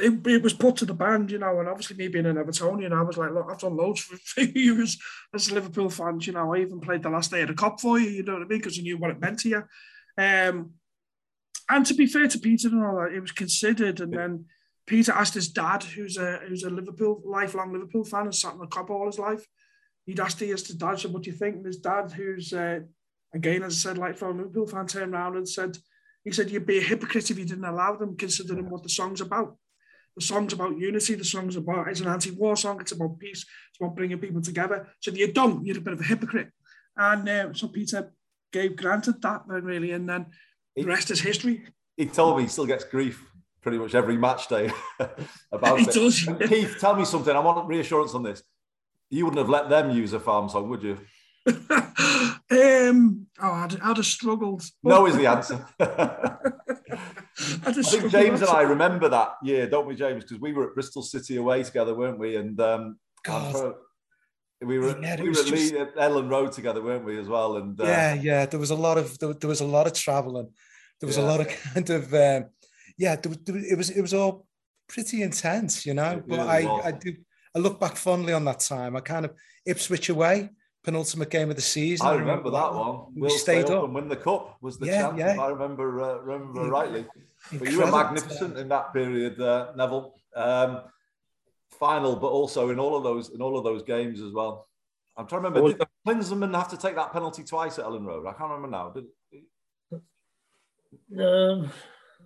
it, 0.00 0.26
it, 0.26 0.42
was 0.42 0.52
put 0.52 0.76
to 0.76 0.84
the 0.84 0.94
band, 0.94 1.30
you 1.30 1.38
know, 1.38 1.60
and 1.60 1.68
obviously 1.68 1.96
me 1.96 2.08
being 2.08 2.26
an 2.26 2.36
Evertonian, 2.36 2.92
I 2.92 3.02
was 3.02 3.16
like, 3.16 3.32
look, 3.32 3.48
I've 3.50 3.58
done 3.58 3.76
loads 3.76 4.00
for, 4.00 4.16
for 4.16 4.40
years 4.58 4.98
as 5.34 5.48
a 5.48 5.54
Liverpool 5.54 5.90
fans, 5.90 6.26
you 6.26 6.32
know, 6.32 6.54
I 6.54 6.58
even 6.58 6.80
played 6.80 7.02
the 7.02 7.10
last 7.10 7.30
day 7.30 7.42
of 7.42 7.48
the 7.48 7.54
Kop 7.54 7.80
for 7.80 7.98
you, 7.98 8.10
you 8.10 8.22
know 8.22 8.34
what 8.34 8.42
I 8.42 8.46
mean, 8.46 8.58
because 8.58 8.78
I 8.78 8.82
knew 8.82 8.98
what 8.98 9.10
it 9.10 9.20
meant 9.20 9.40
to 9.40 9.48
you. 9.48 9.62
Um, 10.16 10.72
and 11.70 11.84
to 11.86 11.94
be 11.94 12.06
fair 12.06 12.28
to 12.28 12.38
Peter 12.38 12.68
and 12.68 12.84
all 12.84 12.96
that, 12.96 13.12
it 13.12 13.20
was 13.20 13.32
considered, 13.32 14.00
and 14.00 14.12
then 14.12 14.46
Peter 14.86 15.12
asked 15.12 15.34
his 15.34 15.48
dad, 15.48 15.82
who's 15.82 16.16
a 16.16 16.40
who's 16.48 16.64
a 16.64 16.70
Liverpool 16.70 17.22
lifelong 17.24 17.72
Liverpool 17.72 18.04
fan 18.04 18.24
and 18.24 18.34
sat 18.34 18.54
in 18.54 18.58
the 18.58 18.66
Kop 18.66 18.88
all 18.88 19.06
his 19.06 19.18
life. 19.18 19.46
He'd 20.06 20.20
asked 20.20 20.40
his 20.40 20.62
dad, 20.62 20.98
said, 20.98 21.12
"What 21.12 21.24
do 21.24 21.30
you 21.30 21.36
think?" 21.36 21.56
And 21.56 21.66
his 21.66 21.76
dad, 21.76 22.10
who's 22.10 22.54
uh, 22.54 22.80
again, 23.34 23.62
as 23.62 23.74
I 23.74 23.90
said, 23.90 23.98
like 23.98 24.16
from 24.16 24.38
Liverpool 24.38 24.66
fan, 24.66 24.86
turned 24.86 25.12
around 25.12 25.36
and 25.36 25.46
said, 25.46 25.76
"He 26.24 26.32
said 26.32 26.50
you'd 26.50 26.64
be 26.64 26.78
a 26.78 26.82
hypocrite 26.82 27.30
if 27.30 27.38
you 27.38 27.44
didn't 27.44 27.66
allow 27.66 27.96
them, 27.96 28.16
considering 28.16 28.70
what 28.70 28.82
the 28.82 28.88
song's 28.88 29.20
about." 29.20 29.58
The 30.18 30.24
song's 30.24 30.52
about 30.52 30.76
unity. 30.76 31.14
The 31.14 31.24
song's 31.24 31.54
about 31.54 31.86
it's 31.86 32.00
an 32.00 32.08
anti-war 32.08 32.56
song. 32.56 32.80
It's 32.80 32.90
about 32.90 33.20
peace. 33.20 33.46
It's 33.70 33.80
about 33.80 33.94
bringing 33.94 34.18
people 34.18 34.42
together. 34.42 34.88
So 34.98 35.12
if 35.12 35.16
you 35.16 35.32
don't, 35.32 35.64
you're 35.64 35.78
a 35.78 35.80
bit 35.80 35.92
of 35.92 36.00
a 36.00 36.04
hypocrite. 36.04 36.50
And 36.96 37.28
uh, 37.28 37.52
so 37.54 37.68
Peter 37.68 38.12
gave 38.52 38.74
granted 38.74 39.22
that 39.22 39.42
then 39.48 39.62
really, 39.62 39.92
and 39.92 40.08
then 40.08 40.26
the 40.74 40.86
rest 40.86 41.12
is 41.12 41.20
history. 41.20 41.66
He 41.96 42.06
told 42.06 42.36
me 42.36 42.42
he 42.42 42.48
still 42.48 42.66
gets 42.66 42.82
grief 42.82 43.24
pretty 43.62 43.78
much 43.78 43.94
every 43.94 44.16
match 44.16 44.48
day 44.48 44.72
about 45.52 45.78
he 45.78 45.84
it. 45.84 45.92
Does, 45.92 46.26
yeah. 46.26 46.34
Keith, 46.48 46.78
tell 46.80 46.96
me 46.96 47.04
something. 47.04 47.36
I 47.36 47.38
want 47.38 47.68
reassurance 47.68 48.12
on 48.12 48.24
this. 48.24 48.42
You 49.10 49.24
wouldn't 49.24 49.38
have 49.38 49.48
let 49.48 49.68
them 49.68 49.90
use 49.90 50.12
a 50.14 50.20
farm 50.20 50.48
song, 50.48 50.68
would 50.68 50.82
you? 50.82 50.98
um, 51.46 53.26
oh, 53.40 53.52
I'd, 53.52 53.80
I'd 53.80 53.96
have 53.96 54.04
struggled. 54.04 54.64
No 54.82 55.06
is 55.06 55.16
the 55.16 55.26
answer. 55.26 55.64
I 57.66 57.72
think 57.72 58.10
James 58.10 58.40
and 58.40 58.50
I 58.50 58.62
remember 58.62 59.08
that 59.08 59.34
year, 59.42 59.68
don't 59.68 59.86
we, 59.86 59.94
James? 59.94 60.24
Because 60.24 60.40
we 60.40 60.52
were 60.52 60.68
at 60.68 60.74
Bristol 60.74 61.02
City 61.02 61.36
away 61.36 61.62
together, 61.62 61.94
weren't 61.94 62.18
we? 62.18 62.36
And 62.36 62.60
um, 62.60 62.98
God. 63.24 63.74
we 64.60 64.78
were, 64.78 64.98
yeah, 65.00 65.20
we 65.20 65.28
were 65.28 65.34
just... 65.34 65.74
at 65.74 65.96
Elland 65.96 66.30
Road 66.30 66.52
together, 66.52 66.82
weren't 66.82 67.04
we, 67.04 67.18
as 67.18 67.28
well? 67.28 67.56
And 67.56 67.80
uh, 67.80 67.84
yeah, 67.84 68.14
yeah, 68.14 68.46
there 68.46 68.60
was 68.60 68.70
a 68.70 68.76
lot 68.76 68.98
of 68.98 69.18
there, 69.18 69.32
there 69.34 69.48
was 69.48 69.60
a 69.60 69.66
lot 69.66 69.86
of 69.86 69.92
traveling. 69.92 70.50
There 71.00 71.06
was 71.06 71.16
yeah. 71.16 71.24
a 71.24 71.26
lot 71.26 71.40
of 71.40 71.48
kind 71.74 71.90
of 71.90 72.14
um, 72.14 72.50
yeah. 72.96 73.16
There, 73.16 73.32
there, 73.44 73.56
it 73.56 73.76
was 73.76 73.90
it 73.90 74.00
was 74.00 74.14
all 74.14 74.46
pretty 74.88 75.22
intense, 75.22 75.86
you 75.86 75.94
know. 75.94 76.22
But 76.26 76.40
I 76.40 76.66
I 76.84 76.92
do 76.92 77.14
I 77.54 77.58
look 77.58 77.80
back 77.80 77.96
fondly 77.96 78.32
on 78.32 78.44
that 78.44 78.60
time. 78.60 78.96
I 78.96 79.00
kind 79.00 79.24
of 79.24 79.32
Ipswich 79.66 80.08
away 80.08 80.50
penultimate 80.88 81.28
game 81.30 81.50
of 81.50 81.56
the 81.56 81.62
season. 81.62 82.06
I 82.06 82.14
remember, 82.14 82.50
that 82.50 82.72
one. 82.72 83.12
We 83.14 83.22
we'll 83.22 83.30
stayed 83.30 83.66
up, 83.66 83.70
up, 83.70 83.84
and 83.84 83.94
win 83.94 84.08
the 84.08 84.16
cup 84.16 84.56
was 84.62 84.78
the 84.78 84.86
yeah, 84.86 85.02
chance. 85.02 85.18
Yeah. 85.18 85.36
I 85.38 85.48
remember 85.48 86.00
uh, 86.00 86.18
remember 86.20 86.62
rightly. 86.70 87.06
But 87.52 87.70
you 87.70 87.80
were 87.80 87.90
magnificent 87.90 88.58
in 88.58 88.68
that 88.68 88.92
period, 88.92 89.40
uh, 89.40 89.72
Neville. 89.76 90.14
Um, 90.34 90.82
final, 91.78 92.16
but 92.16 92.28
also 92.28 92.70
in 92.70 92.78
all 92.78 92.96
of 92.96 93.02
those 93.02 93.30
in 93.30 93.40
all 93.40 93.56
of 93.56 93.64
those 93.64 93.82
games 93.82 94.20
as 94.20 94.32
well. 94.32 94.68
I'm 95.16 95.26
trying 95.26 95.42
to 95.42 95.50
remember. 95.50 95.78
Did 95.78 95.88
Klinsmann 96.06 96.54
have 96.54 96.68
to 96.68 96.76
take 96.76 96.94
that 96.96 97.12
penalty 97.12 97.44
twice 97.44 97.78
at 97.78 97.84
Elland 97.84 98.06
Road? 98.06 98.26
I 98.26 98.32
can't 98.32 98.50
remember 98.50 98.68
now. 98.68 98.90
Did, 98.90 99.04
um, 101.20 101.70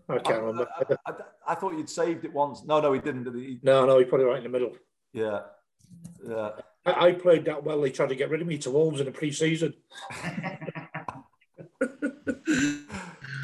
I 0.09 0.18
can't 0.18 0.29
I, 0.29 0.39
remember. 0.39 0.68
I, 0.77 0.95
I, 1.07 1.12
I, 1.49 1.55
thought 1.55 1.75
you'd 1.75 1.89
saved 1.89 2.25
it 2.25 2.33
once. 2.33 2.64
No, 2.64 2.81
no, 2.81 2.93
he 2.93 3.01
didn't. 3.01 3.25
Did 3.25 3.35
he? 3.35 3.59
No, 3.62 3.87
no, 3.87 3.99
he 3.99 4.05
put 4.05 4.20
it 4.20 4.25
right 4.25 4.39
in 4.39 4.45
the 4.45 4.51
middle. 4.51 4.77
Yeah, 5.12 5.41
yeah. 6.27 6.51
I, 6.85 7.07
I 7.07 7.12
played 7.12 7.45
that 7.47 7.64
well. 7.64 7.81
They 7.81 7.91
tried 7.91 8.11
to 8.11 8.16
get 8.16 8.31
rid 8.31 8.41
of 8.41 8.47
me 8.47 8.59
to 8.59 8.70
Wolves 8.70 9.01
in 9.01 9.07
the 9.07 9.12
pre-season. 9.12 9.75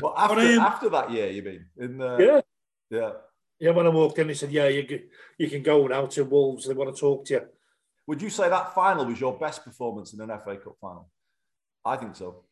well, 0.01 0.15
after, 0.17 0.41
um, 0.41 0.59
after 0.61 0.89
that 0.91 1.11
year, 1.11 1.31
you 1.31 1.43
mean? 1.43 1.67
In 1.77 1.99
the, 1.99 2.17
yeah, 2.19 2.99
yeah, 2.99 3.11
yeah. 3.59 3.71
When 3.71 3.87
I 3.87 3.91
walked 3.91 4.19
in, 4.19 4.27
they 4.29 4.35
said, 4.35 4.53
"Yeah, 4.53 4.69
you 4.69 5.01
you 5.39 5.49
can 5.49 5.63
go 5.63 5.87
now 5.87 6.07
to 6.07 6.25
Wolves. 6.25 6.67
They 6.67 6.75
want 6.75 6.95
to 6.95 7.01
talk 7.01 7.25
to 7.27 7.35
you." 7.35 7.47
Would 8.07 8.23
you 8.23 8.31
say 8.31 8.49
that 8.49 8.75
final 8.75 9.05
was 9.05 9.21
your 9.21 9.39
best 9.39 9.65
performance 9.65 10.15
in 10.15 10.21
an 10.21 10.31
FA 10.39 10.57
Cup 10.57 10.77
final? 10.81 11.11
I 11.85 11.97
think 11.97 12.17
so. 12.17 12.45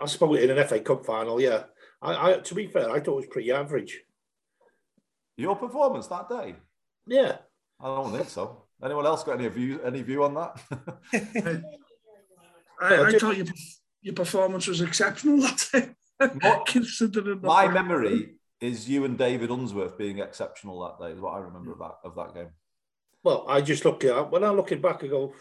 I 0.00 0.06
suppose 0.06 0.42
in 0.42 0.50
an 0.50 0.66
FA 0.66 0.80
Cup 0.80 1.06
final, 1.06 1.40
yeah. 1.40 1.64
I, 2.02 2.32
I 2.32 2.38
to 2.38 2.54
be 2.54 2.66
fair, 2.66 2.90
I 2.90 3.00
thought 3.00 3.12
it 3.12 3.16
was 3.16 3.26
pretty 3.26 3.52
average. 3.52 4.00
Your 5.36 5.56
performance 5.56 6.06
that 6.08 6.28
day? 6.28 6.56
Yeah. 7.06 7.38
I 7.80 7.86
don't 7.86 8.12
think 8.12 8.28
so. 8.28 8.64
Anyone 8.82 9.06
else 9.06 9.24
got 9.24 9.38
any 9.38 9.48
view 9.48 9.80
any 9.82 10.02
view 10.02 10.24
on 10.24 10.34
that? 10.34 10.60
I, 12.80 13.04
I 13.04 13.18
thought 13.18 13.36
your, 13.36 13.46
your 14.02 14.14
performance 14.14 14.66
was 14.66 14.80
exceptional 14.80 15.40
that 15.42 15.68
day. 15.72 15.90
Considering 16.66 17.40
my 17.42 17.68
memory 17.68 18.36
is 18.60 18.88
you 18.88 19.04
and 19.04 19.18
David 19.18 19.50
Unsworth 19.50 19.98
being 19.98 20.18
exceptional 20.18 20.80
that 20.80 21.04
day. 21.04 21.12
Is 21.12 21.20
what 21.20 21.34
I 21.34 21.38
remember 21.38 21.72
of 21.72 21.78
that 21.78 21.94
of 22.04 22.14
that 22.16 22.34
game. 22.34 22.50
Well, 23.22 23.46
I 23.48 23.60
just 23.60 23.84
look 23.84 24.04
at 24.04 24.30
when 24.30 24.44
I'm 24.44 24.56
looking 24.56 24.80
back, 24.80 25.02
I 25.02 25.08
go, 25.08 25.34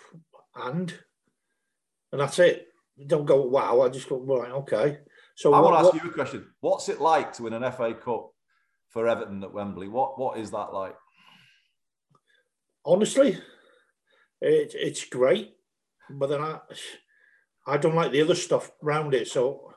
and 0.55 0.93
and 2.11 2.21
that's 2.21 2.39
it. 2.39 2.67
Don't 3.07 3.25
go 3.25 3.41
wow. 3.41 3.81
I 3.81 3.89
just 3.89 4.09
go 4.09 4.19
right, 4.19 4.51
okay. 4.51 4.99
So 5.35 5.53
I 5.53 5.59
what, 5.59 5.71
want 5.71 5.75
to 5.75 5.85
ask 5.85 5.93
what, 5.93 6.03
you 6.03 6.09
a 6.09 6.13
question. 6.13 6.47
What's 6.59 6.89
it 6.89 7.01
like 7.01 7.33
to 7.33 7.43
win 7.43 7.53
an 7.53 7.71
FA 7.71 7.93
Cup 7.93 8.31
for 8.89 9.07
Everton 9.07 9.43
at 9.43 9.53
Wembley? 9.53 9.87
What 9.87 10.19
what 10.19 10.37
is 10.37 10.51
that 10.51 10.73
like? 10.73 10.95
honestly, 12.85 13.37
it, 14.41 14.73
it's 14.75 15.05
great. 15.05 15.53
But 16.09 16.27
then 16.27 16.41
I, 16.41 16.59
I 17.65 17.77
don't 17.77 17.95
like 17.95 18.11
the 18.11 18.21
other 18.21 18.35
stuff 18.35 18.71
around 18.83 19.13
it. 19.13 19.27
So 19.27 19.72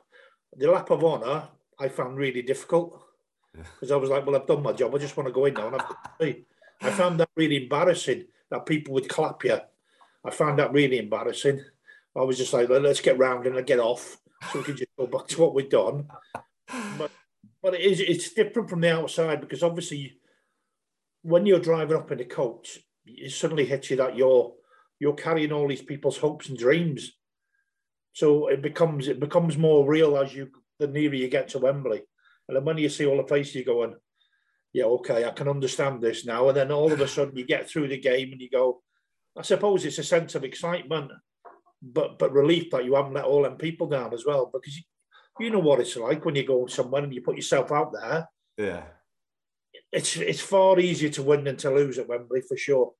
the 0.55 0.71
lap 0.71 0.89
of 0.89 1.03
honour 1.03 1.47
I 1.79 1.87
found 1.89 2.17
really 2.17 2.41
difficult 2.41 3.01
because 3.53 3.91
I 3.91 3.95
was 3.95 4.09
like, 4.09 4.25
well, 4.25 4.35
I've 4.35 4.47
done 4.47 4.63
my 4.63 4.73
job. 4.73 4.93
I 4.93 4.97
just 4.97 5.17
want 5.17 5.27
to 5.27 5.33
go 5.33 5.45
in 5.45 5.53
now 5.53 5.67
and 5.67 5.81
I've 5.81 6.35
I 6.81 6.91
found 6.91 7.19
that 7.19 7.29
really 7.35 7.63
embarrassing 7.63 8.25
that 8.51 8.65
people 8.65 8.93
would 8.93 9.09
clap 9.09 9.43
you. 9.43 9.59
I 10.23 10.31
found 10.31 10.59
that 10.59 10.71
really 10.71 10.99
embarrassing. 10.99 11.63
I 12.15 12.21
was 12.21 12.37
just 12.37 12.53
like, 12.53 12.69
let's 12.69 13.01
get 13.01 13.17
round 13.17 13.45
and 13.45 13.65
get 13.65 13.79
off 13.79 14.17
so 14.51 14.59
we 14.59 14.65
can 14.65 14.77
just 14.77 14.95
go 14.97 15.07
back 15.07 15.27
to 15.27 15.41
what 15.41 15.53
we've 15.53 15.69
done. 15.69 16.07
But 16.97 17.11
but 17.61 17.73
it 17.73 17.81
is 17.81 17.99
it's 17.99 18.33
different 18.33 18.69
from 18.69 18.81
the 18.81 18.93
outside 18.93 19.41
because 19.41 19.63
obviously 19.63 20.19
when 21.23 21.45
you're 21.45 21.59
driving 21.59 21.97
up 21.97 22.11
in 22.11 22.19
a 22.19 22.25
coach, 22.25 22.79
it 23.05 23.31
suddenly 23.31 23.65
hits 23.65 23.89
you 23.89 23.97
that 23.97 24.15
you're 24.15 24.53
you're 24.99 25.13
carrying 25.13 25.51
all 25.51 25.67
these 25.67 25.81
people's 25.81 26.17
hopes 26.17 26.49
and 26.49 26.57
dreams. 26.57 27.13
So 28.17 28.47
it 28.47 28.63
becomes 28.63 29.07
it 29.07 29.19
becomes 29.19 29.59
more 29.59 29.85
real 29.85 30.17
as 30.17 30.33
you 30.33 30.49
the 30.79 30.87
nearer 30.87 31.13
you 31.13 31.27
get 31.27 31.49
to 31.49 31.59
Wembley. 31.59 32.01
And 32.47 32.57
then 32.57 32.65
when 32.65 32.79
you 32.79 32.89
see 32.89 33.05
all 33.05 33.17
the 33.17 33.27
faces 33.27 33.53
you're 33.53 33.75
going, 33.75 33.93
yeah, 34.73 34.85
okay, 34.85 35.23
I 35.23 35.29
can 35.29 35.47
understand 35.47 36.01
this 36.01 36.25
now. 36.25 36.47
And 36.47 36.57
then 36.57 36.71
all 36.71 36.91
of 36.91 36.99
a 36.99 37.07
sudden 37.15 37.37
you 37.37 37.45
get 37.45 37.69
through 37.69 37.89
the 37.89 37.99
game 37.99 38.31
and 38.31 38.41
you 38.41 38.49
go, 38.49 38.81
I 39.37 39.43
suppose 39.43 39.85
it's 39.85 39.99
a 39.99 40.03
sense 40.03 40.33
of 40.33 40.43
excitement, 40.43 41.11
but 41.79 42.17
but 42.17 42.33
relief 42.33 42.71
that 42.71 42.85
you 42.85 42.95
haven't 42.95 43.13
let 43.13 43.25
all 43.25 43.43
them 43.43 43.55
people 43.55 43.85
down 43.85 44.11
as 44.15 44.25
well. 44.25 44.49
Because 44.51 44.77
you, 44.77 44.83
you 45.39 45.49
know 45.51 45.59
what 45.59 45.79
it's 45.79 45.95
like 45.95 46.25
when 46.25 46.33
you 46.33 46.43
go 46.43 46.65
somewhere 46.65 47.03
and 47.03 47.13
you 47.13 47.21
put 47.21 47.35
yourself 47.35 47.71
out 47.71 47.93
there. 47.93 48.27
Yeah 48.57 48.83
it's 49.91 50.17
it's 50.17 50.41
far 50.41 50.79
easier 50.79 51.09
to 51.09 51.21
win 51.21 51.43
than 51.43 51.57
to 51.57 51.69
lose 51.69 51.99
at 51.99 52.07
Wembley 52.07 52.41
for 52.41 52.57
sure. 52.57 52.93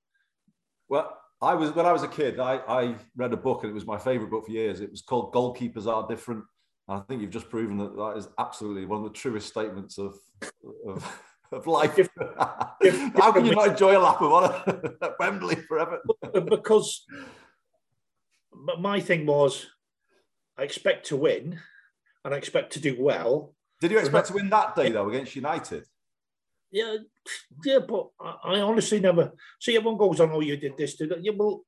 Well, 0.87 1.17
I 1.41 1.53
was 1.53 1.71
when 1.71 1.85
I 1.85 1.91
was 1.91 2.03
a 2.03 2.07
kid, 2.07 2.39
I, 2.39 2.57
I 2.67 2.95
read 3.15 3.33
a 3.33 3.37
book 3.37 3.63
and 3.63 3.71
it 3.71 3.75
was 3.75 3.85
my 3.85 3.97
favourite 3.97 4.31
book 4.31 4.45
for 4.45 4.51
years. 4.51 4.81
It 4.81 4.89
was 4.89 5.01
called 5.01 5.33
Goalkeepers 5.33 5.85
Are 5.85 6.07
Different. 6.07 6.43
And 6.87 6.99
I 6.99 7.01
think 7.03 7.21
you've 7.21 7.31
just 7.31 7.49
proven 7.49 7.77
that 7.77 7.95
that 7.95 8.17
is 8.17 8.27
absolutely 8.39 8.85
one 8.85 9.03
of 9.03 9.11
the 9.11 9.17
truest 9.17 9.47
statements 9.47 9.97
of 9.97 10.17
of, 10.87 11.21
of 11.51 11.67
life. 11.67 11.99
If, 11.99 12.09
if, 12.81 13.13
How 13.15 13.31
can 13.31 13.45
you 13.45 13.53
not 13.53 13.69
enjoy 13.69 13.97
a 13.97 13.99
lap 13.99 14.21
of 14.21 14.33
honour 14.33 14.95
at 15.01 15.19
Wembley 15.19 15.55
forever? 15.55 16.01
because 16.49 17.05
but 18.65 18.81
my 18.81 18.99
thing 18.99 19.25
was, 19.25 19.67
I 20.57 20.63
expect 20.63 21.05
to 21.07 21.15
win, 21.15 21.59
and 22.25 22.33
I 22.33 22.37
expect 22.37 22.73
to 22.73 22.79
do 22.79 22.95
well. 22.99 23.53
Did 23.79 23.91
you 23.91 23.99
expect 23.99 24.27
to 24.27 24.33
win 24.33 24.49
that 24.49 24.75
day 24.75 24.91
though 24.91 25.07
against 25.07 25.35
United? 25.35 25.85
Yeah, 26.71 26.95
yeah, 27.63 27.79
but 27.79 28.09
I, 28.19 28.59
honestly 28.59 28.99
never 28.99 29.31
see 29.59 29.75
everyone 29.75 29.97
goes 29.97 30.19
on. 30.19 30.31
Oh, 30.31 30.41
you 30.41 30.57
did 30.57 30.77
this, 30.77 30.95
did 30.95 31.09
that. 31.09 31.23
Yeah, 31.23 31.33
well, 31.35 31.63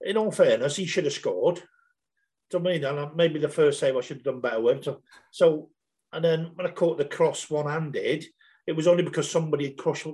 in 0.00 0.16
all 0.16 0.30
fairness, 0.30 0.76
he 0.76 0.86
should 0.86 1.04
have 1.04 1.12
scored. 1.12 1.62
To 2.50 2.60
me, 2.60 2.78
then 2.78 3.10
maybe 3.14 3.38
the 3.38 3.48
first 3.48 3.78
save 3.78 3.96
I 3.96 4.00
should 4.00 4.18
have 4.18 4.24
done 4.24 4.40
better 4.40 4.60
with. 4.60 4.84
So, 4.84 5.02
so 5.30 5.70
and 6.12 6.24
then 6.24 6.52
when 6.54 6.66
I 6.66 6.70
caught 6.70 6.98
the 6.98 7.04
cross 7.04 7.50
one-handed, 7.50 8.24
it 8.66 8.76
was 8.76 8.86
only 8.86 9.02
because 9.02 9.30
somebody 9.30 9.64
had 9.64 9.76
crushed, 9.76 10.06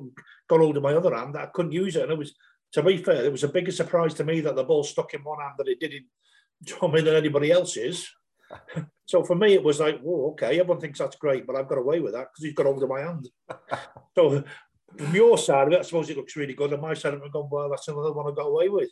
got 0.49 0.61
hold 0.61 0.77
of 0.77 0.83
my 0.83 0.95
other 0.95 1.15
hand 1.15 1.35
that 1.35 1.43
I 1.43 1.51
couldn't 1.53 1.73
use 1.73 1.97
it. 1.97 2.03
And 2.03 2.13
it 2.13 2.19
was, 2.19 2.35
to 2.73 2.83
be 2.83 2.97
fair, 2.97 3.25
it 3.25 3.33
was 3.33 3.45
a 3.45 3.49
bigger 3.49 3.73
surprise 3.73 4.15
to 4.15 4.25
me 4.25 4.41
that 4.41 4.57
the 4.57 4.65
ball 4.65 4.85
stuck 4.85 5.15
in 5.15 5.23
one 5.23 5.41
hand 5.41 5.55
than 5.59 5.69
it 5.69 5.81
did 5.81 5.95
in, 5.95 6.05
to 6.67 6.89
me 6.89 7.01
than 7.01 7.15
anybody 7.17 7.51
else's. 7.51 8.09
So 9.07 9.23
for 9.23 9.35
me, 9.35 9.53
it 9.53 9.63
was 9.63 9.81
like, 9.81 10.01
whoa, 10.01 10.31
okay, 10.31 10.59
everyone 10.59 10.81
thinks 10.81 10.99
that's 10.99 11.17
great, 11.17 11.47
but 11.47 11.57
I've 11.57 11.69
got 11.69 11.79
away 11.79 12.01
with 12.01 12.15
that 12.15 12.29
because 12.33 12.45
he's 12.45 12.55
got 12.55 12.67
hold 12.67 12.83
of 12.83 12.89
my 12.89 13.01
hand. 13.01 13.29
so 14.17 14.43
from 14.97 15.15
your 15.15 15.37
side 15.37 15.67
of 15.67 15.73
it, 15.75 15.81
I 15.81 15.83
suppose 15.83 16.09
it 16.09 16.17
looks 16.17 16.37
really 16.37 16.55
good. 16.55 16.73
On 16.73 16.81
my 16.81 16.95
side 16.95 17.15
of 17.15 17.23
it, 17.23 17.33
going, 17.33 17.49
well, 17.51 17.69
that's 17.69 17.89
another 17.89 18.13
one 18.13 18.33
I 18.33 18.35
got 18.35 18.47
away 18.47 18.69
with. 18.69 18.91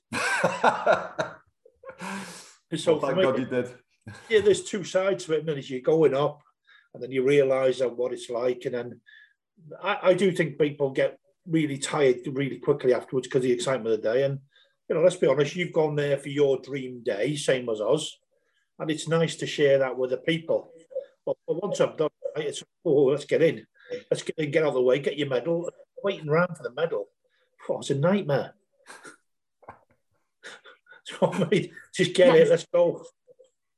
It's 2.71 2.85
so 2.85 2.97
well, 2.97 3.01
thank 3.01 3.17
me, 3.17 3.23
God 3.23 3.39
you 3.39 3.47
did. 3.47 3.71
yeah, 4.29 4.41
there's 4.41 4.65
two 4.65 4.85
sides 4.85 5.25
to 5.25 5.35
it, 5.35 5.41
and 5.41 5.51
as 5.51 5.71
you're 5.71 5.81
going 5.81 6.15
up, 6.15 6.43
and 6.93 7.03
then 7.03 7.11
you 7.11 7.25
realise 7.27 7.81
what 7.81 8.13
it's 8.13 8.29
like, 8.29 8.63
and 8.67 8.75
then 8.75 9.01
I, 9.83 9.99
I 10.03 10.15
do 10.15 10.33
think 10.33 10.59
people 10.59 10.91
get 10.91 11.19
really 11.47 11.79
tired 11.79 12.19
really 12.27 12.59
quickly 12.59 12.95
afterwards 12.95 13.27
because 13.27 13.43
the 13.43 13.53
excitement 13.53 13.95
of 13.95 14.03
the 14.03 14.13
day. 14.13 14.25
And 14.25 14.39
you 14.89 14.95
know, 14.97 15.03
let's 15.03 15.17
be 15.17 15.27
honest, 15.27 15.57
you've 15.57 15.73
gone 15.73 15.97
there 15.97 16.19
for 16.19 16.29
your 16.29 16.59
dream 16.59 17.03
day, 17.05 17.37
same 17.37 17.69
as 17.69 17.81
us, 17.81 18.19
and 18.79 18.91
it's 18.91 19.09
nice 19.09 19.37
to 19.37 19.47
share 19.47 19.79
that 19.79 19.97
with 19.97 20.11
the 20.11 20.17
people. 20.17 20.73
But, 21.25 21.37
but 21.47 21.63
once 21.63 21.81
I'm 21.81 21.97
done, 21.97 22.11
it's 22.37 22.63
oh, 22.85 23.05
let's 23.05 23.25
get 23.25 23.43
in, 23.43 23.67
let's 24.11 24.23
get 24.23 24.37
in, 24.39 24.51
get 24.51 24.63
out 24.63 24.69
of 24.69 24.75
the 24.75 24.83
way, 24.83 24.99
get 24.99 25.19
your 25.19 25.29
medal. 25.29 25.71
Waiting 26.03 26.29
around 26.29 26.57
for 26.57 26.65
the 26.65 26.73
medal, 26.73 27.07
oh, 27.69 27.79
it's 27.79 27.91
a 27.91 27.95
nightmare. 27.95 28.55
so 31.05 31.31
mate, 31.51 31.73
just 31.95 32.15
get 32.15 32.35
it, 32.35 32.49
let's 32.49 32.67
go. 32.73 33.05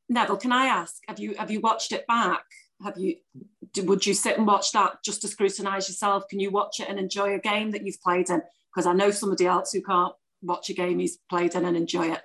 Neville, 0.09 0.37
can 0.37 0.53
I 0.53 0.67
ask? 0.67 1.03
Have 1.09 1.19
you 1.19 1.35
have 1.35 1.51
you 1.51 1.61
watched 1.61 1.93
it 1.93 2.07
back? 2.07 2.45
Have 2.83 2.97
you? 2.99 3.17
Would 3.77 4.07
you 4.07 4.15
sit 4.15 4.39
and 4.39 4.47
watch 4.47 4.73
that 4.73 5.03
just 5.05 5.23
to 5.23 5.29
scrutinise 5.29 5.89
yourself? 5.89 6.29
Can 6.29 6.39
you 6.39 6.51
watch 6.51 6.79
it 6.81 6.89
and 6.89 6.99
enjoy 6.99 7.35
a 7.35 7.39
game 7.39 7.73
that 7.73 7.85
you've 7.85 8.01
played 8.01 8.31
in? 8.31 8.41
Because 8.73 8.87
I 8.87 8.93
know 8.93 9.11
somebody 9.11 9.47
else 9.47 9.73
who 9.73 9.83
can't 9.83 10.15
watch 10.43 10.71
a 10.71 10.75
game 10.75 10.99
he's 10.99 11.19
played 11.29 11.55
in 11.55 11.65
and 11.65 11.77
enjoy 11.77 12.13
it. 12.13 12.21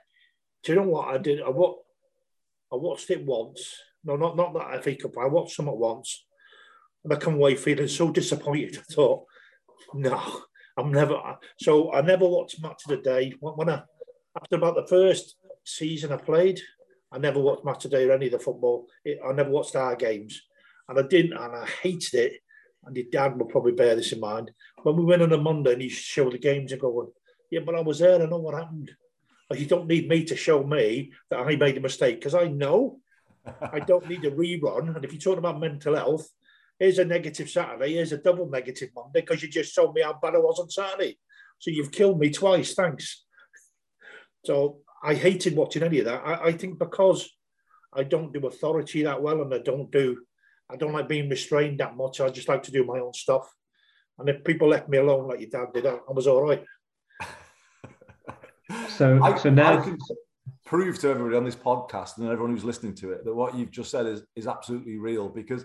Do 0.64 0.74
you 0.74 0.80
know 0.80 0.88
what 0.88 1.08
I 1.08 1.18
did? 1.18 1.42
I 1.42 1.50
what 1.50 1.78
I 2.72 2.76
watched 2.76 3.10
it 3.10 3.26
once. 3.26 3.76
No, 4.04 4.16
not 4.16 4.36
not 4.36 4.54
that 4.54 4.84
FA 4.84 4.96
Cup. 4.96 5.18
I 5.18 5.28
watched 5.28 5.56
some 5.56 5.68
at 5.68 5.78
once, 5.78 6.26
and 7.04 7.14
I 7.14 7.18
come 7.18 7.36
away 7.36 7.56
feeling 7.56 7.88
so 7.88 8.12
disappointed. 8.12 8.78
I 8.78 8.94
thought, 8.94 9.26
no, 9.94 10.42
I'm 10.78 10.92
never. 10.92 11.20
So 11.60 11.92
I 11.92 12.02
never 12.02 12.28
watched 12.28 12.62
Match 12.62 12.84
of 12.86 12.90
the 12.90 12.98
Day. 12.98 13.34
When 13.40 13.70
I 13.70 13.84
after 14.40 14.56
about 14.56 14.76
the 14.76 14.88
first 14.88 15.36
season 15.66 16.12
I 16.12 16.18
played, 16.18 16.60
I 17.12 17.18
never 17.18 17.40
watched 17.40 17.66
Match 17.66 17.86
of 17.86 17.92
the 17.92 17.98
Day 17.98 18.06
or 18.06 18.14
any 18.14 18.28
of 18.28 18.34
the 18.34 18.40
football. 18.40 18.88
I 19.06 19.34
never 19.34 19.50
watched 19.50 19.76
our 19.76 19.96
games, 19.96 20.42
and 20.88 20.98
I 20.98 21.04
didn't, 21.04 21.34
and 21.34 21.56
I 21.56 21.66
hated 21.82 22.14
it. 22.14 22.34
And 22.86 22.96
your 22.96 23.08
dad 23.12 23.38
will 23.38 23.48
probably 23.48 23.74
bear 23.74 23.96
this 23.96 24.14
in 24.14 24.22
mind. 24.22 24.52
When 24.84 24.96
we 24.96 25.04
went 25.04 25.22
on 25.22 25.34
a 25.34 25.38
Monday 25.38 25.74
and 25.74 25.82
he 25.82 25.90
showed 25.90 26.32
the 26.32 26.38
games 26.38 26.72
and 26.72 26.80
going, 26.80 27.10
yeah, 27.52 27.60
but 27.66 27.76
I 27.76 27.82
was 27.82 28.00
there. 28.00 28.22
I 28.22 28.26
know 28.26 28.38
what 28.38 28.56
happened. 28.56 28.92
Like, 29.50 29.60
you 29.60 29.66
don't 29.66 29.88
need 29.88 30.08
me 30.08 30.24
to 30.26 30.36
show 30.36 30.64
me 30.64 31.12
that 31.30 31.40
I 31.40 31.56
made 31.56 31.78
a 31.78 31.82
mistake 31.82 32.20
because 32.20 32.36
I 32.36 32.48
know. 32.48 33.00
I 33.62 33.80
don't 33.80 34.08
need 34.08 34.26
a 34.26 34.32
rerun. 34.32 34.96
And 34.96 35.04
if 35.04 35.12
you're 35.12 35.22
talking 35.22 35.40
about 35.40 35.60
mental 35.60 35.96
health, 35.96 36.30
here's 36.78 37.00
a 37.00 37.06
negative 37.06 37.50
Saturday, 37.50 37.94
here's 37.94 38.12
a 38.12 38.18
double 38.18 38.50
negative 38.50 38.90
Monday 38.96 39.22
because 39.22 39.42
you 39.42 39.50
just 39.50 39.74
showed 39.74 39.94
me 39.94 40.02
how 40.02 40.18
bad 40.22 40.36
I 40.36 40.40
was 40.40 40.60
on 40.60 40.70
Saturday. 40.70 41.18
So 41.60 41.72
you've 41.72 41.92
killed 41.92 42.20
me 42.20 42.30
twice. 42.30 42.74
Thanks. 42.74 43.26
So 44.46 44.78
I 45.04 45.16
hated 45.16 45.58
watching 45.58 45.84
any 45.84 46.00
of 46.00 46.06
that. 46.06 46.22
I, 46.26 46.46
I 46.46 46.52
think 46.54 46.80
because 46.80 47.30
I 47.94 48.04
don't 48.04 48.32
do 48.32 48.48
authority 48.48 49.04
that 49.04 49.22
well 49.22 49.42
and 49.42 49.54
I 49.54 49.58
don't 49.58 49.92
do, 49.92 50.22
I 50.70 50.78
don't 50.78 50.94
like 50.94 51.10
being 51.10 51.30
restrained 51.30 51.82
that 51.82 51.98
much. 51.98 52.22
I 52.22 52.30
just 52.30 52.48
like 52.48 52.64
to 52.64 52.72
do 52.72 52.86
my 52.86 53.00
own 53.00 53.14
stuff. 53.14 53.54
And 54.18 54.30
if 54.30 54.46
people 54.46 54.70
left 54.70 54.88
me 54.88 54.98
alone 54.98 55.28
like 55.28 55.42
your 55.42 55.50
dad 55.50 55.74
did, 55.74 55.86
I, 55.86 55.96
I 55.96 56.12
was 56.12 56.26
all 56.26 56.42
right. 56.42 56.64
So, 59.00 59.18
I, 59.24 59.38
so 59.38 59.50
now 59.50 59.80
I 59.80 59.82
can 59.82 59.98
prove 60.66 61.00
to 61.00 61.08
everybody 61.08 61.38
on 61.38 61.46
this 61.46 61.56
podcast 61.56 62.18
and 62.18 62.28
everyone 62.28 62.52
who's 62.52 62.66
listening 62.66 62.96
to 62.96 63.14
it 63.14 63.24
that 63.24 63.34
what 63.34 63.56
you've 63.56 63.72
just 63.72 63.92
said 63.92 64.06
is, 64.06 64.24
is 64.36 64.46
absolutely 64.46 64.98
real 64.98 65.30
because 65.30 65.64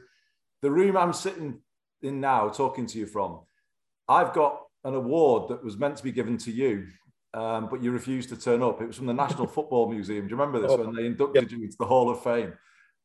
the 0.63 0.71
room 0.71 0.97
I'm 0.97 1.13
sitting 1.13 1.59
in 2.01 2.21
now, 2.21 2.49
talking 2.49 2.87
to 2.87 2.97
you 2.97 3.07
from, 3.07 3.41
I've 4.09 4.33
got 4.35 4.61
an 4.85 4.95
award 4.95 5.49
that 5.49 5.65
was 5.65 5.77
meant 5.77 5.97
to 5.97 6.05
be 6.05 6.13
given 6.13 6.39
to 6.39 6.53
you, 6.53 6.87
um, 7.33 7.69
but 7.69 7.83
you 7.83 7.91
refused 7.91 8.29
to 8.29 8.37
turn 8.37 8.63
up. 8.63 8.81
It 8.81 8.87
was 8.87 8.95
from 8.95 9.07
the 9.07 9.13
National 9.13 9.47
Football 9.57 9.91
Museum. 9.91 10.29
Do 10.29 10.31
you 10.31 10.37
remember 10.37 10.61
this 10.61 10.71
oh, 10.71 10.85
when 10.85 10.95
they 10.95 11.07
inducted 11.07 11.51
yeah. 11.51 11.59
you 11.59 11.65
into 11.65 11.77
the 11.77 11.87
Hall 11.87 12.11
of 12.11 12.23
Fame? 12.23 12.53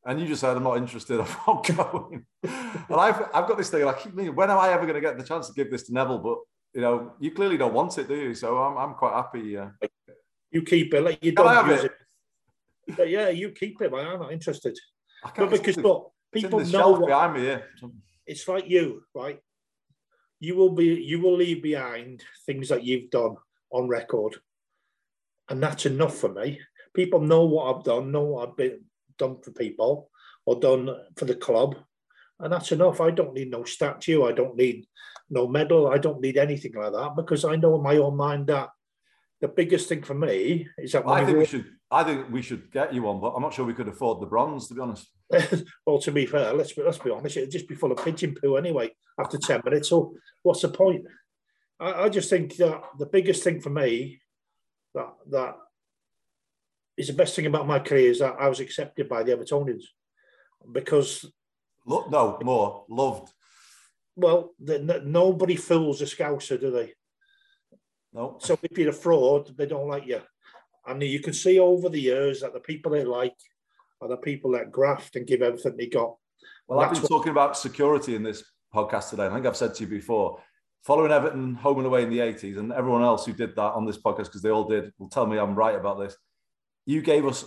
And 0.06 0.20
you 0.20 0.28
just 0.28 0.42
said, 0.42 0.56
I'm 0.56 0.62
not 0.62 0.76
interested, 0.76 1.18
I'm 1.20 1.36
not 1.48 1.66
going. 1.76 2.24
and 2.44 3.00
I've, 3.00 3.20
I've 3.34 3.48
got 3.48 3.58
this 3.58 3.70
thing, 3.70 3.84
I 3.84 3.94
keep 3.94 4.14
thinking, 4.14 4.36
when 4.36 4.48
am 4.48 4.58
I 4.58 4.68
ever 4.68 4.82
going 4.82 4.94
to 4.94 5.00
get 5.00 5.18
the 5.18 5.24
chance 5.24 5.48
to 5.48 5.54
give 5.54 5.72
this 5.72 5.88
to 5.88 5.92
Neville? 5.92 6.18
But 6.18 6.38
you 6.72 6.82
know, 6.82 7.14
you 7.18 7.32
clearly 7.32 7.56
don't 7.56 7.74
want 7.74 7.98
it, 7.98 8.06
do 8.06 8.14
you? 8.14 8.32
So 8.32 8.58
I'm, 8.58 8.76
I'm 8.76 8.94
quite 8.94 9.14
happy. 9.14 9.56
Uh, 9.56 9.70
you 10.50 10.62
keep 10.62 10.92
it. 10.94 11.02
Like 11.02 11.24
you 11.24 11.32
don't 11.32 11.68
use 11.68 11.84
it. 11.84 11.92
it. 12.88 12.96
But 12.96 13.08
yeah, 13.08 13.28
you 13.28 13.50
keep 13.50 13.80
it. 13.80 13.92
I'm 13.92 14.20
not 14.20 14.32
interested. 14.32 14.76
But 15.22 15.50
because 15.50 15.76
look, 15.76 16.12
people 16.32 16.60
know 16.60 16.92
what, 16.92 17.06
behind 17.06 17.34
me. 17.34 17.46
Yeah. 17.46 17.60
It's 18.26 18.46
like 18.48 18.68
you, 18.68 19.02
right? 19.14 19.38
You 20.40 20.56
will 20.56 20.70
be. 20.70 20.86
You 20.86 21.20
will 21.20 21.36
leave 21.36 21.62
behind 21.62 22.24
things 22.46 22.68
that 22.68 22.84
you've 22.84 23.10
done 23.10 23.36
on 23.70 23.88
record, 23.88 24.36
and 25.48 25.62
that's 25.62 25.86
enough 25.86 26.16
for 26.16 26.32
me. 26.32 26.60
People 26.94 27.20
know 27.20 27.44
what 27.44 27.76
I've 27.76 27.84
done, 27.84 28.10
know 28.10 28.22
what 28.22 28.48
I've 28.48 28.56
been 28.56 28.80
done 29.18 29.38
for 29.42 29.52
people 29.52 30.10
or 30.46 30.58
done 30.58 30.90
for 31.16 31.26
the 31.26 31.34
club, 31.34 31.76
and 32.40 32.52
that's 32.52 32.72
enough. 32.72 33.00
I 33.00 33.10
don't 33.10 33.34
need 33.34 33.50
no 33.50 33.64
statue. 33.64 34.24
I 34.24 34.32
don't 34.32 34.56
need 34.56 34.86
no 35.28 35.46
medal. 35.46 35.88
I 35.88 35.98
don't 35.98 36.20
need 36.20 36.38
anything 36.38 36.72
like 36.74 36.92
that 36.92 37.14
because 37.14 37.44
I 37.44 37.56
know 37.56 37.76
in 37.76 37.82
my 37.82 37.98
own 37.98 38.16
mind 38.16 38.46
that 38.46 38.70
the 39.40 39.48
biggest 39.48 39.88
thing 39.88 40.02
for 40.02 40.14
me 40.14 40.68
is 40.78 40.92
that 40.92 41.06
I 41.06 41.24
think 41.24 41.38
we 41.38 41.46
should. 41.46 41.66
I 41.90 42.04
think 42.04 42.30
we 42.30 42.42
should 42.42 42.70
get 42.70 42.94
you 42.94 43.02
one, 43.02 43.20
but 43.20 43.32
I'm 43.32 43.42
not 43.42 43.52
sure 43.52 43.64
we 43.64 43.74
could 43.74 43.88
afford 43.88 44.20
the 44.20 44.26
bronze, 44.26 44.68
to 44.68 44.74
be 44.74 44.80
honest. 44.80 45.08
well, 45.86 45.98
to 45.98 46.12
be 46.12 46.26
fair, 46.26 46.52
let's 46.52 46.72
be 46.72 46.82
let's 46.82 46.98
be 46.98 47.10
honest. 47.10 47.36
It'd 47.36 47.50
just 47.50 47.68
be 47.68 47.74
full 47.74 47.92
of 47.92 48.04
pigeon 48.04 48.34
poo 48.40 48.56
anyway 48.56 48.90
after 49.18 49.38
ten 49.38 49.60
minutes. 49.64 49.88
So 49.88 50.14
what's 50.42 50.62
the 50.62 50.68
point? 50.68 51.04
I, 51.78 52.04
I 52.04 52.08
just 52.08 52.30
think 52.30 52.56
that 52.56 52.82
the 52.98 53.06
biggest 53.06 53.42
thing 53.42 53.60
for 53.60 53.70
me 53.70 54.20
that 54.94 55.08
that 55.30 55.56
is 56.96 57.06
the 57.06 57.12
best 57.14 57.34
thing 57.34 57.46
about 57.46 57.66
my 57.66 57.78
career 57.78 58.10
is 58.10 58.18
that 58.18 58.36
I 58.38 58.48
was 58.48 58.60
accepted 58.60 59.08
by 59.08 59.22
the 59.22 59.36
Evertonians 59.36 59.84
because 60.70 61.24
Look, 61.86 62.10
no 62.10 62.38
more 62.42 62.84
loved. 62.88 63.32
Well, 64.16 64.50
the, 64.60 65.02
nobody 65.04 65.56
fools 65.56 66.02
a 66.02 66.04
scouser, 66.04 66.60
do 66.60 66.70
they? 66.70 66.92
No. 68.12 68.36
So 68.40 68.58
if 68.62 68.76
you're 68.76 68.90
a 68.90 68.92
fraud, 68.92 69.56
they 69.56 69.66
don't 69.66 69.88
like 69.88 70.06
you. 70.06 70.20
And 70.86 71.02
you 71.02 71.20
can 71.20 71.32
see 71.32 71.58
over 71.58 71.88
the 71.88 72.00
years 72.00 72.40
that 72.40 72.52
the 72.52 72.60
people 72.60 72.92
they 72.92 73.04
like 73.04 73.36
are 74.00 74.08
the 74.08 74.16
people 74.16 74.52
that 74.52 74.72
graft 74.72 75.16
and 75.16 75.26
give 75.26 75.42
everything 75.42 75.76
they 75.76 75.86
got. 75.86 76.16
Well, 76.66 76.80
I've 76.80 76.92
been 76.92 77.02
talking 77.02 77.32
about 77.32 77.56
security 77.56 78.14
in 78.14 78.22
this 78.22 78.44
podcast 78.74 79.10
today. 79.10 79.24
and 79.24 79.32
I 79.32 79.36
think 79.36 79.46
I've 79.46 79.56
said 79.56 79.74
to 79.74 79.84
you 79.84 79.90
before, 79.90 80.40
following 80.82 81.12
Everton 81.12 81.54
home 81.54 81.78
and 81.78 81.86
away 81.86 82.02
in 82.02 82.10
the 82.10 82.18
80s, 82.18 82.58
and 82.58 82.72
everyone 82.72 83.02
else 83.02 83.26
who 83.26 83.32
did 83.32 83.54
that 83.56 83.72
on 83.72 83.84
this 83.84 83.98
podcast, 83.98 84.26
because 84.26 84.42
they 84.42 84.50
all 84.50 84.64
did, 84.64 84.92
will 84.98 85.08
tell 85.08 85.26
me 85.26 85.38
I'm 85.38 85.54
right 85.54 85.74
about 85.74 85.98
this. 85.98 86.16
You 86.86 87.02
gave 87.02 87.26
us 87.26 87.44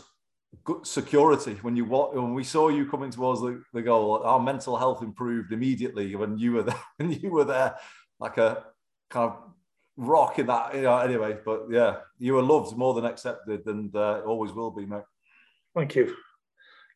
good 0.63 0.85
security 0.85 1.57
when 1.63 1.75
you 1.75 1.85
when 1.85 2.33
we 2.33 2.43
saw 2.43 2.69
you 2.69 2.85
coming 2.85 3.09
towards 3.09 3.41
the, 3.41 3.63
the 3.73 3.81
goal. 3.81 4.21
Our 4.23 4.39
mental 4.39 4.77
health 4.77 5.01
improved 5.01 5.51
immediately 5.51 6.15
when 6.15 6.37
you 6.37 6.53
were 6.53 6.63
there. 6.63 6.79
When 6.97 7.11
you 7.11 7.31
were 7.31 7.45
there, 7.45 7.75
like 8.19 8.37
a 8.37 8.63
kind 9.09 9.31
of 9.31 9.37
rock 9.97 10.39
in 10.39 10.47
that. 10.47 10.75
You 10.75 10.81
know, 10.81 10.97
anyway, 10.97 11.37
but 11.45 11.65
yeah, 11.69 11.97
you 12.19 12.33
were 12.33 12.41
loved 12.41 12.75
more 12.77 12.93
than 12.93 13.05
accepted, 13.05 13.65
and 13.65 13.95
uh, 13.95 14.21
always 14.25 14.51
will 14.51 14.71
be, 14.71 14.85
mate. 14.85 15.03
Thank 15.75 15.95
you. 15.95 16.15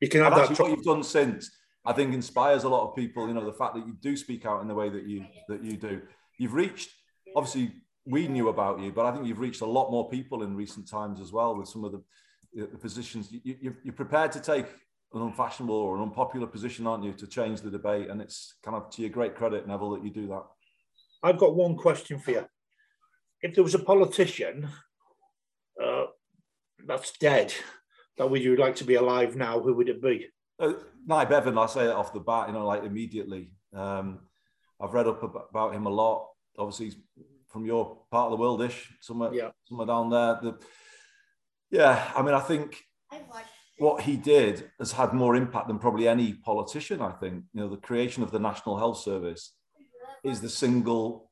You 0.02 0.10
can 0.10 0.22
have 0.22 0.34
and 0.34 0.50
that. 0.50 0.60
what 0.60 0.70
you've 0.70 0.84
done 0.84 1.04
since, 1.04 1.52
I 1.86 1.94
think, 1.94 2.14
inspires 2.14 2.64
a 2.64 2.70
lot 2.70 2.88
of 2.88 2.96
people. 2.96 3.28
You 3.28 3.34
know, 3.34 3.46
the 3.46 3.54
fact 3.54 3.76
that 3.76 3.88
you 3.88 3.96
do 4.00 4.16
speak 4.16 4.46
out 4.46 4.62
in 4.62 4.68
the 4.68 4.76
way 4.76 4.90
that 4.90 5.08
you 5.08 5.26
that 5.48 5.64
you 5.64 5.78
do. 5.78 6.02
You've 6.38 6.54
reached, 6.54 6.90
obviously, 7.36 7.74
we 8.06 8.28
knew 8.28 8.50
about 8.50 8.80
you, 8.80 8.92
but 8.92 9.06
I 9.06 9.12
think 9.12 9.26
you've 9.26 9.40
reached 9.40 9.62
a 9.62 9.66
lot 9.66 9.90
more 9.90 10.08
people 10.10 10.44
in 10.44 10.56
recent 10.56 10.88
times 10.88 11.20
as 11.20 11.32
well 11.32 11.56
with 11.56 11.68
some 11.68 11.84
of 11.84 11.92
the, 11.92 12.04
the 12.54 12.78
positions. 12.78 13.30
You, 13.32 13.76
you're 13.84 13.94
prepared 13.94 14.32
to 14.34 14.40
take 14.40 14.68
an 15.14 15.22
unfashionable 15.24 15.74
or 15.74 15.96
an 15.96 16.04
unpopular 16.04 16.46
position, 16.46 16.86
aren't 16.86 17.04
you, 17.04 17.14
to 17.14 17.26
change 17.26 17.62
the 17.62 17.72
debate? 17.72 18.10
And 18.10 18.22
it's 18.22 18.54
kind 18.64 18.78
of 18.78 18.92
to 18.92 19.02
your 19.02 19.10
great 19.10 19.36
credit, 19.36 19.68
Neville, 19.68 19.92
that 19.92 20.04
you 20.04 20.12
do 20.12 20.28
that. 20.28 20.44
I've 21.24 21.40
got 21.40 21.56
one 21.56 21.76
question 21.76 22.20
for 22.20 22.32
you 22.32 22.46
if 23.42 23.56
there 23.56 23.64
was 23.64 23.76
a 23.76 23.80
politician 23.80 24.68
uh, 25.84 26.06
that's 26.86 27.12
dead 27.18 27.54
that 28.18 28.30
would 28.30 28.44
you 28.44 28.56
like 28.56 28.76
to 28.78 28.84
be 28.84 28.96
alive 28.96 29.36
now, 29.36 29.60
who 29.60 29.74
would 29.76 29.90
it 29.90 30.02
be? 30.02 30.28
Uh, 30.60 30.74
Nye 31.06 31.26
Bevan, 31.26 31.58
I 31.58 31.68
say 31.68 31.86
it 31.86 31.92
off 31.92 32.14
the 32.14 32.20
bat, 32.20 32.48
you 32.48 32.54
know, 32.54 32.66
like 32.66 32.84
immediately. 32.84 33.52
Um, 33.74 34.20
I've 34.82 34.94
read 34.94 35.08
up 35.08 35.22
about 35.52 35.76
him 35.76 35.86
a 35.86 35.90
lot. 35.90 36.30
Obviously, 36.58 36.88
he's 36.88 36.96
from 37.48 37.66
your 37.66 38.00
part 38.12 38.26
of 38.26 38.32
the 38.32 38.42
world 38.42 38.62
ish, 38.62 38.92
somewhere, 39.02 39.34
yeah. 39.34 39.50
somewhere 39.66 39.88
down 39.88 40.10
there. 40.10 40.40
The, 40.42 40.60
yeah, 41.70 42.12
I 42.16 42.22
mean, 42.22 42.34
I 42.34 42.40
think 42.40 42.84
what 43.78 44.02
he 44.02 44.18
did 44.18 44.70
has 44.80 44.92
had 44.92 45.14
more 45.14 45.36
impact 45.36 45.68
than 45.68 45.80
probably 45.80 46.08
any 46.08 46.34
politician. 46.34 47.02
I 47.02 47.12
think 47.12 47.44
you 47.54 47.62
know 47.62 47.70
the 47.70 47.78
creation 47.78 48.24
of 48.24 48.32
the 48.32 48.40
National 48.40 48.78
Health 48.78 49.00
Service 49.00 49.54
is 50.24 50.42
the 50.42 50.50
single 50.50 51.27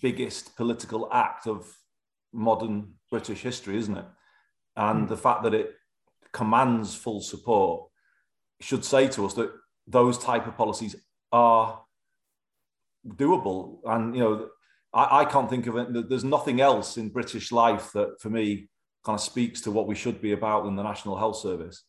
biggest 0.00 0.56
political 0.56 1.08
act 1.12 1.46
of 1.46 1.66
modern 2.32 2.94
British 3.10 3.42
history, 3.42 3.76
isn't 3.76 3.96
it? 3.96 4.04
And 4.76 5.06
mm. 5.06 5.08
the 5.08 5.16
fact 5.16 5.42
that 5.44 5.54
it 5.54 5.72
commands 6.32 6.94
full 6.94 7.20
support 7.20 7.90
should 8.60 8.84
say 8.84 9.08
to 9.08 9.26
us 9.26 9.34
that 9.34 9.50
those 9.86 10.18
type 10.18 10.46
of 10.46 10.56
policies 10.56 10.96
are 11.32 11.82
doable. 13.06 13.78
And 13.84 14.14
you 14.14 14.20
know, 14.20 14.48
I, 14.92 15.20
I 15.20 15.24
can't 15.24 15.50
think 15.50 15.66
of 15.66 15.76
it. 15.76 16.08
There's 16.08 16.24
nothing 16.24 16.60
else 16.60 16.96
in 16.96 17.08
British 17.08 17.52
life 17.52 17.92
that, 17.92 18.20
for 18.20 18.30
me, 18.30 18.68
kind 19.04 19.16
of 19.16 19.22
speaks 19.22 19.60
to 19.62 19.70
what 19.70 19.86
we 19.86 19.94
should 19.94 20.20
be 20.20 20.32
about 20.32 20.66
in 20.66 20.76
the 20.76 20.82
National 20.82 21.16
Health 21.16 21.36
Service. 21.36 21.84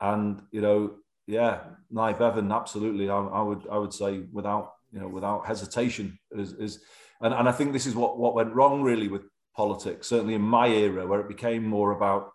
And 0.00 0.42
you 0.50 0.60
know, 0.60 0.96
yeah, 1.26 1.60
Nye 1.90 2.12
Bevan, 2.12 2.52
absolutely. 2.52 3.10
I, 3.10 3.18
I, 3.18 3.42
would 3.42 3.66
I 3.70 3.78
would 3.78 3.92
say 3.92 4.22
without 4.32 4.72
you 4.92 5.00
know 5.00 5.08
without 5.08 5.46
hesitation 5.46 6.18
is, 6.32 6.52
is 6.54 6.80
and, 7.20 7.34
and 7.34 7.48
I 7.48 7.52
think 7.52 7.72
this 7.72 7.86
is 7.86 7.94
what 7.94 8.18
what 8.18 8.34
went 8.34 8.54
wrong 8.54 8.82
really 8.82 9.08
with 9.08 9.22
politics, 9.56 10.08
certainly 10.08 10.34
in 10.34 10.42
my 10.42 10.68
era, 10.68 11.06
where 11.06 11.20
it 11.20 11.28
became 11.28 11.64
more 11.64 11.92
about 11.92 12.32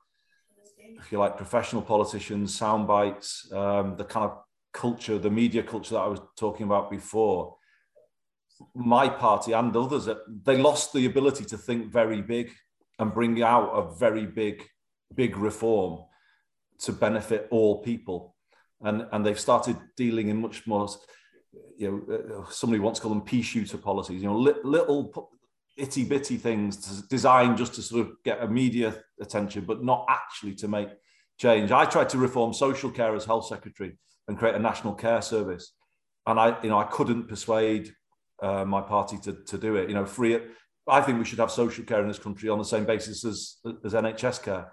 if 0.97 1.11
you 1.11 1.17
like 1.17 1.37
professional 1.37 1.81
politicians, 1.81 2.55
sound 2.55 2.87
bites, 2.87 3.51
um, 3.53 3.95
the 3.97 4.03
kind 4.03 4.29
of 4.29 4.37
culture, 4.73 5.17
the 5.17 5.29
media 5.29 5.63
culture 5.63 5.95
that 5.95 6.01
I 6.01 6.07
was 6.07 6.19
talking 6.37 6.65
about 6.65 6.89
before. 6.89 7.55
My 8.75 9.09
party 9.09 9.53
and 9.53 9.75
others, 9.75 10.07
they 10.43 10.57
lost 10.57 10.93
the 10.93 11.05
ability 11.05 11.45
to 11.45 11.57
think 11.57 11.91
very 11.91 12.21
big 12.21 12.51
and 12.99 13.13
bring 13.13 13.41
out 13.41 13.69
a 13.71 13.95
very 13.95 14.27
big, 14.27 14.63
big 15.15 15.37
reform 15.37 16.03
to 16.79 16.93
benefit 16.93 17.47
all 17.49 17.81
people. 17.81 18.35
And, 18.81 19.07
and 19.11 19.25
they've 19.25 19.39
started 19.39 19.77
dealing 19.97 20.29
in 20.29 20.39
much 20.39 20.67
more, 20.67 20.87
you 21.77 22.05
know, 22.07 22.43
uh, 22.43 22.49
somebody 22.49 22.79
wants 22.79 22.99
to 22.99 23.03
call 23.03 23.13
them 23.13 23.21
pea 23.21 23.41
shooter 23.41 23.77
policies, 23.77 24.21
you 24.21 24.29
know, 24.29 24.37
li- 24.37 24.53
little 24.63 25.31
itty 25.77 26.03
bitty 26.03 26.37
things 26.37 27.01
designed 27.03 27.57
just 27.57 27.73
to 27.75 27.81
sort 27.81 28.07
of 28.07 28.13
get 28.23 28.41
immediate 28.43 29.01
attention, 29.19 29.65
but 29.65 29.83
not 29.83 30.05
actually 30.09 30.53
to 30.55 30.67
make 30.67 30.89
change. 31.39 31.71
I 31.71 31.85
tried 31.85 32.09
to 32.09 32.17
reform 32.17 32.53
social 32.53 32.91
care 32.91 33.15
as 33.15 33.25
health 33.25 33.47
secretary 33.47 33.97
and 34.27 34.37
create 34.37 34.55
a 34.55 34.59
national 34.59 34.93
care 34.93 35.21
service. 35.21 35.73
And 36.27 36.39
I, 36.39 36.61
you 36.61 36.69
know, 36.69 36.77
I 36.77 36.83
couldn't 36.83 37.27
persuade 37.27 37.93
uh, 38.41 38.65
my 38.65 38.81
party 38.81 39.17
to, 39.23 39.33
to 39.33 39.57
do 39.57 39.75
it. 39.75 39.89
You 39.89 39.95
know, 39.95 40.05
free 40.05 40.33
it. 40.33 40.51
I 40.87 41.01
think 41.01 41.19
we 41.19 41.25
should 41.25 41.39
have 41.39 41.51
social 41.51 41.83
care 41.83 42.01
in 42.01 42.07
this 42.07 42.19
country 42.19 42.49
on 42.49 42.57
the 42.57 42.65
same 42.65 42.85
basis 42.85 43.23
as, 43.25 43.57
as 43.83 43.93
NHS 43.93 44.43
care. 44.43 44.71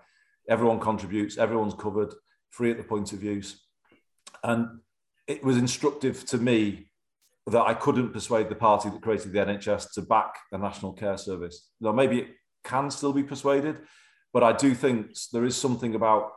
Everyone 0.49 0.81
contributes, 0.81 1.37
everyone's 1.37 1.75
covered, 1.75 2.15
free 2.51 2.71
at 2.71 2.79
the 2.79 2.83
point 2.83 3.13
of 3.13 3.23
use. 3.23 3.63
And 4.43 4.81
it 5.29 5.45
was 5.45 5.59
instructive 5.59 6.25
to 6.27 6.39
me 6.39 6.89
that 7.47 7.63
I 7.63 7.75
couldn't 7.75 8.13
persuade 8.13 8.49
the 8.49 8.55
party 8.55 8.89
that 8.89 9.03
created 9.03 9.33
the 9.33 9.39
NHS 9.39 9.93
to 9.93 10.03
back 10.03 10.35
the 10.51 10.59
National 10.59 10.93
Care 10.93 11.19
Service. 11.19 11.69
Now, 11.81 11.93
maybe 11.93 12.19
it 12.21 12.29
can 12.65 12.91
still 12.91 13.13
be 13.13 13.23
persuaded, 13.23 13.81
but 14.33 14.43
I 14.43 14.53
do 14.53 14.75
think 14.75 15.17
there 15.33 15.45
is 15.45 15.57
something 15.57 15.95
about 15.95 16.33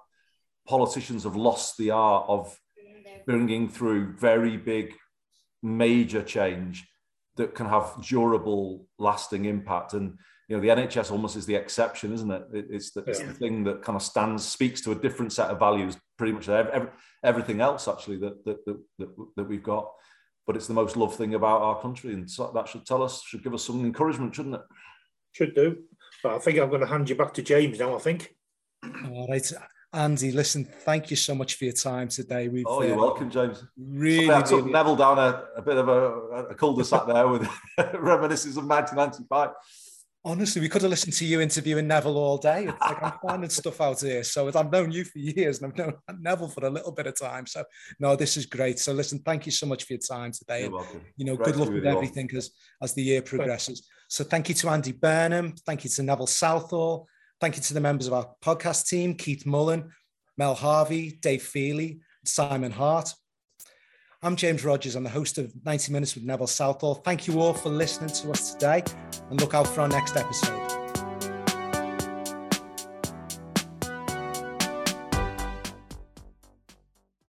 politicians 0.68 1.23
have 1.23 1.35
lost 1.35 1.77
the 1.77 1.91
art 1.91 2.26
of 2.27 2.55
bringing 3.26 3.69
through 3.69 4.13
very 4.13 4.57
big, 4.57 4.93
major 5.63 6.22
change 6.22 6.88
that 7.38 7.55
can 7.55 7.68
have 7.68 7.95
durable, 8.07 8.88
lasting 8.99 9.45
impact. 9.45 9.93
And 9.93 10.18
you 10.52 10.57
know, 10.57 10.61
the 10.61 10.82
NHS 10.82 11.11
almost 11.11 11.38
is 11.38 11.45
the 11.45 11.56
exception, 11.56 12.11
isn't 12.11 12.30
it? 12.30 12.44
It's 12.52 12.91
the, 12.91 13.06
it's 13.06 13.22
the 13.22 13.34
thing 13.34 13.64
that 13.64 13.82
kind 13.82 13.95
of 13.95 14.02
stands, 14.02 14.45
speaks 14.45 14.82
to 14.82 14.91
a 14.91 14.95
different 14.95 15.32
set 15.32 15.49
of 15.49 15.60
values, 15.60 15.95
pretty 16.18 16.34
much 16.34 16.49
every, 16.49 16.90
everything 17.23 17.61
else 17.61 17.88
actually 17.88 18.18
that, 18.18 18.44
that, 18.44 18.65
that, 18.65 18.78
that, 18.99 19.28
that 19.38 19.44
we've 19.45 19.64
got. 19.64 19.90
But 20.45 20.57
it's 20.57 20.68
the 20.68 20.73
most 20.73 20.98
loved 20.98 21.15
thing 21.15 21.36
about 21.36 21.61
our 21.61 21.82
country, 21.82 22.14
and 22.14 22.30
so 22.30 22.52
that 22.53 22.68
should 22.68 22.86
tell 22.86 23.02
us, 23.02 23.23
should 23.23 23.45
give 23.45 23.53
us 23.53 23.64
some 23.64 23.80
encouragement, 23.86 24.36
shouldn't 24.36 24.56
it? 24.56 24.61
Should 25.32 25.56
do. 25.56 25.84
But 26.22 26.36
I 26.36 26.40
think 26.40 26.60
I'm 26.60 26.68
going 26.68 26.82
to 26.82 26.88
hand 26.88 27.10
you 27.10 27.15
back 27.15 27.34
to 27.36 27.41
James 27.41 27.80
now. 27.80 27.95
I 27.95 27.99
think. 27.99 28.36
All 28.84 29.28
right. 29.30 29.53
Andy, 29.94 30.34
listen, 30.34 30.65
thank 30.65 31.10
you 31.10 31.15
so 31.15 31.34
much 31.34 31.56
for 31.56 31.64
your 31.64 31.73
time 31.73 32.10
today. 32.10 32.49
We've, 32.49 32.65
oh, 32.68 32.82
you're 32.82 32.95
uh, 32.95 33.02
welcome, 33.02 33.30
James. 33.30 33.64
Really, 33.78 34.32
I 34.32 34.41
took 34.41 34.60
really... 34.60 34.72
Neville 34.72 34.95
down 34.98 35.18
a, 35.18 35.44
a, 35.56 35.61
bit 35.61 35.78
of 35.78 35.88
a, 35.88 36.48
a 36.49 36.56
cul-de-sac 36.56 37.07
there 37.07 37.28
with 37.28 37.48
reminiscences 37.94 38.57
of 38.57 38.65
1995. 38.65 39.49
Honestly, 40.23 40.61
we 40.61 40.69
could 40.69 40.84
have 40.84 40.91
listened 40.91 41.14
to 41.14 41.26
you 41.26 41.41
interviewing 41.41 41.88
Neville 41.88 42.18
all 42.18 42.38
day. 42.38 42.65
It's 42.65 42.80
like 42.80 43.02
I'm 43.02 43.14
finding 43.27 43.49
stuff 43.49 43.81
out 43.81 44.02
here. 44.02 44.23
So 44.23 44.48
I've 44.48 44.72
known 44.72 44.91
you 44.91 45.03
for 45.03 45.18
years 45.18 45.60
and 45.61 45.72
I've 45.72 45.77
known 45.77 45.95
Neville 46.22 46.48
for 46.48 46.64
a 46.64 46.69
little 46.69 46.91
bit 46.91 47.07
of 47.07 47.19
time. 47.19 47.48
So 47.48 47.64
no, 47.99 48.15
this 48.15 48.38
is 48.38 48.45
great. 48.45 48.77
So 48.77 48.93
listen, 48.93 49.19
thank 49.19 49.48
you 49.48 49.52
so 49.52 49.65
much 49.65 49.85
for 49.85 49.93
your 49.93 49.99
time 49.99 50.31
today. 50.31 50.64
You're 50.64 50.72
welcome. 50.72 51.02
You 51.18 51.26
know, 51.26 51.35
great 51.35 51.45
good 51.48 51.56
luck 51.56 51.69
with 51.69 51.88
everything 51.88 52.30
as 52.35 52.52
as 52.84 52.93
the 52.93 53.02
year 53.02 53.23
progresses. 53.23 53.88
So 54.10 54.23
thank 54.23 54.48
you 54.48 54.56
to 54.56 54.69
Andy 54.69 54.91
Burnham. 54.91 55.56
Thank 55.65 55.84
you 55.85 55.89
to 55.89 56.03
Neville 56.03 56.27
Southall. 56.27 57.07
Thank 57.39 57.56
you 57.56 57.64
to 57.64 57.73
the 57.73 57.81
members 57.81 58.06
of 58.06 58.14
our 58.14 58.30
podcast 58.43 58.89
team, 58.89 59.15
Keith 59.15 59.48
Mullen, 59.48 59.89
Mel 60.38 60.53
Harvey, 60.53 61.18
Dave 61.19 61.41
Feely, 61.41 62.02
Simon 62.26 62.72
Hart. 62.72 63.11
I'm 64.23 64.35
James 64.35 64.64
Rogers. 64.64 64.95
I'm 64.95 65.03
the 65.03 65.10
host 65.10 65.39
of 65.39 65.52
90 65.65 65.91
Minutes 65.91 66.14
with 66.14 66.23
Neville 66.23 66.45
Southall. 66.45 66.93
Thank 66.93 67.26
you 67.27 67.39
all 67.41 67.56
for 67.56 67.69
listening 67.69 68.11
to 68.11 68.30
us 68.30 68.53
today 68.53 68.84
and 69.31 69.41
look 69.41 69.56
out 69.56 69.65
for 69.65 69.81
our 69.81 69.88
next 69.88 70.15
episode. 70.15 70.81